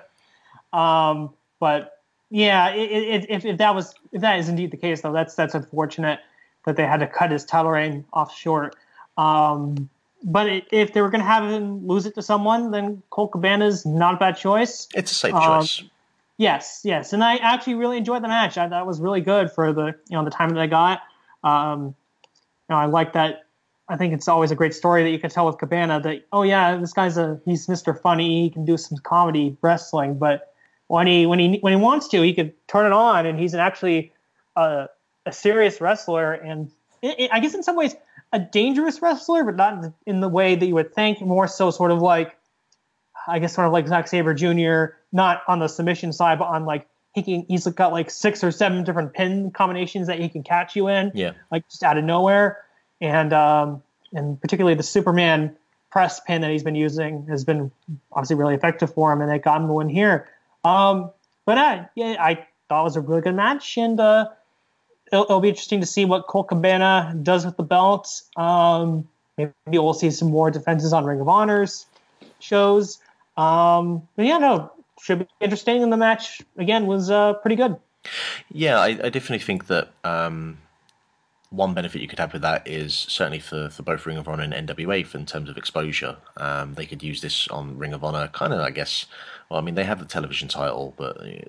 um, 0.74 1.34
but 1.60 2.00
yeah, 2.30 2.70
it, 2.70 2.92
it, 2.92 3.26
if, 3.30 3.46
if 3.46 3.58
that 3.58 3.74
was 3.74 3.96
if 4.12 4.22
that 4.22 4.40
is 4.40 4.50
indeed 4.50 4.72
the 4.72 4.78
case, 4.78 5.02
though, 5.02 5.12
that's 5.12 5.36
that's 5.36 5.56
unfortunate 5.56 6.20
that 6.66 6.76
they 6.76 6.86
had 6.86 7.00
to 7.00 7.08
cut 7.08 7.32
his 7.32 7.46
title 7.46 7.72
reign 7.72 8.06
off 8.14 8.36
short. 8.36 8.76
Um, 9.18 9.90
but 10.24 10.48
it, 10.48 10.68
if 10.72 10.94
they 10.94 11.02
were 11.02 11.10
going 11.10 11.22
to 11.22 11.28
have 11.28 11.50
him 11.50 11.88
lose 11.88 12.06
it 12.06 12.16
to 12.16 12.22
someone, 12.22 12.72
then 12.72 13.02
Colt 13.10 13.32
Cabana's 13.32 13.86
not 13.86 14.16
a 14.16 14.18
bad 14.18 14.38
choice. 14.38 14.88
It's 14.96 15.12
a 15.12 15.16
safe 15.16 15.34
um, 15.34 15.62
choice. 15.62 15.84
Yes, 16.38 16.82
yes, 16.84 17.12
and 17.12 17.24
I 17.24 17.36
actually 17.36 17.76
really 17.76 17.98
enjoyed 17.98 18.24
the 18.24 18.30
match. 18.30 18.58
I 18.58 18.70
thought 18.70 18.82
it 18.82 18.88
was 18.88 19.02
really 19.02 19.22
good 19.22 19.52
for 19.52 19.74
the 19.74 19.88
you 20.08 20.18
know 20.18 20.24
the 20.24 20.32
time 20.32 20.50
that 20.52 20.62
I 20.62 20.68
got. 20.68 21.02
Um, 21.44 21.96
you 22.70 22.76
know, 22.76 22.78
I 22.78 22.86
like 22.86 23.14
that. 23.14 23.44
I 23.90 23.98
think 23.98 24.14
it's 24.14 24.28
always 24.28 24.52
a 24.52 24.56
great 24.56 24.74
story 24.74 25.04
that 25.04 25.10
you 25.10 25.20
can 25.20 25.30
tell 25.30 25.48
with 25.48 25.58
Cabana 25.58 26.00
that 26.02 26.26
oh 26.32 26.44
yeah, 26.44 26.78
this 26.78 26.94
guy's 26.94 27.18
a 27.18 27.42
he's 27.44 27.68
Mr. 27.68 28.00
Funny. 28.00 28.44
He 28.44 28.50
can 28.50 28.64
do 28.64 28.78
some 28.78 28.98
comedy 29.00 29.58
wrestling, 29.62 30.18
but 30.18 30.54
when 30.88 31.08
he 31.08 31.26
when 31.26 31.40
he 31.40 31.58
when 31.60 31.74
he 31.74 31.78
wants 31.78 32.08
to, 32.10 32.22
he 32.22 32.34
could 32.34 32.54
turn 32.68 32.86
it 32.86 32.94
on, 32.94 33.26
and 33.26 33.40
he's 33.40 33.54
an 33.54 33.60
actually 33.60 34.14
a, 34.56 34.88
a 35.26 35.32
serious 35.32 35.82
wrestler. 35.82 36.34
And 36.34 36.72
it, 37.02 37.20
it, 37.20 37.32
I 37.34 37.40
guess 37.40 37.54
in 37.54 37.64
some 37.64 37.76
ways, 37.76 37.96
a 38.32 38.40
dangerous 38.40 39.02
wrestler, 39.02 39.44
but 39.44 39.56
not 39.56 39.74
in 39.74 39.82
the, 39.82 39.94
in 40.06 40.20
the 40.22 40.30
way 40.30 40.56
that 40.56 40.66
you 40.66 40.76
would 40.76 40.94
think. 40.94 41.22
More 41.22 41.48
so, 41.48 41.72
sort 41.72 41.92
of 41.92 42.02
like, 42.02 42.38
I 43.28 43.40
guess, 43.40 43.54
sort 43.56 43.68
of 43.68 43.74
like 43.74 43.88
Zack 43.88 44.08
Sabre 44.08 44.34
Jr. 44.34 44.96
Not 45.12 45.42
on 45.48 45.60
the 45.60 45.68
submission 45.68 46.14
side, 46.14 46.38
but 46.40 46.46
on 46.46 46.66
like 46.66 46.88
he 47.14 47.24
can. 47.24 47.46
He's 47.48 47.66
got 47.68 47.92
like 47.92 48.10
six 48.12 48.44
or 48.44 48.52
seven 48.52 48.84
different 48.84 49.14
pin 49.14 49.52
combinations 49.52 50.08
that 50.08 50.20
he 50.20 50.30
can 50.30 50.44
catch 50.44 50.76
you 50.76 50.88
in, 50.88 51.12
Yeah. 51.16 51.32
like 51.52 51.68
just 51.70 51.82
out 51.84 51.98
of 51.98 52.04
nowhere. 52.04 52.64
And 53.02 53.34
um, 53.34 53.82
and 54.14 54.40
particularly 54.40 54.76
the 54.76 54.84
Superman 54.84 55.56
press 55.92 56.20
pin 56.20 56.42
that 56.42 56.52
he's 56.52 56.64
been 56.64 56.76
using 56.76 57.26
has 57.28 57.44
been 57.44 57.72
obviously 58.12 58.36
really 58.36 58.54
effective 58.54 58.94
for 58.94 59.12
him, 59.12 59.22
and 59.22 59.32
it 59.32 59.42
got 59.42 59.60
him 59.60 59.68
the 59.68 59.74
win 59.74 59.90
here. 59.90 60.28
Um, 60.64 61.10
but 61.46 61.58
uh, 61.58 61.86
yeah, 61.96 62.16
I 62.20 62.46
thought 62.68 62.82
it 62.82 62.84
was 62.84 62.96
a 62.96 63.02
really 63.02 63.22
good 63.22 63.34
match, 63.36 63.76
and 63.78 64.00
uh, 64.00 64.28
it'll, 65.12 65.26
it'll 65.26 65.40
be 65.40 65.50
interesting 65.50 65.82
to 65.82 65.88
see 65.88 66.06
what 66.06 66.28
Colt 66.28 66.48
Cabana 66.50 67.16
does 67.22 67.46
with 67.46 67.58
the 67.58 67.64
belt. 67.64 68.22
Um, 68.36 69.08
maybe 69.38 69.54
we'll 69.68 69.94
see 69.94 70.12
some 70.12 70.32
more 70.32 70.52
defenses 70.52 70.94
on 70.94 71.06
Ring 71.06 71.22
of 71.22 71.28
Honors 71.28 71.86
shows. 72.40 73.00
Um, 73.38 74.08
but 74.16 74.26
yeah, 74.26 74.38
no, 74.38 74.72
should 75.02 75.20
be 75.20 75.28
interesting. 75.40 75.84
And 75.84 75.92
the 75.92 75.98
match 75.98 76.42
again 76.58 76.88
was 76.88 77.10
uh, 77.10 77.34
pretty 77.34 77.56
good. 77.56 77.78
Yeah, 78.52 78.80
I, 78.80 78.88
I 78.88 79.10
definitely 79.10 79.40
think 79.40 79.68
that 79.68 79.90
um, 80.04 80.58
one 81.50 81.74
benefit 81.74 82.02
you 82.02 82.08
could 82.08 82.20
have 82.20 82.34
with 82.34 82.42
that 82.44 82.68
is 82.68 82.94
certainly 82.94 83.40
for, 83.40 83.70
for 83.70 83.84
both 83.84 84.06
Ring 84.06 84.18
of 84.18 84.28
Honor 84.28 84.44
and 84.44 84.54
NWA 84.54 85.14
in 85.16 85.26
terms 85.26 85.50
of 85.50 85.58
exposure. 85.58 86.18
Um, 86.38 86.76
they 86.76 86.86
could 86.86 87.04
use 87.04 87.22
this 87.22 87.48
on 87.48 87.78
Ring 87.78 87.94
of 87.94 88.04
Honor, 88.04 88.28
kind 88.28 88.54
of, 88.54 88.60
I 88.60 88.72
guess. 88.72 89.06
Well, 89.50 89.60
I 89.60 89.64
mean, 89.64 89.76
they 89.76 89.84
have 89.84 90.00
the 90.00 90.06
television 90.06 90.48
title, 90.48 90.94
but 90.98 91.18
uh, 91.22 91.42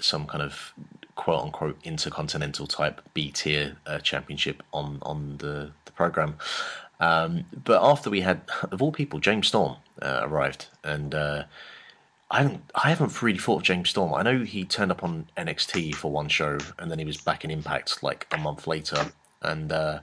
some 0.00 0.26
kind 0.26 0.42
of 0.42 0.72
quote 1.16 1.42
unquote 1.42 1.78
intercontinental 1.84 2.66
type 2.66 3.00
B 3.14 3.30
tier 3.30 3.76
uh, 3.86 3.98
championship 3.98 4.62
on 4.72 4.98
on 5.02 5.38
the 5.38 5.72
the 5.84 5.92
program. 5.92 6.36
Um, 7.00 7.46
but 7.64 7.82
after 7.82 8.10
we 8.10 8.20
had, 8.20 8.42
of 8.70 8.80
all 8.80 8.92
people, 8.92 9.18
James 9.18 9.48
Storm 9.48 9.76
uh, 10.00 10.20
arrived, 10.22 10.68
and 10.84 11.14
uh, 11.14 11.44
I 12.30 12.42
haven't 12.42 12.70
I 12.74 12.88
haven't 12.90 13.20
really 13.22 13.38
thought 13.38 13.56
of 13.58 13.62
James 13.64 13.90
Storm. 13.90 14.14
I 14.14 14.22
know 14.22 14.44
he 14.44 14.64
turned 14.64 14.92
up 14.92 15.02
on 15.02 15.26
NXT 15.36 15.94
for 15.94 16.12
one 16.12 16.28
show, 16.28 16.58
and 16.78 16.90
then 16.90 16.98
he 16.98 17.04
was 17.04 17.16
back 17.16 17.44
in 17.44 17.50
Impact 17.50 18.02
like 18.02 18.26
a 18.32 18.38
month 18.38 18.66
later. 18.66 19.12
And 19.42 19.72
uh, 19.72 20.00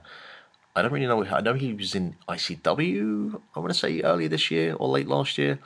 I 0.76 0.82
don't 0.82 0.92
really 0.92 1.06
know. 1.06 1.24
I 1.24 1.40
know 1.40 1.54
he 1.54 1.72
was 1.72 1.94
in 1.94 2.16
ICW. 2.28 3.40
I 3.56 3.58
want 3.58 3.72
to 3.72 3.78
say 3.78 4.00
earlier 4.02 4.28
this 4.28 4.50
year 4.50 4.74
or 4.74 4.88
late 4.88 5.08
last 5.08 5.38
year. 5.38 5.58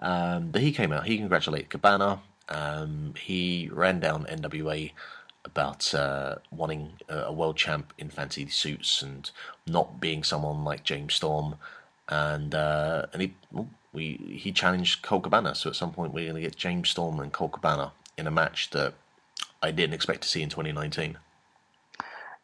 Um, 0.00 0.50
but 0.50 0.62
he 0.62 0.72
came 0.72 0.90
out. 0.90 1.06
He 1.06 1.18
congratulated 1.18 1.70
Cabana. 1.70 2.20
Um, 2.48 3.14
he 3.20 3.68
ran 3.72 4.00
down 4.00 4.24
NWA 4.24 4.92
about 5.44 5.94
uh, 5.94 6.36
wanting 6.50 6.92
a, 7.08 7.32
world 7.32 7.56
champ 7.56 7.92
in 7.98 8.10
fancy 8.10 8.48
suits 8.48 9.02
and 9.02 9.30
not 9.66 10.00
being 10.00 10.22
someone 10.22 10.64
like 10.64 10.84
James 10.84 11.14
Storm. 11.14 11.56
And 12.08 12.54
uh, 12.54 13.06
and 13.12 13.22
he 13.22 13.34
we 13.92 14.14
he 14.30 14.52
challenged 14.52 15.02
Colt 15.02 15.24
Cabana. 15.24 15.54
So 15.54 15.70
at 15.70 15.76
some 15.76 15.92
point 15.92 16.12
we're 16.12 16.30
going 16.30 16.42
to 16.42 16.48
get 16.48 16.56
James 16.56 16.88
Storm 16.88 17.20
and 17.20 17.32
Colt 17.32 17.52
Cabana 17.52 17.92
in 18.16 18.26
a 18.26 18.30
match 18.30 18.70
that 18.70 18.94
I 19.62 19.70
didn't 19.70 19.94
expect 19.94 20.22
to 20.22 20.28
see 20.28 20.42
in 20.42 20.48
2019. 20.48 21.18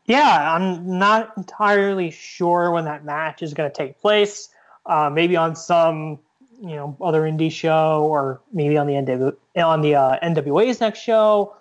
Yeah, 0.06 0.54
I'm 0.54 0.98
not 0.98 1.32
entirely 1.36 2.10
sure 2.10 2.70
when 2.70 2.84
that 2.84 3.04
match 3.04 3.42
is 3.42 3.54
going 3.54 3.70
to 3.70 3.74
take 3.74 4.00
place. 4.00 4.50
Uh, 4.84 5.08
maybe 5.10 5.34
on 5.34 5.56
some, 5.56 6.18
you 6.64 6.76
know, 6.76 6.96
other 7.00 7.22
indie 7.22 7.52
show, 7.52 8.06
or 8.08 8.40
maybe 8.52 8.76
on 8.78 8.86
the 8.86 8.94
NW, 8.94 9.36
on 9.56 9.82
the 9.82 9.94
uh, 9.94 10.18
NWA's 10.20 10.80
next 10.80 11.00
show, 11.00 11.54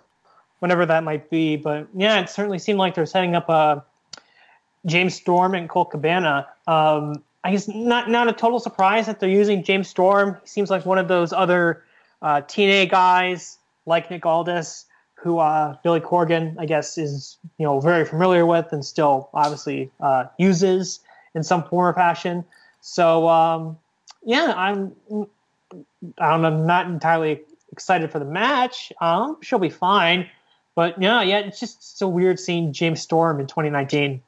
whenever 0.60 0.86
that 0.86 1.04
might 1.04 1.28
be. 1.30 1.56
But 1.56 1.88
yeah, 1.94 2.20
it 2.20 2.30
certainly 2.30 2.58
seemed 2.58 2.78
like 2.78 2.94
they're 2.94 3.06
setting 3.06 3.34
up 3.34 3.48
a 3.48 3.84
James 4.86 5.14
Storm 5.14 5.54
and 5.54 5.68
Colt 5.68 5.90
Cabana. 5.90 6.48
Um, 6.66 7.22
I 7.44 7.50
guess 7.50 7.68
not 7.68 8.08
not 8.08 8.28
a 8.28 8.32
total 8.32 8.58
surprise 8.58 9.06
that 9.06 9.20
they're 9.20 9.28
using 9.28 9.62
James 9.62 9.88
Storm. 9.88 10.38
He 10.42 10.48
seems 10.48 10.70
like 10.70 10.86
one 10.86 10.98
of 10.98 11.08
those 11.08 11.32
other 11.32 11.84
uh, 12.22 12.40
TNA 12.40 12.90
guys 12.90 13.58
like 13.86 14.10
Nick 14.10 14.24
Aldis 14.24 14.86
who 15.24 15.38
uh, 15.38 15.74
Billy 15.82 16.00
Corgan, 16.00 16.54
I 16.58 16.66
guess, 16.66 16.98
is 16.98 17.38
you 17.58 17.66
know 17.66 17.80
very 17.80 18.04
familiar 18.04 18.44
with 18.46 18.72
and 18.72 18.84
still 18.84 19.30
obviously 19.34 19.90
uh, 20.00 20.26
uses 20.38 21.00
in 21.34 21.42
some 21.42 21.64
form 21.64 21.86
or 21.86 21.94
fashion. 21.94 22.44
So 22.82 23.28
um, 23.28 23.78
yeah, 24.24 24.52
I'm 24.56 24.92
I'm 26.18 26.66
not 26.66 26.86
entirely 26.86 27.42
excited 27.72 28.10
for 28.10 28.18
the 28.18 28.24
match. 28.24 28.92
Um, 29.00 29.38
she'll 29.42 29.58
be 29.58 29.70
fine, 29.70 30.28
but 30.74 31.00
yeah, 31.00 31.22
yeah, 31.22 31.38
it's 31.38 31.60
just 31.60 31.98
so 31.98 32.08
weird 32.08 32.38
seeing 32.38 32.72
James 32.72 33.00
Storm 33.00 33.40
in 33.40 33.46
2019. 33.46 34.22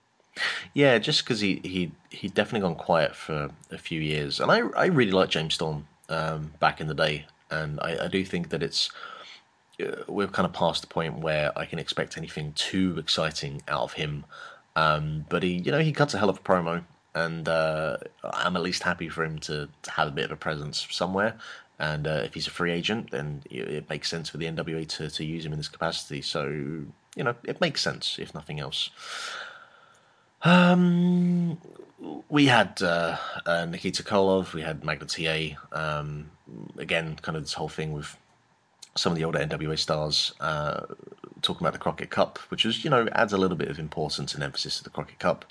Yeah, 0.75 0.99
just 0.99 1.25
because 1.25 1.41
he 1.41 1.61
he 1.65 1.93
he 2.11 2.29
definitely 2.29 2.61
gone 2.61 2.77
quiet 2.77 3.15
for 3.15 3.51
a 3.71 3.79
few 3.79 4.01
years, 4.01 4.41
and 4.41 4.51
I 4.51 4.59
I 4.77 4.87
really 4.87 5.13
like 5.13 5.31
James 5.31 5.55
Storm 5.55 5.87
um, 6.09 6.53
back 6.61 6.81
in 6.81 6.87
the 6.89 6.95
day, 6.95 7.27
and 7.51 7.81
I, 7.81 8.05
I 8.05 8.09
do 8.09 8.25
think 8.25 8.51
that 8.51 8.63
it's 8.63 8.91
uh, 9.81 10.03
we're 10.09 10.27
kind 10.27 10.47
of 10.47 10.53
past 10.53 10.83
the 10.83 10.89
point 10.89 11.21
where 11.21 11.57
I 11.59 11.65
can 11.65 11.79
expect 11.79 12.19
anything 12.19 12.53
too 12.53 12.97
exciting 12.99 13.63
out 13.69 13.83
of 13.83 13.93
him. 13.95 14.25
Um, 14.75 15.25
but 15.31 15.43
he 15.43 15.55
you 15.55 15.73
know 15.73 15.81
he 15.81 15.93
cuts 15.93 16.13
a 16.13 16.19
hell 16.19 16.29
of 16.29 16.37
a 16.37 16.43
promo, 16.43 16.85
and 17.17 17.49
uh, 17.49 17.97
I'm 18.23 18.57
at 18.57 18.63
least 18.63 18.83
happy 18.83 19.09
for 19.09 19.25
him 19.25 19.39
to, 19.41 19.69
to 19.83 19.91
have 19.91 20.07
a 20.07 20.11
bit 20.11 20.27
of 20.27 20.33
a 20.33 20.37
presence 20.37 20.87
somewhere. 20.91 21.35
And 21.79 22.07
uh, 22.07 22.21
if 22.25 22.35
he's 22.35 22.47
a 22.47 22.51
free 22.51 22.73
agent, 22.73 23.11
then 23.11 23.43
it, 23.51 23.89
makes 23.89 24.09
sense 24.09 24.29
for 24.29 24.37
the 24.37 24.45
NWA 24.45 24.87
to, 24.89 25.09
to 25.09 25.25
use 25.25 25.45
him 25.45 25.53
in 25.53 25.59
this 25.59 25.69
capacity. 25.69 26.21
So 26.21 26.45
you 26.45 27.25
know 27.25 27.35
it 27.43 27.61
makes 27.61 27.81
sense 27.81 28.19
if 28.19 28.35
nothing 28.35 28.61
else. 28.61 28.91
Um, 30.43 31.59
we 32.29 32.47
had 32.47 32.81
uh, 32.83 33.17
uh, 33.47 33.65
Nikita 33.65 34.03
Koloff, 34.03 34.53
we 34.53 34.61
had 34.61 34.85
Magnum 34.85 35.09
TA. 35.09 35.57
Um, 35.73 36.31
again, 36.77 37.17
kind 37.23 37.37
of 37.37 37.43
this 37.45 37.55
whole 37.55 37.71
thing 37.71 37.93
with 37.93 38.15
some 38.97 39.13
of 39.13 39.19
the 39.19 39.25
older 39.25 39.39
NWA 39.39 39.79
stars 39.79 40.35
uh, 40.41 40.87
talking 41.43 41.63
about 41.63 41.73
the 41.73 41.79
Crockett 41.79 42.11
Cup, 42.11 42.39
which 42.49 42.65
was, 42.65 42.85
you 42.85 42.91
know, 42.91 43.09
adds 43.13 43.33
a 43.33 43.39
little 43.39 43.57
bit 43.57 43.69
of 43.69 43.79
importance 43.79 44.35
and 44.35 44.43
emphasis 44.43 44.79
to 44.79 44.85
the 44.85 44.91
Crockett 44.91 45.19
Cup. 45.19 45.45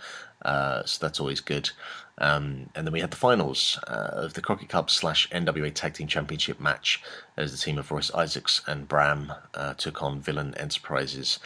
Uh, 0.44 0.84
so 0.86 1.06
that's 1.06 1.20
always 1.20 1.40
good. 1.40 1.70
Um, 2.18 2.70
and 2.76 2.88
then 2.88 2.94
we 2.94 3.02
had 3.02 3.12
the 3.12 3.18
finals 3.18 3.80
uh, 3.88 4.10
of 4.14 4.34
the 4.34 4.42
Crockett 4.42 4.70
Cup 4.70 4.90
slash 4.90 5.30
NWA 5.30 5.74
Tag 5.74 5.94
Team 5.94 6.08
Championship 6.08 6.60
match 6.60 7.02
as 7.36 7.52
the 7.52 7.58
team 7.58 7.78
of 7.78 7.92
Royce 7.92 8.14
Isaacs 8.14 8.62
and 8.68 8.88
Bram 8.88 9.34
uh, 9.54 9.74
took 9.74 10.02
on 10.02 10.22
Villain 10.22 10.56
Enterprises. 10.56 11.40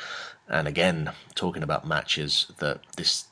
And 0.47 0.67
again, 0.67 1.11
talking 1.35 1.63
about 1.63 1.87
matches 1.87 2.51
that 2.59 2.81
this 2.97 3.25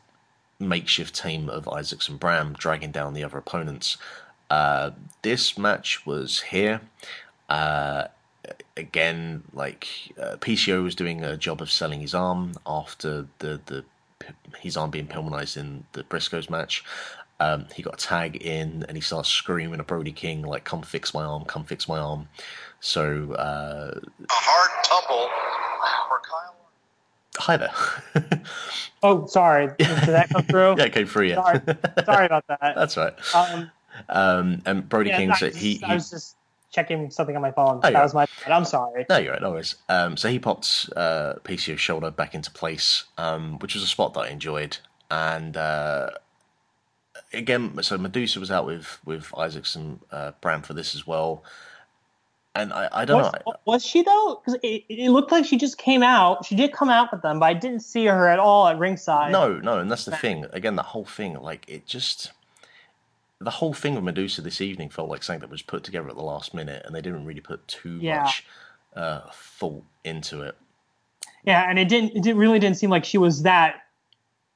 makeshift 0.59 1.15
team 1.15 1.49
of 1.49 1.67
Isaacs 1.67 2.09
and 2.09 2.19
Bram 2.19 2.53
dragging 2.53 2.91
down 2.91 3.13
the 3.13 3.23
other 3.23 3.37
opponents. 3.37 3.97
Uh, 4.49 4.91
this 5.21 5.57
match 5.57 6.05
was 6.05 6.41
here. 6.41 6.81
Uh, 7.49 8.05
again, 8.75 9.43
like 9.53 9.87
uh, 10.21 10.35
PCO 10.37 10.83
was 10.83 10.95
doing 10.95 11.23
a 11.23 11.37
job 11.37 11.61
of 11.61 11.71
selling 11.71 12.01
his 12.01 12.13
arm 12.13 12.53
after 12.65 13.27
the, 13.39 13.59
the 13.65 13.85
his 14.59 14.75
arm 14.77 14.89
being 14.89 15.07
Pillmanized 15.07 15.57
in 15.57 15.85
the 15.93 16.03
Briscoes 16.03 16.49
match. 16.49 16.83
Um, 17.39 17.67
he 17.75 17.83
got 17.83 17.93
a 18.03 18.07
tag 18.07 18.37
in 18.37 18.83
and 18.87 18.97
he 18.97 19.01
starts 19.01 19.29
screaming 19.29 19.79
at 19.79 19.85
Brody 19.87 20.11
King 20.11 20.41
like, 20.41 20.63
"Come 20.63 20.81
fix 20.81 21.13
my 21.13 21.23
arm! 21.23 21.45
Come 21.45 21.63
fix 21.65 21.87
my 21.87 21.99
arm!" 21.99 22.27
So 22.79 23.33
uh, 23.33 23.99
A 23.99 24.27
hard 24.29 24.83
tumble 24.83 25.29
for 26.09 26.21
Kyle. 26.27 26.55
hi 27.37 27.57
there. 27.57 28.41
Oh, 29.03 29.27
sorry, 29.27 29.67
did 29.77 29.87
that 29.87 30.29
come 30.29 30.43
through? 30.43 30.75
yeah, 30.77 30.85
it 30.85 30.93
came 30.93 31.05
through. 31.05 31.27
Yeah, 31.27 31.35
Sorry, 31.43 31.61
sorry 32.03 32.25
about 32.25 32.47
that. 32.47 32.59
that's 32.75 32.97
right. 32.97 33.13
Um, 33.35 33.71
Um, 34.09 34.61
and 34.65 34.89
Brody 34.89 35.09
yeah, 35.09 35.17
King, 35.17 35.31
I, 35.31 35.35
so 35.37 35.45
was, 35.45 35.55
he, 35.55 35.79
I 35.83 35.87
he 35.89 35.93
was 35.93 36.09
just 36.09 36.35
checking 36.71 37.09
something 37.11 37.35
on 37.35 37.41
my 37.41 37.51
phone. 37.51 37.79
Oh, 37.83 37.91
that 37.91 38.03
was 38.03 38.13
my 38.13 38.27
bad. 38.43 38.51
I'm 38.51 38.65
sorry. 38.65 39.05
No, 39.09 39.17
you're 39.17 39.33
right, 39.33 39.41
no 39.41 39.51
worries. 39.51 39.75
Um, 39.89 40.17
so 40.17 40.29
he 40.29 40.39
popped 40.39 40.89
uh, 40.95 41.35
PCO's 41.43 41.79
shoulder 41.79 42.11
back 42.11 42.33
into 42.35 42.51
place, 42.51 43.05
um, 43.17 43.59
which 43.59 43.73
was 43.73 43.83
a 43.83 43.87
spot 43.87 44.13
that 44.15 44.21
I 44.21 44.29
enjoyed. 44.29 44.77
And 45.09 45.55
uh, 45.55 46.09
again, 47.33 47.81
so 47.81 47.97
Medusa 47.97 48.39
was 48.39 48.51
out 48.51 48.65
with 48.65 48.99
with 49.05 49.33
Isaacs 49.37 49.75
and 49.75 49.99
uh, 50.11 50.31
Bram 50.41 50.61
for 50.61 50.73
this 50.73 50.95
as 50.95 51.07
well. 51.07 51.43
And 52.55 52.73
I, 52.73 52.89
I 52.91 53.05
don't 53.05 53.21
Was, 53.21 53.31
know. 53.45 53.53
was 53.65 53.85
she 53.85 54.01
though? 54.01 54.41
Because 54.43 54.59
it, 54.63 54.83
it 54.89 55.11
looked 55.11 55.31
like 55.31 55.45
she 55.45 55.57
just 55.57 55.77
came 55.77 56.01
out. 56.01 56.43
She 56.43 56.55
did 56.55 56.73
come 56.73 56.89
out 56.89 57.11
with 57.11 57.21
them, 57.21 57.39
but 57.39 57.45
I 57.45 57.53
didn't 57.53 57.81
see 57.81 58.05
her 58.07 58.27
at 58.27 58.39
all 58.39 58.67
at 58.67 58.79
ringside. 58.79 59.31
No, 59.31 59.59
no, 59.59 59.77
and 59.77 59.91
that's 59.91 60.05
the 60.05 60.15
thing. 60.17 60.43
Again, 60.53 60.75
the 60.75 60.81
whole 60.81 61.05
thing, 61.05 61.35
like 61.35 61.65
it 61.67 61.85
just, 61.85 62.31
the 63.39 63.51
whole 63.51 63.73
thing 63.73 63.95
with 63.95 64.03
Medusa 64.03 64.41
this 64.41 64.61
evening 64.61 64.89
felt 64.89 65.09
like 65.09 65.23
something 65.23 65.41
that 65.41 65.49
was 65.49 65.61
put 65.61 65.83
together 65.83 66.09
at 66.09 66.15
the 66.15 66.23
last 66.23 66.53
minute, 66.53 66.83
and 66.85 66.95
they 66.95 67.01
didn't 67.01 67.25
really 67.25 67.41
put 67.41 67.67
too 67.67 67.99
Yeah. 68.01 68.23
much 68.23 68.45
uh, 68.95 69.21
thought 69.31 69.83
into 70.03 70.41
it. 70.41 70.55
Yeah, 71.43 71.69
and 71.69 71.77
it 71.79 71.87
didn't. 71.87 72.15
It 72.15 72.23
didn't, 72.23 72.37
really 72.37 72.59
didn't 72.59 72.77
seem 72.77 72.89
like 72.89 73.05
she 73.05 73.17
was 73.17 73.43
that. 73.43 73.81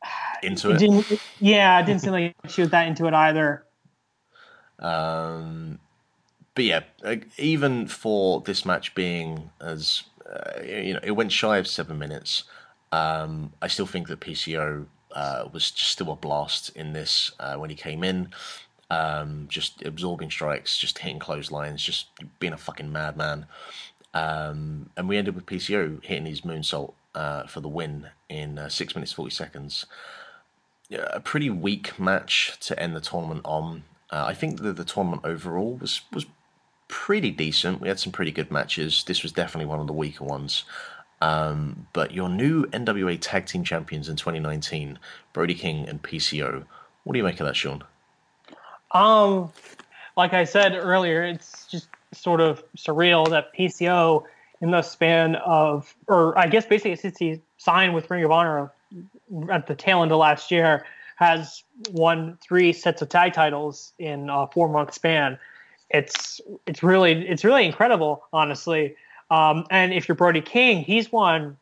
Into 0.43 0.71
It 0.71 0.75
it. 0.75 0.79
didn't. 0.79 1.21
Yeah, 1.39 1.79
it 1.79 1.85
didn't 1.85 2.01
seem 2.01 2.11
like 2.11 2.35
she 2.49 2.61
was 2.61 2.71
that 2.71 2.87
into 2.87 3.05
it 3.05 3.13
either. 3.13 3.63
Um, 4.79 5.77
but 6.55 6.63
yeah, 6.65 6.81
even 7.37 7.87
for 7.87 8.41
this 8.41 8.65
match 8.65 8.95
being 8.95 9.51
as 9.61 10.03
uh, 10.27 10.61
you 10.63 10.93
know, 10.93 10.99
it 11.03 11.11
went 11.11 11.31
shy 11.31 11.57
of 11.57 11.67
seven 11.67 11.99
minutes. 11.99 12.45
Um, 12.91 13.53
I 13.61 13.67
still 13.67 13.85
think 13.85 14.07
that 14.07 14.19
PCO 14.19 14.87
uh, 15.13 15.45
was 15.53 15.69
just 15.71 15.91
still 15.91 16.11
a 16.11 16.15
blast 16.15 16.75
in 16.75 16.93
this 16.93 17.31
uh, 17.39 17.55
when 17.55 17.69
he 17.69 17.75
came 17.75 18.03
in. 18.03 18.29
Um, 18.91 19.45
just 19.47 19.81
absorbing 19.85 20.29
strikes, 20.29 20.77
just 20.77 20.99
hitting 20.99 21.19
clotheslines, 21.19 21.81
just 21.81 22.07
being 22.39 22.51
a 22.51 22.57
fucking 22.57 22.91
madman. 22.91 23.45
Um, 24.13 24.89
and 24.97 25.07
we 25.07 25.15
ended 25.15 25.33
with 25.33 25.45
PCO 25.45 26.03
hitting 26.03 26.25
his 26.25 26.41
moonsault 26.41 26.91
uh, 27.15 27.43
for 27.47 27.61
the 27.61 27.69
win 27.69 28.09
in 28.27 28.59
uh, 28.59 28.67
six 28.67 28.93
minutes 28.93 29.13
forty 29.13 29.31
seconds. 29.31 29.85
Yeah, 30.89 31.07
a 31.11 31.21
pretty 31.21 31.49
weak 31.49 31.97
match 31.97 32.57
to 32.61 32.77
end 32.77 32.93
the 32.93 32.99
tournament 32.99 33.41
on. 33.45 33.85
Uh, 34.09 34.25
I 34.27 34.33
think 34.33 34.61
that 34.61 34.75
the 34.75 34.83
tournament 34.83 35.21
overall 35.23 35.75
was 35.75 36.01
was 36.11 36.25
pretty 36.89 37.31
decent. 37.31 37.79
We 37.79 37.87
had 37.87 37.99
some 37.99 38.11
pretty 38.11 38.31
good 38.31 38.51
matches. 38.51 39.05
This 39.05 39.23
was 39.23 39.31
definitely 39.31 39.67
one 39.67 39.79
of 39.79 39.87
the 39.87 39.93
weaker 39.93 40.25
ones. 40.25 40.65
Um, 41.21 41.87
but 41.93 42.11
your 42.11 42.27
new 42.27 42.65
NWA 42.65 43.17
Tag 43.21 43.45
Team 43.45 43.63
Champions 43.63 44.09
in 44.09 44.17
2019, 44.17 44.99
Brody 45.31 45.53
King 45.53 45.87
and 45.87 46.01
PCO. 46.01 46.65
What 47.03 47.13
do 47.13 47.19
you 47.19 47.23
make 47.23 47.39
of 47.39 47.45
that, 47.45 47.55
Sean? 47.55 47.83
Um, 48.93 49.51
like 50.17 50.33
I 50.33 50.43
said 50.43 50.75
earlier, 50.75 51.23
it's 51.23 51.67
just 51.67 51.87
sort 52.13 52.41
of 52.41 52.63
surreal 52.75 53.29
that 53.29 53.53
PCO, 53.57 54.23
in 54.61 54.71
the 54.71 54.81
span 54.81 55.35
of, 55.37 55.93
or 56.07 56.37
I 56.37 56.47
guess 56.47 56.65
basically 56.65 56.95
since 56.95 57.17
he 57.17 57.41
signed 57.57 57.93
with 57.93 58.09
Ring 58.09 58.23
of 58.23 58.31
Honor 58.31 58.71
at 59.49 59.67
the 59.67 59.75
tail 59.75 60.03
end 60.03 60.11
of 60.11 60.19
last 60.19 60.51
year, 60.51 60.85
has 61.15 61.63
won 61.91 62.37
three 62.41 62.73
sets 62.73 63.01
of 63.01 63.09
tag 63.09 63.33
titles 63.33 63.93
in 63.99 64.29
a 64.29 64.47
four 64.47 64.69
month 64.69 64.93
span. 64.93 65.37
It's 65.89 66.39
it's 66.65 66.83
really 66.83 67.27
it's 67.27 67.43
really 67.43 67.65
incredible, 67.65 68.23
honestly. 68.31 68.95
Um, 69.29 69.65
and 69.69 69.93
if 69.93 70.07
you're 70.07 70.15
Brody 70.15 70.41
King, 70.41 70.83
he's 70.83 71.11
won. 71.11 71.57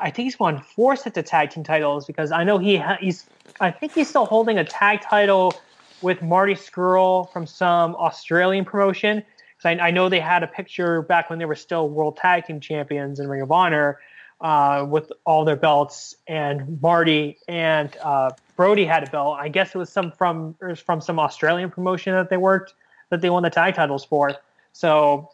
I 0.00 0.10
think 0.10 0.26
he's 0.26 0.38
won 0.38 0.62
four 0.62 0.96
sets 0.96 1.18
of 1.18 1.24
tag 1.24 1.50
team 1.50 1.64
titles 1.64 2.06
because 2.06 2.32
I 2.32 2.44
know 2.44 2.58
he 2.58 2.76
ha- 2.76 2.98
he's. 3.00 3.26
I 3.60 3.70
think 3.70 3.92
he's 3.92 4.08
still 4.08 4.26
holding 4.26 4.58
a 4.58 4.64
tag 4.64 5.00
title 5.00 5.54
with 6.02 6.22
Marty 6.22 6.54
Scurll 6.54 7.32
from 7.32 7.46
some 7.46 7.94
Australian 7.96 8.64
promotion. 8.64 9.22
Because 9.56 9.78
I, 9.80 9.88
I 9.88 9.90
know 9.90 10.08
they 10.08 10.20
had 10.20 10.42
a 10.42 10.46
picture 10.46 11.02
back 11.02 11.30
when 11.30 11.38
they 11.38 11.44
were 11.44 11.54
still 11.54 11.88
World 11.88 12.16
Tag 12.16 12.46
Team 12.46 12.60
Champions 12.60 13.20
in 13.20 13.28
Ring 13.28 13.42
of 13.42 13.52
Honor 13.52 13.98
uh, 14.42 14.84
with 14.88 15.12
all 15.24 15.44
their 15.44 15.56
belts, 15.56 16.16
and 16.26 16.80
Marty 16.82 17.38
and 17.46 17.96
uh, 18.02 18.30
Brody 18.56 18.84
had 18.84 19.06
a 19.06 19.10
belt. 19.10 19.38
I 19.40 19.48
guess 19.48 19.74
it 19.74 19.78
was 19.78 19.88
some 19.88 20.10
from 20.10 20.56
was 20.60 20.80
from 20.80 21.00
some 21.00 21.18
Australian 21.18 21.70
promotion 21.70 22.12
that 22.14 22.28
they 22.28 22.36
worked 22.36 22.74
that 23.10 23.20
they 23.20 23.30
won 23.30 23.44
the 23.44 23.50
tag 23.50 23.74
titles 23.74 24.04
for. 24.04 24.34
So 24.72 25.30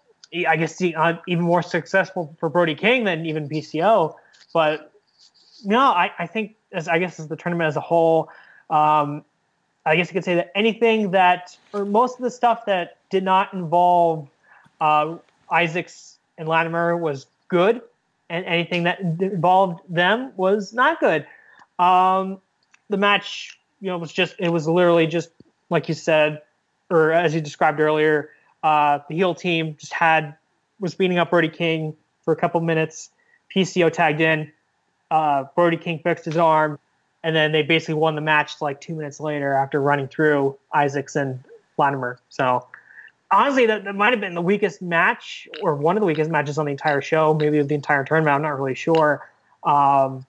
I 0.46 0.56
guess 0.56 0.80
uh, 0.82 1.14
even 1.26 1.44
more 1.44 1.62
successful 1.62 2.36
for 2.38 2.50
Brody 2.50 2.74
King 2.74 3.04
than 3.04 3.24
even 3.24 3.48
PCO. 3.48 4.14
But 4.52 4.92
no, 5.64 5.80
I, 5.80 6.10
I 6.18 6.26
think 6.26 6.56
as 6.72 6.86
I 6.86 6.98
guess 6.98 7.18
as 7.18 7.28
the 7.28 7.36
tournament 7.36 7.68
as 7.68 7.76
a 7.76 7.80
whole, 7.80 8.28
um, 8.68 9.24
I 9.89 9.97
guess 9.97 10.09
you 10.09 10.12
could 10.12 10.24
say 10.24 10.34
that 10.34 10.53
anything 10.55 11.12
that 11.12 11.57
or 11.72 11.84
most 11.84 12.18
of 12.18 12.22
the 12.22 12.30
stuff 12.30 12.66
that 12.66 12.99
did 13.11 13.24
not 13.24 13.55
involve 13.55 14.28
uh, 14.80 15.16
Isaacs 15.51 16.18
and 16.36 16.47
Latimer 16.47 16.97
was 16.97 17.26
good, 17.49 17.80
and 18.28 18.45
anything 18.45 18.82
that 18.84 19.01
involved 19.01 19.80
them 19.89 20.32
was 20.36 20.74
not 20.74 21.01
good. 21.01 21.26
Um, 21.78 22.39
the 22.91 22.99
match, 22.99 23.59
you 23.80 23.89
know, 23.89 23.97
was 23.97 24.12
just 24.12 24.34
it 24.39 24.51
was 24.51 24.68
literally 24.68 25.07
just 25.07 25.30
like 25.70 25.89
you 25.89 25.95
said, 25.95 26.43
or 26.91 27.12
as 27.12 27.34
you 27.34 27.41
described 27.41 27.80
earlier, 27.80 28.30
uh, 28.62 28.99
the 29.09 29.14
heel 29.14 29.34
team 29.34 29.74
just 29.78 29.95
had 29.95 30.36
was 30.80 30.95
beating 30.95 31.18
up 31.18 31.30
Brody 31.30 31.49
King 31.49 31.97
for 32.24 32.32
a 32.32 32.36
couple 32.36 32.61
minutes. 32.61 33.11
PCO 33.55 33.91
tagged 33.91 34.20
in. 34.20 34.53
Uh, 35.11 35.45
Brody 35.55 35.78
King 35.78 35.99
fixed 36.01 36.26
his 36.26 36.36
arm, 36.36 36.78
and 37.22 37.34
then 37.34 37.52
they 37.52 37.62
basically 37.62 37.94
won 37.94 38.14
the 38.14 38.20
match 38.20 38.60
like 38.60 38.80
two 38.80 38.94
minutes 38.94 39.20
later 39.20 39.52
after 39.52 39.80
running 39.80 40.08
through 40.08 40.56
Isaacs 40.74 41.16
and 41.16 41.42
Latimer. 41.76 42.18
So 42.28 42.66
honestly, 43.30 43.66
that, 43.66 43.84
that 43.84 43.94
might 43.94 44.12
have 44.12 44.20
been 44.20 44.34
the 44.34 44.42
weakest 44.42 44.80
match 44.80 45.48
or 45.62 45.74
one 45.74 45.96
of 45.96 46.00
the 46.00 46.06
weakest 46.06 46.30
matches 46.30 46.58
on 46.58 46.66
the 46.66 46.72
entire 46.72 47.00
show, 47.00 47.34
maybe 47.34 47.58
of 47.58 47.68
the 47.68 47.74
entire 47.74 48.04
tournament. 48.04 48.34
I'm 48.34 48.42
not 48.42 48.58
really 48.58 48.74
sure. 48.74 49.28
Um, 49.64 50.24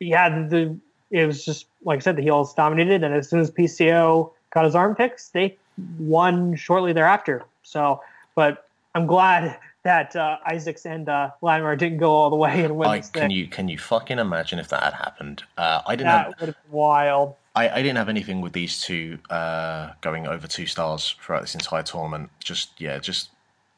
yeah, 0.00 0.46
the 0.46 0.76
it 1.10 1.26
was 1.26 1.44
just 1.44 1.66
like 1.84 1.98
I 1.98 2.00
said, 2.00 2.16
the 2.16 2.22
heels 2.22 2.54
dominated, 2.54 3.02
and 3.04 3.14
as 3.14 3.28
soon 3.28 3.40
as 3.40 3.50
PCO 3.50 4.30
got 4.50 4.64
his 4.64 4.74
arm 4.74 4.96
fixed, 4.96 5.32
they 5.32 5.56
won 5.98 6.56
shortly 6.56 6.92
thereafter. 6.92 7.44
So, 7.62 8.02
but 8.34 8.68
I'm 8.94 9.06
glad 9.06 9.58
that 9.84 10.16
uh, 10.16 10.38
Isaacs 10.46 10.86
and 10.86 11.08
uh, 11.08 11.30
Latimer 11.40 11.76
didn't 11.76 11.98
go 11.98 12.10
all 12.10 12.30
the 12.30 12.36
way 12.36 12.64
and 12.64 12.76
win. 12.76 12.88
I, 12.88 13.00
can 13.00 13.30
you 13.30 13.46
can 13.46 13.68
you 13.68 13.78
fucking 13.78 14.18
imagine 14.18 14.58
if 14.58 14.68
that 14.68 14.82
had 14.82 14.94
happened? 14.94 15.44
Uh, 15.56 15.82
I 15.86 15.94
didn't 15.94 16.10
have 16.10 16.30
That 16.30 16.40
would 16.40 16.46
have 16.48 16.62
been 16.64 16.72
wild. 16.72 17.36
I, 17.54 17.68
I 17.68 17.76
didn't 17.82 17.98
have 17.98 18.08
anything 18.08 18.40
with 18.40 18.52
these 18.52 18.80
two 18.80 19.18
uh, 19.30 19.90
going 20.00 20.26
over 20.26 20.48
two 20.48 20.66
stars 20.66 21.14
throughout 21.20 21.42
this 21.42 21.54
entire 21.54 21.82
tournament. 21.82 22.30
Just 22.42 22.80
yeah, 22.80 22.98
just 22.98 23.30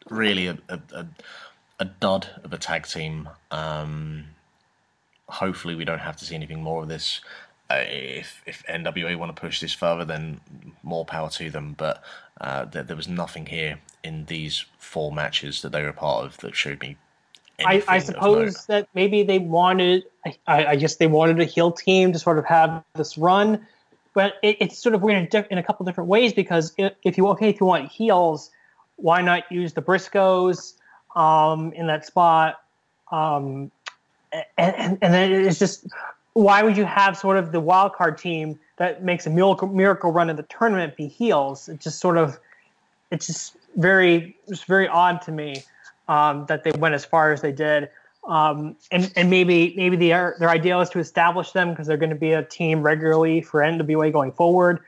really 0.08 0.46
a 0.46 0.58
a, 0.68 0.80
a, 0.94 1.06
a 1.80 1.84
dud 1.84 2.28
of 2.42 2.52
a 2.52 2.58
tag 2.58 2.86
team. 2.86 3.28
Um, 3.50 4.24
hopefully, 5.28 5.74
we 5.74 5.84
don't 5.84 5.98
have 5.98 6.16
to 6.18 6.24
see 6.24 6.36
anything 6.36 6.62
more 6.62 6.82
of 6.82 6.88
this. 6.88 7.20
Uh, 7.68 7.82
if 7.84 8.42
if 8.46 8.62
NWA 8.68 9.18
want 9.18 9.34
to 9.34 9.40
push 9.40 9.60
this 9.60 9.72
further, 9.72 10.04
then 10.04 10.40
more 10.84 11.04
power 11.04 11.28
to 11.30 11.50
them. 11.50 11.74
But 11.76 12.02
uh, 12.40 12.66
there, 12.66 12.84
there 12.84 12.96
was 12.96 13.08
nothing 13.08 13.46
here 13.46 13.80
in 14.06 14.24
these 14.26 14.64
four 14.78 15.12
matches 15.12 15.62
that 15.62 15.72
they 15.72 15.82
were 15.82 15.88
a 15.88 15.92
part 15.92 16.24
of 16.24 16.38
that 16.38 16.54
showed 16.54 16.80
me. 16.80 16.96
I, 17.64 17.82
I 17.88 17.98
suppose 17.98 18.66
that 18.66 18.88
maybe 18.94 19.22
they 19.22 19.38
wanted, 19.38 20.04
I, 20.46 20.66
I 20.66 20.76
guess 20.76 20.96
they 20.96 21.06
wanted 21.06 21.40
a 21.40 21.44
heel 21.44 21.72
team 21.72 22.12
to 22.12 22.18
sort 22.18 22.38
of 22.38 22.44
have 22.44 22.84
this 22.94 23.16
run, 23.16 23.66
but 24.14 24.34
it, 24.42 24.58
it's 24.60 24.78
sort 24.78 24.94
of 24.94 25.02
weird 25.02 25.18
in, 25.18 25.28
diff- 25.28 25.46
in 25.50 25.58
a 25.58 25.62
couple 25.62 25.86
different 25.86 26.08
ways 26.08 26.34
because 26.34 26.74
if, 26.76 26.92
if 27.02 27.16
you 27.16 27.26
okay, 27.28 27.48
if 27.48 27.60
you 27.60 27.66
want 27.66 27.90
heels, 27.90 28.50
why 28.96 29.22
not 29.22 29.50
use 29.50 29.72
the 29.72 29.82
Briscoes 29.82 30.74
um, 31.14 31.72
in 31.72 31.86
that 31.86 32.04
spot? 32.04 32.60
Um, 33.10 33.70
and, 34.32 34.76
and, 34.76 34.98
and 35.00 35.14
then 35.14 35.32
it's 35.32 35.58
just 35.58 35.86
why 36.34 36.62
would 36.62 36.76
you 36.76 36.84
have 36.84 37.16
sort 37.16 37.38
of 37.38 37.52
the 37.52 37.60
wild 37.60 37.94
card 37.94 38.18
team 38.18 38.58
that 38.76 39.02
makes 39.02 39.26
a 39.26 39.30
miracle 39.30 39.68
miracle 39.68 40.12
run 40.12 40.28
in 40.28 40.36
the 40.36 40.42
tournament 40.44 40.94
be 40.94 41.08
heels? 41.08 41.70
It 41.70 41.80
just 41.80 42.00
sort 42.00 42.18
of 42.18 42.38
it's 43.10 43.26
just 43.26 43.56
very 43.76 44.36
it's 44.48 44.64
very 44.64 44.88
odd 44.88 45.22
to 45.22 45.32
me 45.32 45.62
um, 46.08 46.46
that 46.46 46.64
they 46.64 46.72
went 46.72 46.94
as 46.94 47.04
far 47.04 47.32
as 47.32 47.40
they 47.42 47.52
did. 47.52 47.88
Um, 48.26 48.76
and 48.90 49.12
and 49.14 49.30
maybe 49.30 49.72
maybe 49.76 49.96
their 49.96 50.36
their 50.40 50.50
idea 50.50 50.78
is 50.80 50.90
to 50.90 50.98
establish 50.98 51.52
them 51.52 51.70
because 51.70 51.86
they're 51.86 51.96
going 51.96 52.10
to 52.10 52.16
be 52.16 52.32
a 52.32 52.42
team 52.42 52.82
regularly 52.82 53.40
for 53.40 53.60
NWA 53.60 54.12
going 54.12 54.32
forward. 54.32 54.80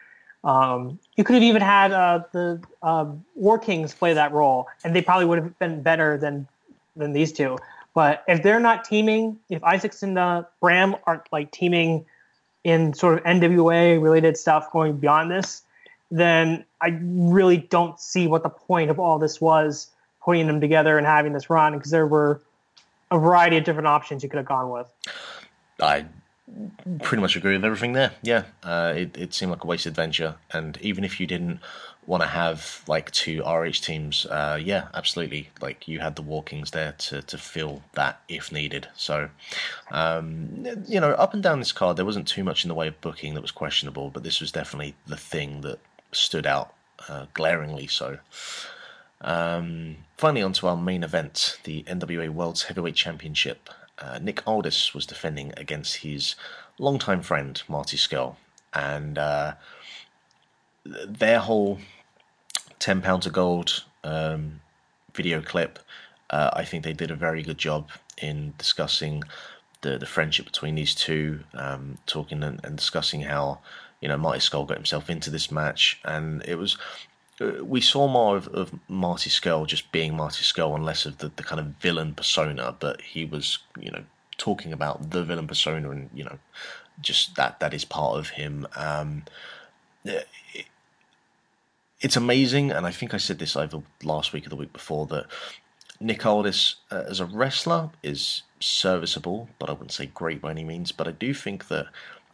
Um, 0.45 0.99
you 1.17 1.25
could 1.25 1.35
have 1.35 1.43
even 1.43 1.63
had 1.63 1.93
uh, 1.93 2.23
the 2.33 2.61
um, 2.83 3.25
War 3.35 3.59
Kings 3.59 3.95
play 3.95 4.13
that 4.15 4.33
role, 4.33 4.67
and 4.83 4.95
they 4.95 5.03
probably 5.03 5.27
would 5.27 5.39
have 5.39 5.59
been 5.59 5.83
better 5.83 6.17
than 6.17 6.49
than 6.97 7.13
these 7.13 7.33
two. 7.33 7.59
But 7.95 8.25
if 8.29 8.43
they're 8.43 8.61
not 8.61 8.85
teaming, 8.85 9.39
if 9.51 9.63
Isaacs 9.63 10.03
and 10.03 10.19
uh, 10.19 10.45
Bram 10.61 10.97
aren't 11.07 11.33
like 11.33 11.51
teaming 11.53 12.07
in 12.65 12.95
sort 12.95 13.19
of 13.19 13.25
NWA 13.25 14.01
related 14.03 14.37
stuff 14.37 14.71
going 14.73 14.97
beyond 14.99 15.31
this, 15.31 15.63
then 16.11 16.65
I 16.81 16.99
really 17.03 17.59
don't 17.59 18.01
see 18.01 18.27
what 18.27 18.43
the 18.43 18.49
point 18.49 18.91
of 18.91 18.99
all 18.99 19.19
this 19.19 19.41
was 19.41 19.91
putting 20.23 20.47
them 20.47 20.61
together 20.61 20.99
and 20.99 21.07
having 21.07 21.33
this 21.33 21.49
run 21.49 21.75
because 21.75 21.91
there 21.91 22.07
were 22.07 22.41
a 23.11 23.19
variety 23.19 23.57
of 23.57 23.65
different 23.65 23.87
options 23.87 24.23
you 24.23 24.29
could 24.29 24.37
have 24.37 24.47
gone 24.47 24.71
with. 24.71 24.93
I 25.81 26.07
pretty 27.03 27.21
much 27.21 27.37
agree 27.37 27.55
with 27.55 27.65
everything 27.65 27.93
there. 27.93 28.13
Yeah, 28.23 28.45
uh, 28.63 28.95
it 28.97 29.17
it 29.17 29.35
seemed 29.35 29.51
like 29.51 29.65
a 29.65 29.67
wasted 29.67 29.95
venture, 29.95 30.37
and 30.53 30.79
even 30.81 31.05
if 31.05 31.21
you 31.21 31.27
didn't 31.27 31.61
want 32.07 32.23
to 32.23 32.29
have 32.29 32.83
like 32.89 33.11
two 33.11 33.43
RH 33.43 33.83
teams, 33.83 34.27
uh, 34.27 34.59
yeah, 34.61 34.89
absolutely. 34.95 35.51
Like 35.61 35.87
you 35.87 36.01
had 36.01 36.17
the 36.17 36.23
War 36.23 36.43
Kings 36.43 36.71
there 36.71 36.93
to 36.99 37.23
to 37.23 37.39
fill 37.39 37.83
that 37.95 38.21
if 38.29 38.51
needed. 38.51 38.89
So, 38.97 39.29
um, 39.91 40.67
you 40.87 41.01
know, 41.01 41.11
up 41.13 41.35
and 41.35 41.43
down 41.43 41.59
this 41.59 41.73
card, 41.73 41.97
there 41.97 42.07
wasn't 42.07 42.27
too 42.27 42.45
much 42.45 42.65
in 42.65 42.69
the 42.69 42.75
way 42.75 42.89
of 42.89 43.01
booking 43.01 43.35
that 43.35 43.43
was 43.43 43.51
questionable, 43.51 44.11
but 44.11 44.23
this 44.23 44.41
was 44.41 44.51
definitely 44.51 44.95
the 45.07 45.17
thing 45.17 45.61
that 45.61 45.79
stood 46.13 46.47
out 46.47 46.75
uh, 47.09 47.27
glaringly. 47.35 47.87
So. 47.87 48.19
Um, 49.21 49.97
finally, 50.17 50.43
on 50.43 50.53
to 50.55 50.69
our 50.69 50.77
main 50.77 51.03
event, 51.03 51.59
the 51.65 51.83
NWA 51.85 52.29
World's 52.29 52.65
Heavyweight 52.65 52.95
Championship. 52.95 53.69
Uh, 53.99 54.19
Nick 54.23 54.47
Aldis 54.47 54.95
was 54.95 55.07
defending 55.07 55.53
against 55.57 55.97
his 55.97 56.37
longtime 56.79 57.23
friend 57.23 57.61
Marty 57.69 57.97
Scurll, 57.97 58.37
and 58.73 59.19
uh, 59.19 59.55
their 60.85 61.41
whole 61.41 61.79
ten 62.79 63.03
pounds 63.03 63.27
of 63.27 63.33
gold 63.33 63.85
um, 64.05 64.61
video 65.15 65.43
clip. 65.43 65.81
Uh, 66.31 66.51
I 66.53 66.65
think 66.65 66.85
they 66.85 66.93
did 66.93 67.11
a 67.11 67.17
very 67.17 67.43
good 67.43 67.59
job 67.59 67.91
in 68.21 68.55
discussing 68.57 69.25
the 69.81 69.99
the 69.99 70.07
friendship 70.07 70.47
between 70.47 70.77
these 70.77 70.95
two, 70.95 71.41
um, 71.55 71.99
talking 72.07 72.43
and, 72.45 72.61
and 72.65 72.77
discussing 72.77 73.23
how 73.23 73.59
you 74.01 74.09
know 74.09 74.17
Marty 74.17 74.41
Scurll 74.41 74.67
got 74.67 74.77
himself 74.77 75.11
into 75.11 75.31
this 75.31 75.51
match, 75.51 76.01
and 76.05 76.43
it 76.47 76.57
was 76.57 76.77
uh, 77.41 77.65
we 77.65 77.81
saw 77.81 78.09
more 78.09 78.37
of, 78.37 78.49
of 78.49 78.73
Marty 78.89 79.31
Scurll 79.31 79.67
just 79.67 79.91
being 79.93 80.17
Marty 80.17 80.43
Scurll 80.43 80.75
and 80.75 80.85
less 80.85 81.07
of 81.07 81.19
the, 81.19 81.31
the 81.37 81.43
kind 81.43 81.61
of 81.61 81.67
villain 81.81 82.15
persona, 82.15 82.75
but 82.79 83.01
he 83.01 83.25
was, 83.25 83.59
you 83.79 83.91
know, 83.91 84.03
talking 84.37 84.73
about 84.73 85.11
the 85.11 85.23
villain 85.25 85.47
persona 85.47 85.91
and, 85.91 86.11
you 86.15 86.25
know, 86.25 86.39
just 87.01 87.37
that 87.37 87.61
that 87.61 87.75
is 87.75 87.85
part 87.85 88.19
of 88.19 88.31
him. 88.31 88.67
Um, 88.77 89.25
it- 90.05 90.27
it's 92.01 92.17
amazing, 92.17 92.71
and 92.71 92.87
I 92.87 92.93
think 92.93 93.13
I 93.13 93.17
said 93.17 93.41
this 93.41 93.57
either 93.57 93.83
last 94.05 94.33
week 94.33 94.47
or 94.47 94.51
the 94.51 94.57
week 94.57 94.73
before 94.73 95.07
that 95.07 95.27
Nick 96.01 96.25
Aldis 96.25 96.77
uh, 96.93 97.03
as 97.09 97.19
a 97.19 97.27
wrestler 97.27 97.91
is 98.05 98.43
serviceable, 98.61 99.49
but 99.59 99.69
I 99.69 99.73
wouldn't 99.73 99.91
say 99.93 100.07
great 100.07 100.41
by 100.41 100.53
any 100.53 100.63
means. 100.63 100.93
But 100.93 101.09
I 101.09 101.11
do 101.11 101.35
think 101.35 101.67
that 101.69 101.87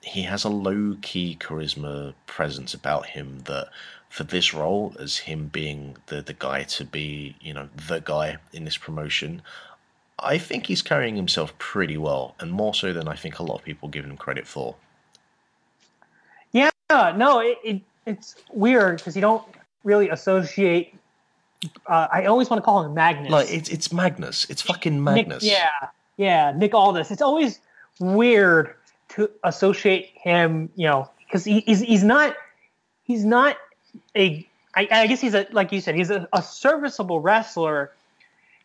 he 0.05 0.23
has 0.23 0.45
a 0.45 0.49
low 0.49 0.97
key 1.01 1.37
charisma 1.41 2.15
presence 2.27 2.75
about 2.75 3.07
him 3.07 3.41
that 3.45 3.69
for 4.11 4.23
this 4.23 4.55
role, 4.55 4.95
as 5.01 5.19
him 5.19 5.49
being 5.49 5.97
the, 6.07 6.23
the 6.23 6.35
guy 6.35 6.63
to 6.63 6.85
be, 6.85 7.35
you 7.41 7.53
know, 7.53 7.69
the 7.89 8.01
guy 8.01 8.37
in 8.53 8.65
this 8.65 8.77
promotion, 8.77 9.43
I 10.19 10.39
think 10.39 10.67
he's 10.67 10.83
carrying 10.83 11.17
himself 11.17 11.57
pretty 11.59 11.97
well, 11.97 12.35
and 12.39 12.53
more 12.53 12.75
so 12.75 12.93
than 12.93 13.09
I 13.09 13.17
think 13.17 13.39
a 13.39 13.43
lot 13.43 13.57
of 13.57 13.65
people 13.65 13.89
give 13.89 14.05
him 14.05 14.17
credit 14.17 14.47
for. 14.47 14.77
Yeah, 16.53 16.71
no, 16.91 17.41
it, 17.41 17.59
it 17.65 17.81
it's 18.07 18.37
weird 18.53 18.99
because 18.99 19.17
you 19.17 19.23
don't 19.23 19.43
really 19.83 20.11
associate. 20.11 20.95
Uh, 21.87 22.07
I 22.13 22.27
always 22.27 22.51
want 22.51 22.63
to 22.63 22.65
call 22.65 22.85
him 22.85 22.95
Magnus. 22.95 23.33
Like 23.33 23.51
it's 23.51 23.69
it's 23.71 23.93
Magnus, 23.93 24.47
it's 24.49 24.63
fucking 24.63 25.03
Nick, 25.03 25.29
Magnus. 25.29 25.43
yeah, 25.43 25.71
yeah, 26.19 26.53
Nick 26.55 26.75
Aldis. 26.75 27.11
It's 27.11 27.23
always 27.23 27.59
weird 27.99 28.75
to 29.15 29.31
associate 29.43 30.11
him, 30.15 30.71
you 30.77 30.87
know, 30.87 31.11
because 31.27 31.45
he, 31.45 31.61
he's 31.61 31.81
he's 31.81 32.05
not 32.05 32.37
he's 33.05 33.25
not 33.25 33.57
a. 34.17 34.47
I, 34.77 34.89
I 34.91 35.07
guess 35.07 35.21
he's 35.21 35.35
a 35.35 35.47
like 35.53 35.71
you 35.73 35.81
said, 35.81 35.95
he's 35.95 36.11
a, 36.11 36.29
a 36.33 36.43
serviceable 36.43 37.21
wrestler. 37.21 37.93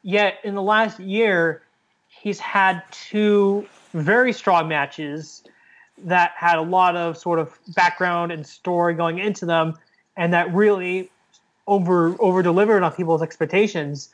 Yet 0.02 0.36
in 0.44 0.56
the 0.56 0.62
last 0.62 1.00
year, 1.00 1.62
he's 2.08 2.40
had 2.40 2.84
two 2.92 3.68
very 3.94 4.32
strong 4.34 4.68
matches 4.68 5.44
that 6.06 6.32
had 6.36 6.58
a 6.58 6.62
lot 6.62 6.96
of 6.96 7.18
sort 7.18 7.38
of 7.38 7.58
background 7.76 8.32
and 8.32 8.48
story 8.48 8.94
going 8.94 9.20
into 9.20 9.46
them, 9.46 9.78
and 10.16 10.34
that 10.34 10.54
really 10.54 11.12
over 11.68 12.16
over 12.20 12.42
delivered 12.42 12.82
on 12.82 12.92
people's 12.94 13.22
expectations. 13.22 14.10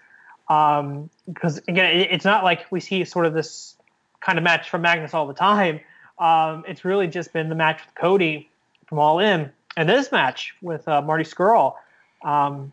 Um, 0.50 1.10
because 1.28 1.60
again, 1.68 2.00
it, 2.00 2.10
it's 2.12 2.26
not 2.26 2.44
like 2.44 2.66
we 2.72 2.80
see 2.80 3.06
sort 3.06 3.26
of 3.26 3.34
this 3.34 3.76
kind 4.20 4.38
of 4.38 4.44
match 4.44 4.70
from 4.70 4.82
Magnus 4.82 5.14
all 5.14 5.28
the 5.28 5.34
time. 5.34 5.80
Um, 6.18 6.64
it's 6.68 6.86
really 6.86 7.08
just 7.08 7.34
been 7.34 7.50
the 7.50 7.56
match 7.56 7.82
with 7.86 7.96
Cody 7.96 8.50
from 8.88 9.00
All 9.00 9.20
In, 9.20 9.52
and 9.76 9.90
this 9.90 10.12
match 10.12 10.56
with 10.62 10.88
uh, 10.88 11.02
Marty 11.02 11.24
Scurll. 11.24 11.76
Um, 12.24 12.72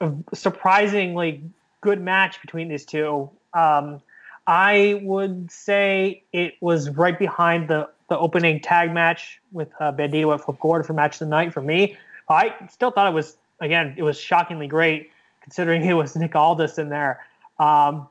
a 0.00 0.12
surprisingly 0.34 1.42
good 1.80 2.00
match 2.00 2.40
between 2.40 2.68
these 2.68 2.84
two. 2.84 3.30
Um, 3.54 4.00
I 4.46 5.00
would 5.02 5.50
say 5.50 6.24
it 6.32 6.54
was 6.60 6.90
right 6.90 7.18
behind 7.18 7.68
the, 7.68 7.88
the 8.08 8.18
opening 8.18 8.60
tag 8.60 8.92
match 8.92 9.40
with 9.52 9.68
uh, 9.78 9.92
Bandido 9.92 10.34
at 10.34 10.44
Flip 10.44 10.58
Gordon 10.60 10.86
for 10.86 10.92
match 10.92 11.14
of 11.14 11.20
the 11.20 11.26
night 11.26 11.52
for 11.52 11.60
me. 11.60 11.96
I 12.28 12.54
still 12.70 12.90
thought 12.90 13.08
it 13.08 13.14
was 13.14 13.36
again 13.60 13.94
it 13.96 14.02
was 14.02 14.18
shockingly 14.18 14.66
great 14.66 15.10
considering 15.42 15.84
it 15.84 15.92
was 15.94 16.16
Nick 16.16 16.34
Aldis 16.34 16.78
in 16.78 16.88
there. 16.88 17.24
Um, 17.58 18.08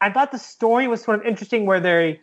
I 0.00 0.10
thought 0.10 0.30
the 0.32 0.38
story 0.38 0.88
was 0.88 1.02
sort 1.02 1.20
of 1.20 1.26
interesting 1.26 1.66
where 1.66 1.80
they 1.80 2.20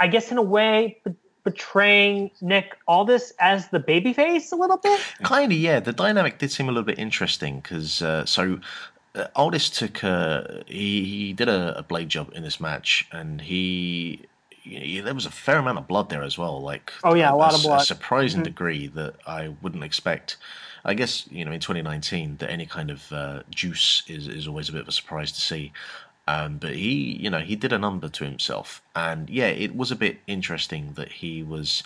I 0.00 0.06
guess, 0.08 0.30
in 0.30 0.38
a 0.38 0.42
way, 0.42 0.98
be- 1.04 1.14
betraying 1.44 2.30
Nick 2.40 2.76
Aldis 2.86 3.32
as 3.40 3.68
the 3.68 3.80
babyface 3.80 4.52
a 4.52 4.56
little 4.56 4.76
bit. 4.76 5.00
Kind 5.22 5.50
of, 5.52 5.58
yeah. 5.58 5.80
The 5.80 5.92
dynamic 5.92 6.38
did 6.38 6.52
seem 6.52 6.68
a 6.68 6.72
little 6.72 6.84
bit 6.84 6.98
interesting 6.98 7.60
because 7.60 8.02
uh, 8.02 8.24
so 8.26 8.60
uh, 9.14 9.26
Aldis 9.34 9.70
took 9.70 10.04
uh, 10.04 10.42
he 10.66 11.04
he 11.04 11.32
did 11.32 11.48
a, 11.48 11.78
a 11.78 11.82
blade 11.82 12.08
job 12.10 12.30
in 12.34 12.42
this 12.42 12.60
match, 12.60 13.08
and 13.12 13.40
he, 13.40 14.26
he- 14.50 15.00
there 15.00 15.14
was 15.14 15.26
a 15.26 15.30
fair 15.30 15.58
amount 15.58 15.78
of 15.78 15.88
blood 15.88 16.10
there 16.10 16.22
as 16.22 16.36
well. 16.36 16.60
Like 16.60 16.92
Oh, 17.02 17.14
yeah, 17.14 17.32
a 17.32 17.36
lot 17.36 17.54
of 17.54 17.62
blood. 17.62 17.80
a 17.82 17.84
surprising 17.84 18.42
Mhm. 18.42 18.44
degree 18.44 18.86
that 18.88 19.14
I 19.26 19.48
wouldn't 19.62 19.84
expect. 19.84 20.36
I 20.84 20.94
guess 20.94 21.26
you 21.30 21.44
know 21.44 21.52
in 21.52 21.60
2019 21.60 22.36
that 22.38 22.50
any 22.50 22.66
kind 22.66 22.90
of 22.90 23.10
uh, 23.12 23.42
juice 23.50 24.02
is 24.06 24.28
is 24.28 24.46
always 24.46 24.68
a 24.68 24.72
bit 24.72 24.82
of 24.82 24.88
a 24.88 24.92
surprise 24.92 25.32
to 25.32 25.40
see. 25.40 25.72
Um, 26.28 26.58
but 26.58 26.74
he, 26.74 27.16
you 27.16 27.30
know, 27.30 27.38
he 27.38 27.56
did 27.56 27.72
a 27.72 27.78
number 27.78 28.10
to 28.10 28.24
himself, 28.24 28.82
and 28.94 29.30
yeah, 29.30 29.46
it 29.46 29.74
was 29.74 29.90
a 29.90 29.96
bit 29.96 30.18
interesting 30.26 30.92
that 30.92 31.10
he 31.10 31.42
was. 31.42 31.82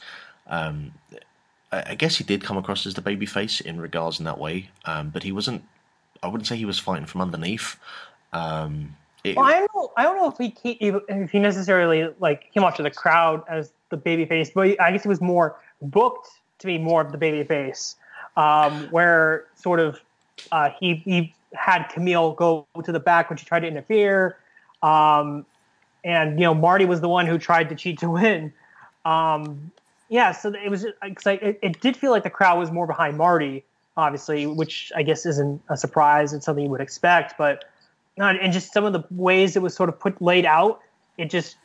Um, 0.49 0.91
I 1.71 1.95
guess 1.95 2.17
he 2.17 2.25
did 2.25 2.43
come 2.43 2.59
across 2.59 2.85
as 2.85 2.95
the 2.95 3.03
babyface 3.03 3.61
in 3.61 3.81
regards 3.81 4.19
in 4.19 4.25
that 4.25 4.39
way, 4.39 4.69
um, 4.85 5.11
but 5.11 5.23
he 5.23 5.31
wasn't. 5.31 5.63
I 6.25 6.27
wouldn't 6.27 6.49
say 6.49 6.57
he 6.57 6.65
was 6.65 6.81
fighting 6.81 7.07
from 7.07 7.21
underneath. 7.21 7.77
Um, 8.33 8.97
it, 9.23 9.37
Well, 9.37 9.47
I 9.47 9.61
don't 9.61 9.71
know. 9.77 9.93
I 9.97 10.03
don't 10.03 10.17
know 10.17 10.35
if 10.37 10.57
he 10.61 10.73
if 10.81 11.31
he 11.31 11.39
necessarily 11.39 12.13
like 12.19 12.53
came 12.53 12.65
off 12.65 12.75
to 12.79 12.83
the 12.83 12.91
crowd 12.91 13.45
as 13.49 13.73
the 13.91 13.97
babyface, 13.97 14.53
but 14.53 14.81
I 14.81 14.91
guess 14.91 15.05
he 15.05 15.09
was 15.09 15.21
more 15.21 15.57
booked 15.81 16.29
to 16.59 16.67
be 16.67 16.79
more 16.79 17.01
of 17.01 17.13
the 17.13 17.19
babyface, 17.19 17.95
um, 18.37 18.89
where 18.91 19.47
sort 19.55 19.79
of 19.79 20.01
uh, 20.51 20.71
he 20.81 20.97
he 20.97 21.33
had 21.55 21.85
Camille 21.85 22.33
go 22.33 22.67
to 22.83 22.93
the 22.93 23.01
back 23.01 23.31
when 23.31 23.37
she 23.37 23.45
tried 23.45 23.61
to 23.61 23.69
interfere, 23.69 24.39
um, 24.83 25.45
and 26.05 26.39
you 26.39 26.45
know 26.45 26.55
Marty 26.55 26.85
was 26.85 27.01
the 27.01 27.09
one 27.09 27.27
who 27.27 27.39
tried 27.39 27.69
to 27.69 27.75
cheat 27.75 27.99
to 28.01 28.11
win. 28.11 28.53
Um, 29.05 29.71
yeah, 30.09 30.33
so 30.33 30.53
it 30.53 30.71
was 30.71 30.87
because 31.03 31.27
it, 31.27 31.59
it 31.63 31.81
did 31.81 31.97
feel 31.97 32.11
like 32.11 32.23
the 32.23 32.31
crowd 32.31 32.59
was 32.59 32.71
more 32.71 32.87
behind 32.87 33.17
Marty, 33.17 33.65
obviously, 33.97 34.47
which 34.47 34.93
I 34.95 35.03
guess 35.03 35.27
isn't 35.27 35.63
a 35.69 35.77
surprise. 35.77 36.33
It's 36.33 36.45
something 36.45 36.65
you 36.65 36.71
would 36.71 36.81
expect, 36.81 37.35
but 37.39 37.65
not 38.17 38.41
and 38.41 38.53
just 38.53 38.73
some 38.73 38.85
of 38.85 38.93
the 38.93 39.05
ways 39.11 39.57
it 39.57 39.63
was 39.63 39.75
sort 39.75 39.89
of 39.89 39.99
put 39.99 40.21
laid 40.21 40.45
out, 40.45 40.81
it 41.19 41.31
just 41.31 41.57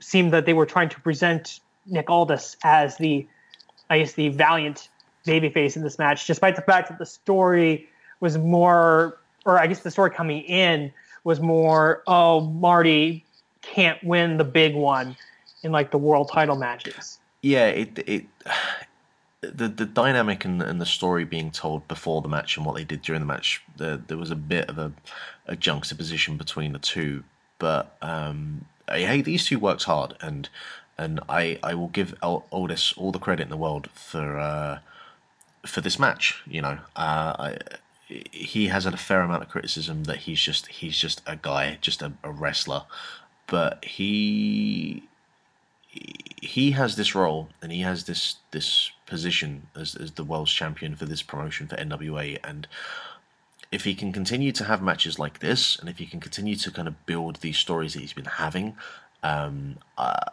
seemed 0.00 0.32
that 0.32 0.46
they 0.46 0.52
were 0.52 0.66
trying 0.66 0.88
to 0.90 1.00
present 1.00 1.60
Nick 1.86 2.10
Aldis 2.10 2.56
as 2.64 2.96
the, 2.98 3.26
I 3.88 4.00
guess, 4.00 4.12
the 4.12 4.28
valiant 4.28 4.88
babyface 5.26 5.76
in 5.76 5.82
this 5.82 5.98
match, 5.98 6.26
despite 6.26 6.56
the 6.56 6.62
fact 6.62 6.88
that 6.88 6.98
the 6.98 7.06
story 7.06 7.88
was 8.20 8.38
more, 8.38 9.18
or 9.46 9.58
I 9.58 9.66
guess 9.66 9.80
the 9.80 9.90
story 9.90 10.10
coming 10.10 10.42
in 10.42 10.92
was 11.24 11.40
more, 11.40 12.02
oh, 12.06 12.40
Marty 12.40 13.24
can't 13.62 14.02
win 14.04 14.36
the 14.36 14.44
big 14.44 14.74
one 14.74 15.16
in 15.62 15.72
like 15.72 15.90
the 15.90 15.98
world 15.98 16.30
title 16.30 16.56
matches. 16.56 17.18
yeah, 17.42 17.66
it 17.66 17.98
it 18.06 18.26
the 19.40 19.68
the 19.68 19.86
dynamic 19.86 20.44
and, 20.44 20.62
and 20.62 20.80
the 20.80 20.86
story 20.86 21.24
being 21.24 21.50
told 21.50 21.86
before 21.88 22.20
the 22.22 22.28
match 22.28 22.56
and 22.56 22.66
what 22.66 22.74
they 22.76 22.84
did 22.84 23.02
during 23.02 23.20
the 23.20 23.26
match, 23.26 23.62
there 23.76 23.96
there 23.96 24.16
was 24.18 24.30
a 24.30 24.36
bit 24.36 24.68
of 24.68 24.78
a, 24.78 24.92
a 25.46 25.56
juxtaposition 25.56 26.36
between 26.36 26.72
the 26.72 26.78
two. 26.78 27.24
But 27.58 27.96
um, 28.02 28.66
hey, 28.88 29.22
these 29.22 29.46
two 29.46 29.58
worked 29.58 29.84
hard, 29.84 30.14
and 30.20 30.48
and 30.98 31.20
I 31.28 31.58
I 31.62 31.74
will 31.74 31.88
give 31.88 32.14
Al- 32.22 32.46
Aldis 32.52 32.94
all 32.96 33.12
the 33.12 33.18
credit 33.18 33.44
in 33.44 33.50
the 33.50 33.56
world 33.56 33.88
for 33.94 34.38
uh, 34.38 34.78
for 35.64 35.80
this 35.80 35.98
match. 35.98 36.42
You 36.46 36.62
know, 36.62 36.78
uh, 36.96 37.34
I, 37.38 37.58
he 38.08 38.68
has 38.68 38.84
had 38.84 38.94
a 38.94 38.98
fair 38.98 39.20
amount 39.20 39.42
of 39.42 39.48
criticism 39.48 40.04
that 40.04 40.18
he's 40.18 40.40
just 40.40 40.66
he's 40.68 40.96
just 40.96 41.22
a 41.26 41.36
guy, 41.36 41.78
just 41.80 42.02
a, 42.02 42.12
a 42.22 42.30
wrestler, 42.30 42.84
but 43.46 43.84
he 43.84 45.08
he 46.40 46.72
has 46.72 46.96
this 46.96 47.14
role 47.14 47.48
and 47.62 47.72
he 47.72 47.80
has 47.80 48.04
this 48.04 48.36
this 48.50 48.90
position 49.06 49.66
as 49.74 49.94
as 49.94 50.12
the 50.12 50.24
world's 50.24 50.52
champion 50.52 50.94
for 50.94 51.04
this 51.04 51.22
promotion 51.22 51.66
for 51.66 51.76
NWA 51.76 52.38
and 52.44 52.66
if 53.72 53.84
he 53.84 53.94
can 53.94 54.12
continue 54.12 54.52
to 54.52 54.64
have 54.64 54.82
matches 54.82 55.18
like 55.18 55.40
this 55.40 55.78
and 55.78 55.88
if 55.88 55.98
he 55.98 56.06
can 56.06 56.20
continue 56.20 56.56
to 56.56 56.70
kind 56.70 56.86
of 56.86 57.06
build 57.06 57.36
these 57.36 57.58
stories 57.58 57.94
that 57.94 58.00
he's 58.00 58.12
been 58.12 58.24
having 58.24 58.76
um 59.22 59.78
uh, 59.96 60.30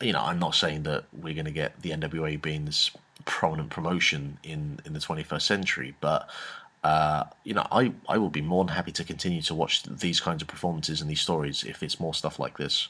you 0.00 0.12
know 0.12 0.22
I'm 0.22 0.38
not 0.38 0.54
saying 0.54 0.82
that 0.84 1.04
we're 1.12 1.34
going 1.34 1.44
to 1.44 1.50
get 1.50 1.80
the 1.82 1.90
NWA 1.90 2.40
being 2.40 2.64
this 2.64 2.90
prominent 3.24 3.70
promotion 3.70 4.38
in 4.42 4.80
in 4.84 4.92
the 4.92 5.00
21st 5.00 5.42
century 5.42 5.94
but 6.00 6.28
uh, 6.84 7.24
you 7.44 7.54
know, 7.54 7.66
I, 7.72 7.92
I 8.08 8.18
will 8.18 8.30
be 8.30 8.40
more 8.40 8.64
than 8.64 8.74
happy 8.74 8.92
to 8.92 9.04
continue 9.04 9.42
to 9.42 9.54
watch 9.54 9.82
these 9.82 10.20
kinds 10.20 10.42
of 10.42 10.48
performances 10.48 11.00
and 11.00 11.10
these 11.10 11.20
stories 11.20 11.64
if 11.64 11.82
it's 11.82 11.98
more 11.98 12.14
stuff 12.14 12.38
like 12.38 12.56
this. 12.56 12.88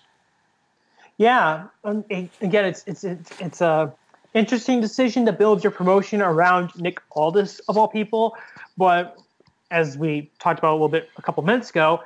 Yeah, 1.16 1.64
um, 1.84 2.04
again, 2.10 2.64
it's 2.64 2.84
it's 2.86 3.02
it's 3.02 3.32
it's 3.40 3.60
a 3.60 3.92
interesting 4.34 4.80
decision 4.80 5.26
to 5.26 5.32
build 5.32 5.64
your 5.64 5.72
promotion 5.72 6.22
around 6.22 6.70
Nick 6.76 7.00
Aldis 7.10 7.58
of 7.60 7.76
all 7.76 7.88
people, 7.88 8.36
but 8.76 9.18
as 9.70 9.98
we 9.98 10.30
talked 10.38 10.58
about 10.60 10.72
a 10.72 10.74
little 10.74 10.88
bit 10.88 11.10
a 11.16 11.22
couple 11.22 11.42
minutes 11.42 11.70
ago, 11.70 12.02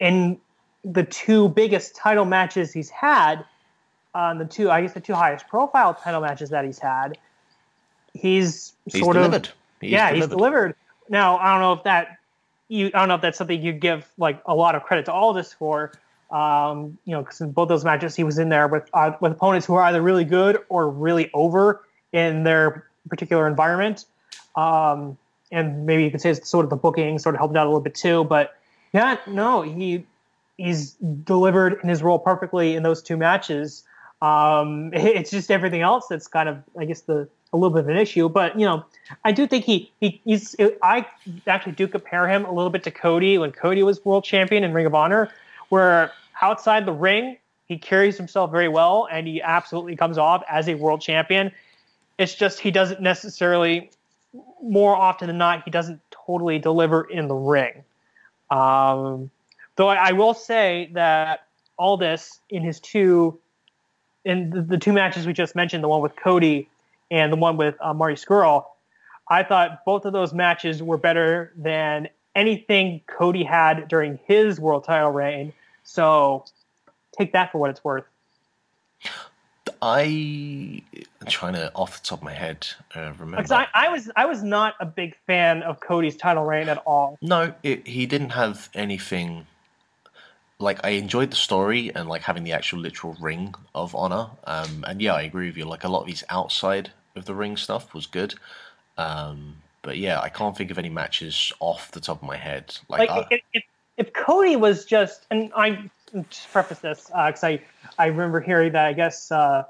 in 0.00 0.40
the 0.82 1.04
two 1.04 1.48
biggest 1.50 1.94
title 1.94 2.24
matches 2.24 2.72
he's 2.72 2.90
had, 2.90 3.44
um, 4.14 4.38
the 4.38 4.44
two 4.44 4.70
I 4.70 4.80
guess 4.80 4.94
the 4.94 5.00
two 5.00 5.14
highest 5.14 5.46
profile 5.46 5.94
title 5.94 6.22
matches 6.22 6.50
that 6.50 6.64
he's 6.64 6.78
had, 6.78 7.16
he's, 8.12 8.72
He's 8.86 9.00
sort 9.00 9.14
delivered. 9.14 9.46
of 9.46 9.52
He's 9.80 9.92
yeah, 9.92 10.10
delivered. 10.10 10.16
he's 10.16 10.36
delivered. 10.36 10.76
Now, 11.08 11.38
I 11.38 11.52
don't 11.52 11.60
know 11.60 11.72
if 11.74 11.84
that 11.84 12.18
you 12.68 12.86
I 12.88 12.98
don't 12.98 13.08
know 13.08 13.14
if 13.14 13.20
that's 13.20 13.38
something 13.38 13.60
you 13.60 13.72
give 13.72 14.08
like 14.18 14.42
a 14.46 14.54
lot 14.54 14.74
of 14.74 14.82
credit 14.82 15.04
to 15.06 15.12
Aldis 15.12 15.52
for. 15.52 15.92
Um, 16.30 16.98
you 17.04 17.12
know, 17.12 17.22
because 17.22 17.40
in 17.40 17.52
both 17.52 17.68
those 17.68 17.84
matches 17.84 18.16
he 18.16 18.24
was 18.24 18.38
in 18.38 18.48
there 18.48 18.66
with 18.66 18.90
uh, 18.92 19.12
with 19.20 19.32
opponents 19.32 19.66
who 19.66 19.74
are 19.74 19.82
either 19.82 20.02
really 20.02 20.24
good 20.24 20.58
or 20.68 20.90
really 20.90 21.30
over 21.32 21.84
in 22.12 22.42
their 22.42 22.86
particular 23.08 23.46
environment. 23.46 24.06
Um, 24.56 25.16
and 25.52 25.86
maybe 25.86 26.02
you 26.02 26.10
could 26.10 26.20
say 26.20 26.30
it's 26.30 26.48
sort 26.48 26.64
of 26.64 26.70
the 26.70 26.76
booking 26.76 27.18
sort 27.18 27.34
of 27.34 27.38
helped 27.38 27.56
out 27.56 27.66
a 27.66 27.68
little 27.68 27.80
bit 27.80 27.94
too. 27.94 28.24
But 28.24 28.56
yeah, 28.92 29.18
no, 29.26 29.62
he 29.62 30.04
he's 30.56 30.92
delivered 30.92 31.78
in 31.82 31.88
his 31.88 32.02
role 32.02 32.18
perfectly 32.18 32.74
in 32.74 32.82
those 32.82 33.02
two 33.02 33.16
matches. 33.16 33.84
Um, 34.22 34.90
it's 34.94 35.30
just 35.30 35.50
everything 35.50 35.82
else 35.82 36.06
that's 36.08 36.26
kind 36.26 36.48
of, 36.48 36.62
I 36.78 36.84
guess, 36.84 37.02
the 37.02 37.28
a 37.52 37.56
little 37.56 37.70
bit 37.70 37.80
of 37.80 37.88
an 37.88 37.96
issue. 37.96 38.28
But 38.28 38.58
you 38.58 38.66
know, 38.66 38.84
I 39.24 39.32
do 39.32 39.46
think 39.46 39.64
he, 39.64 39.90
he 40.00 40.20
he's. 40.24 40.56
I 40.82 41.06
actually 41.46 41.72
do 41.72 41.88
compare 41.88 42.28
him 42.28 42.44
a 42.44 42.52
little 42.52 42.70
bit 42.70 42.82
to 42.84 42.90
Cody 42.90 43.38
when 43.38 43.52
Cody 43.52 43.82
was 43.82 44.04
world 44.04 44.24
champion 44.24 44.64
in 44.64 44.72
Ring 44.72 44.86
of 44.86 44.94
Honor, 44.94 45.30
where 45.68 46.12
outside 46.40 46.86
the 46.86 46.92
ring 46.92 47.38
he 47.66 47.76
carries 47.76 48.16
himself 48.16 48.50
very 48.50 48.68
well 48.68 49.08
and 49.10 49.26
he 49.26 49.42
absolutely 49.42 49.96
comes 49.96 50.18
off 50.18 50.42
as 50.48 50.68
a 50.68 50.74
world 50.74 51.00
champion. 51.00 51.50
It's 52.18 52.34
just 52.34 52.60
he 52.60 52.70
doesn't 52.70 53.00
necessarily, 53.00 53.90
more 54.62 54.94
often 54.94 55.26
than 55.26 55.38
not, 55.38 55.64
he 55.64 55.70
doesn't 55.70 56.00
totally 56.10 56.58
deliver 56.58 57.02
in 57.02 57.28
the 57.28 57.34
ring. 57.34 57.84
Um, 58.50 59.30
though 59.74 59.88
I, 59.88 60.10
I 60.10 60.12
will 60.12 60.32
say 60.32 60.90
that 60.92 61.46
Aldis 61.78 62.40
in 62.48 62.62
his 62.62 62.80
two, 62.80 63.38
in 64.24 64.50
the, 64.50 64.62
the 64.62 64.78
two 64.78 64.92
matches 64.92 65.26
we 65.26 65.32
just 65.32 65.56
mentioned, 65.56 65.82
the 65.82 65.88
one 65.88 66.00
with 66.00 66.14
Cody 66.16 66.68
and 67.10 67.32
the 67.32 67.36
one 67.36 67.56
with 67.56 67.76
uh, 67.80 67.94
Marty 67.94 68.16
Scurll, 68.16 68.64
I 69.28 69.42
thought 69.42 69.84
both 69.84 70.04
of 70.04 70.12
those 70.12 70.32
matches 70.32 70.82
were 70.82 70.98
better 70.98 71.52
than 71.56 72.08
anything 72.34 73.00
Cody 73.06 73.44
had 73.44 73.88
during 73.88 74.18
his 74.26 74.60
world 74.60 74.84
title 74.84 75.10
reign. 75.10 75.52
So 75.84 76.44
take 77.16 77.32
that 77.32 77.52
for 77.52 77.58
what 77.58 77.70
it's 77.70 77.82
worth. 77.82 78.04
I 79.82 80.02
am 81.20 81.26
trying 81.28 81.54
to 81.54 81.70
off 81.74 82.00
the 82.00 82.06
top 82.06 82.20
of 82.20 82.24
my 82.24 82.32
head 82.32 82.66
uh, 82.94 83.12
remember. 83.18 83.36
Because 83.36 83.52
I, 83.52 83.66
I 83.74 83.88
was 83.88 84.10
I 84.16 84.26
was 84.26 84.42
not 84.42 84.74
a 84.80 84.86
big 84.86 85.16
fan 85.26 85.62
of 85.62 85.80
Cody's 85.80 86.16
title 86.16 86.44
reign 86.44 86.68
at 86.68 86.78
all. 86.86 87.18
No, 87.20 87.52
it, 87.62 87.86
he 87.86 88.06
didn't 88.06 88.30
have 88.30 88.68
anything. 88.74 89.46
Like 90.58 90.84
I 90.84 90.90
enjoyed 90.90 91.30
the 91.30 91.36
story 91.36 91.94
and 91.94 92.08
like 92.08 92.22
having 92.22 92.44
the 92.44 92.52
actual 92.52 92.78
literal 92.78 93.16
ring 93.20 93.54
of 93.74 93.94
honor. 93.94 94.28
Um, 94.44 94.84
and 94.86 95.02
yeah, 95.02 95.14
I 95.14 95.22
agree 95.22 95.46
with 95.46 95.56
you. 95.56 95.64
Like 95.64 95.84
a 95.84 95.88
lot 95.88 96.00
of 96.00 96.06
these 96.06 96.24
outside 96.30 96.90
of 97.14 97.26
the 97.26 97.34
ring 97.34 97.56
stuff 97.56 97.92
was 97.92 98.06
good. 98.06 98.34
Um, 98.96 99.56
but 99.82 99.98
yeah, 99.98 100.20
I 100.20 100.28
can't 100.28 100.56
think 100.56 100.70
of 100.70 100.78
any 100.78 100.88
matches 100.88 101.52
off 101.60 101.92
the 101.92 102.00
top 102.00 102.22
of 102.22 102.26
my 102.26 102.36
head. 102.36 102.76
Like, 102.88 103.10
Like 103.10 103.30
I- 103.30 103.40
if, 103.52 103.64
if, 103.98 104.12
Cody 104.12 104.56
was 104.56 104.84
just 104.84 105.26
and 105.30 105.52
I 105.54 105.90
just 106.30 106.50
preface 106.50 106.78
this 106.78 107.06
because 107.06 107.44
I 107.44 107.60
I 107.98 108.06
remember 108.06 108.40
hearing 108.40 108.72
that 108.72 108.86
I 108.86 108.92
guess 108.94 109.30
uh, 109.30 109.64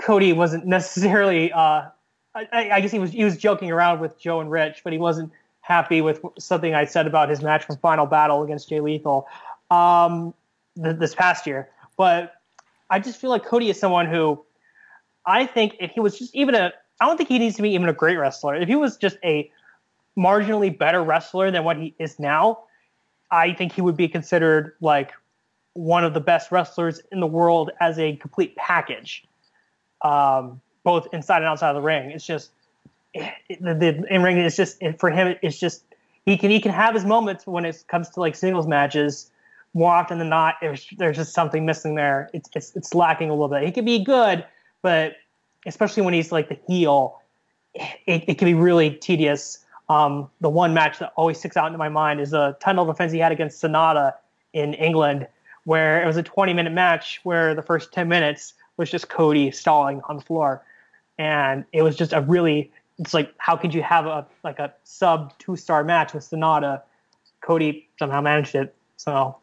Cody 0.00 0.32
wasn't 0.32 0.66
necessarily 0.76 1.52
uh, 1.52 1.88
I, 2.34 2.70
I 2.70 2.80
guess 2.80 2.90
he 2.90 2.98
was 2.98 3.10
he 3.10 3.24
was 3.24 3.36
joking 3.36 3.70
around 3.70 4.00
with 4.00 4.18
Joe 4.18 4.40
and 4.40 4.50
Rich, 4.50 4.82
but 4.84 4.92
he 4.92 4.98
wasn't 4.98 5.32
happy 5.68 6.00
with 6.00 6.24
something 6.38 6.74
I 6.74 6.86
said 6.86 7.06
about 7.06 7.28
his 7.28 7.42
match 7.42 7.64
from 7.64 7.76
Final 7.76 8.06
Battle 8.06 8.42
against 8.42 8.70
Jay 8.70 8.80
Lethal 8.80 9.28
um, 9.70 10.32
th- 10.82 10.96
this 10.96 11.14
past 11.14 11.46
year. 11.46 11.68
But 11.98 12.32
I 12.88 12.98
just 12.98 13.20
feel 13.20 13.28
like 13.28 13.44
Cody 13.44 13.68
is 13.68 13.78
someone 13.78 14.06
who 14.06 14.42
I 15.26 15.44
think 15.44 15.76
if 15.78 15.90
he 15.90 16.00
was 16.00 16.18
just 16.18 16.34
even 16.34 16.54
a 16.54 16.72
I 17.00 17.06
don't 17.06 17.18
think 17.18 17.28
he 17.28 17.38
needs 17.38 17.54
to 17.56 17.62
be 17.62 17.70
even 17.74 17.86
a 17.86 17.92
great 17.92 18.16
wrestler. 18.16 18.56
If 18.56 18.66
he 18.66 18.76
was 18.76 18.96
just 18.96 19.18
a 19.22 19.50
marginally 20.16 20.76
better 20.76 21.04
wrestler 21.04 21.50
than 21.50 21.64
what 21.64 21.76
he 21.76 21.94
is 21.98 22.18
now, 22.18 22.60
I 23.30 23.52
think 23.52 23.72
he 23.72 23.82
would 23.82 23.96
be 23.96 24.08
considered 24.08 24.72
like 24.80 25.12
one 25.74 26.02
of 26.02 26.14
the 26.14 26.20
best 26.20 26.50
wrestlers 26.50 27.02
in 27.12 27.20
the 27.20 27.26
world 27.26 27.70
as 27.78 27.98
a 27.98 28.16
complete 28.16 28.56
package, 28.56 29.22
um, 30.00 30.62
both 30.82 31.06
inside 31.12 31.36
and 31.36 31.44
outside 31.44 31.68
of 31.68 31.76
the 31.76 31.82
ring. 31.82 32.10
It's 32.10 32.26
just 32.26 32.52
the, 33.60 33.74
the 33.74 34.04
in 34.12 34.22
ring 34.22 34.38
is 34.38 34.56
just 34.56 34.82
for 34.98 35.10
him. 35.10 35.36
It's 35.42 35.58
just 35.58 35.84
he 36.24 36.36
can 36.36 36.50
he 36.50 36.60
can 36.60 36.72
have 36.72 36.94
his 36.94 37.04
moments 37.04 37.46
when 37.46 37.64
it 37.64 37.84
comes 37.88 38.08
to 38.10 38.20
like 38.20 38.34
singles 38.34 38.66
matches. 38.66 39.30
More 39.74 39.92
often 39.92 40.18
than 40.18 40.30
not, 40.30 40.54
there's 40.60 41.16
just 41.16 41.34
something 41.34 41.66
missing 41.66 41.94
there. 41.94 42.30
It's 42.32 42.48
it's 42.54 42.74
it's 42.74 42.94
lacking 42.94 43.30
a 43.30 43.32
little 43.32 43.48
bit. 43.48 43.64
He 43.64 43.72
can 43.72 43.84
be 43.84 44.02
good, 44.02 44.44
but 44.82 45.16
especially 45.66 46.02
when 46.02 46.14
he's 46.14 46.32
like 46.32 46.48
the 46.48 46.58
heel, 46.66 47.20
it, 47.74 48.24
it 48.26 48.38
can 48.38 48.46
be 48.46 48.54
really 48.54 48.90
tedious. 48.90 49.64
Um, 49.88 50.28
the 50.40 50.50
one 50.50 50.74
match 50.74 50.98
that 50.98 51.12
always 51.16 51.38
sticks 51.38 51.56
out 51.56 51.66
into 51.66 51.78
my 51.78 51.88
mind 51.88 52.20
is 52.20 52.32
a 52.32 52.56
title 52.60 52.84
defense 52.84 53.12
he 53.12 53.18
had 53.18 53.32
against 53.32 53.62
Sanada 53.62 54.14
in 54.52 54.74
England, 54.74 55.26
where 55.64 56.02
it 56.02 56.06
was 56.06 56.16
a 56.16 56.22
20 56.22 56.52
minute 56.52 56.72
match 56.72 57.20
where 57.22 57.54
the 57.54 57.62
first 57.62 57.92
10 57.92 58.08
minutes 58.08 58.54
was 58.76 58.90
just 58.90 59.08
Cody 59.08 59.50
stalling 59.50 60.00
on 60.08 60.16
the 60.16 60.22
floor. 60.22 60.62
And 61.18 61.64
it 61.72 61.82
was 61.82 61.96
just 61.96 62.12
a 62.12 62.20
really, 62.20 62.70
it's 62.98 63.14
like, 63.14 63.32
how 63.38 63.56
could 63.56 63.74
you 63.74 63.82
have 63.82 64.06
a 64.06 64.26
like 64.44 64.58
a 64.58 64.72
sub 64.84 65.36
two 65.38 65.56
star 65.56 65.84
match 65.84 66.14
with 66.14 66.28
Sanada? 66.28 66.82
Cody 67.40 67.88
somehow 67.98 68.20
managed 68.20 68.54
it. 68.54 68.74
So 68.96 69.36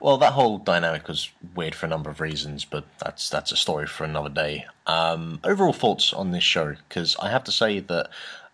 Well, 0.00 0.18
that 0.18 0.32
whole 0.32 0.58
dynamic 0.58 1.08
was 1.08 1.30
weird 1.54 1.74
for 1.74 1.86
a 1.86 1.88
number 1.88 2.10
of 2.10 2.20
reasons, 2.20 2.64
but 2.64 2.84
that's 2.98 3.28
that's 3.28 3.52
a 3.52 3.56
story 3.56 3.86
for 3.86 4.04
another 4.04 4.30
day. 4.30 4.66
Um, 4.86 5.40
overall 5.44 5.72
thoughts 5.72 6.12
on 6.12 6.30
this 6.30 6.44
show? 6.44 6.74
Because 6.88 7.16
I 7.20 7.30
have 7.30 7.44
to 7.44 7.52
say 7.52 7.80
that 7.80 8.10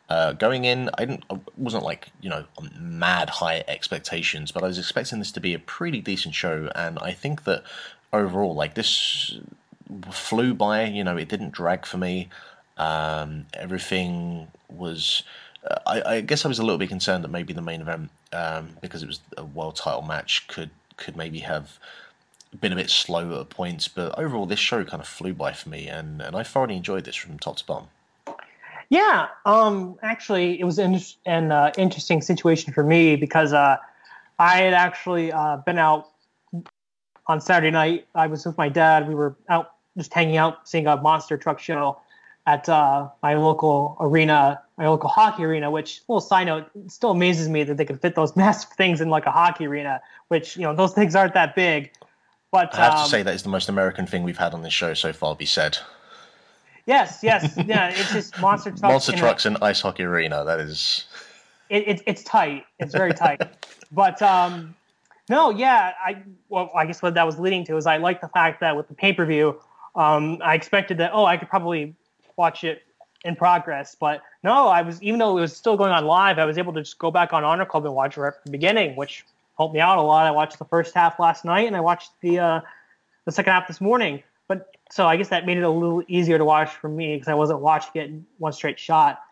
uh, 0.08 0.32
going 0.32 0.64
in, 0.64 0.90
I 0.98 1.04
didn't, 1.04 1.24
I 1.30 1.38
wasn't 1.56 1.84
like 1.84 2.08
you 2.20 2.30
know 2.30 2.44
mad 2.78 3.30
high 3.30 3.64
expectations, 3.68 4.52
but 4.52 4.62
I 4.62 4.66
was 4.66 4.78
expecting 4.78 5.18
this 5.18 5.32
to 5.32 5.40
be 5.40 5.54
a 5.54 5.58
pretty 5.58 6.00
decent 6.00 6.34
show, 6.34 6.70
and 6.74 6.98
I 6.98 7.12
think 7.12 7.44
that 7.44 7.62
overall, 8.12 8.54
like 8.54 8.74
this 8.74 9.38
flew 10.10 10.54
by. 10.54 10.84
You 10.84 11.04
know, 11.04 11.16
it 11.16 11.28
didn't 11.28 11.52
drag 11.52 11.86
for 11.86 11.98
me. 11.98 12.28
Um, 12.76 13.46
everything 13.54 14.48
was. 14.68 15.22
Uh, 15.68 15.76
I, 15.86 16.16
I 16.16 16.20
guess 16.20 16.44
I 16.44 16.48
was 16.48 16.58
a 16.58 16.62
little 16.62 16.78
bit 16.78 16.90
concerned 16.90 17.24
that 17.24 17.30
maybe 17.30 17.54
the 17.54 17.62
main 17.62 17.80
event, 17.80 18.10
um, 18.32 18.76
because 18.82 19.02
it 19.02 19.06
was 19.06 19.20
a 19.38 19.44
world 19.44 19.76
title 19.76 20.02
match, 20.02 20.46
could 20.48 20.70
could 20.96 21.16
maybe 21.16 21.40
have 21.40 21.78
been 22.60 22.72
a 22.72 22.76
bit 22.76 22.90
slow 22.90 23.40
at 23.40 23.50
points. 23.50 23.88
But 23.88 24.18
overall, 24.18 24.46
this 24.46 24.58
show 24.58 24.84
kind 24.84 25.00
of 25.00 25.08
flew 25.08 25.32
by 25.32 25.52
for 25.52 25.68
me, 25.68 25.88
and, 25.88 26.20
and 26.20 26.36
I 26.36 26.42
thoroughly 26.42 26.76
enjoyed 26.76 27.04
this 27.04 27.16
from 27.16 27.38
top 27.38 27.56
to 27.56 27.66
bottom. 27.66 27.88
Yeah, 28.90 29.28
um, 29.46 29.98
actually, 30.02 30.60
it 30.60 30.64
was 30.64 30.78
an, 30.78 31.00
an 31.26 31.50
uh, 31.50 31.72
interesting 31.78 32.20
situation 32.20 32.72
for 32.72 32.84
me 32.84 33.16
because 33.16 33.52
uh, 33.52 33.78
I 34.38 34.58
had 34.58 34.74
actually 34.74 35.32
uh, 35.32 35.56
been 35.58 35.78
out 35.78 36.10
on 37.26 37.40
Saturday 37.40 37.70
night. 37.70 38.06
I 38.14 38.26
was 38.26 38.44
with 38.44 38.58
my 38.58 38.68
dad. 38.68 39.08
We 39.08 39.14
were 39.14 39.34
out 39.48 39.72
just 39.96 40.12
hanging 40.12 40.36
out, 40.36 40.68
seeing 40.68 40.86
a 40.86 40.96
monster 40.96 41.36
truck 41.36 41.58
show 41.58 41.98
at 42.46 42.68
uh, 42.68 43.08
my 43.22 43.34
local 43.34 43.96
arena, 44.00 44.60
my 44.76 44.88
local 44.88 45.08
hockey 45.08 45.44
arena. 45.44 45.70
Which, 45.70 46.02
little 46.08 46.20
side 46.20 46.44
note, 46.44 46.70
still 46.88 47.10
amazes 47.10 47.48
me 47.48 47.64
that 47.64 47.76
they 47.76 47.84
can 47.84 47.98
fit 47.98 48.14
those 48.14 48.36
massive 48.36 48.70
things 48.70 49.00
in 49.00 49.10
like 49.10 49.26
a 49.26 49.30
hockey 49.30 49.66
arena. 49.66 50.00
Which 50.28 50.56
you 50.56 50.62
know, 50.62 50.74
those 50.74 50.92
things 50.92 51.14
aren't 51.14 51.34
that 51.34 51.54
big. 51.54 51.90
But 52.50 52.74
I 52.74 52.84
have 52.84 52.94
um, 52.94 53.04
to 53.04 53.10
say 53.10 53.22
that 53.22 53.34
is 53.34 53.42
the 53.42 53.48
most 53.48 53.68
American 53.68 54.06
thing 54.06 54.22
we've 54.22 54.38
had 54.38 54.54
on 54.54 54.62
this 54.62 54.72
show 54.72 54.94
so 54.94 55.12
far. 55.12 55.34
Be 55.34 55.46
said, 55.46 55.78
yes, 56.86 57.20
yes, 57.22 57.56
yeah, 57.66 57.88
it's 57.88 58.12
just 58.12 58.38
monster 58.40 58.70
trucks. 58.70 58.82
monster 58.82 59.12
in 59.12 59.18
trucks 59.18 59.46
and 59.46 59.58
ice 59.60 59.80
hockey 59.80 60.04
arena. 60.04 60.44
That 60.44 60.60
is 60.60 61.04
it, 61.68 61.88
it, 61.88 62.02
it's 62.06 62.22
tight. 62.22 62.64
It's 62.78 62.94
very 62.94 63.12
tight. 63.12 63.42
but 63.92 64.20
um, 64.22 64.74
no, 65.28 65.50
yeah, 65.50 65.92
I 66.04 66.22
well, 66.48 66.70
I 66.76 66.86
guess 66.86 67.02
what 67.02 67.14
that 67.14 67.26
was 67.26 67.38
leading 67.38 67.64
to 67.66 67.76
is 67.76 67.86
I 67.86 67.96
like 67.96 68.20
the 68.20 68.28
fact 68.28 68.60
that 68.60 68.76
with 68.76 68.88
the 68.88 68.94
pay 68.94 69.12
per 69.12 69.24
view, 69.24 69.60
um, 69.96 70.38
I 70.44 70.54
expected 70.54 70.98
that 70.98 71.10
oh, 71.12 71.24
I 71.24 71.36
could 71.36 71.48
probably 71.48 71.94
watch 72.36 72.64
it 72.64 72.82
in 73.24 73.34
progress, 73.34 73.96
but 73.98 74.22
no, 74.42 74.68
I 74.68 74.82
was 74.82 75.02
even 75.02 75.18
though 75.18 75.38
it 75.38 75.40
was 75.40 75.56
still 75.56 75.76
going 75.76 75.90
on 75.90 76.04
live, 76.04 76.38
I 76.38 76.44
was 76.44 76.58
able 76.58 76.72
to 76.74 76.82
just 76.82 76.98
go 76.98 77.10
back 77.10 77.32
on 77.32 77.42
Honor 77.42 77.64
Club 77.64 77.86
and 77.86 77.94
watch 77.94 78.16
right 78.16 78.32
from 78.32 78.42
the 78.44 78.50
beginning, 78.50 78.96
which 78.96 79.24
helped 79.56 79.74
me 79.74 79.80
out 79.80 79.98
a 79.98 80.02
lot. 80.02 80.26
I 80.26 80.30
watched 80.30 80.58
the 80.58 80.64
first 80.66 80.94
half 80.94 81.18
last 81.18 81.44
night, 81.44 81.66
and 81.66 81.76
I 81.76 81.80
watched 81.80 82.10
the 82.20 82.38
uh, 82.38 82.60
the 83.24 83.32
second 83.32 83.52
half 83.52 83.66
this 83.66 83.80
morning. 83.80 84.22
But 84.46 84.76
so 84.90 85.06
I 85.06 85.16
guess 85.16 85.28
that 85.28 85.46
made 85.46 85.56
it 85.56 85.62
a 85.62 85.70
little 85.70 86.02
easier 86.06 86.36
to 86.36 86.44
watch 86.44 86.70
for 86.70 86.88
me 86.88 87.14
because 87.14 87.28
I 87.28 87.34
wasn't 87.34 87.60
watching 87.60 88.02
it 88.02 88.10
in 88.10 88.26
one 88.38 88.52
straight 88.52 88.78
shot. 88.78 89.22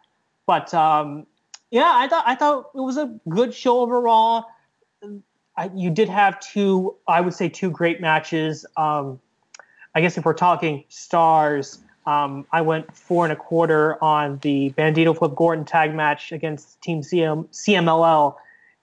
But 0.47 0.73
um, 0.73 1.27
yeah, 1.71 1.93
I 1.95 2.09
thought 2.09 2.25
I 2.27 2.35
thought 2.35 2.71
it 2.75 2.81
was 2.81 2.97
a 2.97 3.19
good 3.29 3.53
show 3.53 3.81
overall. 3.81 4.47
I, 5.57 5.71
you 5.75 5.91
did 5.91 6.09
have 6.09 6.41
two, 6.41 6.97
I 7.07 7.21
would 7.21 7.35
say, 7.35 7.51
two 7.51 7.71
great 7.71 8.01
matches. 8.01 8.65
Um, 8.77 9.21
I 9.95 10.01
guess 10.01 10.17
if 10.17 10.25
we're 10.25 10.33
talking 10.33 10.85
stars, 10.89 11.79
um, 12.07 12.47
I 12.51 12.63
went 12.63 12.95
four 12.95 13.25
and 13.25 13.33
a 13.33 13.37
quarter 13.37 14.03
on 14.03 14.39
the 14.43 14.71
Bandido 14.77 15.17
Flip 15.17 15.35
Gordon 15.35 15.65
tag 15.65 15.95
match 15.95 16.33
against 16.33 16.81
Team 16.83 17.01
CM, 17.01 17.47
CMLL, 17.49 18.35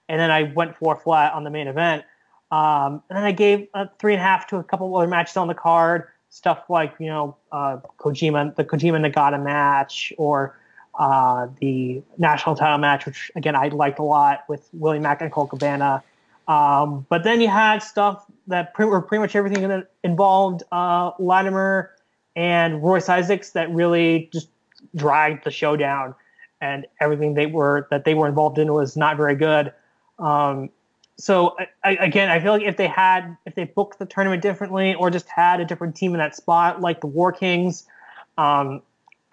and 0.08 0.20
then 0.20 0.30
I 0.30 0.44
went 0.54 0.76
four 0.76 0.96
flat 0.96 1.32
on 1.34 1.44
the 1.44 1.50
main 1.50 1.68
event. 1.68 2.04
Um, 2.50 3.02
and 3.08 3.16
then 3.16 3.24
I 3.24 3.32
gave 3.32 3.68
a 3.74 3.88
three 3.98 4.14
and 4.14 4.20
a 4.20 4.24
half 4.24 4.46
to 4.48 4.56
a 4.56 4.64
couple 4.64 4.94
other 4.96 5.06
matches 5.06 5.36
on 5.36 5.48
the 5.48 5.54
card, 5.54 6.08
stuff 6.30 6.64
like 6.68 6.94
you 6.98 7.06
know 7.06 7.36
uh, 7.52 7.78
Kojima, 7.98 8.56
the 8.56 8.64
Kojima 8.64 9.06
Nagata 9.06 9.40
match, 9.40 10.12
or 10.16 10.58
uh, 10.98 11.46
the 11.60 12.02
national 12.18 12.56
title 12.56 12.78
match, 12.78 13.06
which 13.06 13.30
again 13.36 13.54
I 13.54 13.68
liked 13.68 13.98
a 13.98 14.02
lot 14.02 14.44
with 14.48 14.68
Willie 14.72 14.98
Mack 14.98 15.20
and 15.20 15.30
Colt 15.30 15.50
Cabana. 15.50 16.02
Um, 16.48 17.06
but 17.08 17.22
then 17.22 17.40
you 17.40 17.46
had 17.46 17.80
stuff 17.80 18.24
that 18.48 18.74
pre- 18.74 18.86
were 18.86 19.00
pretty 19.00 19.20
much 19.20 19.36
everything 19.36 19.68
that 19.68 19.92
involved 20.02 20.64
uh, 20.72 21.12
Latimer 21.20 21.92
and 22.40 22.82
Royce 22.82 23.10
Isaacs 23.10 23.50
that 23.50 23.70
really 23.70 24.30
just 24.32 24.48
dragged 24.96 25.44
the 25.44 25.50
show 25.50 25.76
down, 25.76 26.14
and 26.62 26.86
everything 26.98 27.34
they 27.34 27.44
were 27.44 27.86
that 27.90 28.06
they 28.06 28.14
were 28.14 28.26
involved 28.26 28.56
in 28.56 28.72
was 28.72 28.96
not 28.96 29.18
very 29.18 29.34
good. 29.34 29.74
Um, 30.18 30.70
so 31.18 31.54
I, 31.84 31.96
again, 31.96 32.30
I 32.30 32.40
feel 32.40 32.52
like 32.52 32.62
if 32.62 32.78
they 32.78 32.86
had, 32.86 33.36
if 33.44 33.54
they 33.56 33.64
booked 33.64 33.98
the 33.98 34.06
tournament 34.06 34.40
differently, 34.40 34.94
or 34.94 35.10
just 35.10 35.28
had 35.28 35.60
a 35.60 35.66
different 35.66 35.94
team 35.94 36.14
in 36.14 36.18
that 36.18 36.34
spot, 36.34 36.80
like 36.80 37.02
the 37.02 37.08
War 37.08 37.30
Kings, 37.30 37.84
um, 38.38 38.80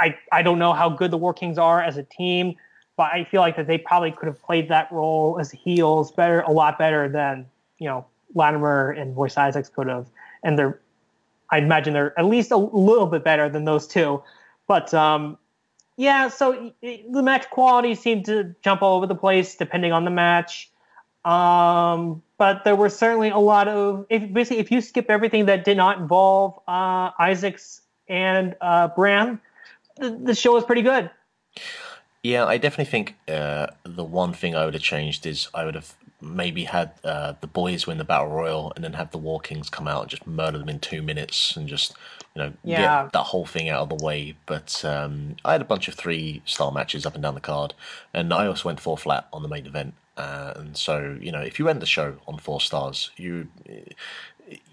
I 0.02 0.18
I 0.34 0.42
don't 0.42 0.60
know 0.60 0.74
how 0.74 0.90
good 0.90 1.10
the 1.10 1.18
War 1.18 1.34
Kings 1.34 1.58
are 1.58 1.82
as 1.82 1.96
a 1.96 2.04
team, 2.04 2.58
but 2.98 3.14
I 3.14 3.24
feel 3.24 3.40
like 3.40 3.56
that 3.56 3.68
they 3.68 3.78
probably 3.78 4.12
could 4.12 4.28
have 4.28 4.42
played 4.42 4.68
that 4.68 4.92
role 4.92 5.38
as 5.40 5.50
heels 5.50 6.12
better, 6.12 6.42
a 6.42 6.52
lot 6.52 6.78
better 6.78 7.08
than 7.08 7.46
you 7.80 7.88
know 7.88 8.06
Latimer 8.36 8.92
and 8.92 9.16
Royce 9.16 9.38
Isaacs 9.38 9.70
could 9.70 9.88
have, 9.88 10.08
and 10.44 10.60
they're, 10.60 10.82
I 11.50 11.60
imagine 11.60 11.94
they're 11.94 12.18
at 12.20 12.26
least 12.26 12.52
a 12.52 12.58
little 12.58 13.08
bit 13.08 13.24
better 13.24 13.50
than 13.50 13.66
those 13.66 13.88
two, 13.88 14.24
but 14.68 14.94
um, 14.94 15.38
yeah, 15.98 16.28
so 16.30 16.72
the 16.82 17.24
match 17.24 17.50
quality 17.50 17.96
seemed 17.96 18.26
to 18.26 18.56
jump 18.62 18.82
all 18.82 18.98
over 18.98 19.08
the 19.08 19.16
place 19.16 19.56
depending 19.56 19.92
on 19.92 20.06
the 20.06 20.12
match. 20.12 20.70
Um, 21.26 22.22
but 22.38 22.64
there 22.64 22.76
were 22.76 22.90
certainly 22.90 23.30
a 23.30 23.38
lot 23.38 23.68
of 23.68 24.06
if 24.10 24.32
basically 24.32 24.60
if 24.60 24.72
you 24.72 24.80
skip 24.80 25.10
everything 25.10 25.48
that 25.48 25.66
did 25.66 25.76
not 25.76 25.98
involve 25.98 26.60
uh, 26.68 27.12
Isaacs 27.20 27.82
and 28.08 28.56
uh, 28.62 28.90
Bram, 28.90 29.42
the, 29.98 30.12
the 30.12 30.36
show 30.36 30.54
was 30.54 30.64
pretty 30.64 30.84
good. 30.84 31.10
Yeah, 32.24 32.46
I 32.46 32.58
definitely 32.58 32.92
think 32.92 33.16
uh, 33.28 33.68
the 33.84 34.04
one 34.04 34.34
thing 34.34 34.56
I 34.56 34.66
would 34.66 34.74
have 34.74 34.84
changed 34.84 35.26
is 35.26 35.50
I 35.54 35.66
would 35.66 35.76
have 35.76 35.96
maybe 36.22 36.64
had 36.66 36.92
uh, 37.04 37.34
the 37.42 37.48
boys 37.48 37.86
win 37.86 37.98
the 37.98 38.04
battle 38.04 38.30
royal 38.30 38.74
and 38.76 38.84
then 38.84 38.94
have 38.94 39.12
the 39.12 39.18
War 39.18 39.40
Kings 39.40 39.70
come 39.70 39.88
out 39.88 40.02
and 40.04 40.10
just 40.10 40.26
murder 40.28 40.58
them 40.58 40.70
in 40.70 40.80
two 40.80 41.02
minutes 41.02 41.56
and 41.56 41.68
just 41.68 41.96
you 42.36 42.42
know 42.42 42.54
Yeah. 42.64 43.04
get 43.04 43.14
that 43.14 43.24
whole 43.24 43.46
thing 43.46 43.70
out 43.70 43.82
of 43.84 43.90
the 43.90 44.06
way. 44.06 44.36
But 44.46 44.84
um, 44.84 45.36
I 45.46 45.52
had 45.54 45.62
a 45.62 45.66
bunch 45.66 45.88
of 45.88 45.96
three 45.96 46.42
star 46.46 46.72
matches 46.72 47.06
up 47.06 47.14
and 47.14 47.24
down 47.24 47.36
the 47.36 47.42
card, 47.42 47.74
and 48.14 48.34
I 48.34 48.48
also 48.48 48.70
went 48.70 48.80
four 48.80 48.98
flat 48.98 49.28
on 49.32 49.44
the 49.44 49.50
main 49.50 49.66
event. 49.66 49.94
Uh, 50.16 50.54
and 50.56 50.76
so 50.76 51.18
you 51.22 51.32
know 51.32 51.42
if 51.42 51.60
you 51.60 51.70
end 51.70 51.82
the 51.82 51.86
show 51.86 52.18
on 52.28 52.40
four 52.40 52.60
stars, 52.62 53.12
you 53.18 53.48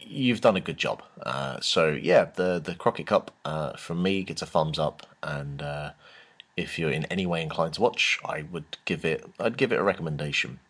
you've 0.01 0.41
done 0.41 0.57
a 0.57 0.61
good 0.61 0.77
job. 0.77 1.03
Uh, 1.23 1.61
so 1.61 1.89
yeah, 1.91 2.27
the 2.35 2.59
the 2.59 2.75
Crockett 2.75 3.07
Cup 3.07 3.31
uh, 3.45 3.73
from 3.77 4.03
me 4.03 4.23
gets 4.23 4.43
a 4.43 4.47
thumbs 4.47 4.79
up, 4.79 5.07
and 5.23 5.63
uh, 5.63 5.91
if 6.57 6.79
you're 6.79 6.91
in 6.91 7.05
any 7.07 7.27
way 7.27 7.43
inclined 7.43 7.75
to 7.75 7.83
watch, 7.83 8.19
I 8.25 8.43
would 8.51 8.77
give 8.85 9.05
it 9.05 9.25
I'd 9.39 9.57
give 9.57 9.73
it 9.73 9.79
a 9.79 9.83
recommendation. 9.83 10.61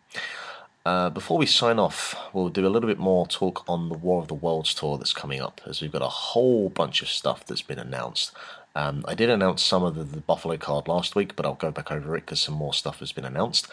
Uh, 0.85 1.09
before 1.09 1.37
we 1.39 1.47
sign 1.47 1.79
off, 1.79 2.15
we'll 2.31 2.49
do 2.49 2.67
a 2.67 2.69
little 2.69 2.87
bit 2.87 2.99
more 2.99 3.25
talk 3.25 3.67
on 3.67 3.89
the 3.89 3.97
War 3.97 4.21
of 4.21 4.27
the 4.27 4.35
Worlds 4.35 4.73
tour 4.75 4.99
that's 4.99 5.13
coming 5.13 5.41
up, 5.41 5.59
as 5.65 5.81
we've 5.81 5.91
got 5.91 6.03
a 6.03 6.07
whole 6.07 6.69
bunch 6.69 7.01
of 7.01 7.07
stuff 7.07 7.43
that's 7.43 7.63
been 7.63 7.79
announced. 7.79 8.31
Um, 8.75 9.03
I 9.07 9.15
did 9.15 9.29
announce 9.29 9.63
some 9.63 9.83
of 9.83 9.95
the, 9.95 10.03
the 10.03 10.21
Buffalo 10.21 10.57
card 10.57 10.87
last 10.87 11.15
week, 11.15 11.35
but 11.35 11.45
I'll 11.45 11.55
go 11.55 11.71
back 11.71 11.91
over 11.91 12.15
it 12.15 12.21
because 12.21 12.39
some 12.39 12.53
more 12.53 12.73
stuff 12.73 12.99
has 12.99 13.11
been 13.11 13.25
announced. 13.25 13.67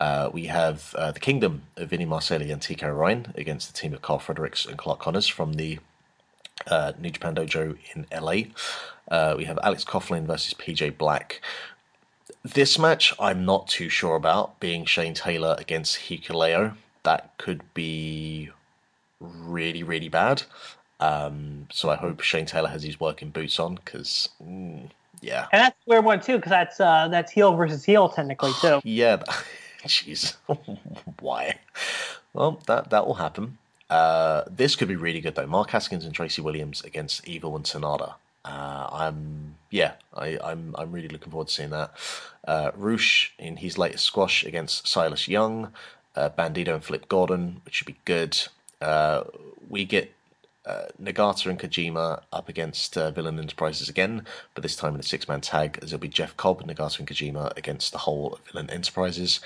Uh, 0.00 0.28
we 0.32 0.46
have 0.46 0.92
uh, 0.98 1.12
the 1.12 1.20
Kingdom 1.20 1.62
of 1.76 1.90
Vinny 1.90 2.04
Marseglia 2.04 2.52
and 2.52 2.60
TK 2.60 2.96
Ryan 2.96 3.32
against 3.36 3.72
the 3.72 3.78
team 3.78 3.94
of 3.94 4.02
Karl 4.02 4.18
Fredericks 4.18 4.66
and 4.66 4.76
Clark 4.76 4.98
Connors 4.98 5.28
from 5.28 5.54
the 5.54 5.78
uh, 6.66 6.92
New 6.98 7.10
Japan 7.10 7.36
Dojo 7.36 7.76
in 7.94 8.06
LA. 8.12 8.50
Uh, 9.08 9.34
we 9.36 9.44
have 9.44 9.58
Alex 9.62 9.84
Coughlin 9.84 10.26
versus 10.26 10.52
PJ 10.54 10.98
Black. 10.98 11.40
This 12.54 12.78
match, 12.78 13.12
I'm 13.18 13.44
not 13.44 13.66
too 13.66 13.88
sure 13.88 14.14
about, 14.14 14.60
being 14.60 14.84
Shane 14.84 15.14
Taylor 15.14 15.56
against 15.58 15.96
Hikuleo. 15.96 16.76
That 17.02 17.36
could 17.38 17.62
be 17.74 18.50
really, 19.18 19.82
really 19.82 20.08
bad. 20.08 20.44
Um, 21.00 21.66
so 21.72 21.90
I 21.90 21.96
hope 21.96 22.20
Shane 22.20 22.46
Taylor 22.46 22.68
has 22.68 22.84
his 22.84 23.00
working 23.00 23.30
boots 23.30 23.58
on 23.58 23.74
because, 23.74 24.28
mm, 24.40 24.88
yeah. 25.20 25.48
And 25.50 25.60
that's 25.60 25.86
weird 25.86 26.04
one 26.04 26.20
too, 26.20 26.36
because 26.36 26.50
that's 26.50 26.78
uh, 26.78 27.08
that's 27.08 27.32
heel 27.32 27.56
versus 27.56 27.84
heel 27.84 28.08
technically 28.08 28.52
too. 28.60 28.80
Yeah, 28.84 29.16
jeez, 29.84 30.36
why? 31.20 31.58
Well, 32.32 32.60
that 32.66 32.90
that 32.90 33.08
will 33.08 33.14
happen. 33.14 33.58
Uh, 33.90 34.44
this 34.48 34.76
could 34.76 34.86
be 34.88 34.96
really 34.96 35.20
good 35.20 35.34
though. 35.34 35.48
Mark 35.48 35.70
Haskins 35.70 36.04
and 36.04 36.14
Tracy 36.14 36.42
Williams 36.42 36.80
against 36.82 37.26
Evil 37.26 37.56
and 37.56 37.64
Sanada. 37.64 38.14
Uh, 38.46 38.88
I'm 38.92 39.56
yeah, 39.70 39.94
I, 40.14 40.38
I'm 40.42 40.74
I'm 40.78 40.92
really 40.92 41.08
looking 41.08 41.30
forward 41.30 41.48
to 41.48 41.54
seeing 41.54 41.70
that. 41.70 41.92
Uh, 42.46 42.70
Rush 42.76 43.34
in 43.38 43.56
his 43.56 43.76
latest 43.76 44.04
squash 44.04 44.44
against 44.44 44.86
Silas 44.86 45.26
Young, 45.26 45.72
uh, 46.14 46.30
Bandido 46.30 46.74
and 46.74 46.84
Flip 46.84 47.08
Gordon, 47.08 47.60
which 47.64 47.74
should 47.74 47.86
be 47.86 47.98
good. 48.04 48.38
Uh, 48.80 49.24
we 49.68 49.84
get 49.84 50.12
uh, 50.64 50.86
Nagata 51.02 51.46
and 51.46 51.58
Kojima 51.58 52.22
up 52.32 52.48
against 52.48 52.96
uh, 52.96 53.10
Villain 53.10 53.38
Enterprises 53.38 53.88
again, 53.88 54.24
but 54.54 54.62
this 54.62 54.76
time 54.76 54.94
in 54.94 55.00
a 55.00 55.04
six 55.04 55.28
man 55.28 55.40
tag, 55.40 55.78
as 55.82 55.92
it'll 55.92 56.00
be 56.00 56.08
Jeff 56.08 56.36
Cobb, 56.36 56.62
Nagata, 56.62 57.00
and 57.00 57.08
Kojima 57.08 57.56
against 57.56 57.92
the 57.92 57.98
whole 57.98 58.38
Villain 58.52 58.70
Enterprises. 58.70 59.40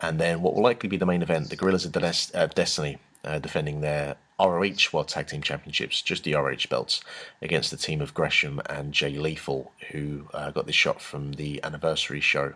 And 0.00 0.20
then 0.20 0.42
what 0.42 0.54
will 0.54 0.62
likely 0.62 0.88
be 0.88 0.96
the 0.96 1.06
main 1.06 1.22
event, 1.22 1.50
the 1.50 1.56
Guerrillas 1.56 1.84
of 1.84 1.94
uh, 1.96 2.46
Destiny 2.46 2.98
uh, 3.24 3.38
defending 3.38 3.80
their 3.80 4.16
ROH 4.40 4.92
World 4.92 5.08
Tag 5.08 5.26
Team 5.26 5.42
Championships, 5.42 6.00
just 6.00 6.24
the 6.24 6.34
ROH 6.34 6.68
belts, 6.70 7.02
against 7.42 7.70
the 7.70 7.76
team 7.76 8.00
of 8.00 8.14
Gresham 8.14 8.60
and 8.68 8.92
Jay 8.92 9.16
Lethal, 9.16 9.72
who 9.90 10.26
uh, 10.32 10.50
got 10.50 10.66
this 10.66 10.76
shot 10.76 11.00
from 11.00 11.32
the 11.32 11.60
anniversary 11.64 12.20
show. 12.20 12.54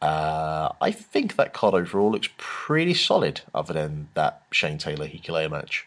Uh, 0.00 0.70
I 0.80 0.90
think 0.90 1.36
that 1.36 1.52
card 1.52 1.74
overall 1.74 2.10
looks 2.10 2.28
pretty 2.38 2.94
solid, 2.94 3.42
other 3.54 3.74
than 3.74 4.08
that 4.14 4.42
Shane 4.50 4.78
Taylor 4.78 5.06
Hikuleo 5.06 5.50
match. 5.50 5.86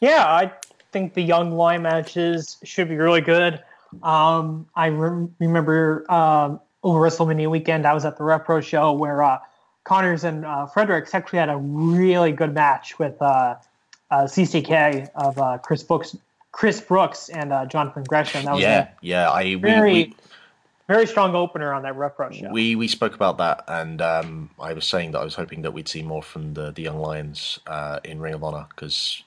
Yeah, 0.00 0.24
I 0.24 0.52
think 0.92 1.14
the 1.14 1.22
young 1.22 1.52
Lion 1.52 1.82
matches 1.82 2.58
should 2.62 2.88
be 2.88 2.96
really 2.96 3.20
good. 3.20 3.60
Um, 4.04 4.68
I 4.76 4.90
rem- 4.90 5.34
remember 5.40 6.10
um, 6.12 6.60
over 6.84 7.00
WrestleMania 7.00 7.50
weekend, 7.50 7.86
I 7.86 7.94
was 7.94 8.04
at 8.04 8.16
the 8.16 8.24
Rev 8.24 8.44
Pro 8.44 8.60
show 8.60 8.92
where 8.92 9.22
uh, 9.22 9.38
Connors 9.88 10.22
and 10.22 10.44
uh, 10.44 10.66
Fredericks 10.66 11.14
actually 11.14 11.38
had 11.38 11.48
a 11.48 11.56
really 11.56 12.32
good 12.32 12.52
match 12.52 12.98
with 12.98 13.20
uh, 13.22 13.56
uh, 14.10 14.24
CCK 14.24 15.08
of 15.14 15.38
uh, 15.38 15.56
Chris 15.58 15.82
Brookes, 15.82 16.14
Chris 16.52 16.78
Brookes 16.78 17.30
and 17.30 17.54
uh, 17.54 17.64
Jonathan 17.64 18.04
Gresham. 18.04 18.44
That 18.44 18.52
was 18.52 18.62
Yeah, 18.62 18.88
yeah. 19.00 19.30
I 19.30 19.44
we, 19.44 19.56
Very- 19.56 19.92
we, 19.92 20.14
very 20.88 21.06
strong 21.06 21.34
opener 21.34 21.72
on 21.72 21.82
that 21.82 21.96
Rev 21.96 22.16
Pro 22.16 22.30
show. 22.30 22.50
we 22.50 22.74
we 22.74 22.88
spoke 22.88 23.14
about 23.14 23.38
that, 23.38 23.64
and 23.68 24.00
um, 24.00 24.50
I 24.58 24.72
was 24.72 24.86
saying 24.86 25.12
that 25.12 25.20
I 25.20 25.24
was 25.24 25.34
hoping 25.34 25.62
that 25.62 25.72
we'd 25.72 25.88
see 25.88 26.02
more 26.02 26.22
from 26.22 26.54
the 26.54 26.70
the 26.70 26.82
young 26.82 26.98
lions 26.98 27.58
uh, 27.66 28.00
in 28.04 28.20
Ring 28.20 28.34
of 28.34 28.42
Honor 28.42 28.66
because 28.70 29.22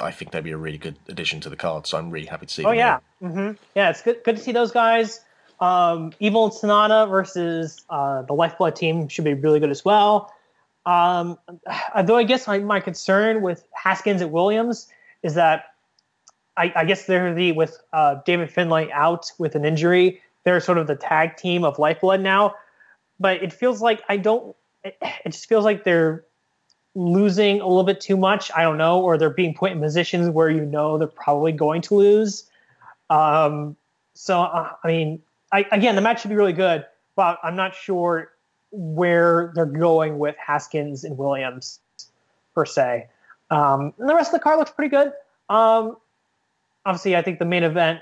I 0.00 0.10
think 0.10 0.30
they'd 0.30 0.44
be 0.44 0.52
a 0.52 0.56
really 0.56 0.78
good 0.78 0.96
addition 1.08 1.40
to 1.40 1.50
the 1.50 1.56
card. 1.56 1.86
So 1.86 1.98
I'm 1.98 2.10
really 2.10 2.26
happy 2.26 2.46
to 2.46 2.52
see. 2.52 2.64
Oh 2.64 2.70
them 2.70 2.78
yeah, 2.78 2.98
here. 3.20 3.28
hmm 3.30 3.52
yeah. 3.74 3.90
It's 3.90 4.00
good. 4.00 4.24
Good 4.24 4.36
to 4.36 4.42
see 4.42 4.52
those 4.52 4.72
guys. 4.72 5.20
Um, 5.62 6.12
Evil 6.18 6.46
and 6.46 6.52
Sanada 6.52 7.08
versus 7.08 7.80
uh, 7.88 8.22
the 8.22 8.32
Lifeblood 8.32 8.74
team 8.74 9.06
should 9.06 9.24
be 9.24 9.34
really 9.34 9.60
good 9.60 9.70
as 9.70 9.84
well. 9.84 10.32
Um, 10.86 11.38
although 11.94 12.16
I 12.16 12.24
guess 12.24 12.48
my, 12.48 12.58
my 12.58 12.80
concern 12.80 13.42
with 13.42 13.64
Haskins 13.72 14.20
and 14.20 14.32
Williams 14.32 14.88
is 15.22 15.34
that 15.34 15.66
I, 16.56 16.72
I 16.74 16.84
guess 16.84 17.06
they're 17.06 17.32
the 17.32 17.52
with 17.52 17.78
uh, 17.92 18.16
David 18.26 18.50
Finlay 18.50 18.90
out 18.90 19.30
with 19.38 19.54
an 19.54 19.64
injury. 19.64 20.20
They're 20.42 20.58
sort 20.58 20.78
of 20.78 20.88
the 20.88 20.96
tag 20.96 21.36
team 21.36 21.62
of 21.62 21.78
Lifeblood 21.78 22.20
now, 22.20 22.56
but 23.20 23.40
it 23.40 23.52
feels 23.52 23.80
like 23.80 24.02
I 24.08 24.16
don't. 24.16 24.56
It, 24.82 24.98
it 25.00 25.30
just 25.30 25.48
feels 25.48 25.64
like 25.64 25.84
they're 25.84 26.24
losing 26.96 27.60
a 27.60 27.68
little 27.68 27.84
bit 27.84 28.00
too 28.00 28.16
much. 28.16 28.50
I 28.56 28.64
don't 28.64 28.78
know, 28.78 29.00
or 29.00 29.16
they're 29.16 29.30
being 29.30 29.54
put 29.54 29.70
in 29.70 29.80
positions 29.80 30.28
where 30.28 30.50
you 30.50 30.64
know 30.64 30.98
they're 30.98 31.06
probably 31.06 31.52
going 31.52 31.82
to 31.82 31.94
lose. 31.94 32.50
Um, 33.10 33.76
so 34.14 34.42
uh, 34.42 34.72
I 34.82 34.88
mean, 34.88 35.22
I, 35.52 35.66
again, 35.70 35.94
the 35.94 36.00
match 36.00 36.22
should 36.22 36.30
be 36.30 36.36
really 36.36 36.52
good, 36.52 36.86
but 37.14 37.38
I'm 37.42 37.56
not 37.56 37.74
sure 37.74 38.32
where 38.70 39.52
they're 39.54 39.66
going 39.66 40.18
with 40.18 40.34
Haskins 40.44 41.04
and 41.04 41.18
Williams 41.18 41.80
per 42.54 42.64
se. 42.64 43.08
Um, 43.50 43.92
and 43.98 44.08
the 44.08 44.14
rest 44.14 44.32
of 44.32 44.40
the 44.40 44.42
card 44.42 44.58
looks 44.58 44.70
pretty 44.70 44.88
good. 44.88 45.12
Um, 45.50 45.96
obviously, 46.86 47.16
I 47.16 47.22
think 47.22 47.38
the 47.38 47.44
main 47.44 47.64
event 47.64 48.00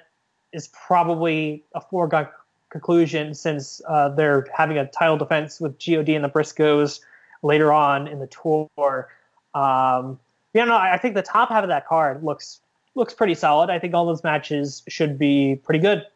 is 0.53 0.69
probably 0.69 1.65
a 1.75 1.81
foregone 1.81 2.29
conclusion 2.71 3.35
since 3.35 3.81
uh, 3.89 4.09
they're 4.11 4.47
having 4.57 4.79
a 4.79 4.87
title 4.87 5.17
defense 5.17 5.61
with 5.61 5.77
God 5.85 6.09
and 6.09 6.25
the 6.25 6.29
Briscoes 6.29 7.01
later 7.43 7.73
on 7.73 8.07
in 8.07 8.21
the 8.21 8.29
tour. 8.29 9.09
Um, 9.55 10.21
I 10.55 10.95
I 10.95 10.99
think 10.99 11.15
the 11.15 11.23
top 11.23 11.49
half 11.49 11.65
of 11.65 11.69
that 11.69 11.87
card 11.87 12.23
looks 12.23 12.61
looks 12.95 13.15
pretty 13.15 13.35
solid. 13.35 13.71
I 13.71 13.79
think 13.79 13.95
all 13.95 14.07
those 14.07 14.23
matches 14.23 14.83
should 14.89 15.19
be 15.19 15.57
pretty 15.65 15.81
good. 15.81 16.07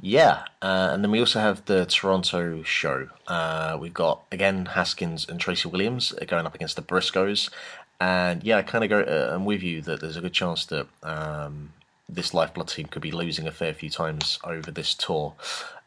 Yeah, 0.00 0.44
uh, 0.62 0.90
and 0.92 1.02
then 1.02 1.10
we 1.10 1.18
also 1.18 1.40
have 1.40 1.64
the 1.64 1.84
Toronto 1.84 2.62
show. 2.62 3.08
Uh, 3.26 3.76
we've 3.80 3.94
got 3.94 4.22
again 4.30 4.66
Haskins 4.66 5.28
and 5.28 5.40
Tracy 5.40 5.68
Williams 5.68 6.12
going 6.28 6.46
up 6.46 6.54
against 6.54 6.76
the 6.76 6.82
Briscoes, 6.82 7.50
and 8.00 8.44
yeah, 8.44 8.58
I 8.58 8.62
kind 8.62 8.84
of 8.84 8.90
go. 8.90 9.00
Uh, 9.00 9.34
I'm 9.34 9.44
with 9.44 9.62
you 9.62 9.82
that 9.82 10.00
there's 10.00 10.16
a 10.16 10.20
good 10.20 10.32
chance 10.32 10.66
that 10.66 10.86
um, 11.02 11.72
this 12.08 12.32
Lifeblood 12.32 12.68
team 12.68 12.86
could 12.86 13.02
be 13.02 13.10
losing 13.10 13.48
a 13.48 13.50
fair 13.50 13.74
few 13.74 13.90
times 13.90 14.38
over 14.44 14.70
this 14.70 14.94
tour. 14.94 15.34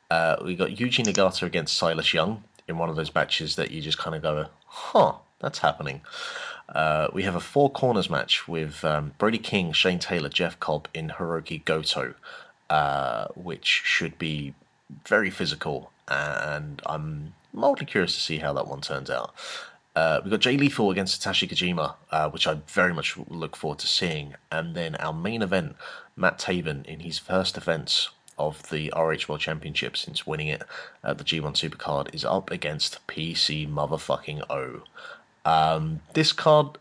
Uh, 0.09 0.35
we 0.43 0.55
got 0.57 0.71
Yuji 0.71 1.05
Nagata 1.05 1.43
against 1.43 1.77
Silas 1.77 2.13
Young 2.13 2.43
in 2.67 2.77
one 2.77 2.89
of 2.89 2.97
those 2.97 3.15
matches 3.15 3.55
that 3.55 3.71
you 3.71 3.81
just 3.81 3.97
kind 3.97 4.13
of 4.13 4.21
go, 4.21 4.47
"Huh, 4.65 5.13
that's 5.39 5.59
happening." 5.59 6.01
Uh, 6.67 7.07
we 7.13 7.23
have 7.23 7.35
a 7.35 7.39
four 7.39 7.69
corners 7.69 8.09
match 8.09 8.45
with 8.45 8.83
um, 8.83 9.13
Brody 9.17 9.37
King, 9.37 9.71
Shane 9.71 9.99
Taylor, 9.99 10.29
Jeff 10.29 10.59
Cobb 10.59 10.89
in 10.93 11.09
Hiroki 11.09 11.63
Goto, 11.63 12.13
uh, 12.71 13.27
which 13.35 13.81
should 13.83 14.17
be 14.17 14.53
very 15.05 15.29
physical, 15.29 15.91
and 16.07 16.81
I'm 16.85 17.33
mildly 17.51 17.85
curious 17.85 18.15
to 18.15 18.21
see 18.21 18.37
how 18.37 18.53
that 18.53 18.67
one 18.67 18.79
turns 18.79 19.09
out. 19.09 19.35
Uh, 19.93 20.21
we've 20.23 20.31
got 20.31 20.39
Jay 20.39 20.55
Lethal 20.55 20.89
against 20.89 21.21
Satoshi 21.21 21.49
Kojima, 21.49 21.95
uh, 22.11 22.29
which 22.29 22.47
I 22.47 22.61
very 22.67 22.93
much 22.93 23.17
look 23.27 23.57
forward 23.57 23.79
to 23.79 23.87
seeing. 23.87 24.35
And 24.49 24.73
then 24.73 24.95
our 24.95 25.11
main 25.11 25.41
event, 25.41 25.75
Matt 26.15 26.39
Taven 26.39 26.85
in 26.85 27.01
his 27.01 27.19
first 27.19 27.55
defense 27.55 28.07
of 28.37 28.69
the 28.69 28.89
RH 28.95 29.27
World 29.27 29.41
Championship 29.41 29.97
since 29.97 30.25
winning 30.25 30.47
it 30.47 30.63
at 31.03 31.17
the 31.17 31.25
G1 31.25 31.55
Supercard, 31.55 32.15
is 32.15 32.23
up 32.23 32.51
against 32.51 33.05
PC 33.05 33.69
motherfucking 33.69 34.49
O. 34.49 34.83
Um, 35.43 35.99
this 36.13 36.31
card 36.31 36.77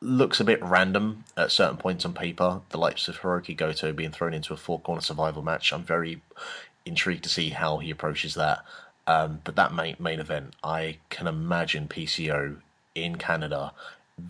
looks 0.00 0.40
a 0.40 0.44
bit 0.44 0.62
random 0.62 1.24
at 1.36 1.50
certain 1.50 1.76
points 1.76 2.04
on 2.04 2.12
paper. 2.12 2.60
The 2.70 2.78
likes 2.78 3.08
of 3.08 3.20
Hiroki 3.20 3.56
Goto 3.56 3.92
being 3.92 4.12
thrown 4.12 4.34
into 4.34 4.54
a 4.54 4.56
four 4.56 4.80
corner 4.80 5.00
survival 5.00 5.42
match. 5.42 5.72
I'm 5.72 5.82
very 5.82 6.22
intrigued 6.86 7.24
to 7.24 7.28
see 7.28 7.50
how 7.50 7.78
he 7.78 7.90
approaches 7.90 8.34
that. 8.34 8.64
Um, 9.06 9.40
but 9.44 9.56
that 9.56 9.72
main, 9.72 9.96
main 9.98 10.20
event, 10.20 10.54
I 10.62 10.98
can 11.08 11.26
imagine 11.26 11.88
PCO 11.88 12.56
in 12.94 13.16
Canada, 13.16 13.72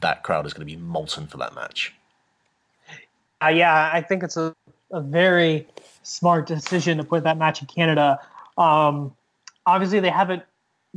that 0.01 0.23
crowd 0.23 0.47
is 0.47 0.53
going 0.53 0.67
to 0.67 0.73
be 0.73 0.81
molten 0.81 1.27
for 1.27 1.37
that 1.39 1.55
match. 1.55 1.95
Uh, 3.43 3.49
yeah, 3.49 3.91
I 3.93 4.01
think 4.01 4.23
it's 4.23 4.37
a, 4.37 4.55
a 4.93 5.01
very 5.01 5.67
smart 6.03 6.47
decision 6.47 6.99
to 6.99 7.05
put 7.05 7.25
that 7.25 7.39
match 7.39 7.61
in 7.61 7.69
Canada. 7.69 8.19
Um, 8.57 9.15
obviously, 9.67 10.01
they 10.01 10.11
haven't 10.11 10.43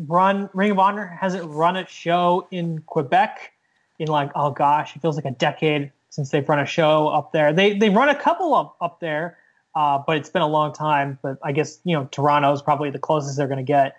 run 0.08 0.50
Ring 0.54 0.72
of 0.72 0.80
Honor 0.80 1.06
hasn't 1.06 1.44
run 1.50 1.76
a 1.76 1.86
show 1.86 2.48
in 2.52 2.80
Quebec 2.86 3.52
in 4.02 4.08
like 4.08 4.32
oh 4.36 4.52
gosh, 4.52 4.96
it 4.96 5.02
feels 5.02 5.16
like 5.16 5.26
a 5.26 5.32
decade 5.32 5.92
since 6.10 6.30
they've 6.30 6.48
run 6.48 6.60
a 6.60 6.66
show 6.66 7.08
up 7.08 7.32
there. 7.32 7.54
They 7.54 7.78
they 7.78 7.90
run 7.90 8.10
a 8.10 8.16
couple 8.16 8.54
up 8.54 8.76
up 8.82 9.00
there, 9.00 9.38
uh, 9.76 10.00
but 10.06 10.18
it's 10.18 10.30
been 10.30 10.42
a 10.42 10.48
long 10.48 10.74
time. 10.74 11.20
But 11.22 11.38
I 11.44 11.52
guess 11.52 11.80
you 11.84 11.96
know 11.96 12.08
Toronto 12.12 12.52
is 12.52 12.62
probably 12.62 12.90
the 12.90 13.00
closest 13.00 13.38
they're 13.38 13.48
going 13.48 13.58
to 13.58 13.64
get. 13.64 13.96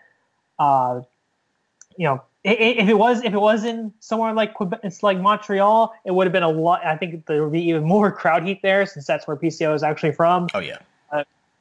Uh, 0.58 1.02
you 1.96 2.06
know, 2.06 2.22
if 2.44 2.88
it 2.88 2.98
was 2.98 3.22
if 3.22 3.32
it 3.32 3.40
was 3.40 3.64
in 3.64 3.92
somewhere 4.00 4.32
like 4.32 4.54
Quebec, 4.54 4.80
it's 4.82 5.02
like 5.02 5.18
Montreal, 5.20 5.94
it 6.04 6.10
would 6.10 6.26
have 6.26 6.32
been 6.32 6.42
a 6.42 6.48
lot. 6.48 6.84
I 6.84 6.96
think 6.96 7.26
there 7.26 7.42
would 7.42 7.52
be 7.52 7.62
even 7.68 7.84
more 7.84 8.10
crowd 8.20 8.44
heat 8.44 8.60
there 8.62 8.84
since 8.86 9.06
that's 9.06 9.26
where 9.26 9.36
PCO 9.36 9.74
is 9.74 9.82
actually 9.82 10.12
from. 10.12 10.48
Oh, 10.54 10.58
yeah. 10.58 10.78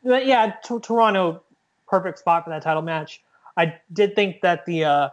But 0.04 0.26
yeah, 0.26 0.56
t- 0.64 0.80
Toronto, 0.80 1.44
perfect 1.88 2.18
spot 2.20 2.44
for 2.44 2.50
that 2.50 2.64
title 2.64 2.82
match. 2.82 3.22
I 3.56 3.80
did 3.94 4.16
think 4.16 4.42
that 4.42 4.66
the 4.66 4.86
uh, 4.86 5.10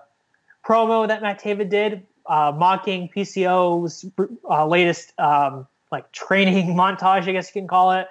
promo 0.67 1.07
that 1.07 1.21
Matt 1.21 1.43
Taven 1.43 1.69
did, 1.69 2.07
uh, 2.29 2.53
mocking 2.55 3.09
PCO's 3.09 4.05
uh, 4.49 4.67
latest 4.67 5.13
um, 5.19 5.67
like 5.91 6.11
training 6.13 6.69
montage, 6.77 7.27
I 7.29 7.33
guess 7.33 7.49
you 7.55 7.61
can 7.61 7.69
call 7.69 7.93
it. 7.93 8.07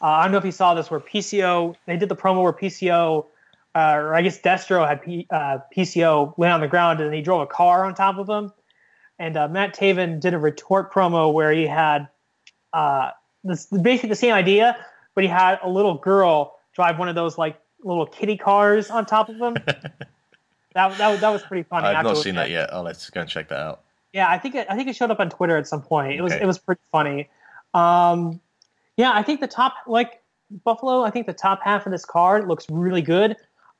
Uh, 0.00 0.06
I 0.06 0.24
don't 0.24 0.32
know 0.32 0.38
if 0.38 0.44
you 0.44 0.52
saw 0.52 0.74
this, 0.74 0.90
where 0.90 1.00
PCO 1.00 1.74
they 1.86 1.96
did 1.96 2.08
the 2.08 2.16
promo 2.16 2.42
where 2.42 2.52
PCO, 2.52 3.26
uh, 3.74 3.94
or 3.94 4.14
I 4.14 4.22
guess 4.22 4.40
Destro 4.40 4.86
had 4.86 5.02
P, 5.02 5.26
uh, 5.30 5.58
PCO 5.74 6.36
lay 6.38 6.50
on 6.50 6.60
the 6.60 6.68
ground 6.68 7.00
and 7.00 7.14
he 7.14 7.22
drove 7.22 7.40
a 7.40 7.46
car 7.46 7.84
on 7.84 7.94
top 7.94 8.18
of 8.18 8.28
him. 8.28 8.52
And 9.18 9.36
uh, 9.36 9.48
Matt 9.48 9.74
Taven 9.74 10.20
did 10.20 10.34
a 10.34 10.38
retort 10.38 10.92
promo 10.92 11.32
where 11.32 11.52
he 11.52 11.66
had 11.66 12.08
this 13.44 13.66
basically 13.66 14.08
the 14.08 14.16
same 14.16 14.34
idea, 14.34 14.76
but 15.14 15.24
he 15.24 15.30
had 15.30 15.58
a 15.62 15.68
little 15.68 15.94
girl 15.94 16.58
drive 16.74 16.98
one 16.98 17.08
of 17.08 17.14
those 17.14 17.38
like 17.38 17.60
little 17.84 18.06
kitty 18.06 18.36
cars 18.36 18.90
on 18.90 19.06
top 19.06 19.28
of 19.28 19.36
him. 19.36 19.56
that, 20.74 20.96
that 20.98 21.20
that 21.20 21.30
was 21.30 21.42
pretty 21.42 21.62
funny. 21.62 21.86
I've 21.86 22.04
not 22.04 22.16
seen 22.18 22.34
that 22.36 22.50
yet. 22.50 22.70
Oh, 22.72 22.82
let's 22.82 23.08
go 23.10 23.20
and 23.20 23.28
check 23.28 23.48
that 23.48 23.60
out. 23.60 23.82
Yeah, 24.12 24.28
I 24.30 24.38
think 24.38 24.54
it, 24.54 24.66
I 24.68 24.76
think 24.76 24.88
it 24.88 24.96
showed 24.96 25.10
up 25.10 25.20
on 25.20 25.30
Twitter 25.30 25.56
at 25.56 25.66
some 25.66 25.82
point. 25.82 26.12
It 26.12 26.22
was 26.22 26.32
Okay. 26.32 26.42
it 26.42 26.46
was 26.46 26.58
pretty 26.58 26.82
funny. 26.90 27.28
Um, 27.74 28.40
yeah, 28.96 29.12
I 29.14 29.22
think 29.22 29.40
the 29.40 29.48
top 29.48 29.74
like 29.86 30.20
Buffalo. 30.64 31.02
I 31.02 31.10
think 31.10 31.26
the 31.26 31.32
top 31.32 31.60
half 31.62 31.86
of 31.86 31.92
this 31.92 32.04
card 32.04 32.46
looks 32.46 32.66
really 32.70 33.02
good. 33.02 33.36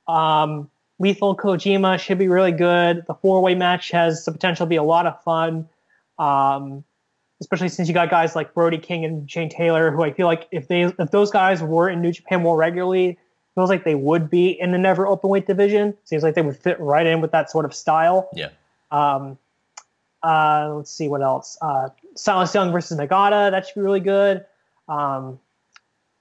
Um, 0.08 0.70
Lethal 0.98 1.36
Kojima 1.36 1.98
should 1.98 2.18
be 2.18 2.28
really 2.28 2.52
good. 2.52 3.04
The 3.06 3.14
four 3.14 3.42
way 3.42 3.54
match 3.54 3.90
has 3.90 4.24
the 4.24 4.32
potential 4.32 4.66
to 4.66 4.70
be 4.70 4.76
a 4.76 4.82
lot 4.82 5.06
of 5.06 5.22
fun. 5.22 5.68
Um, 6.18 6.84
especially 7.40 7.68
since 7.68 7.88
you 7.88 7.94
got 7.94 8.08
guys 8.08 8.36
like 8.36 8.54
Brody 8.54 8.78
King 8.78 9.04
and 9.04 9.28
Shane 9.30 9.48
Taylor, 9.48 9.90
who 9.90 10.02
I 10.02 10.12
feel 10.12 10.26
like 10.26 10.46
if 10.52 10.68
they 10.68 10.82
if 10.82 11.10
those 11.10 11.30
guys 11.30 11.62
were 11.62 11.90
in 11.90 12.00
New 12.00 12.12
Japan 12.12 12.42
more 12.42 12.56
regularly, 12.56 13.18
feels 13.54 13.70
like 13.70 13.84
they 13.84 13.94
would 13.94 14.30
be 14.30 14.48
in 14.50 14.72
the 14.72 14.78
never 14.78 15.06
open 15.06 15.30
weight 15.30 15.46
division. 15.46 15.94
Seems 16.04 16.22
like 16.22 16.34
they 16.34 16.42
would 16.42 16.56
fit 16.56 16.78
right 16.80 17.06
in 17.06 17.20
with 17.20 17.32
that 17.32 17.50
sort 17.50 17.64
of 17.64 17.74
style. 17.74 18.28
Yeah. 18.34 18.48
Um, 18.90 19.38
uh, 20.22 20.72
let's 20.76 20.90
see 20.90 21.08
what 21.08 21.22
else. 21.22 21.58
Uh, 21.60 21.88
Silas 22.14 22.54
Young 22.54 22.72
versus 22.72 22.98
Nagata, 22.98 23.50
that 23.50 23.66
should 23.66 23.74
be 23.74 23.80
really 23.80 24.00
good. 24.00 24.44
Um, 24.88 25.38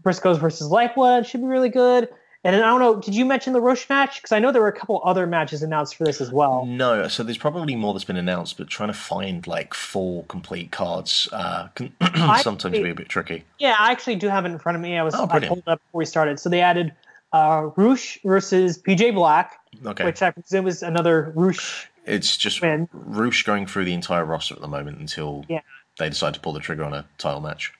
Briscoes 0.03 0.39
versus 0.39 0.67
Lifeblood 0.69 1.27
should 1.27 1.41
be 1.41 1.47
really 1.47 1.69
good. 1.69 2.09
And 2.43 2.55
then 2.55 2.63
I 2.63 2.69
don't 2.69 2.79
know, 2.79 2.95
did 2.99 3.13
you 3.13 3.23
mention 3.23 3.53
the 3.53 3.61
Rush 3.61 3.87
match? 3.87 4.19
Because 4.19 4.31
I 4.31 4.39
know 4.39 4.51
there 4.51 4.63
were 4.63 4.67
a 4.67 4.73
couple 4.73 4.99
other 5.05 5.27
matches 5.27 5.61
announced 5.61 5.95
for 5.95 6.05
this 6.05 6.19
as 6.19 6.31
well. 6.31 6.65
No, 6.65 7.07
so 7.07 7.21
there's 7.21 7.37
probably 7.37 7.75
more 7.75 7.93
that's 7.93 8.03
been 8.03 8.17
announced, 8.17 8.57
but 8.57 8.67
trying 8.67 8.89
to 8.89 8.95
find 8.95 9.45
like 9.45 9.75
full 9.75 10.23
complete 10.23 10.71
cards 10.71 11.29
uh, 11.33 11.67
can 11.75 11.93
sometimes 12.41 12.79
be 12.79 12.89
a 12.89 12.95
bit 12.95 13.09
tricky. 13.09 13.43
Yeah, 13.59 13.75
I 13.77 13.91
actually 13.91 14.15
do 14.15 14.27
have 14.27 14.45
it 14.45 14.51
in 14.51 14.57
front 14.57 14.75
of 14.75 14.81
me. 14.81 14.97
I 14.97 15.03
was 15.03 15.13
Oh, 15.13 15.27
I 15.29 15.39
pulled 15.39 15.59
it 15.59 15.67
up 15.67 15.79
before 15.85 15.99
we 15.99 16.05
started. 16.05 16.39
So 16.39 16.49
they 16.49 16.61
added 16.61 16.93
uh, 17.33 17.69
Rush 17.75 18.19
versus 18.23 18.77
PJ 18.77 19.13
Black, 19.13 19.59
Okay. 19.85 20.03
which 20.05 20.21
I 20.21 20.31
presume 20.31 20.67
is 20.67 20.83
another 20.83 21.31
Rush. 21.35 21.87
It's 22.05 22.35
just 22.37 22.61
win. 22.61 22.89
Rush 22.93 23.43
going 23.43 23.67
through 23.67 23.85
the 23.85 23.93
entire 23.93 24.25
roster 24.25 24.55
at 24.55 24.61
the 24.61 24.67
moment 24.67 24.97
until 24.99 25.45
Yeah. 25.47 25.61
they 25.99 26.09
decide 26.09 26.33
to 26.33 26.39
pull 26.39 26.53
the 26.53 26.59
trigger 26.59 26.83
on 26.83 26.93
a 26.93 27.05
title 27.17 27.41
match. 27.41 27.73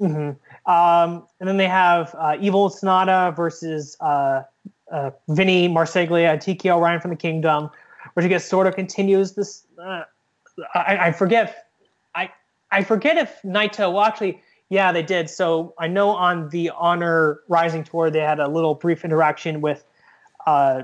Um, 0.00 1.26
and 1.40 1.48
then 1.48 1.56
they 1.56 1.66
have 1.68 2.14
uh, 2.18 2.36
Evil 2.40 2.70
Sanada 2.70 3.34
versus 3.34 3.96
uh, 4.00 4.42
uh, 4.92 5.10
Vinny 5.28 5.68
Marseglia, 5.68 6.36
TK 6.36 6.66
O'Ryan 6.70 7.00
from 7.00 7.10
the 7.10 7.16
Kingdom, 7.16 7.70
which 8.14 8.24
I 8.24 8.28
guess 8.28 8.44
sort 8.48 8.66
of 8.66 8.74
continues 8.76 9.32
this. 9.32 9.64
Uh, 9.82 10.02
I, 10.74 10.98
I 11.08 11.12
forget. 11.12 11.66
I 12.14 12.30
I 12.70 12.82
forget 12.84 13.16
if 13.16 13.40
Naito. 13.42 13.92
Well, 13.92 14.02
actually, 14.02 14.40
yeah, 14.70 14.92
they 14.92 15.02
did. 15.02 15.30
So 15.30 15.74
I 15.78 15.88
know 15.88 16.10
on 16.10 16.50
the 16.50 16.70
Honor 16.70 17.40
Rising 17.48 17.84
tour 17.84 18.10
they 18.10 18.20
had 18.20 18.38
a 18.38 18.48
little 18.48 18.74
brief 18.74 19.04
interaction 19.04 19.60
with 19.60 19.84
uh, 20.46 20.82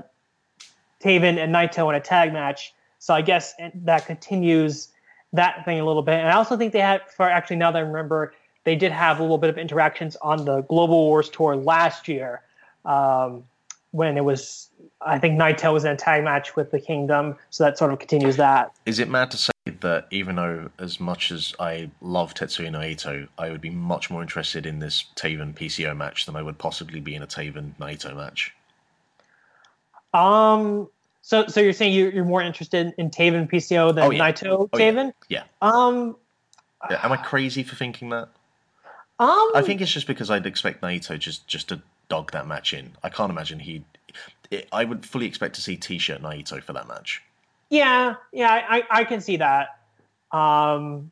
Taven 1.03 1.37
and 1.37 1.53
Naito 1.53 1.89
in 1.89 1.95
a 1.95 1.99
tag 1.99 2.33
match. 2.33 2.73
So 2.99 3.13
I 3.13 3.21
guess 3.21 3.53
that 3.83 4.07
continues 4.07 4.89
that 5.33 5.65
thing 5.65 5.79
a 5.79 5.85
little 5.85 6.01
bit. 6.01 6.15
And 6.15 6.29
I 6.29 6.33
also 6.33 6.57
think 6.57 6.73
they 6.73 6.79
had, 6.79 7.01
for 7.09 7.29
actually 7.29 7.57
now 7.57 7.71
that 7.71 7.77
I 7.77 7.81
remember, 7.81 8.33
they 8.63 8.75
did 8.75 8.91
have 8.91 9.19
a 9.19 9.21
little 9.21 9.37
bit 9.37 9.51
of 9.51 9.57
interactions 9.57 10.15
on 10.17 10.45
the 10.45 10.61
Global 10.61 11.05
Wars 11.05 11.29
tour 11.29 11.55
last 11.55 12.07
year 12.07 12.41
um, 12.83 13.43
when 13.91 14.17
it 14.17 14.23
was, 14.25 14.69
I 15.01 15.19
think 15.19 15.39
Naito 15.39 15.71
was 15.71 15.85
in 15.85 15.91
a 15.91 15.95
tag 15.95 16.23
match 16.23 16.55
with 16.55 16.71
the 16.71 16.79
Kingdom. 16.79 17.35
So 17.51 17.63
that 17.63 17.77
sort 17.77 17.93
of 17.93 17.99
continues 17.99 18.37
that. 18.37 18.73
Is 18.87 18.97
it 18.97 19.07
mad 19.07 19.29
to 19.31 19.37
say 19.37 19.51
that 19.81 20.07
even 20.11 20.35
though, 20.35 20.69
as 20.79 20.99
much 20.99 21.31
as 21.31 21.53
I 21.59 21.89
love 22.01 22.33
Tetsuya 22.33 22.69
Naito, 22.71 23.27
I 23.37 23.49
would 23.49 23.61
be 23.61 23.69
much 23.69 24.09
more 24.09 24.21
interested 24.21 24.65
in 24.65 24.79
this 24.79 25.05
Taven 25.15 25.53
PCO 25.53 25.95
match 25.95 26.25
than 26.25 26.35
I 26.35 26.41
would 26.41 26.57
possibly 26.57 26.99
be 26.99 27.15
in 27.15 27.21
a 27.23 27.27
Taven 27.27 27.75
Naito 27.79 28.15
match? 28.15 28.53
Um, 30.13 30.87
so, 31.21 31.47
so 31.47 31.59
you're 31.59 31.73
saying 31.73 31.93
you- 31.93 32.11
you're 32.11 32.25
more 32.25 32.41
interested 32.41 32.93
in 32.97 33.09
Taven 33.09 33.49
PCO 33.49 33.91
than 33.93 34.03
Oh, 34.05 34.11
yeah. 34.11 34.19
Naito 34.31 34.47
Oh. 34.51 34.67
Taven? 34.77 35.13
Yeah. 35.27 35.43
Um, 35.61 36.15
Am 36.89 37.11
I 37.11 37.17
crazy 37.17 37.63
for 37.63 37.75
thinking 37.75 38.09
that? 38.09 38.29
um, 39.19 39.51
I 39.55 39.61
think 39.65 39.81
it's 39.81 39.91
just 39.91 40.07
because 40.07 40.29
I'd 40.29 40.45
expect 40.45 40.81
Naito 40.81 41.17
just 41.17 41.47
just 41.47 41.69
to 41.69 41.81
dog 42.09 42.31
that 42.33 42.45
match 42.47 42.73
in. 42.73 42.91
I 43.01 43.09
can't 43.09 43.31
imagine 43.31 43.59
he'd. 43.59 43.83
It, 44.51 44.67
I 44.71 44.83
would 44.85 45.05
fully 45.05 45.25
expect 45.25 45.55
to 45.55 45.61
see 45.61 45.75
T-shirt 45.77 46.21
Naito 46.21 46.61
for 46.61 46.73
that 46.73 46.87
match. 46.87 47.23
Yeah, 47.69 48.15
yeah, 48.31 48.65
I, 48.69 48.83
I 48.89 49.03
can 49.03 49.21
see 49.21 49.37
that. 49.37 49.79
Um, 50.31 51.11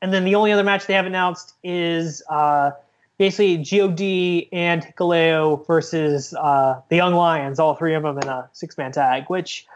and 0.00 0.12
then 0.12 0.24
the 0.24 0.34
only 0.34 0.52
other 0.52 0.64
match 0.64 0.86
they 0.86 0.94
have 0.94 1.06
announced 1.06 1.54
is 1.62 2.22
uh, 2.30 2.70
basically 3.18 3.56
God 3.58 4.48
and 4.52 4.82
Hikuleo 4.82 5.66
versus 5.66 6.34
uh, 6.34 6.80
the 6.88 6.96
Young 6.96 7.14
Lions, 7.14 7.58
all 7.58 7.74
three 7.74 7.94
of 7.94 8.02
them 8.02 8.18
in 8.18 8.28
a 8.28 8.48
six 8.52 8.78
man 8.78 8.92
tag, 8.92 9.24
which 9.26 9.66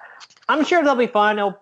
I'm 0.48 0.64
sure 0.64 0.82
they'll 0.82 0.94
be 0.94 1.06
fun. 1.06 1.38
It'll 1.38 1.58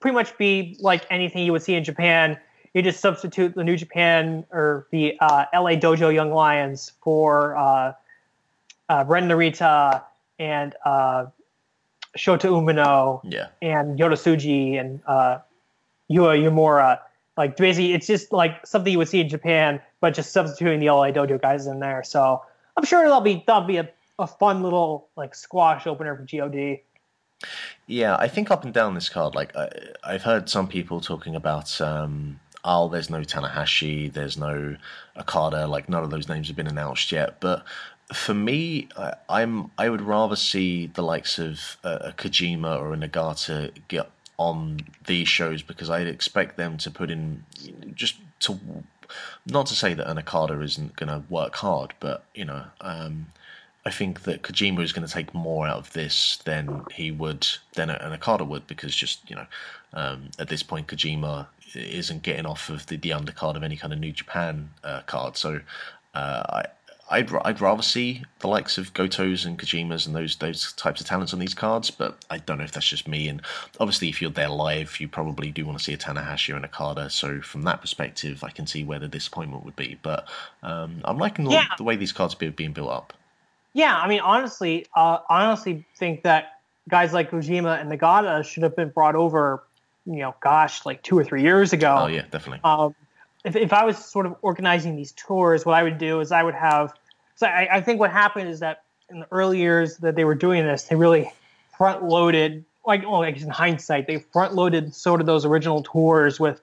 pretty 0.00 0.14
much 0.14 0.36
be 0.38 0.76
like 0.80 1.06
anything 1.10 1.44
you 1.44 1.52
would 1.52 1.62
see 1.62 1.74
in 1.74 1.84
Japan. 1.84 2.38
You 2.74 2.82
just 2.82 3.00
substitute 3.00 3.54
the 3.54 3.64
New 3.64 3.76
Japan 3.76 4.44
or 4.50 4.86
the 4.90 5.18
uh, 5.20 5.46
LA 5.54 5.72
Dojo 5.72 6.12
Young 6.12 6.32
Lions 6.32 6.92
for 7.00 7.56
uh, 7.56 7.92
uh, 8.88 9.04
Ren 9.06 9.28
Narita 9.28 10.02
and 10.38 10.74
uh, 10.84 11.26
Shota 12.18 12.50
Umino 12.50 13.20
Yeah, 13.24 13.48
and 13.62 13.98
Yota 13.98 14.12
Tsuji 14.12 14.78
and 14.78 15.00
uh, 15.06 15.38
Yuya 16.10 16.42
Uemura. 16.42 16.98
Like 17.36 17.56
basically, 17.56 17.94
it's 17.94 18.06
just 18.06 18.32
like 18.32 18.66
something 18.66 18.92
you 18.92 18.98
would 18.98 19.08
see 19.08 19.20
in 19.20 19.28
Japan, 19.28 19.80
but 20.00 20.12
just 20.14 20.32
substituting 20.32 20.80
the 20.80 20.90
LA 20.90 21.12
Dojo 21.12 21.40
guys 21.40 21.66
in 21.66 21.78
there. 21.78 22.02
So 22.02 22.42
I'm 22.76 22.84
sure 22.84 23.02
that'll 23.02 23.20
be 23.20 23.44
that'll 23.46 23.66
be 23.66 23.76
a, 23.76 23.88
a 24.18 24.26
fun 24.26 24.62
little 24.62 25.08
like 25.16 25.34
squash 25.34 25.86
opener 25.86 26.16
for 26.16 26.26
God. 26.30 26.56
yeah. 27.86 28.16
I 28.16 28.26
think 28.26 28.50
up 28.50 28.64
and 28.64 28.74
down 28.74 28.94
this 28.94 29.08
card, 29.08 29.36
like 29.36 29.54
I, 29.56 29.68
I've 30.02 30.22
heard 30.22 30.48
some 30.48 30.66
people 30.66 31.00
talking 31.00 31.36
about. 31.36 31.80
Um, 31.80 32.40
oh, 32.64 32.88
there's 32.88 33.08
no 33.08 33.20
Tanahashi, 33.20 34.12
there's 34.12 34.36
no 34.36 34.76
Okada. 35.16 35.68
Like 35.68 35.88
none 35.88 36.02
of 36.02 36.10
those 36.10 36.28
names 36.28 36.48
have 36.48 36.56
been 36.56 36.66
announced 36.66 37.12
yet. 37.12 37.40
But 37.40 37.64
for 38.12 38.34
me, 38.34 38.88
I, 38.96 39.14
I'm 39.28 39.70
I 39.76 39.88
would 39.88 40.00
rather 40.00 40.36
see 40.36 40.86
the 40.86 41.02
likes 41.02 41.38
of 41.38 41.76
uh, 41.84 41.98
a 42.00 42.12
Kojima 42.12 42.78
or 42.78 42.94
a 42.94 42.96
Nagata 42.96 43.72
get 43.88 44.10
on 44.38 44.80
these 45.06 45.28
shows 45.28 45.62
because 45.62 45.90
I'd 45.90 46.06
expect 46.06 46.56
them 46.56 46.78
to 46.78 46.90
put 46.90 47.10
in 47.10 47.44
just 47.94 48.16
to 48.40 48.58
not 49.46 49.66
to 49.66 49.74
say 49.74 49.94
that 49.94 50.08
an 50.08 50.18
Okada 50.18 50.60
isn't 50.60 50.96
going 50.96 51.08
to 51.08 51.22
work 51.28 51.56
hard, 51.56 51.94
but 52.00 52.24
you 52.34 52.44
know, 52.44 52.64
um, 52.80 53.26
I 53.84 53.90
think 53.90 54.22
that 54.22 54.42
Kojima 54.42 54.82
is 54.82 54.92
going 54.92 55.06
to 55.06 55.12
take 55.12 55.34
more 55.34 55.66
out 55.66 55.78
of 55.78 55.92
this 55.92 56.38
than 56.44 56.84
he 56.92 57.10
would 57.10 57.46
than 57.74 57.90
an 57.90 58.12
Okada 58.12 58.44
would 58.44 58.66
because 58.66 58.94
just 58.94 59.28
you 59.28 59.36
know, 59.36 59.46
um, 59.92 60.30
at 60.38 60.48
this 60.48 60.62
point 60.62 60.86
Kojima 60.86 61.46
isn't 61.74 62.22
getting 62.22 62.46
off 62.46 62.70
of 62.70 62.86
the, 62.86 62.96
the 62.96 63.10
undercard 63.10 63.56
of 63.56 63.62
any 63.62 63.76
kind 63.76 63.92
of 63.92 63.98
New 63.98 64.12
Japan 64.12 64.70
uh, 64.82 65.02
card, 65.02 65.36
so 65.36 65.60
uh, 66.14 66.42
I 66.48 66.64
I'd, 67.10 67.32
I'd 67.44 67.60
rather 67.60 67.82
see 67.82 68.24
the 68.40 68.48
likes 68.48 68.76
of 68.76 68.92
Gotos 68.92 69.46
and 69.46 69.58
Kojimas 69.58 70.06
and 70.06 70.14
those 70.14 70.36
those 70.36 70.72
types 70.74 71.00
of 71.00 71.06
talents 71.06 71.32
on 71.32 71.38
these 71.38 71.54
cards, 71.54 71.90
but 71.90 72.24
I 72.30 72.38
don't 72.38 72.58
know 72.58 72.64
if 72.64 72.72
that's 72.72 72.88
just 72.88 73.08
me. 73.08 73.28
And 73.28 73.40
obviously, 73.80 74.08
if 74.08 74.20
you're 74.20 74.30
there 74.30 74.48
live, 74.50 75.00
you 75.00 75.08
probably 75.08 75.50
do 75.50 75.64
want 75.64 75.78
to 75.78 75.84
see 75.84 75.94
a 75.94 75.98
Tanahashi 75.98 76.54
and 76.54 76.64
a 76.64 76.68
Okada. 76.68 77.08
So 77.10 77.40
from 77.40 77.62
that 77.62 77.80
perspective, 77.80 78.44
I 78.44 78.50
can 78.50 78.66
see 78.66 78.84
where 78.84 78.98
the 78.98 79.08
disappointment 79.08 79.64
would 79.64 79.76
be. 79.76 79.98
But 80.02 80.28
um, 80.62 81.00
I'm 81.04 81.18
liking 81.18 81.46
the, 81.46 81.52
Yeah. 81.52 81.64
the 81.76 81.84
way 81.84 81.96
these 81.96 82.12
cards 82.12 82.34
are 82.40 82.50
being 82.50 82.72
built 82.72 82.90
up. 82.90 83.12
Yeah, 83.72 83.96
I 83.96 84.08
mean, 84.08 84.20
honestly, 84.20 84.86
uh, 84.94 85.18
I 85.30 85.44
honestly 85.44 85.84
think 85.96 86.24
that 86.24 86.60
guys 86.88 87.12
like 87.12 87.30
Kojima 87.30 87.80
and 87.80 87.90
Nagata 87.90 88.44
should 88.44 88.62
have 88.62 88.74
been 88.74 88.88
brought 88.88 89.14
over, 89.14 89.62
you 90.04 90.16
know, 90.16 90.34
gosh, 90.40 90.84
like 90.84 91.02
two 91.02 91.18
or 91.18 91.24
three 91.24 91.42
years 91.42 91.72
ago. 91.72 91.94
Oh 92.00 92.06
yeah, 92.06 92.22
definitely. 92.30 92.60
um, 92.64 92.94
if, 93.44 93.56
if 93.56 93.72
I 93.72 93.84
was 93.84 93.98
sort 93.98 94.26
of 94.26 94.36
organizing 94.42 94.96
these 94.96 95.12
tours, 95.12 95.64
what 95.64 95.74
I 95.74 95.82
would 95.82 95.98
do 95.98 96.20
is 96.20 96.32
I 96.32 96.42
would 96.42 96.54
have. 96.54 96.92
So 97.36 97.46
I, 97.46 97.76
I 97.76 97.80
think 97.80 98.00
what 98.00 98.10
happened 98.10 98.48
is 98.48 98.60
that 98.60 98.82
in 99.10 99.20
the 99.20 99.26
early 99.30 99.58
years 99.58 99.98
that 99.98 100.16
they 100.16 100.24
were 100.24 100.34
doing 100.34 100.64
this, 100.66 100.84
they 100.84 100.96
really 100.96 101.30
front 101.76 102.04
loaded. 102.04 102.64
Like, 102.86 103.02
well, 103.02 103.22
I 103.22 103.30
guess 103.30 103.42
in 103.42 103.50
hindsight, 103.50 104.06
they 104.06 104.18
front 104.18 104.54
loaded 104.54 104.94
sort 104.94 105.20
of 105.20 105.26
those 105.26 105.44
original 105.44 105.82
tours 105.82 106.40
with 106.40 106.60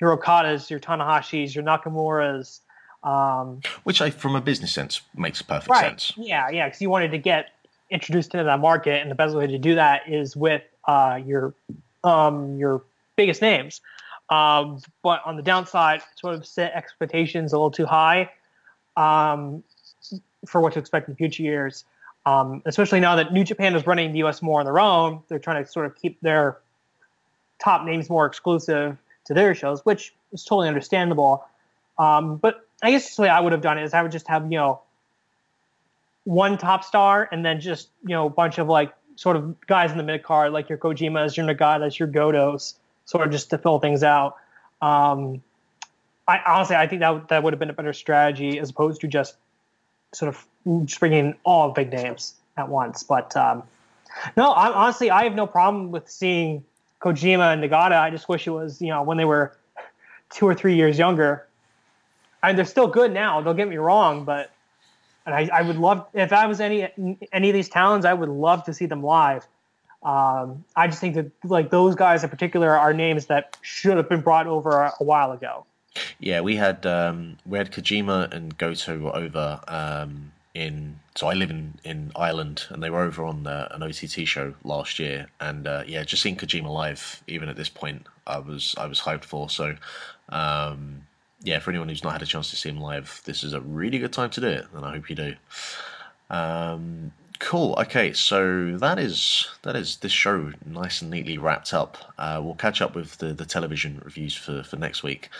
your 0.00 0.16
Okadas, 0.16 0.70
your 0.70 0.80
Tanahashis, 0.80 1.54
your 1.54 1.64
Nakamura's. 1.64 2.60
Um, 3.02 3.60
Which, 3.84 4.00
I, 4.00 4.10
from 4.10 4.34
a 4.34 4.40
business 4.40 4.72
sense, 4.72 5.00
makes 5.16 5.40
perfect 5.40 5.70
right. 5.70 6.00
sense. 6.00 6.12
Yeah, 6.16 6.50
yeah, 6.50 6.66
because 6.66 6.80
you 6.80 6.90
wanted 6.90 7.12
to 7.12 7.18
get 7.18 7.50
introduced 7.90 8.34
into 8.34 8.44
that 8.44 8.58
market, 8.58 9.00
and 9.00 9.10
the 9.10 9.14
best 9.14 9.36
way 9.36 9.46
to 9.46 9.58
do 9.58 9.76
that 9.76 10.08
is 10.08 10.36
with 10.36 10.62
uh, 10.86 11.20
your 11.24 11.54
um, 12.02 12.58
your 12.58 12.82
biggest 13.16 13.40
names. 13.40 13.80
Um, 14.30 14.80
but 15.02 15.22
on 15.24 15.36
the 15.36 15.42
downside, 15.42 16.02
sort 16.16 16.34
of 16.34 16.46
set 16.46 16.72
expectations 16.74 17.52
a 17.52 17.56
little 17.56 17.70
too 17.70 17.86
high 17.86 18.30
um, 18.96 19.62
for 20.46 20.60
what 20.60 20.74
to 20.74 20.78
expect 20.78 21.08
in 21.08 21.14
future 21.14 21.42
years. 21.42 21.84
Um, 22.26 22.62
especially 22.66 23.00
now 23.00 23.16
that 23.16 23.32
New 23.32 23.44
Japan 23.44 23.74
is 23.74 23.86
running 23.86 24.12
the 24.12 24.18
U.S. 24.18 24.42
more 24.42 24.60
on 24.60 24.66
their 24.66 24.78
own, 24.78 25.22
they're 25.28 25.38
trying 25.38 25.64
to 25.64 25.70
sort 25.70 25.86
of 25.86 25.94
keep 25.96 26.20
their 26.20 26.58
top 27.58 27.84
names 27.84 28.10
more 28.10 28.26
exclusive 28.26 28.98
to 29.24 29.34
their 29.34 29.54
shows, 29.54 29.84
which 29.84 30.14
is 30.32 30.44
totally 30.44 30.68
understandable. 30.68 31.44
Um, 31.98 32.36
but 32.36 32.66
I 32.82 32.90
guess 32.90 33.16
the 33.16 33.22
way 33.22 33.28
I 33.28 33.40
would 33.40 33.52
have 33.52 33.62
done 33.62 33.78
it 33.78 33.84
is 33.84 33.94
I 33.94 34.02
would 34.02 34.12
just 34.12 34.28
have 34.28 34.44
you 34.52 34.58
know 34.58 34.80
one 36.24 36.58
top 36.58 36.84
star 36.84 37.28
and 37.32 37.44
then 37.44 37.60
just 37.60 37.88
you 38.02 38.10
know 38.10 38.26
a 38.26 38.30
bunch 38.30 38.58
of 38.58 38.68
like 38.68 38.92
sort 39.16 39.36
of 39.36 39.58
guys 39.66 39.90
in 39.90 39.96
the 39.96 40.04
mid 40.04 40.22
card 40.22 40.52
like 40.52 40.68
your 40.68 40.78
Kojimas, 40.78 41.36
your 41.36 41.46
Nagatas, 41.46 41.98
your 41.98 42.08
Gotos, 42.08 42.74
sort 43.08 43.26
of 43.26 43.32
just 43.32 43.48
to 43.48 43.56
fill 43.56 43.78
things 43.78 44.02
out. 44.02 44.36
Um, 44.82 45.42
I 46.28 46.40
honestly 46.46 46.76
I 46.76 46.86
think 46.86 47.00
that 47.00 47.28
that 47.28 47.42
would 47.42 47.54
have 47.54 47.58
been 47.58 47.70
a 47.70 47.72
better 47.72 47.94
strategy 47.94 48.58
as 48.58 48.68
opposed 48.68 49.00
to 49.00 49.08
just 49.08 49.36
sort 50.12 50.28
of 50.28 50.84
just 50.84 51.00
bringing 51.00 51.18
in 51.18 51.34
all 51.42 51.70
big 51.70 51.90
names 51.90 52.34
at 52.58 52.68
once. 52.68 53.02
But 53.02 53.34
um, 53.34 53.62
no, 54.36 54.52
I'm, 54.52 54.74
honestly 54.74 55.10
I 55.10 55.24
have 55.24 55.34
no 55.34 55.46
problem 55.46 55.90
with 55.90 56.10
seeing 56.10 56.62
Kojima 57.00 57.54
and 57.54 57.64
Nagata. 57.64 57.98
I 57.98 58.10
just 58.10 58.28
wish 58.28 58.46
it 58.46 58.50
was 58.50 58.82
you 58.82 58.88
know 58.88 59.02
when 59.02 59.16
they 59.16 59.24
were 59.24 59.56
two 60.30 60.46
or 60.46 60.54
three 60.54 60.76
years 60.76 60.98
younger. 60.98 61.46
I 62.42 62.52
they're 62.52 62.66
still 62.66 62.88
good 62.88 63.14
now. 63.14 63.40
Don't 63.40 63.56
get 63.56 63.68
me 63.68 63.78
wrong, 63.78 64.26
but 64.26 64.50
and 65.24 65.34
I, 65.34 65.48
I 65.50 65.62
would 65.62 65.76
love 65.76 66.06
if 66.12 66.34
I 66.34 66.46
was 66.46 66.60
any 66.60 66.88
any 67.32 67.48
of 67.48 67.54
these 67.54 67.70
talents, 67.70 68.04
I 68.04 68.12
would 68.12 68.28
love 68.28 68.64
to 68.64 68.74
see 68.74 68.84
them 68.84 69.02
live. 69.02 69.48
Um, 70.02 70.64
I 70.76 70.86
just 70.86 71.00
think 71.00 71.14
that 71.16 71.30
like 71.44 71.70
those 71.70 71.94
guys 71.94 72.22
in 72.22 72.30
particular 72.30 72.76
are 72.76 72.92
names 72.92 73.26
that 73.26 73.56
should 73.62 73.96
have 73.96 74.08
been 74.08 74.20
brought 74.20 74.46
over 74.46 74.70
a, 74.70 74.92
a 75.00 75.04
while 75.04 75.32
ago. 75.32 75.66
Yeah, 76.20 76.40
we 76.40 76.56
had 76.56 76.86
um, 76.86 77.38
we 77.46 77.58
had 77.58 77.72
Kojima 77.72 78.32
and 78.32 78.56
Goto 78.56 79.10
over 79.10 79.60
um, 79.68 80.32
in. 80.54 81.00
So 81.16 81.26
I 81.26 81.34
live 81.34 81.50
in, 81.50 81.74
in 81.82 82.12
Ireland, 82.14 82.66
and 82.68 82.80
they 82.80 82.90
were 82.90 83.02
over 83.02 83.24
on 83.24 83.44
uh, 83.44 83.68
an 83.72 83.82
OTT 83.82 84.28
show 84.28 84.54
last 84.62 85.00
year. 85.00 85.26
And 85.40 85.66
uh, 85.66 85.82
yeah, 85.86 86.04
just 86.04 86.22
seeing 86.22 86.36
Kojima 86.36 86.68
live, 86.68 87.22
even 87.26 87.48
at 87.48 87.56
this 87.56 87.68
point, 87.68 88.06
I 88.26 88.38
was 88.38 88.74
I 88.78 88.86
was 88.86 89.00
hyped 89.00 89.24
for. 89.24 89.50
So 89.50 89.74
um, 90.28 91.02
yeah, 91.42 91.58
for 91.58 91.70
anyone 91.70 91.88
who's 91.88 92.04
not 92.04 92.12
had 92.12 92.22
a 92.22 92.26
chance 92.26 92.50
to 92.50 92.56
see 92.56 92.68
him 92.68 92.80
live, 92.80 93.20
this 93.24 93.42
is 93.42 93.52
a 93.52 93.60
really 93.60 93.98
good 93.98 94.12
time 94.12 94.30
to 94.30 94.40
do 94.40 94.46
it, 94.46 94.66
and 94.74 94.84
I 94.84 94.92
hope 94.92 95.10
you 95.10 95.16
do. 95.16 95.34
Um, 96.30 97.12
cool. 97.38 97.74
Okay, 97.78 98.12
so 98.12 98.76
that 98.78 98.98
is 98.98 99.48
that 99.62 99.76
is 99.76 99.96
this 99.98 100.12
show 100.12 100.52
nice 100.66 101.02
and 101.02 101.10
neatly 101.10 101.38
wrapped 101.38 101.72
up. 101.72 101.98
Uh, 102.18 102.40
we'll 102.42 102.54
catch 102.54 102.80
up 102.80 102.94
with 102.94 103.18
the, 103.18 103.32
the 103.32 103.44
television 103.44 104.00
reviews 104.04 104.34
for, 104.34 104.62
for 104.62 104.76
next 104.76 105.02
week. 105.02 105.30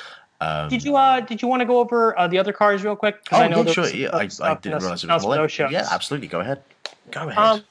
Um, 0.40 0.68
Did 0.68 0.84
you 0.84 0.96
uh 0.96 1.20
did 1.20 1.42
you 1.42 1.48
want 1.48 1.60
to 1.60 1.66
go 1.66 1.80
over 1.80 2.16
uh, 2.16 2.28
the 2.28 2.38
other 2.38 2.52
cars 2.52 2.84
real 2.84 2.94
quick? 2.94 3.16
Oh, 3.32 3.38
I 3.38 3.48
know 3.48 3.62
yeah, 3.62 3.72
sure. 3.72 3.88
Yeah, 3.88 4.10
I, 4.12 4.28
I 4.40 4.54
didn't 4.54 4.80
realize 4.80 5.02
it 5.02 5.10
was 5.10 5.22
for 5.24 5.30
live. 5.30 5.38
those 5.38 5.52
shows. 5.52 5.72
Yeah, 5.72 5.88
absolutely. 5.90 6.28
Go 6.28 6.38
ahead. 6.40 6.62
Go 7.10 7.28
ahead. 7.28 7.38
Um, 7.38 7.64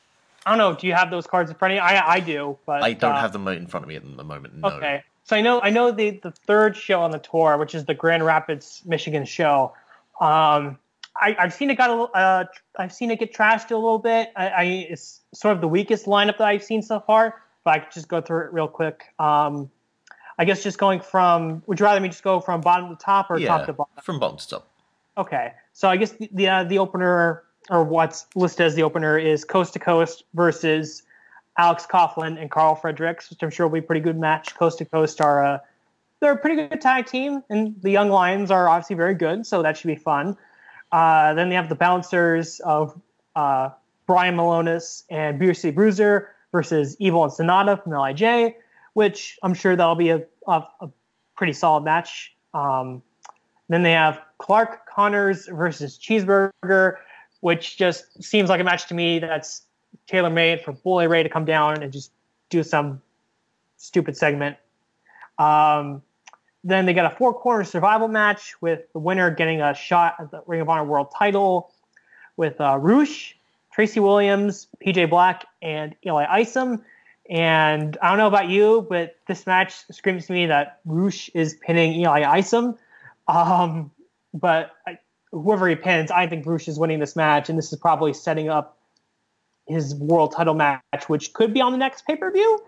I 0.45 0.51
don't 0.51 0.57
know. 0.57 0.75
Do 0.75 0.87
you 0.87 0.93
have 0.93 1.09
those 1.09 1.25
cards 1.27 1.49
in 1.49 1.55
front 1.55 1.73
of 1.73 1.75
you? 1.75 1.81
I 1.81 2.15
I 2.15 2.19
do, 2.19 2.57
but 2.65 2.83
I 2.83 2.91
don't 2.91 3.13
uh, 3.13 3.21
have 3.21 3.31
them 3.31 3.47
in 3.47 3.67
front 3.67 3.85
of 3.85 3.87
me 3.87 3.95
at 3.95 4.03
the 4.03 4.23
moment. 4.23 4.55
No. 4.57 4.69
Okay. 4.69 5.01
So 5.23 5.37
I 5.37 5.41
know 5.41 5.61
I 5.61 5.69
know 5.69 5.91
the 5.91 6.19
the 6.23 6.31
third 6.31 6.75
show 6.75 7.01
on 7.01 7.11
the 7.11 7.19
tour, 7.19 7.57
which 7.57 7.73
is 7.73 7.85
the 7.85 7.93
Grand 7.93 8.25
Rapids, 8.25 8.81
Michigan 8.85 9.23
show. 9.23 9.73
Um, 10.19 10.77
I, 11.19 11.35
I've 11.39 11.53
seen 11.53 11.69
it 11.69 11.75
got 11.75 11.89
a, 11.89 12.03
uh, 12.17 12.45
I've 12.77 12.93
seen 12.93 13.11
it 13.11 13.19
get 13.19 13.33
trashed 13.33 13.71
a 13.71 13.75
little 13.75 13.99
bit. 13.99 14.31
I, 14.35 14.47
I 14.47 14.63
it's 14.63 15.21
sort 15.33 15.55
of 15.55 15.61
the 15.61 15.67
weakest 15.67 16.05
lineup 16.05 16.37
that 16.37 16.47
I've 16.47 16.63
seen 16.63 16.81
so 16.81 16.99
far. 16.99 17.35
But 17.63 17.71
I 17.71 17.79
could 17.79 17.93
just 17.93 18.07
go 18.07 18.21
through 18.21 18.45
it 18.45 18.53
real 18.53 18.67
quick. 18.67 19.03
Um, 19.19 19.69
I 20.39 20.45
guess 20.45 20.63
just 20.63 20.77
going 20.77 21.01
from. 21.01 21.63
Would 21.65 21.79
you 21.79 21.85
rather 21.85 21.99
me 21.99 22.09
just 22.09 22.23
go 22.23 22.39
from 22.39 22.61
bottom 22.61 22.89
to 22.89 22.95
top 22.95 23.29
or 23.29 23.39
Yeah, 23.39 23.49
top 23.49 23.65
to 23.65 23.73
bottom? 23.73 23.93
from 24.01 24.19
bottom 24.19 24.37
to 24.37 24.47
top. 24.47 24.67
Okay, 25.17 25.53
so 25.73 25.89
I 25.89 25.97
guess 25.97 26.11
the 26.11 26.29
the, 26.31 26.47
uh, 26.47 26.63
the 26.63 26.77
opener 26.77 27.43
or 27.69 27.83
what's 27.83 28.27
listed 28.35 28.65
as 28.65 28.75
the 28.75 28.83
opener 28.83 29.17
is 29.17 29.43
Coast 29.43 29.73
to 29.73 29.79
Coast 29.79 30.23
versus 30.33 31.03
Alex 31.57 31.85
Coughlin 31.91 32.39
and 32.39 32.51
Karl 32.51 32.75
Fredericks, 32.75 33.29
which 33.29 33.41
I'm 33.41 33.49
sure 33.49 33.67
will 33.67 33.73
be 33.73 33.79
a 33.79 33.81
pretty 33.83 34.01
good 34.01 34.17
match. 34.17 34.55
Coast 34.55 34.77
to 34.77 34.85
Coast 34.85 35.19
are 35.21 35.43
a 35.43 35.61
they're 36.19 36.33
a 36.33 36.37
pretty 36.37 36.67
good 36.67 36.81
tag 36.81 37.05
team, 37.05 37.43
and 37.49 37.75
the 37.81 37.91
Young 37.91 38.09
Lions 38.09 38.49
are 38.49 38.69
obviously 38.69 38.95
very 38.95 39.13
good, 39.13 39.45
so 39.45 39.61
that 39.61 39.77
should 39.77 39.87
be 39.87 39.95
fun. 39.95 40.37
Uh, 40.91 41.33
then 41.33 41.49
they 41.49 41.55
have 41.55 41.69
the 41.69 41.75
bouncers 41.75 42.59
of 42.61 42.99
uh, 43.35 43.69
Brian 44.05 44.35
Milonas 44.35 45.03
and 45.09 45.37
Beer 45.37 45.53
City 45.53 45.75
Bruiser 45.75 46.29
versus 46.51 46.95
Evil 46.99 47.23
and 47.23 47.33
Sanada 47.33 47.81
from 47.81 47.91
Lij, 47.91 48.53
which 48.93 49.37
I'm 49.43 49.53
sure 49.53 49.75
that'll 49.75 49.95
be 49.95 50.09
a, 50.09 50.23
a, 50.47 50.63
a 50.81 50.89
pretty 51.35 51.53
solid 51.53 51.83
match. 51.83 52.35
Um, 52.53 53.01
then 53.69 53.83
they 53.83 53.91
have 53.91 54.21
Clark 54.37 54.87
Connors 54.87 55.47
versus 55.47 55.97
Cheeseburger, 55.97 56.95
which 57.41 57.77
just 57.77 58.23
seems 58.23 58.49
like 58.49 58.61
a 58.61 58.63
match 58.63 58.87
to 58.87 58.93
me 58.93 59.19
that's 59.19 59.63
tailor 60.07 60.29
made 60.29 60.61
for 60.61 60.71
Bully 60.71 61.07
Ray 61.07 61.23
to 61.23 61.29
come 61.29 61.45
down 61.45 61.83
and 61.83 61.91
just 61.91 62.11
do 62.49 62.63
some 62.63 63.01
stupid 63.75 64.15
segment. 64.15 64.57
Um, 65.37 66.01
then 66.67 66.85
they 66.85 66.93
got 66.93 67.11
a 67.11 67.15
four 67.15 67.33
corner 67.33 67.63
survival 67.63 68.09
match 68.09 68.55
with 68.61 68.91
the 68.91 68.99
winner 68.99 69.31
getting 69.31 69.61
a 69.61 69.73
shot 69.73 70.15
at 70.19 70.31
the 70.31 70.43
Ring 70.45 70.59
of 70.59 70.67
Honor 70.67 70.83
World 70.83 71.13
title 71.17 71.71
with 72.35 72.59
uh, 72.59 72.77
Rush, 72.77 73.37
Tracy 73.71 74.01
Williams, 74.01 74.67
PJ 74.85 75.09
Black, 75.09 75.45
and 75.61 75.95
Eli 76.05 76.25
Isom. 76.29 76.83
And 77.29 77.97
I 78.01 78.09
don't 78.09 78.17
know 78.17 78.27
about 78.27 78.49
you, 78.49 78.85
but 78.89 79.15
this 79.27 79.47
match 79.47 79.75
screams 79.91 80.27
to 80.27 80.33
me 80.33 80.47
that 80.47 80.79
Rush 80.85 81.29
is 81.33 81.55
pinning 81.55 81.93
Eli 82.01 82.23
Isom. 82.23 82.77
Um, 83.29 83.91
but 84.33 84.71
I, 84.85 84.99
whoever 85.31 85.69
he 85.69 85.75
pins, 85.75 86.11
I 86.11 86.27
think 86.27 86.45
Rush 86.45 86.67
is 86.67 86.77
winning 86.77 86.99
this 86.99 87.15
match, 87.15 87.49
and 87.49 87.57
this 87.57 87.71
is 87.71 87.79
probably 87.79 88.13
setting 88.13 88.49
up 88.49 88.77
his 89.67 89.95
world 89.95 90.33
title 90.33 90.53
match, 90.53 90.81
which 91.07 91.31
could 91.31 91.53
be 91.53 91.61
on 91.61 91.71
the 91.71 91.77
next 91.77 92.05
pay 92.05 92.17
per 92.17 92.29
view. 92.29 92.59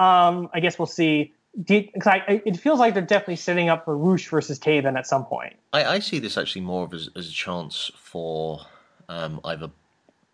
Um, 0.00 0.50
I 0.52 0.58
guess 0.58 0.76
we'll 0.76 0.86
see. 0.86 1.32
Do 1.62 1.74
you- 1.76 1.88
'cause 1.92 2.06
I, 2.08 2.42
it 2.44 2.56
feels 2.58 2.80
like 2.80 2.94
they're 2.94 3.02
definitely 3.02 3.36
setting 3.36 3.68
up 3.68 3.84
for 3.84 3.96
Rush 3.96 4.28
versus 4.28 4.58
Taven 4.58 4.98
at 4.98 5.06
some 5.06 5.24
point. 5.24 5.54
I, 5.72 5.84
I 5.84 5.98
see 6.00 6.18
this 6.18 6.36
actually 6.36 6.62
more 6.62 6.84
of 6.84 6.92
as, 6.94 7.08
as 7.14 7.28
a 7.28 7.32
chance 7.32 7.90
for 7.96 8.60
um, 9.08 9.40
either 9.44 9.70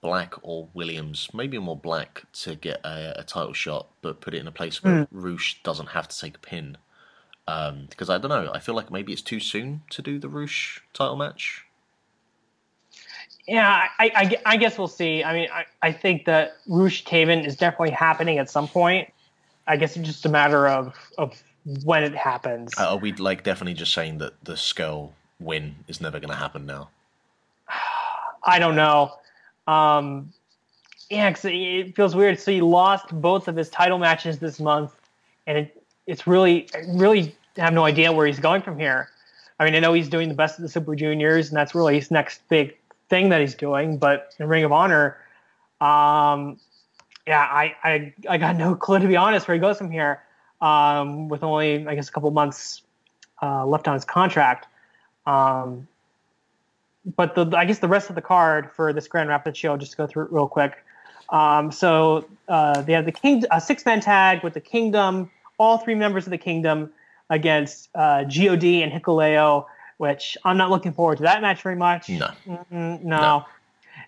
Black 0.00 0.34
or 0.42 0.68
Williams, 0.72 1.28
maybe 1.34 1.58
more 1.58 1.76
Black, 1.76 2.22
to 2.32 2.54
get 2.54 2.80
a, 2.84 3.20
a 3.20 3.22
title 3.22 3.52
shot, 3.52 3.88
but 4.00 4.22
put 4.22 4.32
it 4.32 4.38
in 4.38 4.46
a 4.46 4.52
place 4.52 4.82
where 4.82 5.06
Rush 5.10 5.62
doesn't 5.62 5.88
have 5.90 6.08
to 6.08 6.18
take 6.18 6.36
a 6.36 6.40
pin. 6.40 6.78
Um, 7.46 7.86
because 7.90 8.08
I 8.08 8.16
don't 8.16 8.30
know, 8.30 8.50
I 8.54 8.60
feel 8.60 8.74
like 8.74 8.90
maybe 8.90 9.12
it's 9.12 9.20
too 9.22 9.40
soon 9.40 9.82
to 9.90 10.00
do 10.00 10.18
the 10.18 10.28
Rush 10.28 10.82
title 10.94 11.16
match. 11.16 11.66
Yeah, 13.46 13.88
I, 13.98 14.10
I, 14.14 14.36
I 14.46 14.56
guess 14.56 14.78
we'll 14.78 14.88
see. 14.88 15.24
I 15.24 15.32
mean, 15.34 15.48
I, 15.52 15.64
I 15.82 15.92
think 15.92 16.24
that 16.26 16.56
Rush 16.68 17.04
Taven 17.04 17.44
is 17.44 17.56
definitely 17.56 17.90
happening 17.90 18.38
at 18.38 18.48
some 18.48 18.68
point. 18.68 19.08
I 19.70 19.76
guess 19.76 19.96
it's 19.96 20.06
just 20.06 20.26
a 20.26 20.28
matter 20.28 20.66
of 20.66 20.94
of 21.16 21.40
when 21.84 22.02
it 22.02 22.14
happens. 22.14 22.72
Uh, 22.76 22.90
Are 22.90 22.96
we 22.96 23.12
like 23.12 23.44
definitely 23.44 23.74
just 23.74 23.92
saying 23.92 24.18
that 24.18 24.32
the 24.44 24.54
Scurll 24.54 25.12
win 25.38 25.76
is 25.86 26.00
never 26.00 26.18
going 26.18 26.30
to 26.30 26.36
happen 26.36 26.66
now? 26.66 26.90
I 28.44 28.58
don't 28.58 28.74
know. 28.74 29.12
Um, 29.68 30.32
yeah, 31.08 31.32
it 31.44 31.94
feels 31.94 32.16
weird. 32.16 32.40
So 32.40 32.50
he 32.50 32.60
lost 32.60 33.06
both 33.12 33.46
of 33.46 33.54
his 33.54 33.68
title 33.68 33.98
matches 33.98 34.38
this 34.38 34.58
month, 34.58 34.92
and 35.46 35.58
it, 35.58 35.82
it's 36.06 36.26
really, 36.26 36.68
really 36.88 37.36
have 37.56 37.72
no 37.72 37.84
idea 37.84 38.12
where 38.12 38.26
he's 38.26 38.40
going 38.40 38.62
from 38.62 38.76
here. 38.78 39.08
I 39.60 39.64
mean, 39.64 39.74
I 39.76 39.78
know 39.78 39.92
he's 39.92 40.08
doing 40.08 40.28
the 40.28 40.34
best 40.34 40.58
of 40.58 40.62
the 40.62 40.68
Super 40.68 40.96
Juniors, 40.96 41.48
and 41.48 41.56
that's 41.56 41.74
really 41.76 41.94
his 41.94 42.10
next 42.10 42.40
big 42.48 42.76
thing 43.08 43.28
that 43.28 43.40
he's 43.40 43.54
doing. 43.54 43.98
But 43.98 44.34
in 44.40 44.48
Ring 44.48 44.64
of 44.64 44.72
Honor, 44.72 45.18
um, 45.80 46.58
yeah, 47.30 47.42
I, 47.42 47.76
I, 47.84 48.14
I 48.28 48.38
got 48.38 48.56
no 48.56 48.74
clue 48.84 48.98
to 48.98 49.06
be 49.06 49.16
honest 49.16 49.46
where 49.46 49.54
he 49.54 49.60
goes 49.60 49.78
from 49.78 49.90
here. 49.90 50.22
Um, 50.60 51.28
with 51.28 51.42
only, 51.42 51.86
I 51.86 51.94
guess, 51.94 52.08
a 52.08 52.12
couple 52.12 52.30
months 52.32 52.82
uh, 53.40 53.64
left 53.64 53.88
on 53.88 53.94
his 53.94 54.04
contract. 54.04 54.66
Um, 55.26 55.86
but 57.16 57.34
the 57.34 57.50
I 57.56 57.64
guess 57.64 57.78
the 57.78 57.88
rest 57.88 58.10
of 58.10 58.14
the 58.14 58.20
card 58.20 58.70
for 58.72 58.92
this 58.92 59.08
Grand 59.08 59.28
Rapids 59.30 59.56
show, 59.56 59.76
just 59.78 59.92
to 59.92 59.96
go 59.96 60.06
through 60.06 60.24
it 60.24 60.32
real 60.32 60.48
quick. 60.48 60.84
Um, 61.30 61.70
so 61.70 62.28
uh, 62.48 62.82
they 62.82 62.92
have 62.92 63.06
the 63.06 63.12
king 63.12 63.44
a 63.50 63.60
six 63.60 63.86
man 63.86 64.00
tag 64.00 64.42
with 64.42 64.52
the 64.52 64.60
Kingdom, 64.60 65.30
all 65.56 65.78
three 65.78 65.94
members 65.94 66.26
of 66.26 66.30
the 66.30 66.38
Kingdom 66.38 66.92
against 67.30 67.88
uh, 67.94 68.24
God 68.24 68.64
and 68.64 68.92
Hikuleo, 68.92 69.64
which 69.96 70.36
I'm 70.44 70.58
not 70.58 70.68
looking 70.68 70.92
forward 70.92 71.18
to 71.18 71.22
that 71.22 71.40
match 71.40 71.62
very 71.62 71.76
much. 71.76 72.10
No. 72.10 72.32
Mm, 72.46 73.02
no. 73.02 73.20
No. 73.20 73.44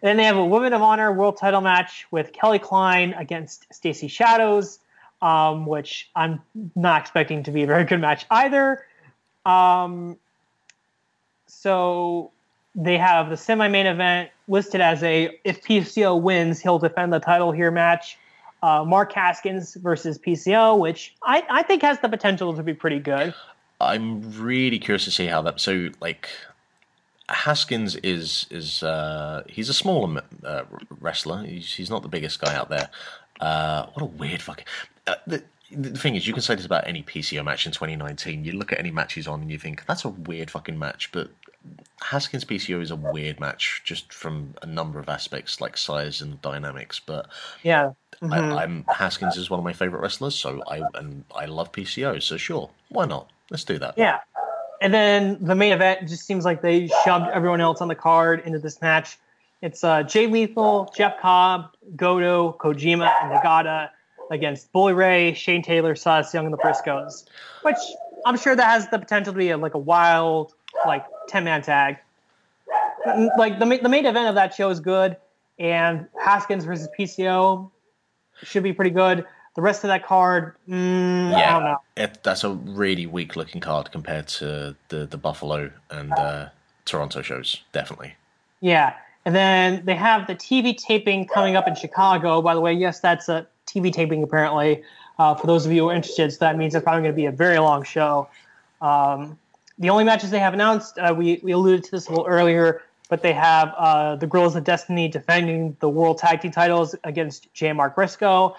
And 0.03 0.09
then 0.09 0.17
they 0.17 0.25
have 0.25 0.37
a 0.37 0.45
Women 0.45 0.73
of 0.73 0.83
Honor 0.83 1.13
World 1.13 1.37
Title 1.37 1.61
match 1.61 2.07
with 2.11 2.33
Kelly 2.33 2.59
Klein 2.59 3.15
against 3.15 3.73
Stacy 3.73 4.09
Shadows, 4.09 4.81
um, 5.21 5.65
which 5.65 6.11
I'm 6.17 6.43
not 6.75 7.03
expecting 7.03 7.45
to 7.45 7.53
be 7.53 7.63
a 7.63 7.67
very 7.67 7.85
good 7.85 8.01
match 8.01 8.27
either. 8.31 8.85
Um, 9.47 10.17
so 11.47 12.33
they 12.75 12.99
have 12.99 13.31
the 13.31 13.37
semi-main 13.37 13.87
event 13.87 14.31
listed 14.49 14.81
as 14.81 15.03
a 15.05 15.39
if 15.45 15.63
PCO 15.63 16.21
wins, 16.21 16.61
he'll 16.61 16.79
defend 16.81 17.13
the 17.13 17.21
title 17.21 17.53
here 17.53 17.71
match. 17.71 18.19
Uh, 18.63 18.85
Mark 18.85 19.13
Haskins 19.13 19.75
versus 19.75 20.19
PCO, 20.19 20.79
which 20.79 21.15
I, 21.23 21.45
I 21.51 21.63
think 21.63 21.83
has 21.83 21.99
the 22.01 22.09
potential 22.09 22.55
to 22.55 22.63
be 22.63 22.75
pretty 22.75 23.01
good. 23.01 23.35
I'm 23.81 24.21
really 24.41 24.79
curious 24.79 25.05
to 25.05 25.11
see 25.11 25.27
how 25.27 25.43
that. 25.43 25.61
So, 25.61 25.89
like, 26.01 26.29
Haskins 27.33 27.97
is 27.97 28.47
is 28.51 28.83
uh, 28.83 29.43
he's 29.49 29.69
a 29.69 29.75
smaller 29.75 30.23
uh, 30.45 30.63
wrestler. 31.01 31.45
He's, 31.45 31.73
he's 31.73 31.91
not 31.91 32.03
the 32.03 32.09
biggest 32.09 32.41
guy 32.41 32.55
out 32.55 32.69
there. 32.69 32.91
Uh, 33.41 33.87
what 33.95 34.03
a 34.03 34.07
weird 34.07 34.43
fucking. 34.43 34.67
Uh, 35.07 35.15
the, 35.27 35.43
the 35.71 35.99
thing 35.99 36.15
is, 36.15 36.27
you 36.27 36.33
can 36.33 36.43
say 36.43 36.55
this 36.55 36.67
about 36.67 36.87
any 36.87 37.03
PCO 37.03 37.45
match 37.45 37.67
in 37.67 37.73
2019. 37.73 38.45
You 38.45 38.53
look 38.53 38.73
at 38.73 38.79
any 38.79 38.91
match 38.91 39.15
he's 39.15 39.27
on 39.27 39.41
and 39.41 39.51
you 39.51 39.59
think 39.59 39.85
that's 39.87 40.05
a 40.05 40.11
weird 40.11 40.51
fucking 40.51 40.79
match, 40.79 41.11
but 41.13 41.31
Haskins 42.03 42.45
PCO 42.45 42.83
is 42.83 42.91
a 42.91 42.97
weird 42.97 43.41
match 43.41 43.83
just 43.85 44.13
from 44.13 44.55
a 44.63 44.67
number 44.67 44.99
of 44.99 45.09
aspects, 45.09 45.61
like 45.61 45.77
size 45.77 46.21
and 46.21 46.41
dynamics. 46.43 47.01
But 47.05 47.29
Yeah. 47.63 47.93
I, 48.31 48.39
I'm 48.39 48.85
Haskins 48.89 49.37
is 49.37 49.51
one 49.51 49.59
of 49.59 49.65
my 49.65 49.73
favorite 49.73 50.01
wrestlers, 50.01 50.35
so 50.35 50.63
I 50.69 50.83
and 50.95 51.25
I 51.35 51.47
love 51.47 51.73
PCO. 51.73 52.23
So 52.23 52.37
sure, 52.37 52.71
why 52.89 53.07
not? 53.07 53.31
Let's 53.51 53.65
do 53.65 53.79
that. 53.79 53.95
Yeah. 53.97 54.21
And 54.83 54.93
then 54.93 55.39
the 55.41 55.55
main 55.55 55.73
event 55.73 56.09
just 56.09 56.27
seems 56.27 56.45
like 56.45 56.61
they 56.61 56.89
shoved 57.05 57.31
everyone 57.33 57.61
else 57.61 57.81
on 57.81 57.87
the 57.87 57.95
card 57.95 58.43
into 58.45 58.59
this 58.59 58.81
match. 58.81 59.17
It's 59.61 59.85
uh, 59.85 60.03
Jay 60.03 60.27
Lethal, 60.27 60.93
Jeff 60.97 61.21
Cobb, 61.21 61.71
Goto, 61.95 62.57
Kojima, 62.59 63.09
and 63.23 63.31
Nagata 63.31 63.91
against 64.33 64.73
Bully 64.73 64.93
Ray, 64.93 65.35
Shane 65.35 65.63
Taylor, 65.63 65.95
Sauce 65.95 66.35
Young, 66.35 66.47
and 66.47 66.53
the 66.53 66.59
Briscoes. 66.59 67.27
Which 67.63 67.77
I'm 68.27 68.37
sure 68.37 68.57
that 68.57 68.65
has 68.65 68.89
the 68.89 68.99
potential 68.99 69.33
to 69.33 69.39
be 69.39 69.51
a, 69.51 69.57
like 69.57 69.75
a 69.75 69.79
wild, 69.79 70.53
like 70.85 71.07
10 71.29 71.45
man 71.45 71.63
tag. 71.63 71.99
Like 73.39 73.61
the, 73.61 73.79
the 73.81 73.89
main 73.89 74.05
event 74.05 74.29
of 74.29 74.35
that 74.35 74.53
show 74.53 74.69
is 74.69 74.81
good, 74.81 75.17
and 75.61 76.09
Haskins 76.21 76.65
versus 76.65 76.89
PCO 76.99 77.71
should 78.43 78.65
be 78.65 78.73
pretty 78.73 78.91
good. 78.91 79.27
The 79.55 79.63
rest 79.63 79.85
of 79.85 79.89
that 79.89 80.07
card, 80.07 80.55
mm, 80.67 81.35
I 81.35 81.51
don't 81.51 81.65
know. 81.65 81.79
It, 81.97 82.23
that's 82.23 82.43
a 82.43 82.51
really 82.51 83.07
weak 83.07 83.37
looking 83.37 83.61
card 83.61 83.93
compared 83.93 84.29
to 84.29 84.75
the 84.89 85.07
the 85.07 85.19
Buffalo 85.19 85.71
and 85.91 86.13
uh, 86.13 86.49
Toronto 86.85 87.23
shows. 87.23 87.63
Definitely. 87.73 88.15
Yeah. 88.61 88.95
And 89.25 89.35
then 89.35 89.85
they 89.85 89.95
have 89.95 90.27
the 90.27 90.35
TV 90.35 90.77
taping 90.77 91.27
coming 91.27 91.55
up 91.55 91.69
in 91.69 91.75
Chicago. 91.75 92.43
By 92.43 92.55
the 92.55 92.61
way, 92.61 92.73
yes, 92.73 93.01
that's 93.01 93.29
a 93.29 93.47
TV 93.67 93.93
taping 93.93 94.23
apparently. 94.23 94.83
Uh, 95.19 95.35
for 95.35 95.47
those 95.47 95.67
of 95.67 95.73
you 95.73 95.83
who 95.83 95.91
are 95.91 95.95
interested, 95.95 96.33
so 96.33 96.39
that 96.41 96.57
means 96.57 96.75
it's 96.75 96.83
probably 96.83 97.03
going 97.03 97.13
to 97.13 97.17
be 97.17 97.27
a 97.27 97.33
very 97.33 97.59
long 97.59 97.83
show. 97.85 98.29
Um, 98.81 99.39
the 99.79 99.91
only 99.91 100.05
matches 100.05 100.31
they 100.31 100.39
have 100.39 100.55
announced, 100.55 100.99
uh, 100.99 101.15
we, 101.17 101.41
we 101.43 101.53
alluded 101.53 101.85
to 101.85 101.91
this 101.91 102.09
a 102.09 102.11
little 102.11 102.27
earlier, 102.27 102.83
but 103.09 103.23
they 103.23 103.33
have 103.33 103.75
uh, 103.77 104.17
the 104.17 104.27
Guerrillas 104.27 104.57
of 104.57 104.65
Destiny 104.65 105.09
defending 105.09 105.77
the 105.81 105.89
World 105.89 106.19
Tag 106.19 106.41
Team 106.41 106.51
titles 106.51 106.95
against 107.05 107.53
J. 107.53 107.73
Mark 107.73 107.95
Briscoe. 107.95 108.57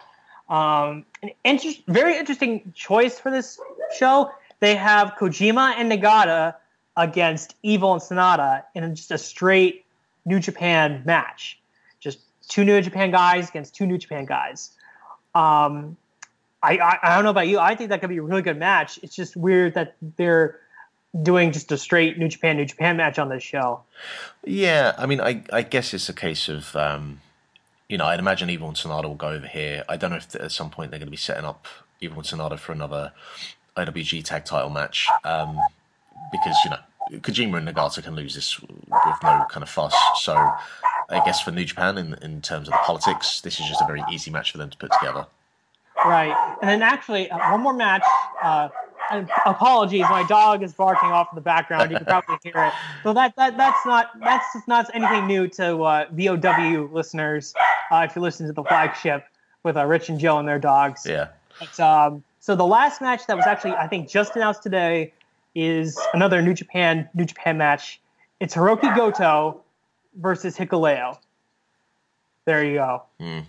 Um, 0.53 1.05
an 1.23 1.31
inter- 1.43 1.81
very 1.87 2.15
interesting 2.15 2.73
choice 2.75 3.19
for 3.19 3.31
this 3.31 3.59
show. 3.97 4.29
They 4.59 4.75
have 4.75 5.15
Kojima 5.19 5.73
and 5.77 5.91
Nagata 5.91 6.53
against 6.95 7.55
Evil 7.63 7.93
and 7.93 8.01
Sanada 8.01 8.61
in 8.75 8.93
just 8.93 9.09
a 9.09 9.17
straight 9.17 9.83
New 10.25 10.39
Japan 10.39 11.01
match. 11.05 11.59
Just 11.99 12.19
two 12.47 12.63
New 12.63 12.79
Japan 12.81 13.09
guys 13.09 13.49
against 13.49 13.73
two 13.73 13.87
New 13.87 13.97
Japan 13.97 14.25
guys. 14.25 14.69
Um, 15.33 15.97
I, 16.61 16.77
I 16.77 16.99
I 17.01 17.15
don't 17.15 17.23
know 17.23 17.31
about 17.31 17.47
you. 17.47 17.57
I 17.57 17.73
think 17.73 17.89
that 17.89 17.99
could 17.99 18.11
be 18.11 18.17
a 18.17 18.21
really 18.21 18.43
good 18.43 18.59
match. 18.59 18.99
It's 19.01 19.15
just 19.15 19.35
weird 19.35 19.73
that 19.73 19.95
they're 20.17 20.59
doing 21.19 21.51
just 21.51 21.71
a 21.71 21.79
straight 21.79 22.19
New 22.19 22.27
Japan 22.27 22.57
New 22.57 22.65
Japan 22.65 22.95
match 22.97 23.17
on 23.17 23.27
this 23.27 23.41
show. 23.41 23.81
Yeah, 24.45 24.93
I 24.99 25.07
mean, 25.07 25.19
I 25.19 25.43
I 25.51 25.63
guess 25.63 25.95
it's 25.95 26.09
a 26.09 26.13
case 26.13 26.47
of 26.47 26.75
um, 26.75 27.21
you 27.89 27.97
know, 27.97 28.05
I'd 28.05 28.19
imagine 28.19 28.49
Evil 28.49 28.71
Sanada 28.71 29.05
will 29.05 29.15
go 29.15 29.29
over 29.29 29.47
here. 29.47 29.83
I 29.89 29.97
don't 29.97 30.11
know 30.11 30.17
if 30.17 30.35
at 30.35 30.51
some 30.51 30.69
point 30.69 30.91
they're 30.91 30.99
going 30.99 31.07
to 31.07 31.11
be 31.11 31.17
setting 31.17 31.45
up 31.45 31.67
Evil 31.99 32.21
Sanada 32.23 32.57
for 32.57 32.71
another 32.71 33.11
IWG 33.77 34.23
tag 34.23 34.45
title 34.45 34.69
match 34.69 35.07
um, 35.23 35.59
because 36.31 36.55
you 36.63 36.69
know 36.69 36.77
Kojima 37.11 37.57
and 37.57 37.67
Nagata 37.67 38.03
can 38.03 38.15
lose 38.15 38.35
this 38.35 38.59
with 38.61 38.69
no 39.23 39.45
kind 39.49 39.63
of 39.63 39.69
fuss. 39.69 39.95
So 40.21 40.33
I 41.09 41.23
guess 41.25 41.41
for 41.41 41.51
New 41.51 41.65
Japan, 41.65 41.97
in 41.97 42.13
in 42.21 42.41
terms 42.41 42.67
of 42.67 42.73
the 42.73 42.79
politics, 42.79 43.41
this 43.41 43.59
is 43.59 43.67
just 43.67 43.81
a 43.81 43.85
very 43.85 44.03
easy 44.11 44.31
match 44.31 44.51
for 44.51 44.57
them 44.57 44.69
to 44.69 44.77
put 44.77 44.91
together. 44.99 45.25
Right. 46.05 46.35
And 46.61 46.69
then 46.69 46.81
actually, 46.81 47.29
uh, 47.29 47.51
one 47.51 47.61
more 47.61 47.73
match. 47.73 48.03
Uh, 48.41 48.69
apologies, 49.45 50.01
my 50.09 50.23
dog 50.27 50.63
is 50.63 50.73
barking 50.73 51.09
off 51.09 51.27
in 51.31 51.35
the 51.35 51.41
background. 51.41 51.91
You 51.91 51.97
can 51.97 52.05
probably 52.05 52.37
hear 52.43 52.53
it. 52.55 52.73
So 53.03 53.13
that, 53.13 53.35
that 53.37 53.57
that's 53.57 53.85
not 53.85 54.11
that's 54.19 54.45
just 54.53 54.67
not 54.67 54.89
anything 54.93 55.27
new 55.27 55.47
to 55.49 55.81
uh, 55.83 56.05
VOW 56.11 56.89
listeners. 56.91 57.53
Uh, 57.91 58.05
if 58.09 58.15
you 58.15 58.21
listen 58.21 58.47
to 58.47 58.53
the 58.53 58.63
flagship 58.63 59.25
with 59.63 59.77
uh, 59.77 59.85
Rich 59.85 60.09
and 60.09 60.19
Joe 60.19 60.37
and 60.39 60.47
their 60.47 60.59
dogs. 60.59 61.05
Yeah. 61.05 61.27
But, 61.59 61.79
um, 61.79 62.23
so 62.39 62.55
the 62.55 62.65
last 62.65 63.01
match 63.01 63.25
that 63.27 63.37
was 63.37 63.45
actually 63.45 63.71
I 63.73 63.87
think 63.87 64.09
just 64.09 64.35
announced 64.35 64.63
today 64.63 65.13
is 65.55 65.99
another 66.13 66.41
New 66.41 66.53
Japan 66.53 67.07
New 67.13 67.25
Japan 67.25 67.57
match. 67.57 68.01
It's 68.39 68.55
Hiroki 68.55 68.95
Goto 68.95 69.61
versus 70.15 70.57
Hikuleo. 70.57 71.17
There 72.45 72.63
you 72.63 72.75
go. 72.75 73.03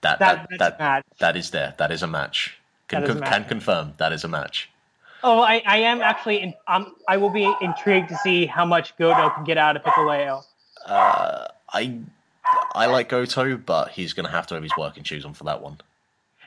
That 0.00 0.20
That- 0.20 0.46
that 0.50 0.58
that, 0.58 0.78
match. 0.78 1.04
that 1.18 1.36
is 1.36 1.50
there. 1.50 1.74
That 1.78 1.90
is 1.90 2.02
a 2.02 2.06
match. 2.06 2.56
Can, 2.88 3.02
That 3.02 3.10
is 3.10 3.20
con- 3.20 3.30
can 3.30 3.44
confirm 3.44 3.94
that 3.98 4.12
is 4.12 4.24
a 4.24 4.28
match. 4.28 4.70
Oh, 5.22 5.40
I, 5.40 5.62
I 5.66 5.78
am 5.78 6.00
actually. 6.00 6.40
In, 6.40 6.54
um, 6.66 6.94
I 7.08 7.16
will 7.16 7.30
be 7.30 7.52
intrigued 7.60 8.08
to 8.08 8.16
see 8.18 8.46
how 8.46 8.64
much 8.64 8.96
Goto 8.96 9.30
can 9.30 9.44
get 9.44 9.58
out 9.58 9.76
of 9.76 9.82
Hikuleo. 9.82 10.44
I 10.86 11.98
I 12.74 12.86
like 12.86 13.08
Goto, 13.08 13.56
but 13.56 13.90
he's 13.90 14.12
going 14.12 14.26
to 14.26 14.32
have 14.32 14.46
to 14.48 14.54
have 14.54 14.62
his 14.62 14.72
working 14.76 15.02
shoes 15.02 15.24
on 15.24 15.34
for 15.34 15.44
that 15.44 15.60
one. 15.60 15.78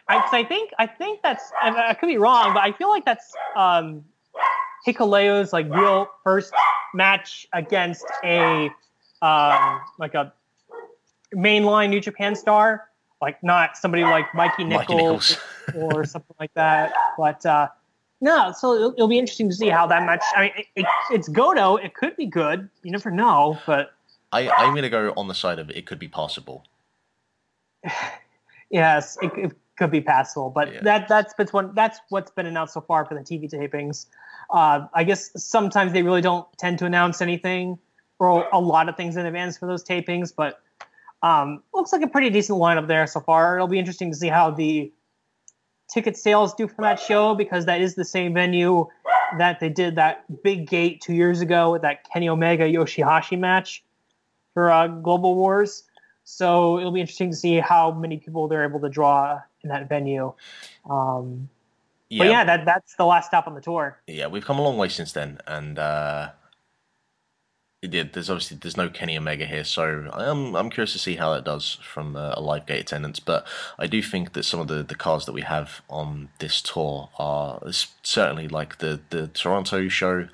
I, 0.07 0.27
I 0.31 0.43
think 0.43 0.71
I 0.79 0.87
think 0.87 1.21
that's 1.21 1.51
I, 1.61 1.89
I 1.89 1.93
could 1.93 2.07
be 2.07 2.17
wrong, 2.17 2.53
but 2.53 2.63
I 2.63 2.71
feel 2.71 2.89
like 2.89 3.05
that's 3.05 3.33
um, 3.55 4.03
like 4.87 5.69
real 5.69 6.07
first 6.23 6.53
match 6.93 7.47
against 7.53 8.05
a 8.23 8.69
um, 9.21 9.81
like 9.99 10.13
a 10.15 10.33
mainline 11.35 11.89
New 11.89 12.01
Japan 12.01 12.35
star, 12.35 12.89
like 13.21 13.41
not 13.43 13.77
somebody 13.77 14.03
like 14.03 14.33
Mikey 14.33 14.63
Mikey 14.63 14.95
Nichols, 14.95 15.37
or 15.73 16.03
something 16.05 16.35
like 16.39 16.53
that. 16.55 16.93
But 17.17 17.45
uh, 17.45 17.67
no, 18.19 18.51
so 18.51 18.75
it'll, 18.75 18.93
it'll 18.93 19.07
be 19.07 19.19
interesting 19.19 19.49
to 19.49 19.55
see 19.55 19.69
how 19.69 19.87
that 19.87 20.05
match. 20.05 20.23
I 20.35 20.41
mean, 20.41 20.51
it, 20.57 20.65
it, 20.75 20.85
it's 21.11 21.27
Goto. 21.29 21.75
It 21.77 21.93
could 21.93 22.15
be 22.15 22.25
good. 22.25 22.69
You 22.83 22.91
never 22.91 23.11
know, 23.11 23.59
but 23.65 23.93
I, 24.31 24.49
I'm 24.49 24.73
going 24.73 24.83
to 24.83 24.89
go 24.89 25.13
on 25.17 25.27
the 25.27 25.35
side 25.35 25.59
of 25.59 25.69
it 25.69 25.85
could 25.85 25.99
be 25.99 26.07
possible. 26.07 26.65
Yes, 28.73 29.17
it, 29.21 29.33
it 29.35 29.51
could 29.77 29.91
be 29.91 29.99
passable, 29.99 30.49
but 30.49 30.73
Yeah. 30.73 30.79
that 30.83 31.09
that's 31.09 31.33
been 31.33 31.47
one 31.47 31.75
that's 31.75 31.99
what's 32.07 32.31
been 32.31 32.45
announced 32.45 32.73
so 32.73 32.79
far 32.79 33.03
for 33.03 33.15
the 33.15 33.19
TV 33.19 33.51
tapings. 33.51 34.05
Uh, 34.49 34.87
I 34.93 35.03
guess 35.03 35.29
sometimes 35.35 35.91
they 35.91 36.03
really 36.03 36.21
don't 36.21 36.47
tend 36.57 36.79
to 36.79 36.85
announce 36.85 37.21
anything 37.21 37.77
or 38.19 38.47
a 38.53 38.59
lot 38.61 38.87
of 38.87 38.95
things 38.95 39.17
in 39.17 39.25
advance 39.25 39.57
for 39.57 39.65
those 39.65 39.83
tapings, 39.83 40.33
but 40.33 40.61
um, 41.23 41.63
looks 41.73 41.91
like 41.93 42.01
a 42.01 42.07
pretty 42.07 42.29
decent 42.29 42.57
lineup 42.59 42.87
there 42.87 43.05
so 43.07 43.19
far. 43.19 43.55
It'll 43.55 43.67
be 43.67 43.79
interesting 43.79 44.11
to 44.11 44.17
see 44.17 44.27
how 44.27 44.51
the 44.51 44.91
ticket 45.91 46.17
sales 46.17 46.53
do 46.53 46.67
for 46.67 46.81
that 46.83 46.99
show 46.99 47.35
because 47.35 47.65
that 47.65 47.81
is 47.81 47.95
the 47.95 48.05
same 48.05 48.33
venue 48.33 48.87
that 49.37 49.59
they 49.59 49.69
did 49.69 49.95
that 49.95 50.23
big 50.43 50.67
gate 50.67 51.01
two 51.01 51.13
years 51.13 51.41
ago 51.41 51.71
with 51.71 51.81
that 51.83 52.09
Kenny 52.11 52.29
Omega 52.29 52.63
Yoshihashi 52.65 53.37
match 53.37 53.83
for 54.53 54.71
uh, 54.71 54.87
Global 54.87 55.35
Wars. 55.35 55.83
So 56.23 56.79
it'll 56.79 56.91
be 56.91 57.01
interesting 57.01 57.31
to 57.31 57.35
see 57.35 57.59
how 57.59 57.91
many 57.91 58.17
people 58.17 58.47
they're 58.47 58.63
able 58.63 58.79
to 58.81 58.89
draw 58.89 59.41
in 59.63 59.69
that 59.69 59.89
venue. 59.89 60.33
Um, 60.89 61.49
But 62.09 62.27
yeah, 62.27 62.43
that 62.45 62.65
that's 62.65 62.95
the 62.95 63.05
last 63.05 63.27
stop 63.27 63.47
on 63.47 63.55
the 63.55 63.61
tour. 63.61 63.99
yeah, 64.07 64.27
we've 64.27 64.45
come 64.45 64.59
a 64.59 64.61
long 64.61 64.77
way 64.77 64.89
since 64.89 65.11
then, 65.13 65.39
and 65.47 65.79
uh, 65.79 66.31
it 67.81 67.89
did. 67.89 68.13
There's 68.13 68.29
obviously 68.29 68.57
there's 68.57 68.77
no 68.77 68.89
Kenny 68.89 69.17
Omega 69.17 69.45
here, 69.45 69.63
so 69.63 70.07
I'm 70.13 70.55
I'm 70.55 70.69
curious 70.69 70.93
to 70.93 70.99
see 70.99 71.15
how 71.15 71.33
that 71.33 71.43
does 71.43 71.79
from 71.81 72.15
uh, 72.15 72.35
a 72.37 72.41
live 72.41 72.67
gate 72.67 72.81
attendance. 72.81 73.19
But 73.19 73.47
I 73.79 73.87
do 73.87 74.03
think 74.03 74.33
that 74.33 74.43
some 74.43 74.59
of 74.59 74.67
the 74.67 74.83
the 74.83 74.95
cards 74.95 75.25
that 75.25 75.33
we 75.33 75.41
have 75.41 75.81
on 75.89 76.29
this 76.37 76.61
tour 76.61 77.09
are 77.17 77.59
certainly 78.03 78.47
like 78.47 78.77
the 78.77 78.99
the 79.09 79.27
Toronto 79.27 79.87
show 79.87 80.27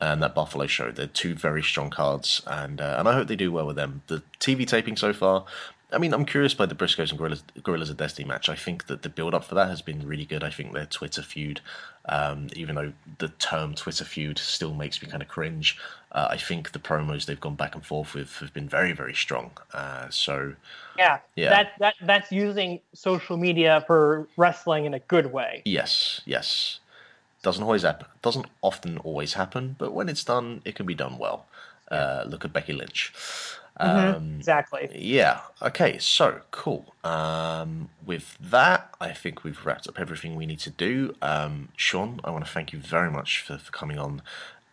and 0.00 0.22
that 0.22 0.34
Buffalo 0.34 0.66
show. 0.66 0.92
They're 0.92 1.08
two 1.08 1.34
very 1.34 1.62
strong 1.62 1.90
cards, 1.90 2.40
and 2.46 2.80
uh, 2.80 2.96
and 2.98 3.08
I 3.08 3.14
hope 3.14 3.26
they 3.26 3.36
do 3.36 3.50
well 3.50 3.66
with 3.66 3.76
them. 3.76 4.02
The 4.06 4.22
TV 4.38 4.64
taping 4.64 4.96
so 4.96 5.12
far. 5.12 5.44
I 5.92 5.98
mean, 5.98 6.14
I'm 6.14 6.24
curious 6.24 6.54
by 6.54 6.66
the 6.66 6.74
Briscoes 6.74 7.10
and 7.10 7.18
Guerrillas, 7.18 7.44
Guerrillas 7.62 7.90
of 7.90 7.98
Destiny 7.98 8.26
match. 8.26 8.48
I 8.48 8.54
think 8.54 8.86
that 8.86 9.02
the 9.02 9.08
build 9.08 9.34
up 9.34 9.44
for 9.44 9.54
that 9.54 9.68
has 9.68 9.82
been 9.82 10.06
really 10.06 10.24
good. 10.24 10.42
I 10.42 10.50
think 10.50 10.72
their 10.72 10.86
Twitter 10.86 11.22
feud, 11.22 11.60
um, 12.06 12.48
even 12.56 12.76
though 12.76 12.92
the 13.18 13.28
term 13.28 13.74
Twitter 13.74 14.04
feud 14.04 14.38
still 14.38 14.74
makes 14.74 15.02
me 15.02 15.08
kind 15.08 15.22
of 15.22 15.28
cringe, 15.28 15.78
uh, 16.12 16.28
I 16.30 16.38
think 16.38 16.72
the 16.72 16.78
promos 16.78 17.26
they've 17.26 17.40
gone 17.40 17.56
back 17.56 17.74
and 17.74 17.84
forth 17.84 18.14
with 18.14 18.36
have 18.38 18.54
been 18.54 18.68
very, 18.68 18.92
very 18.92 19.14
strong. 19.14 19.50
Uh, 19.74 20.08
so, 20.08 20.54
Yeah, 20.96 21.18
Yeah. 21.36 21.50
That 21.50 21.72
that 21.78 21.94
that's 22.02 22.32
using 22.32 22.80
social 22.94 23.36
media 23.36 23.84
for 23.86 24.26
wrestling 24.36 24.86
in 24.86 24.94
a 24.94 25.00
good 25.00 25.32
way. 25.32 25.62
yes, 25.64 26.22
yes. 26.24 26.80
Doesn't 27.42 27.64
always 27.64 27.82
happen. 27.82 28.06
Doesn't 28.22 28.46
often 28.62 28.98
always 28.98 29.34
happen, 29.34 29.74
but 29.76 29.92
when 29.92 30.08
it's 30.08 30.22
done, 30.24 30.62
it 30.64 30.76
can 30.76 30.86
be 30.86 30.94
done 30.94 31.18
well. 31.18 31.46
Uh, 31.90 32.24
look 32.26 32.44
at 32.44 32.52
Becky 32.52 32.72
Lynch. 32.72 33.12
Um, 33.78 34.36
Exactly. 34.36 34.90
Yeah. 34.94 35.40
Okay. 35.60 35.98
So 35.98 36.40
cool. 36.50 36.94
Um, 37.04 37.88
with 38.04 38.36
that, 38.40 38.94
I 39.00 39.12
think 39.12 39.44
we've 39.44 39.64
wrapped 39.64 39.88
up 39.88 39.98
everything 39.98 40.36
we 40.36 40.46
need 40.46 40.60
to 40.60 40.70
do. 40.70 41.14
Um, 41.22 41.68
Sean, 41.76 42.20
I 42.24 42.30
want 42.30 42.44
to 42.44 42.50
thank 42.50 42.72
you 42.72 42.78
very 42.78 43.10
much 43.10 43.40
for, 43.40 43.58
for 43.58 43.72
coming 43.72 43.98
on 43.98 44.22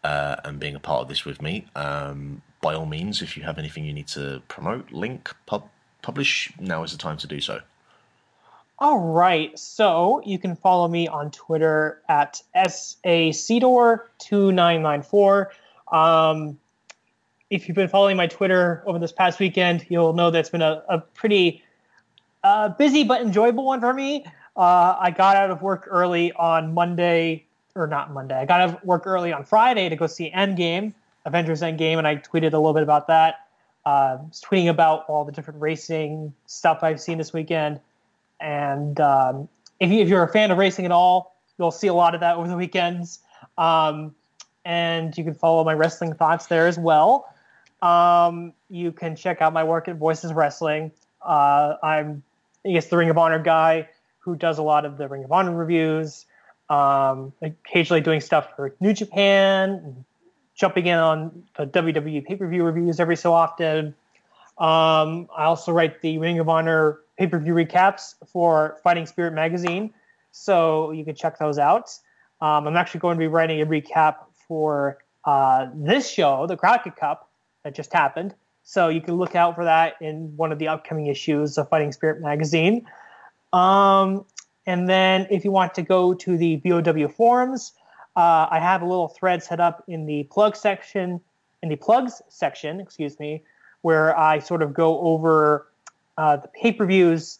uh, 0.03 0.37
and 0.43 0.59
being 0.59 0.75
a 0.75 0.79
part 0.79 1.01
of 1.01 1.07
this 1.07 1.25
with 1.25 1.41
me. 1.41 1.67
Um, 1.75 2.41
by 2.61 2.73
all 2.73 2.85
means, 2.85 3.21
if 3.21 3.37
you 3.37 3.43
have 3.43 3.57
anything 3.57 3.85
you 3.85 3.93
need 3.93 4.07
to 4.09 4.41
promote, 4.47 4.91
link, 4.91 5.33
pub, 5.45 5.69
publish, 6.01 6.51
now 6.59 6.83
is 6.83 6.91
the 6.91 6.97
time 6.97 7.17
to 7.17 7.27
do 7.27 7.39
so. 7.39 7.61
All 8.79 8.99
right. 8.99 9.57
So 9.57 10.21
you 10.25 10.37
can 10.39 10.55
follow 10.55 10.87
me 10.87 11.07
on 11.07 11.31
Twitter 11.31 12.01
at 12.07 12.41
sacedor2994. 12.55 15.47
Um, 15.91 16.59
if 17.49 17.67
you've 17.67 17.75
been 17.75 17.87
following 17.87 18.15
my 18.15 18.27
Twitter 18.27 18.83
over 18.85 18.99
this 18.99 19.11
past 19.11 19.39
weekend, 19.39 19.85
you'll 19.89 20.13
know 20.13 20.29
that 20.29 20.39
it's 20.39 20.49
been 20.49 20.61
a, 20.61 20.83
a 20.87 20.99
pretty 20.99 21.63
uh, 22.43 22.69
busy 22.69 23.03
but 23.03 23.21
enjoyable 23.21 23.65
one 23.65 23.79
for 23.79 23.93
me. 23.93 24.25
Uh, 24.55 24.95
I 24.99 25.11
got 25.11 25.35
out 25.35 25.49
of 25.49 25.61
work 25.61 25.87
early 25.89 26.31
on 26.33 26.73
Monday, 26.73 27.45
or 27.75 27.87
not 27.87 28.13
Monday. 28.13 28.35
I 28.35 28.45
got 28.45 28.61
out 28.61 28.69
of 28.69 28.83
work 28.83 29.07
early 29.07 29.33
on 29.33 29.45
Friday 29.45 29.89
to 29.89 29.95
go 29.95 30.05
see 30.05 30.31
Endgame, 30.31 30.93
Avengers 31.25 31.61
Endgame, 31.61 31.97
and 31.97 32.07
I 32.07 32.17
tweeted 32.17 32.53
a 32.53 32.57
little 32.57 32.73
bit 32.73 32.83
about 32.83 33.07
that. 33.07 33.47
Uh, 33.85 34.17
tweeting 34.31 34.69
about 34.69 35.05
all 35.07 35.25
the 35.25 35.31
different 35.31 35.59
racing 35.61 36.33
stuff 36.45 36.83
I've 36.83 36.99
seen 36.99 37.17
this 37.17 37.33
weekend. 37.33 37.79
And 38.39 38.99
um, 38.99 39.49
if, 39.79 39.89
you, 39.89 40.03
you're 40.05 40.23
a 40.23 40.31
fan 40.31 40.51
of 40.51 40.57
racing 40.57 40.85
at 40.85 40.91
all, 40.91 41.35
you'll 41.57 41.71
see 41.71 41.87
a 41.87 41.93
lot 41.93 42.13
of 42.13 42.21
that 42.21 42.35
over 42.35 42.47
the 42.47 42.57
weekends. 42.57 43.19
Um, 43.57 44.13
and 44.65 45.17
you 45.17 45.23
can 45.23 45.33
follow 45.33 45.63
my 45.63 45.73
wrestling 45.73 46.13
thoughts 46.13 46.47
there 46.47 46.67
as 46.67 46.77
well. 46.77 47.33
Um, 47.81 48.53
you 48.69 48.91
can 48.91 49.15
check 49.15 49.41
out 49.41 49.53
my 49.53 49.63
work 49.63 49.87
at 49.87 49.95
Voices 49.95 50.33
Wrestling. 50.33 50.91
Uh, 51.21 51.75
I'm, 51.81 52.23
I 52.65 52.71
guess, 52.71 52.87
the 52.87 52.97
Ring 52.97 53.09
of 53.09 53.17
Honor 53.17 53.39
guy 53.39 53.87
who 54.19 54.35
does 54.35 54.57
a 54.57 54.63
lot 54.63 54.85
of 54.85 54.97
the 54.97 55.07
Ring 55.07 55.23
of 55.23 55.31
Honor 55.31 55.55
reviews. 55.55 56.25
Um, 56.69 57.33
occasionally 57.41 58.01
doing 58.01 58.21
stuff 58.21 58.55
for 58.55 58.75
New 58.79 58.93
Japan, 58.93 60.05
jumping 60.53 60.85
in 60.85 60.99
on 60.99 61.43
the 61.57 61.65
WWE 61.65 62.23
pay 62.25 62.35
per 62.35 62.47
view 62.47 62.63
reviews 62.63 62.99
every 62.99 63.15
so 63.15 63.33
often. 63.33 63.95
Um, 64.59 65.29
I 65.35 65.45
also 65.45 65.71
write 65.71 66.01
the 66.01 66.19
Ring 66.19 66.37
of 66.37 66.47
Honor 66.47 66.99
pay 67.17 67.25
per 67.25 67.39
view 67.39 67.53
recaps 67.53 68.13
for 68.27 68.77
Fighting 68.83 69.07
Spirit 69.07 69.33
magazine, 69.33 69.93
so 70.31 70.91
you 70.91 71.03
can 71.03 71.15
check 71.15 71.39
those 71.39 71.57
out. 71.57 71.89
Um, 72.41 72.67
I'm 72.67 72.77
actually 72.77 72.99
going 72.99 73.17
to 73.17 73.19
be 73.19 73.27
writing 73.27 73.61
a 73.61 73.65
recap 73.65 74.17
for 74.47 74.99
uh, 75.25 75.67
this 75.73 76.09
show, 76.09 76.45
the 76.45 76.55
Crockett 76.55 76.95
Cup, 76.95 77.28
that 77.69 77.75
just 77.75 77.93
happened. 77.93 78.33
So 78.63 78.89
you 78.89 78.99
can 78.99 79.15
look 79.15 79.35
out 79.35 79.53
for 79.53 79.63
that 79.65 79.93
in 80.01 80.35
one 80.35 80.51
of 80.51 80.57
the 80.57 80.67
upcoming 80.67 81.05
issues 81.05 81.57
of 81.57 81.69
Fighting 81.69 81.91
Spirit 81.91 82.19
magazine. 82.19 82.87
Um, 83.53 84.25
and 84.65 84.89
then 84.89 85.27
if 85.29 85.45
you 85.45 85.51
want 85.51 85.75
to 85.75 85.83
go 85.83 86.15
to 86.15 86.37
the 86.37 86.55
VOW 86.57 87.07
forums, 87.09 87.73
uh, 88.15 88.47
I 88.49 88.59
have 88.59 88.81
a 88.81 88.85
little 88.85 89.07
thread 89.07 89.43
set 89.43 89.59
up 89.59 89.83
in 89.87 90.07
the 90.07 90.23
plug 90.23 90.55
section, 90.55 91.21
in 91.61 91.69
the 91.69 91.75
plugs 91.75 92.23
section, 92.29 92.79
excuse 92.79 93.19
me, 93.19 93.43
where 93.81 94.17
I 94.17 94.39
sort 94.39 94.63
of 94.63 94.73
go 94.73 94.99
over 94.99 95.67
uh, 96.17 96.37
the 96.37 96.47
pay-per-views 96.47 97.39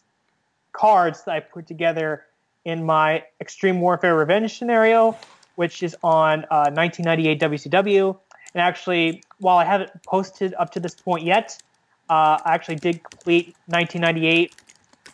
cards 0.72 1.24
that 1.24 1.32
I 1.32 1.40
put 1.40 1.66
together 1.66 2.24
in 2.64 2.84
my 2.84 3.24
Extreme 3.40 3.80
Warfare 3.80 4.16
Revenge 4.16 4.56
scenario, 4.56 5.16
which 5.56 5.82
is 5.82 5.96
on 6.04 6.44
uh, 6.50 6.70
1998 6.70 7.40
WCW. 7.40 8.16
And 8.54 8.62
actually, 8.62 9.22
while 9.38 9.58
I 9.58 9.64
haven't 9.64 9.90
posted 10.04 10.54
up 10.54 10.70
to 10.72 10.80
this 10.80 10.94
point 10.94 11.24
yet, 11.24 11.60
uh, 12.08 12.38
I 12.44 12.54
actually 12.54 12.76
did 12.76 13.02
complete 13.02 13.54
1998 13.66 14.54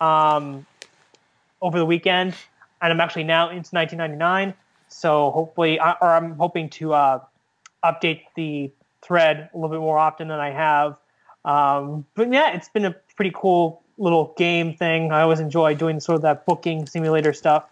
um, 0.00 0.66
over 1.60 1.78
the 1.78 1.84
weekend, 1.84 2.34
and 2.80 2.92
I'm 2.92 3.00
actually 3.00 3.24
now 3.24 3.50
into 3.50 3.70
1999. 3.74 4.54
So 4.88 5.30
hopefully, 5.30 5.78
or 5.78 6.08
I'm 6.08 6.36
hoping 6.36 6.70
to 6.70 6.94
uh, 6.94 7.20
update 7.84 8.22
the 8.34 8.70
thread 9.02 9.50
a 9.52 9.56
little 9.56 9.70
bit 9.70 9.80
more 9.80 9.98
often 9.98 10.28
than 10.28 10.40
I 10.40 10.50
have. 10.50 10.96
Um, 11.44 12.06
but 12.14 12.32
yeah, 12.32 12.54
it's 12.54 12.68
been 12.68 12.84
a 12.84 12.92
pretty 13.14 13.32
cool 13.34 13.82
little 13.98 14.34
game 14.36 14.74
thing. 14.74 15.12
I 15.12 15.22
always 15.22 15.40
enjoy 15.40 15.74
doing 15.74 16.00
sort 16.00 16.16
of 16.16 16.22
that 16.22 16.46
booking 16.46 16.86
simulator 16.86 17.32
stuff. 17.32 17.68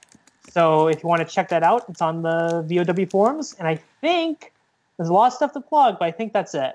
So 0.50 0.88
if 0.88 1.02
you 1.02 1.08
want 1.08 1.26
to 1.26 1.34
check 1.34 1.48
that 1.48 1.62
out, 1.62 1.84
it's 1.88 2.00
on 2.00 2.22
the 2.22 2.64
VOW 2.68 3.06
forums. 3.10 3.56
And 3.58 3.66
I 3.66 3.80
think 4.00 4.52
there's 4.96 5.08
a 5.08 5.12
lot 5.12 5.26
of 5.26 5.32
stuff 5.32 5.52
to 5.52 5.60
plug, 5.60 5.96
but 5.98 6.06
I 6.06 6.10
think 6.10 6.32
that's 6.32 6.54
it. 6.54 6.74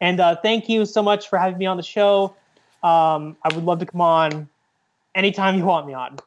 And 0.00 0.20
uh, 0.20 0.36
thank 0.36 0.68
you 0.68 0.84
so 0.84 1.02
much 1.02 1.28
for 1.28 1.38
having 1.38 1.58
me 1.58 1.66
on 1.66 1.76
the 1.76 1.82
show. 1.82 2.34
Um, 2.82 3.36
I 3.42 3.54
would 3.54 3.64
love 3.64 3.78
to 3.78 3.86
come 3.86 4.00
on 4.00 4.48
anytime 5.14 5.56
you 5.56 5.64
want 5.64 5.86
me 5.86 5.94
on. 5.94 6.18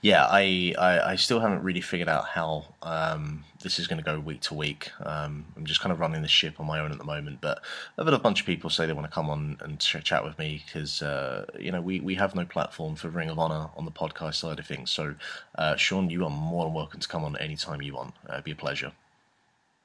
Yeah, 0.00 0.26
I, 0.30 0.74
I, 0.78 1.00
I 1.00 1.16
still 1.16 1.40
haven't 1.40 1.62
really 1.62 1.80
figured 1.80 2.08
out 2.08 2.26
how 2.26 2.64
um, 2.82 3.44
this 3.62 3.78
is 3.78 3.86
going 3.86 3.98
to 3.98 4.04
go 4.04 4.18
week 4.18 4.40
to 4.42 4.54
week. 4.54 4.90
Um, 5.04 5.44
I'm 5.56 5.66
just 5.66 5.80
kind 5.80 5.92
of 5.92 6.00
running 6.00 6.22
the 6.22 6.28
ship 6.28 6.58
on 6.58 6.66
my 6.66 6.80
own 6.80 6.92
at 6.92 6.98
the 6.98 7.04
moment, 7.04 7.40
but 7.40 7.62
I've 7.98 8.06
had 8.06 8.14
a 8.14 8.18
bunch 8.18 8.40
of 8.40 8.46
people 8.46 8.70
say 8.70 8.86
they 8.86 8.92
want 8.92 9.06
to 9.06 9.12
come 9.12 9.28
on 9.28 9.58
and 9.60 9.78
ch- 9.78 10.02
chat 10.02 10.24
with 10.24 10.38
me 10.38 10.62
because 10.64 11.02
uh, 11.02 11.44
you 11.58 11.72
know 11.72 11.80
we, 11.80 12.00
we 12.00 12.14
have 12.14 12.34
no 12.34 12.44
platform 12.44 12.94
for 12.94 13.08
Ring 13.08 13.28
of 13.28 13.38
Honor 13.38 13.68
on 13.76 13.84
the 13.84 13.90
podcast 13.90 14.36
side 14.36 14.58
of 14.58 14.66
things. 14.66 14.90
So, 14.90 15.14
uh, 15.56 15.76
Sean, 15.76 16.08
you 16.08 16.24
are 16.24 16.30
more 16.30 16.64
than 16.64 16.74
welcome 16.74 17.00
to 17.00 17.08
come 17.08 17.24
on 17.24 17.36
anytime 17.36 17.82
you 17.82 17.94
want. 17.94 18.14
Uh, 18.28 18.34
it'd 18.34 18.44
be 18.44 18.52
a 18.52 18.56
pleasure. 18.56 18.92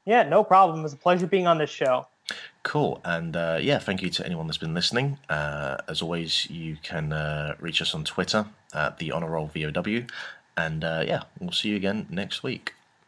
Yeah, 0.05 0.23
no 0.23 0.43
problem. 0.43 0.79
It 0.79 0.83
was 0.83 0.93
a 0.93 0.97
pleasure 0.97 1.27
being 1.27 1.47
on 1.47 1.57
this 1.57 1.69
show. 1.69 2.07
Cool. 2.63 3.01
And 3.03 3.35
uh, 3.35 3.59
yeah, 3.61 3.79
thank 3.79 4.01
you 4.01 4.09
to 4.09 4.25
anyone 4.25 4.47
that's 4.47 4.57
been 4.57 4.73
listening. 4.73 5.17
Uh, 5.29 5.77
as 5.87 6.01
always, 6.01 6.49
you 6.49 6.77
can 6.81 7.11
uh, 7.11 7.55
reach 7.59 7.81
us 7.81 7.93
on 7.93 8.03
Twitter 8.03 8.45
at 8.73 8.97
the 8.97 9.11
Honor 9.11 9.29
Roll 9.29 9.47
VOW. 9.53 10.05
And 10.55 10.83
uh, 10.83 11.03
yeah, 11.05 11.23
we'll 11.39 11.51
see 11.51 11.69
you 11.69 11.75
again 11.75 12.07
next 12.09 12.43
week. 12.43 12.73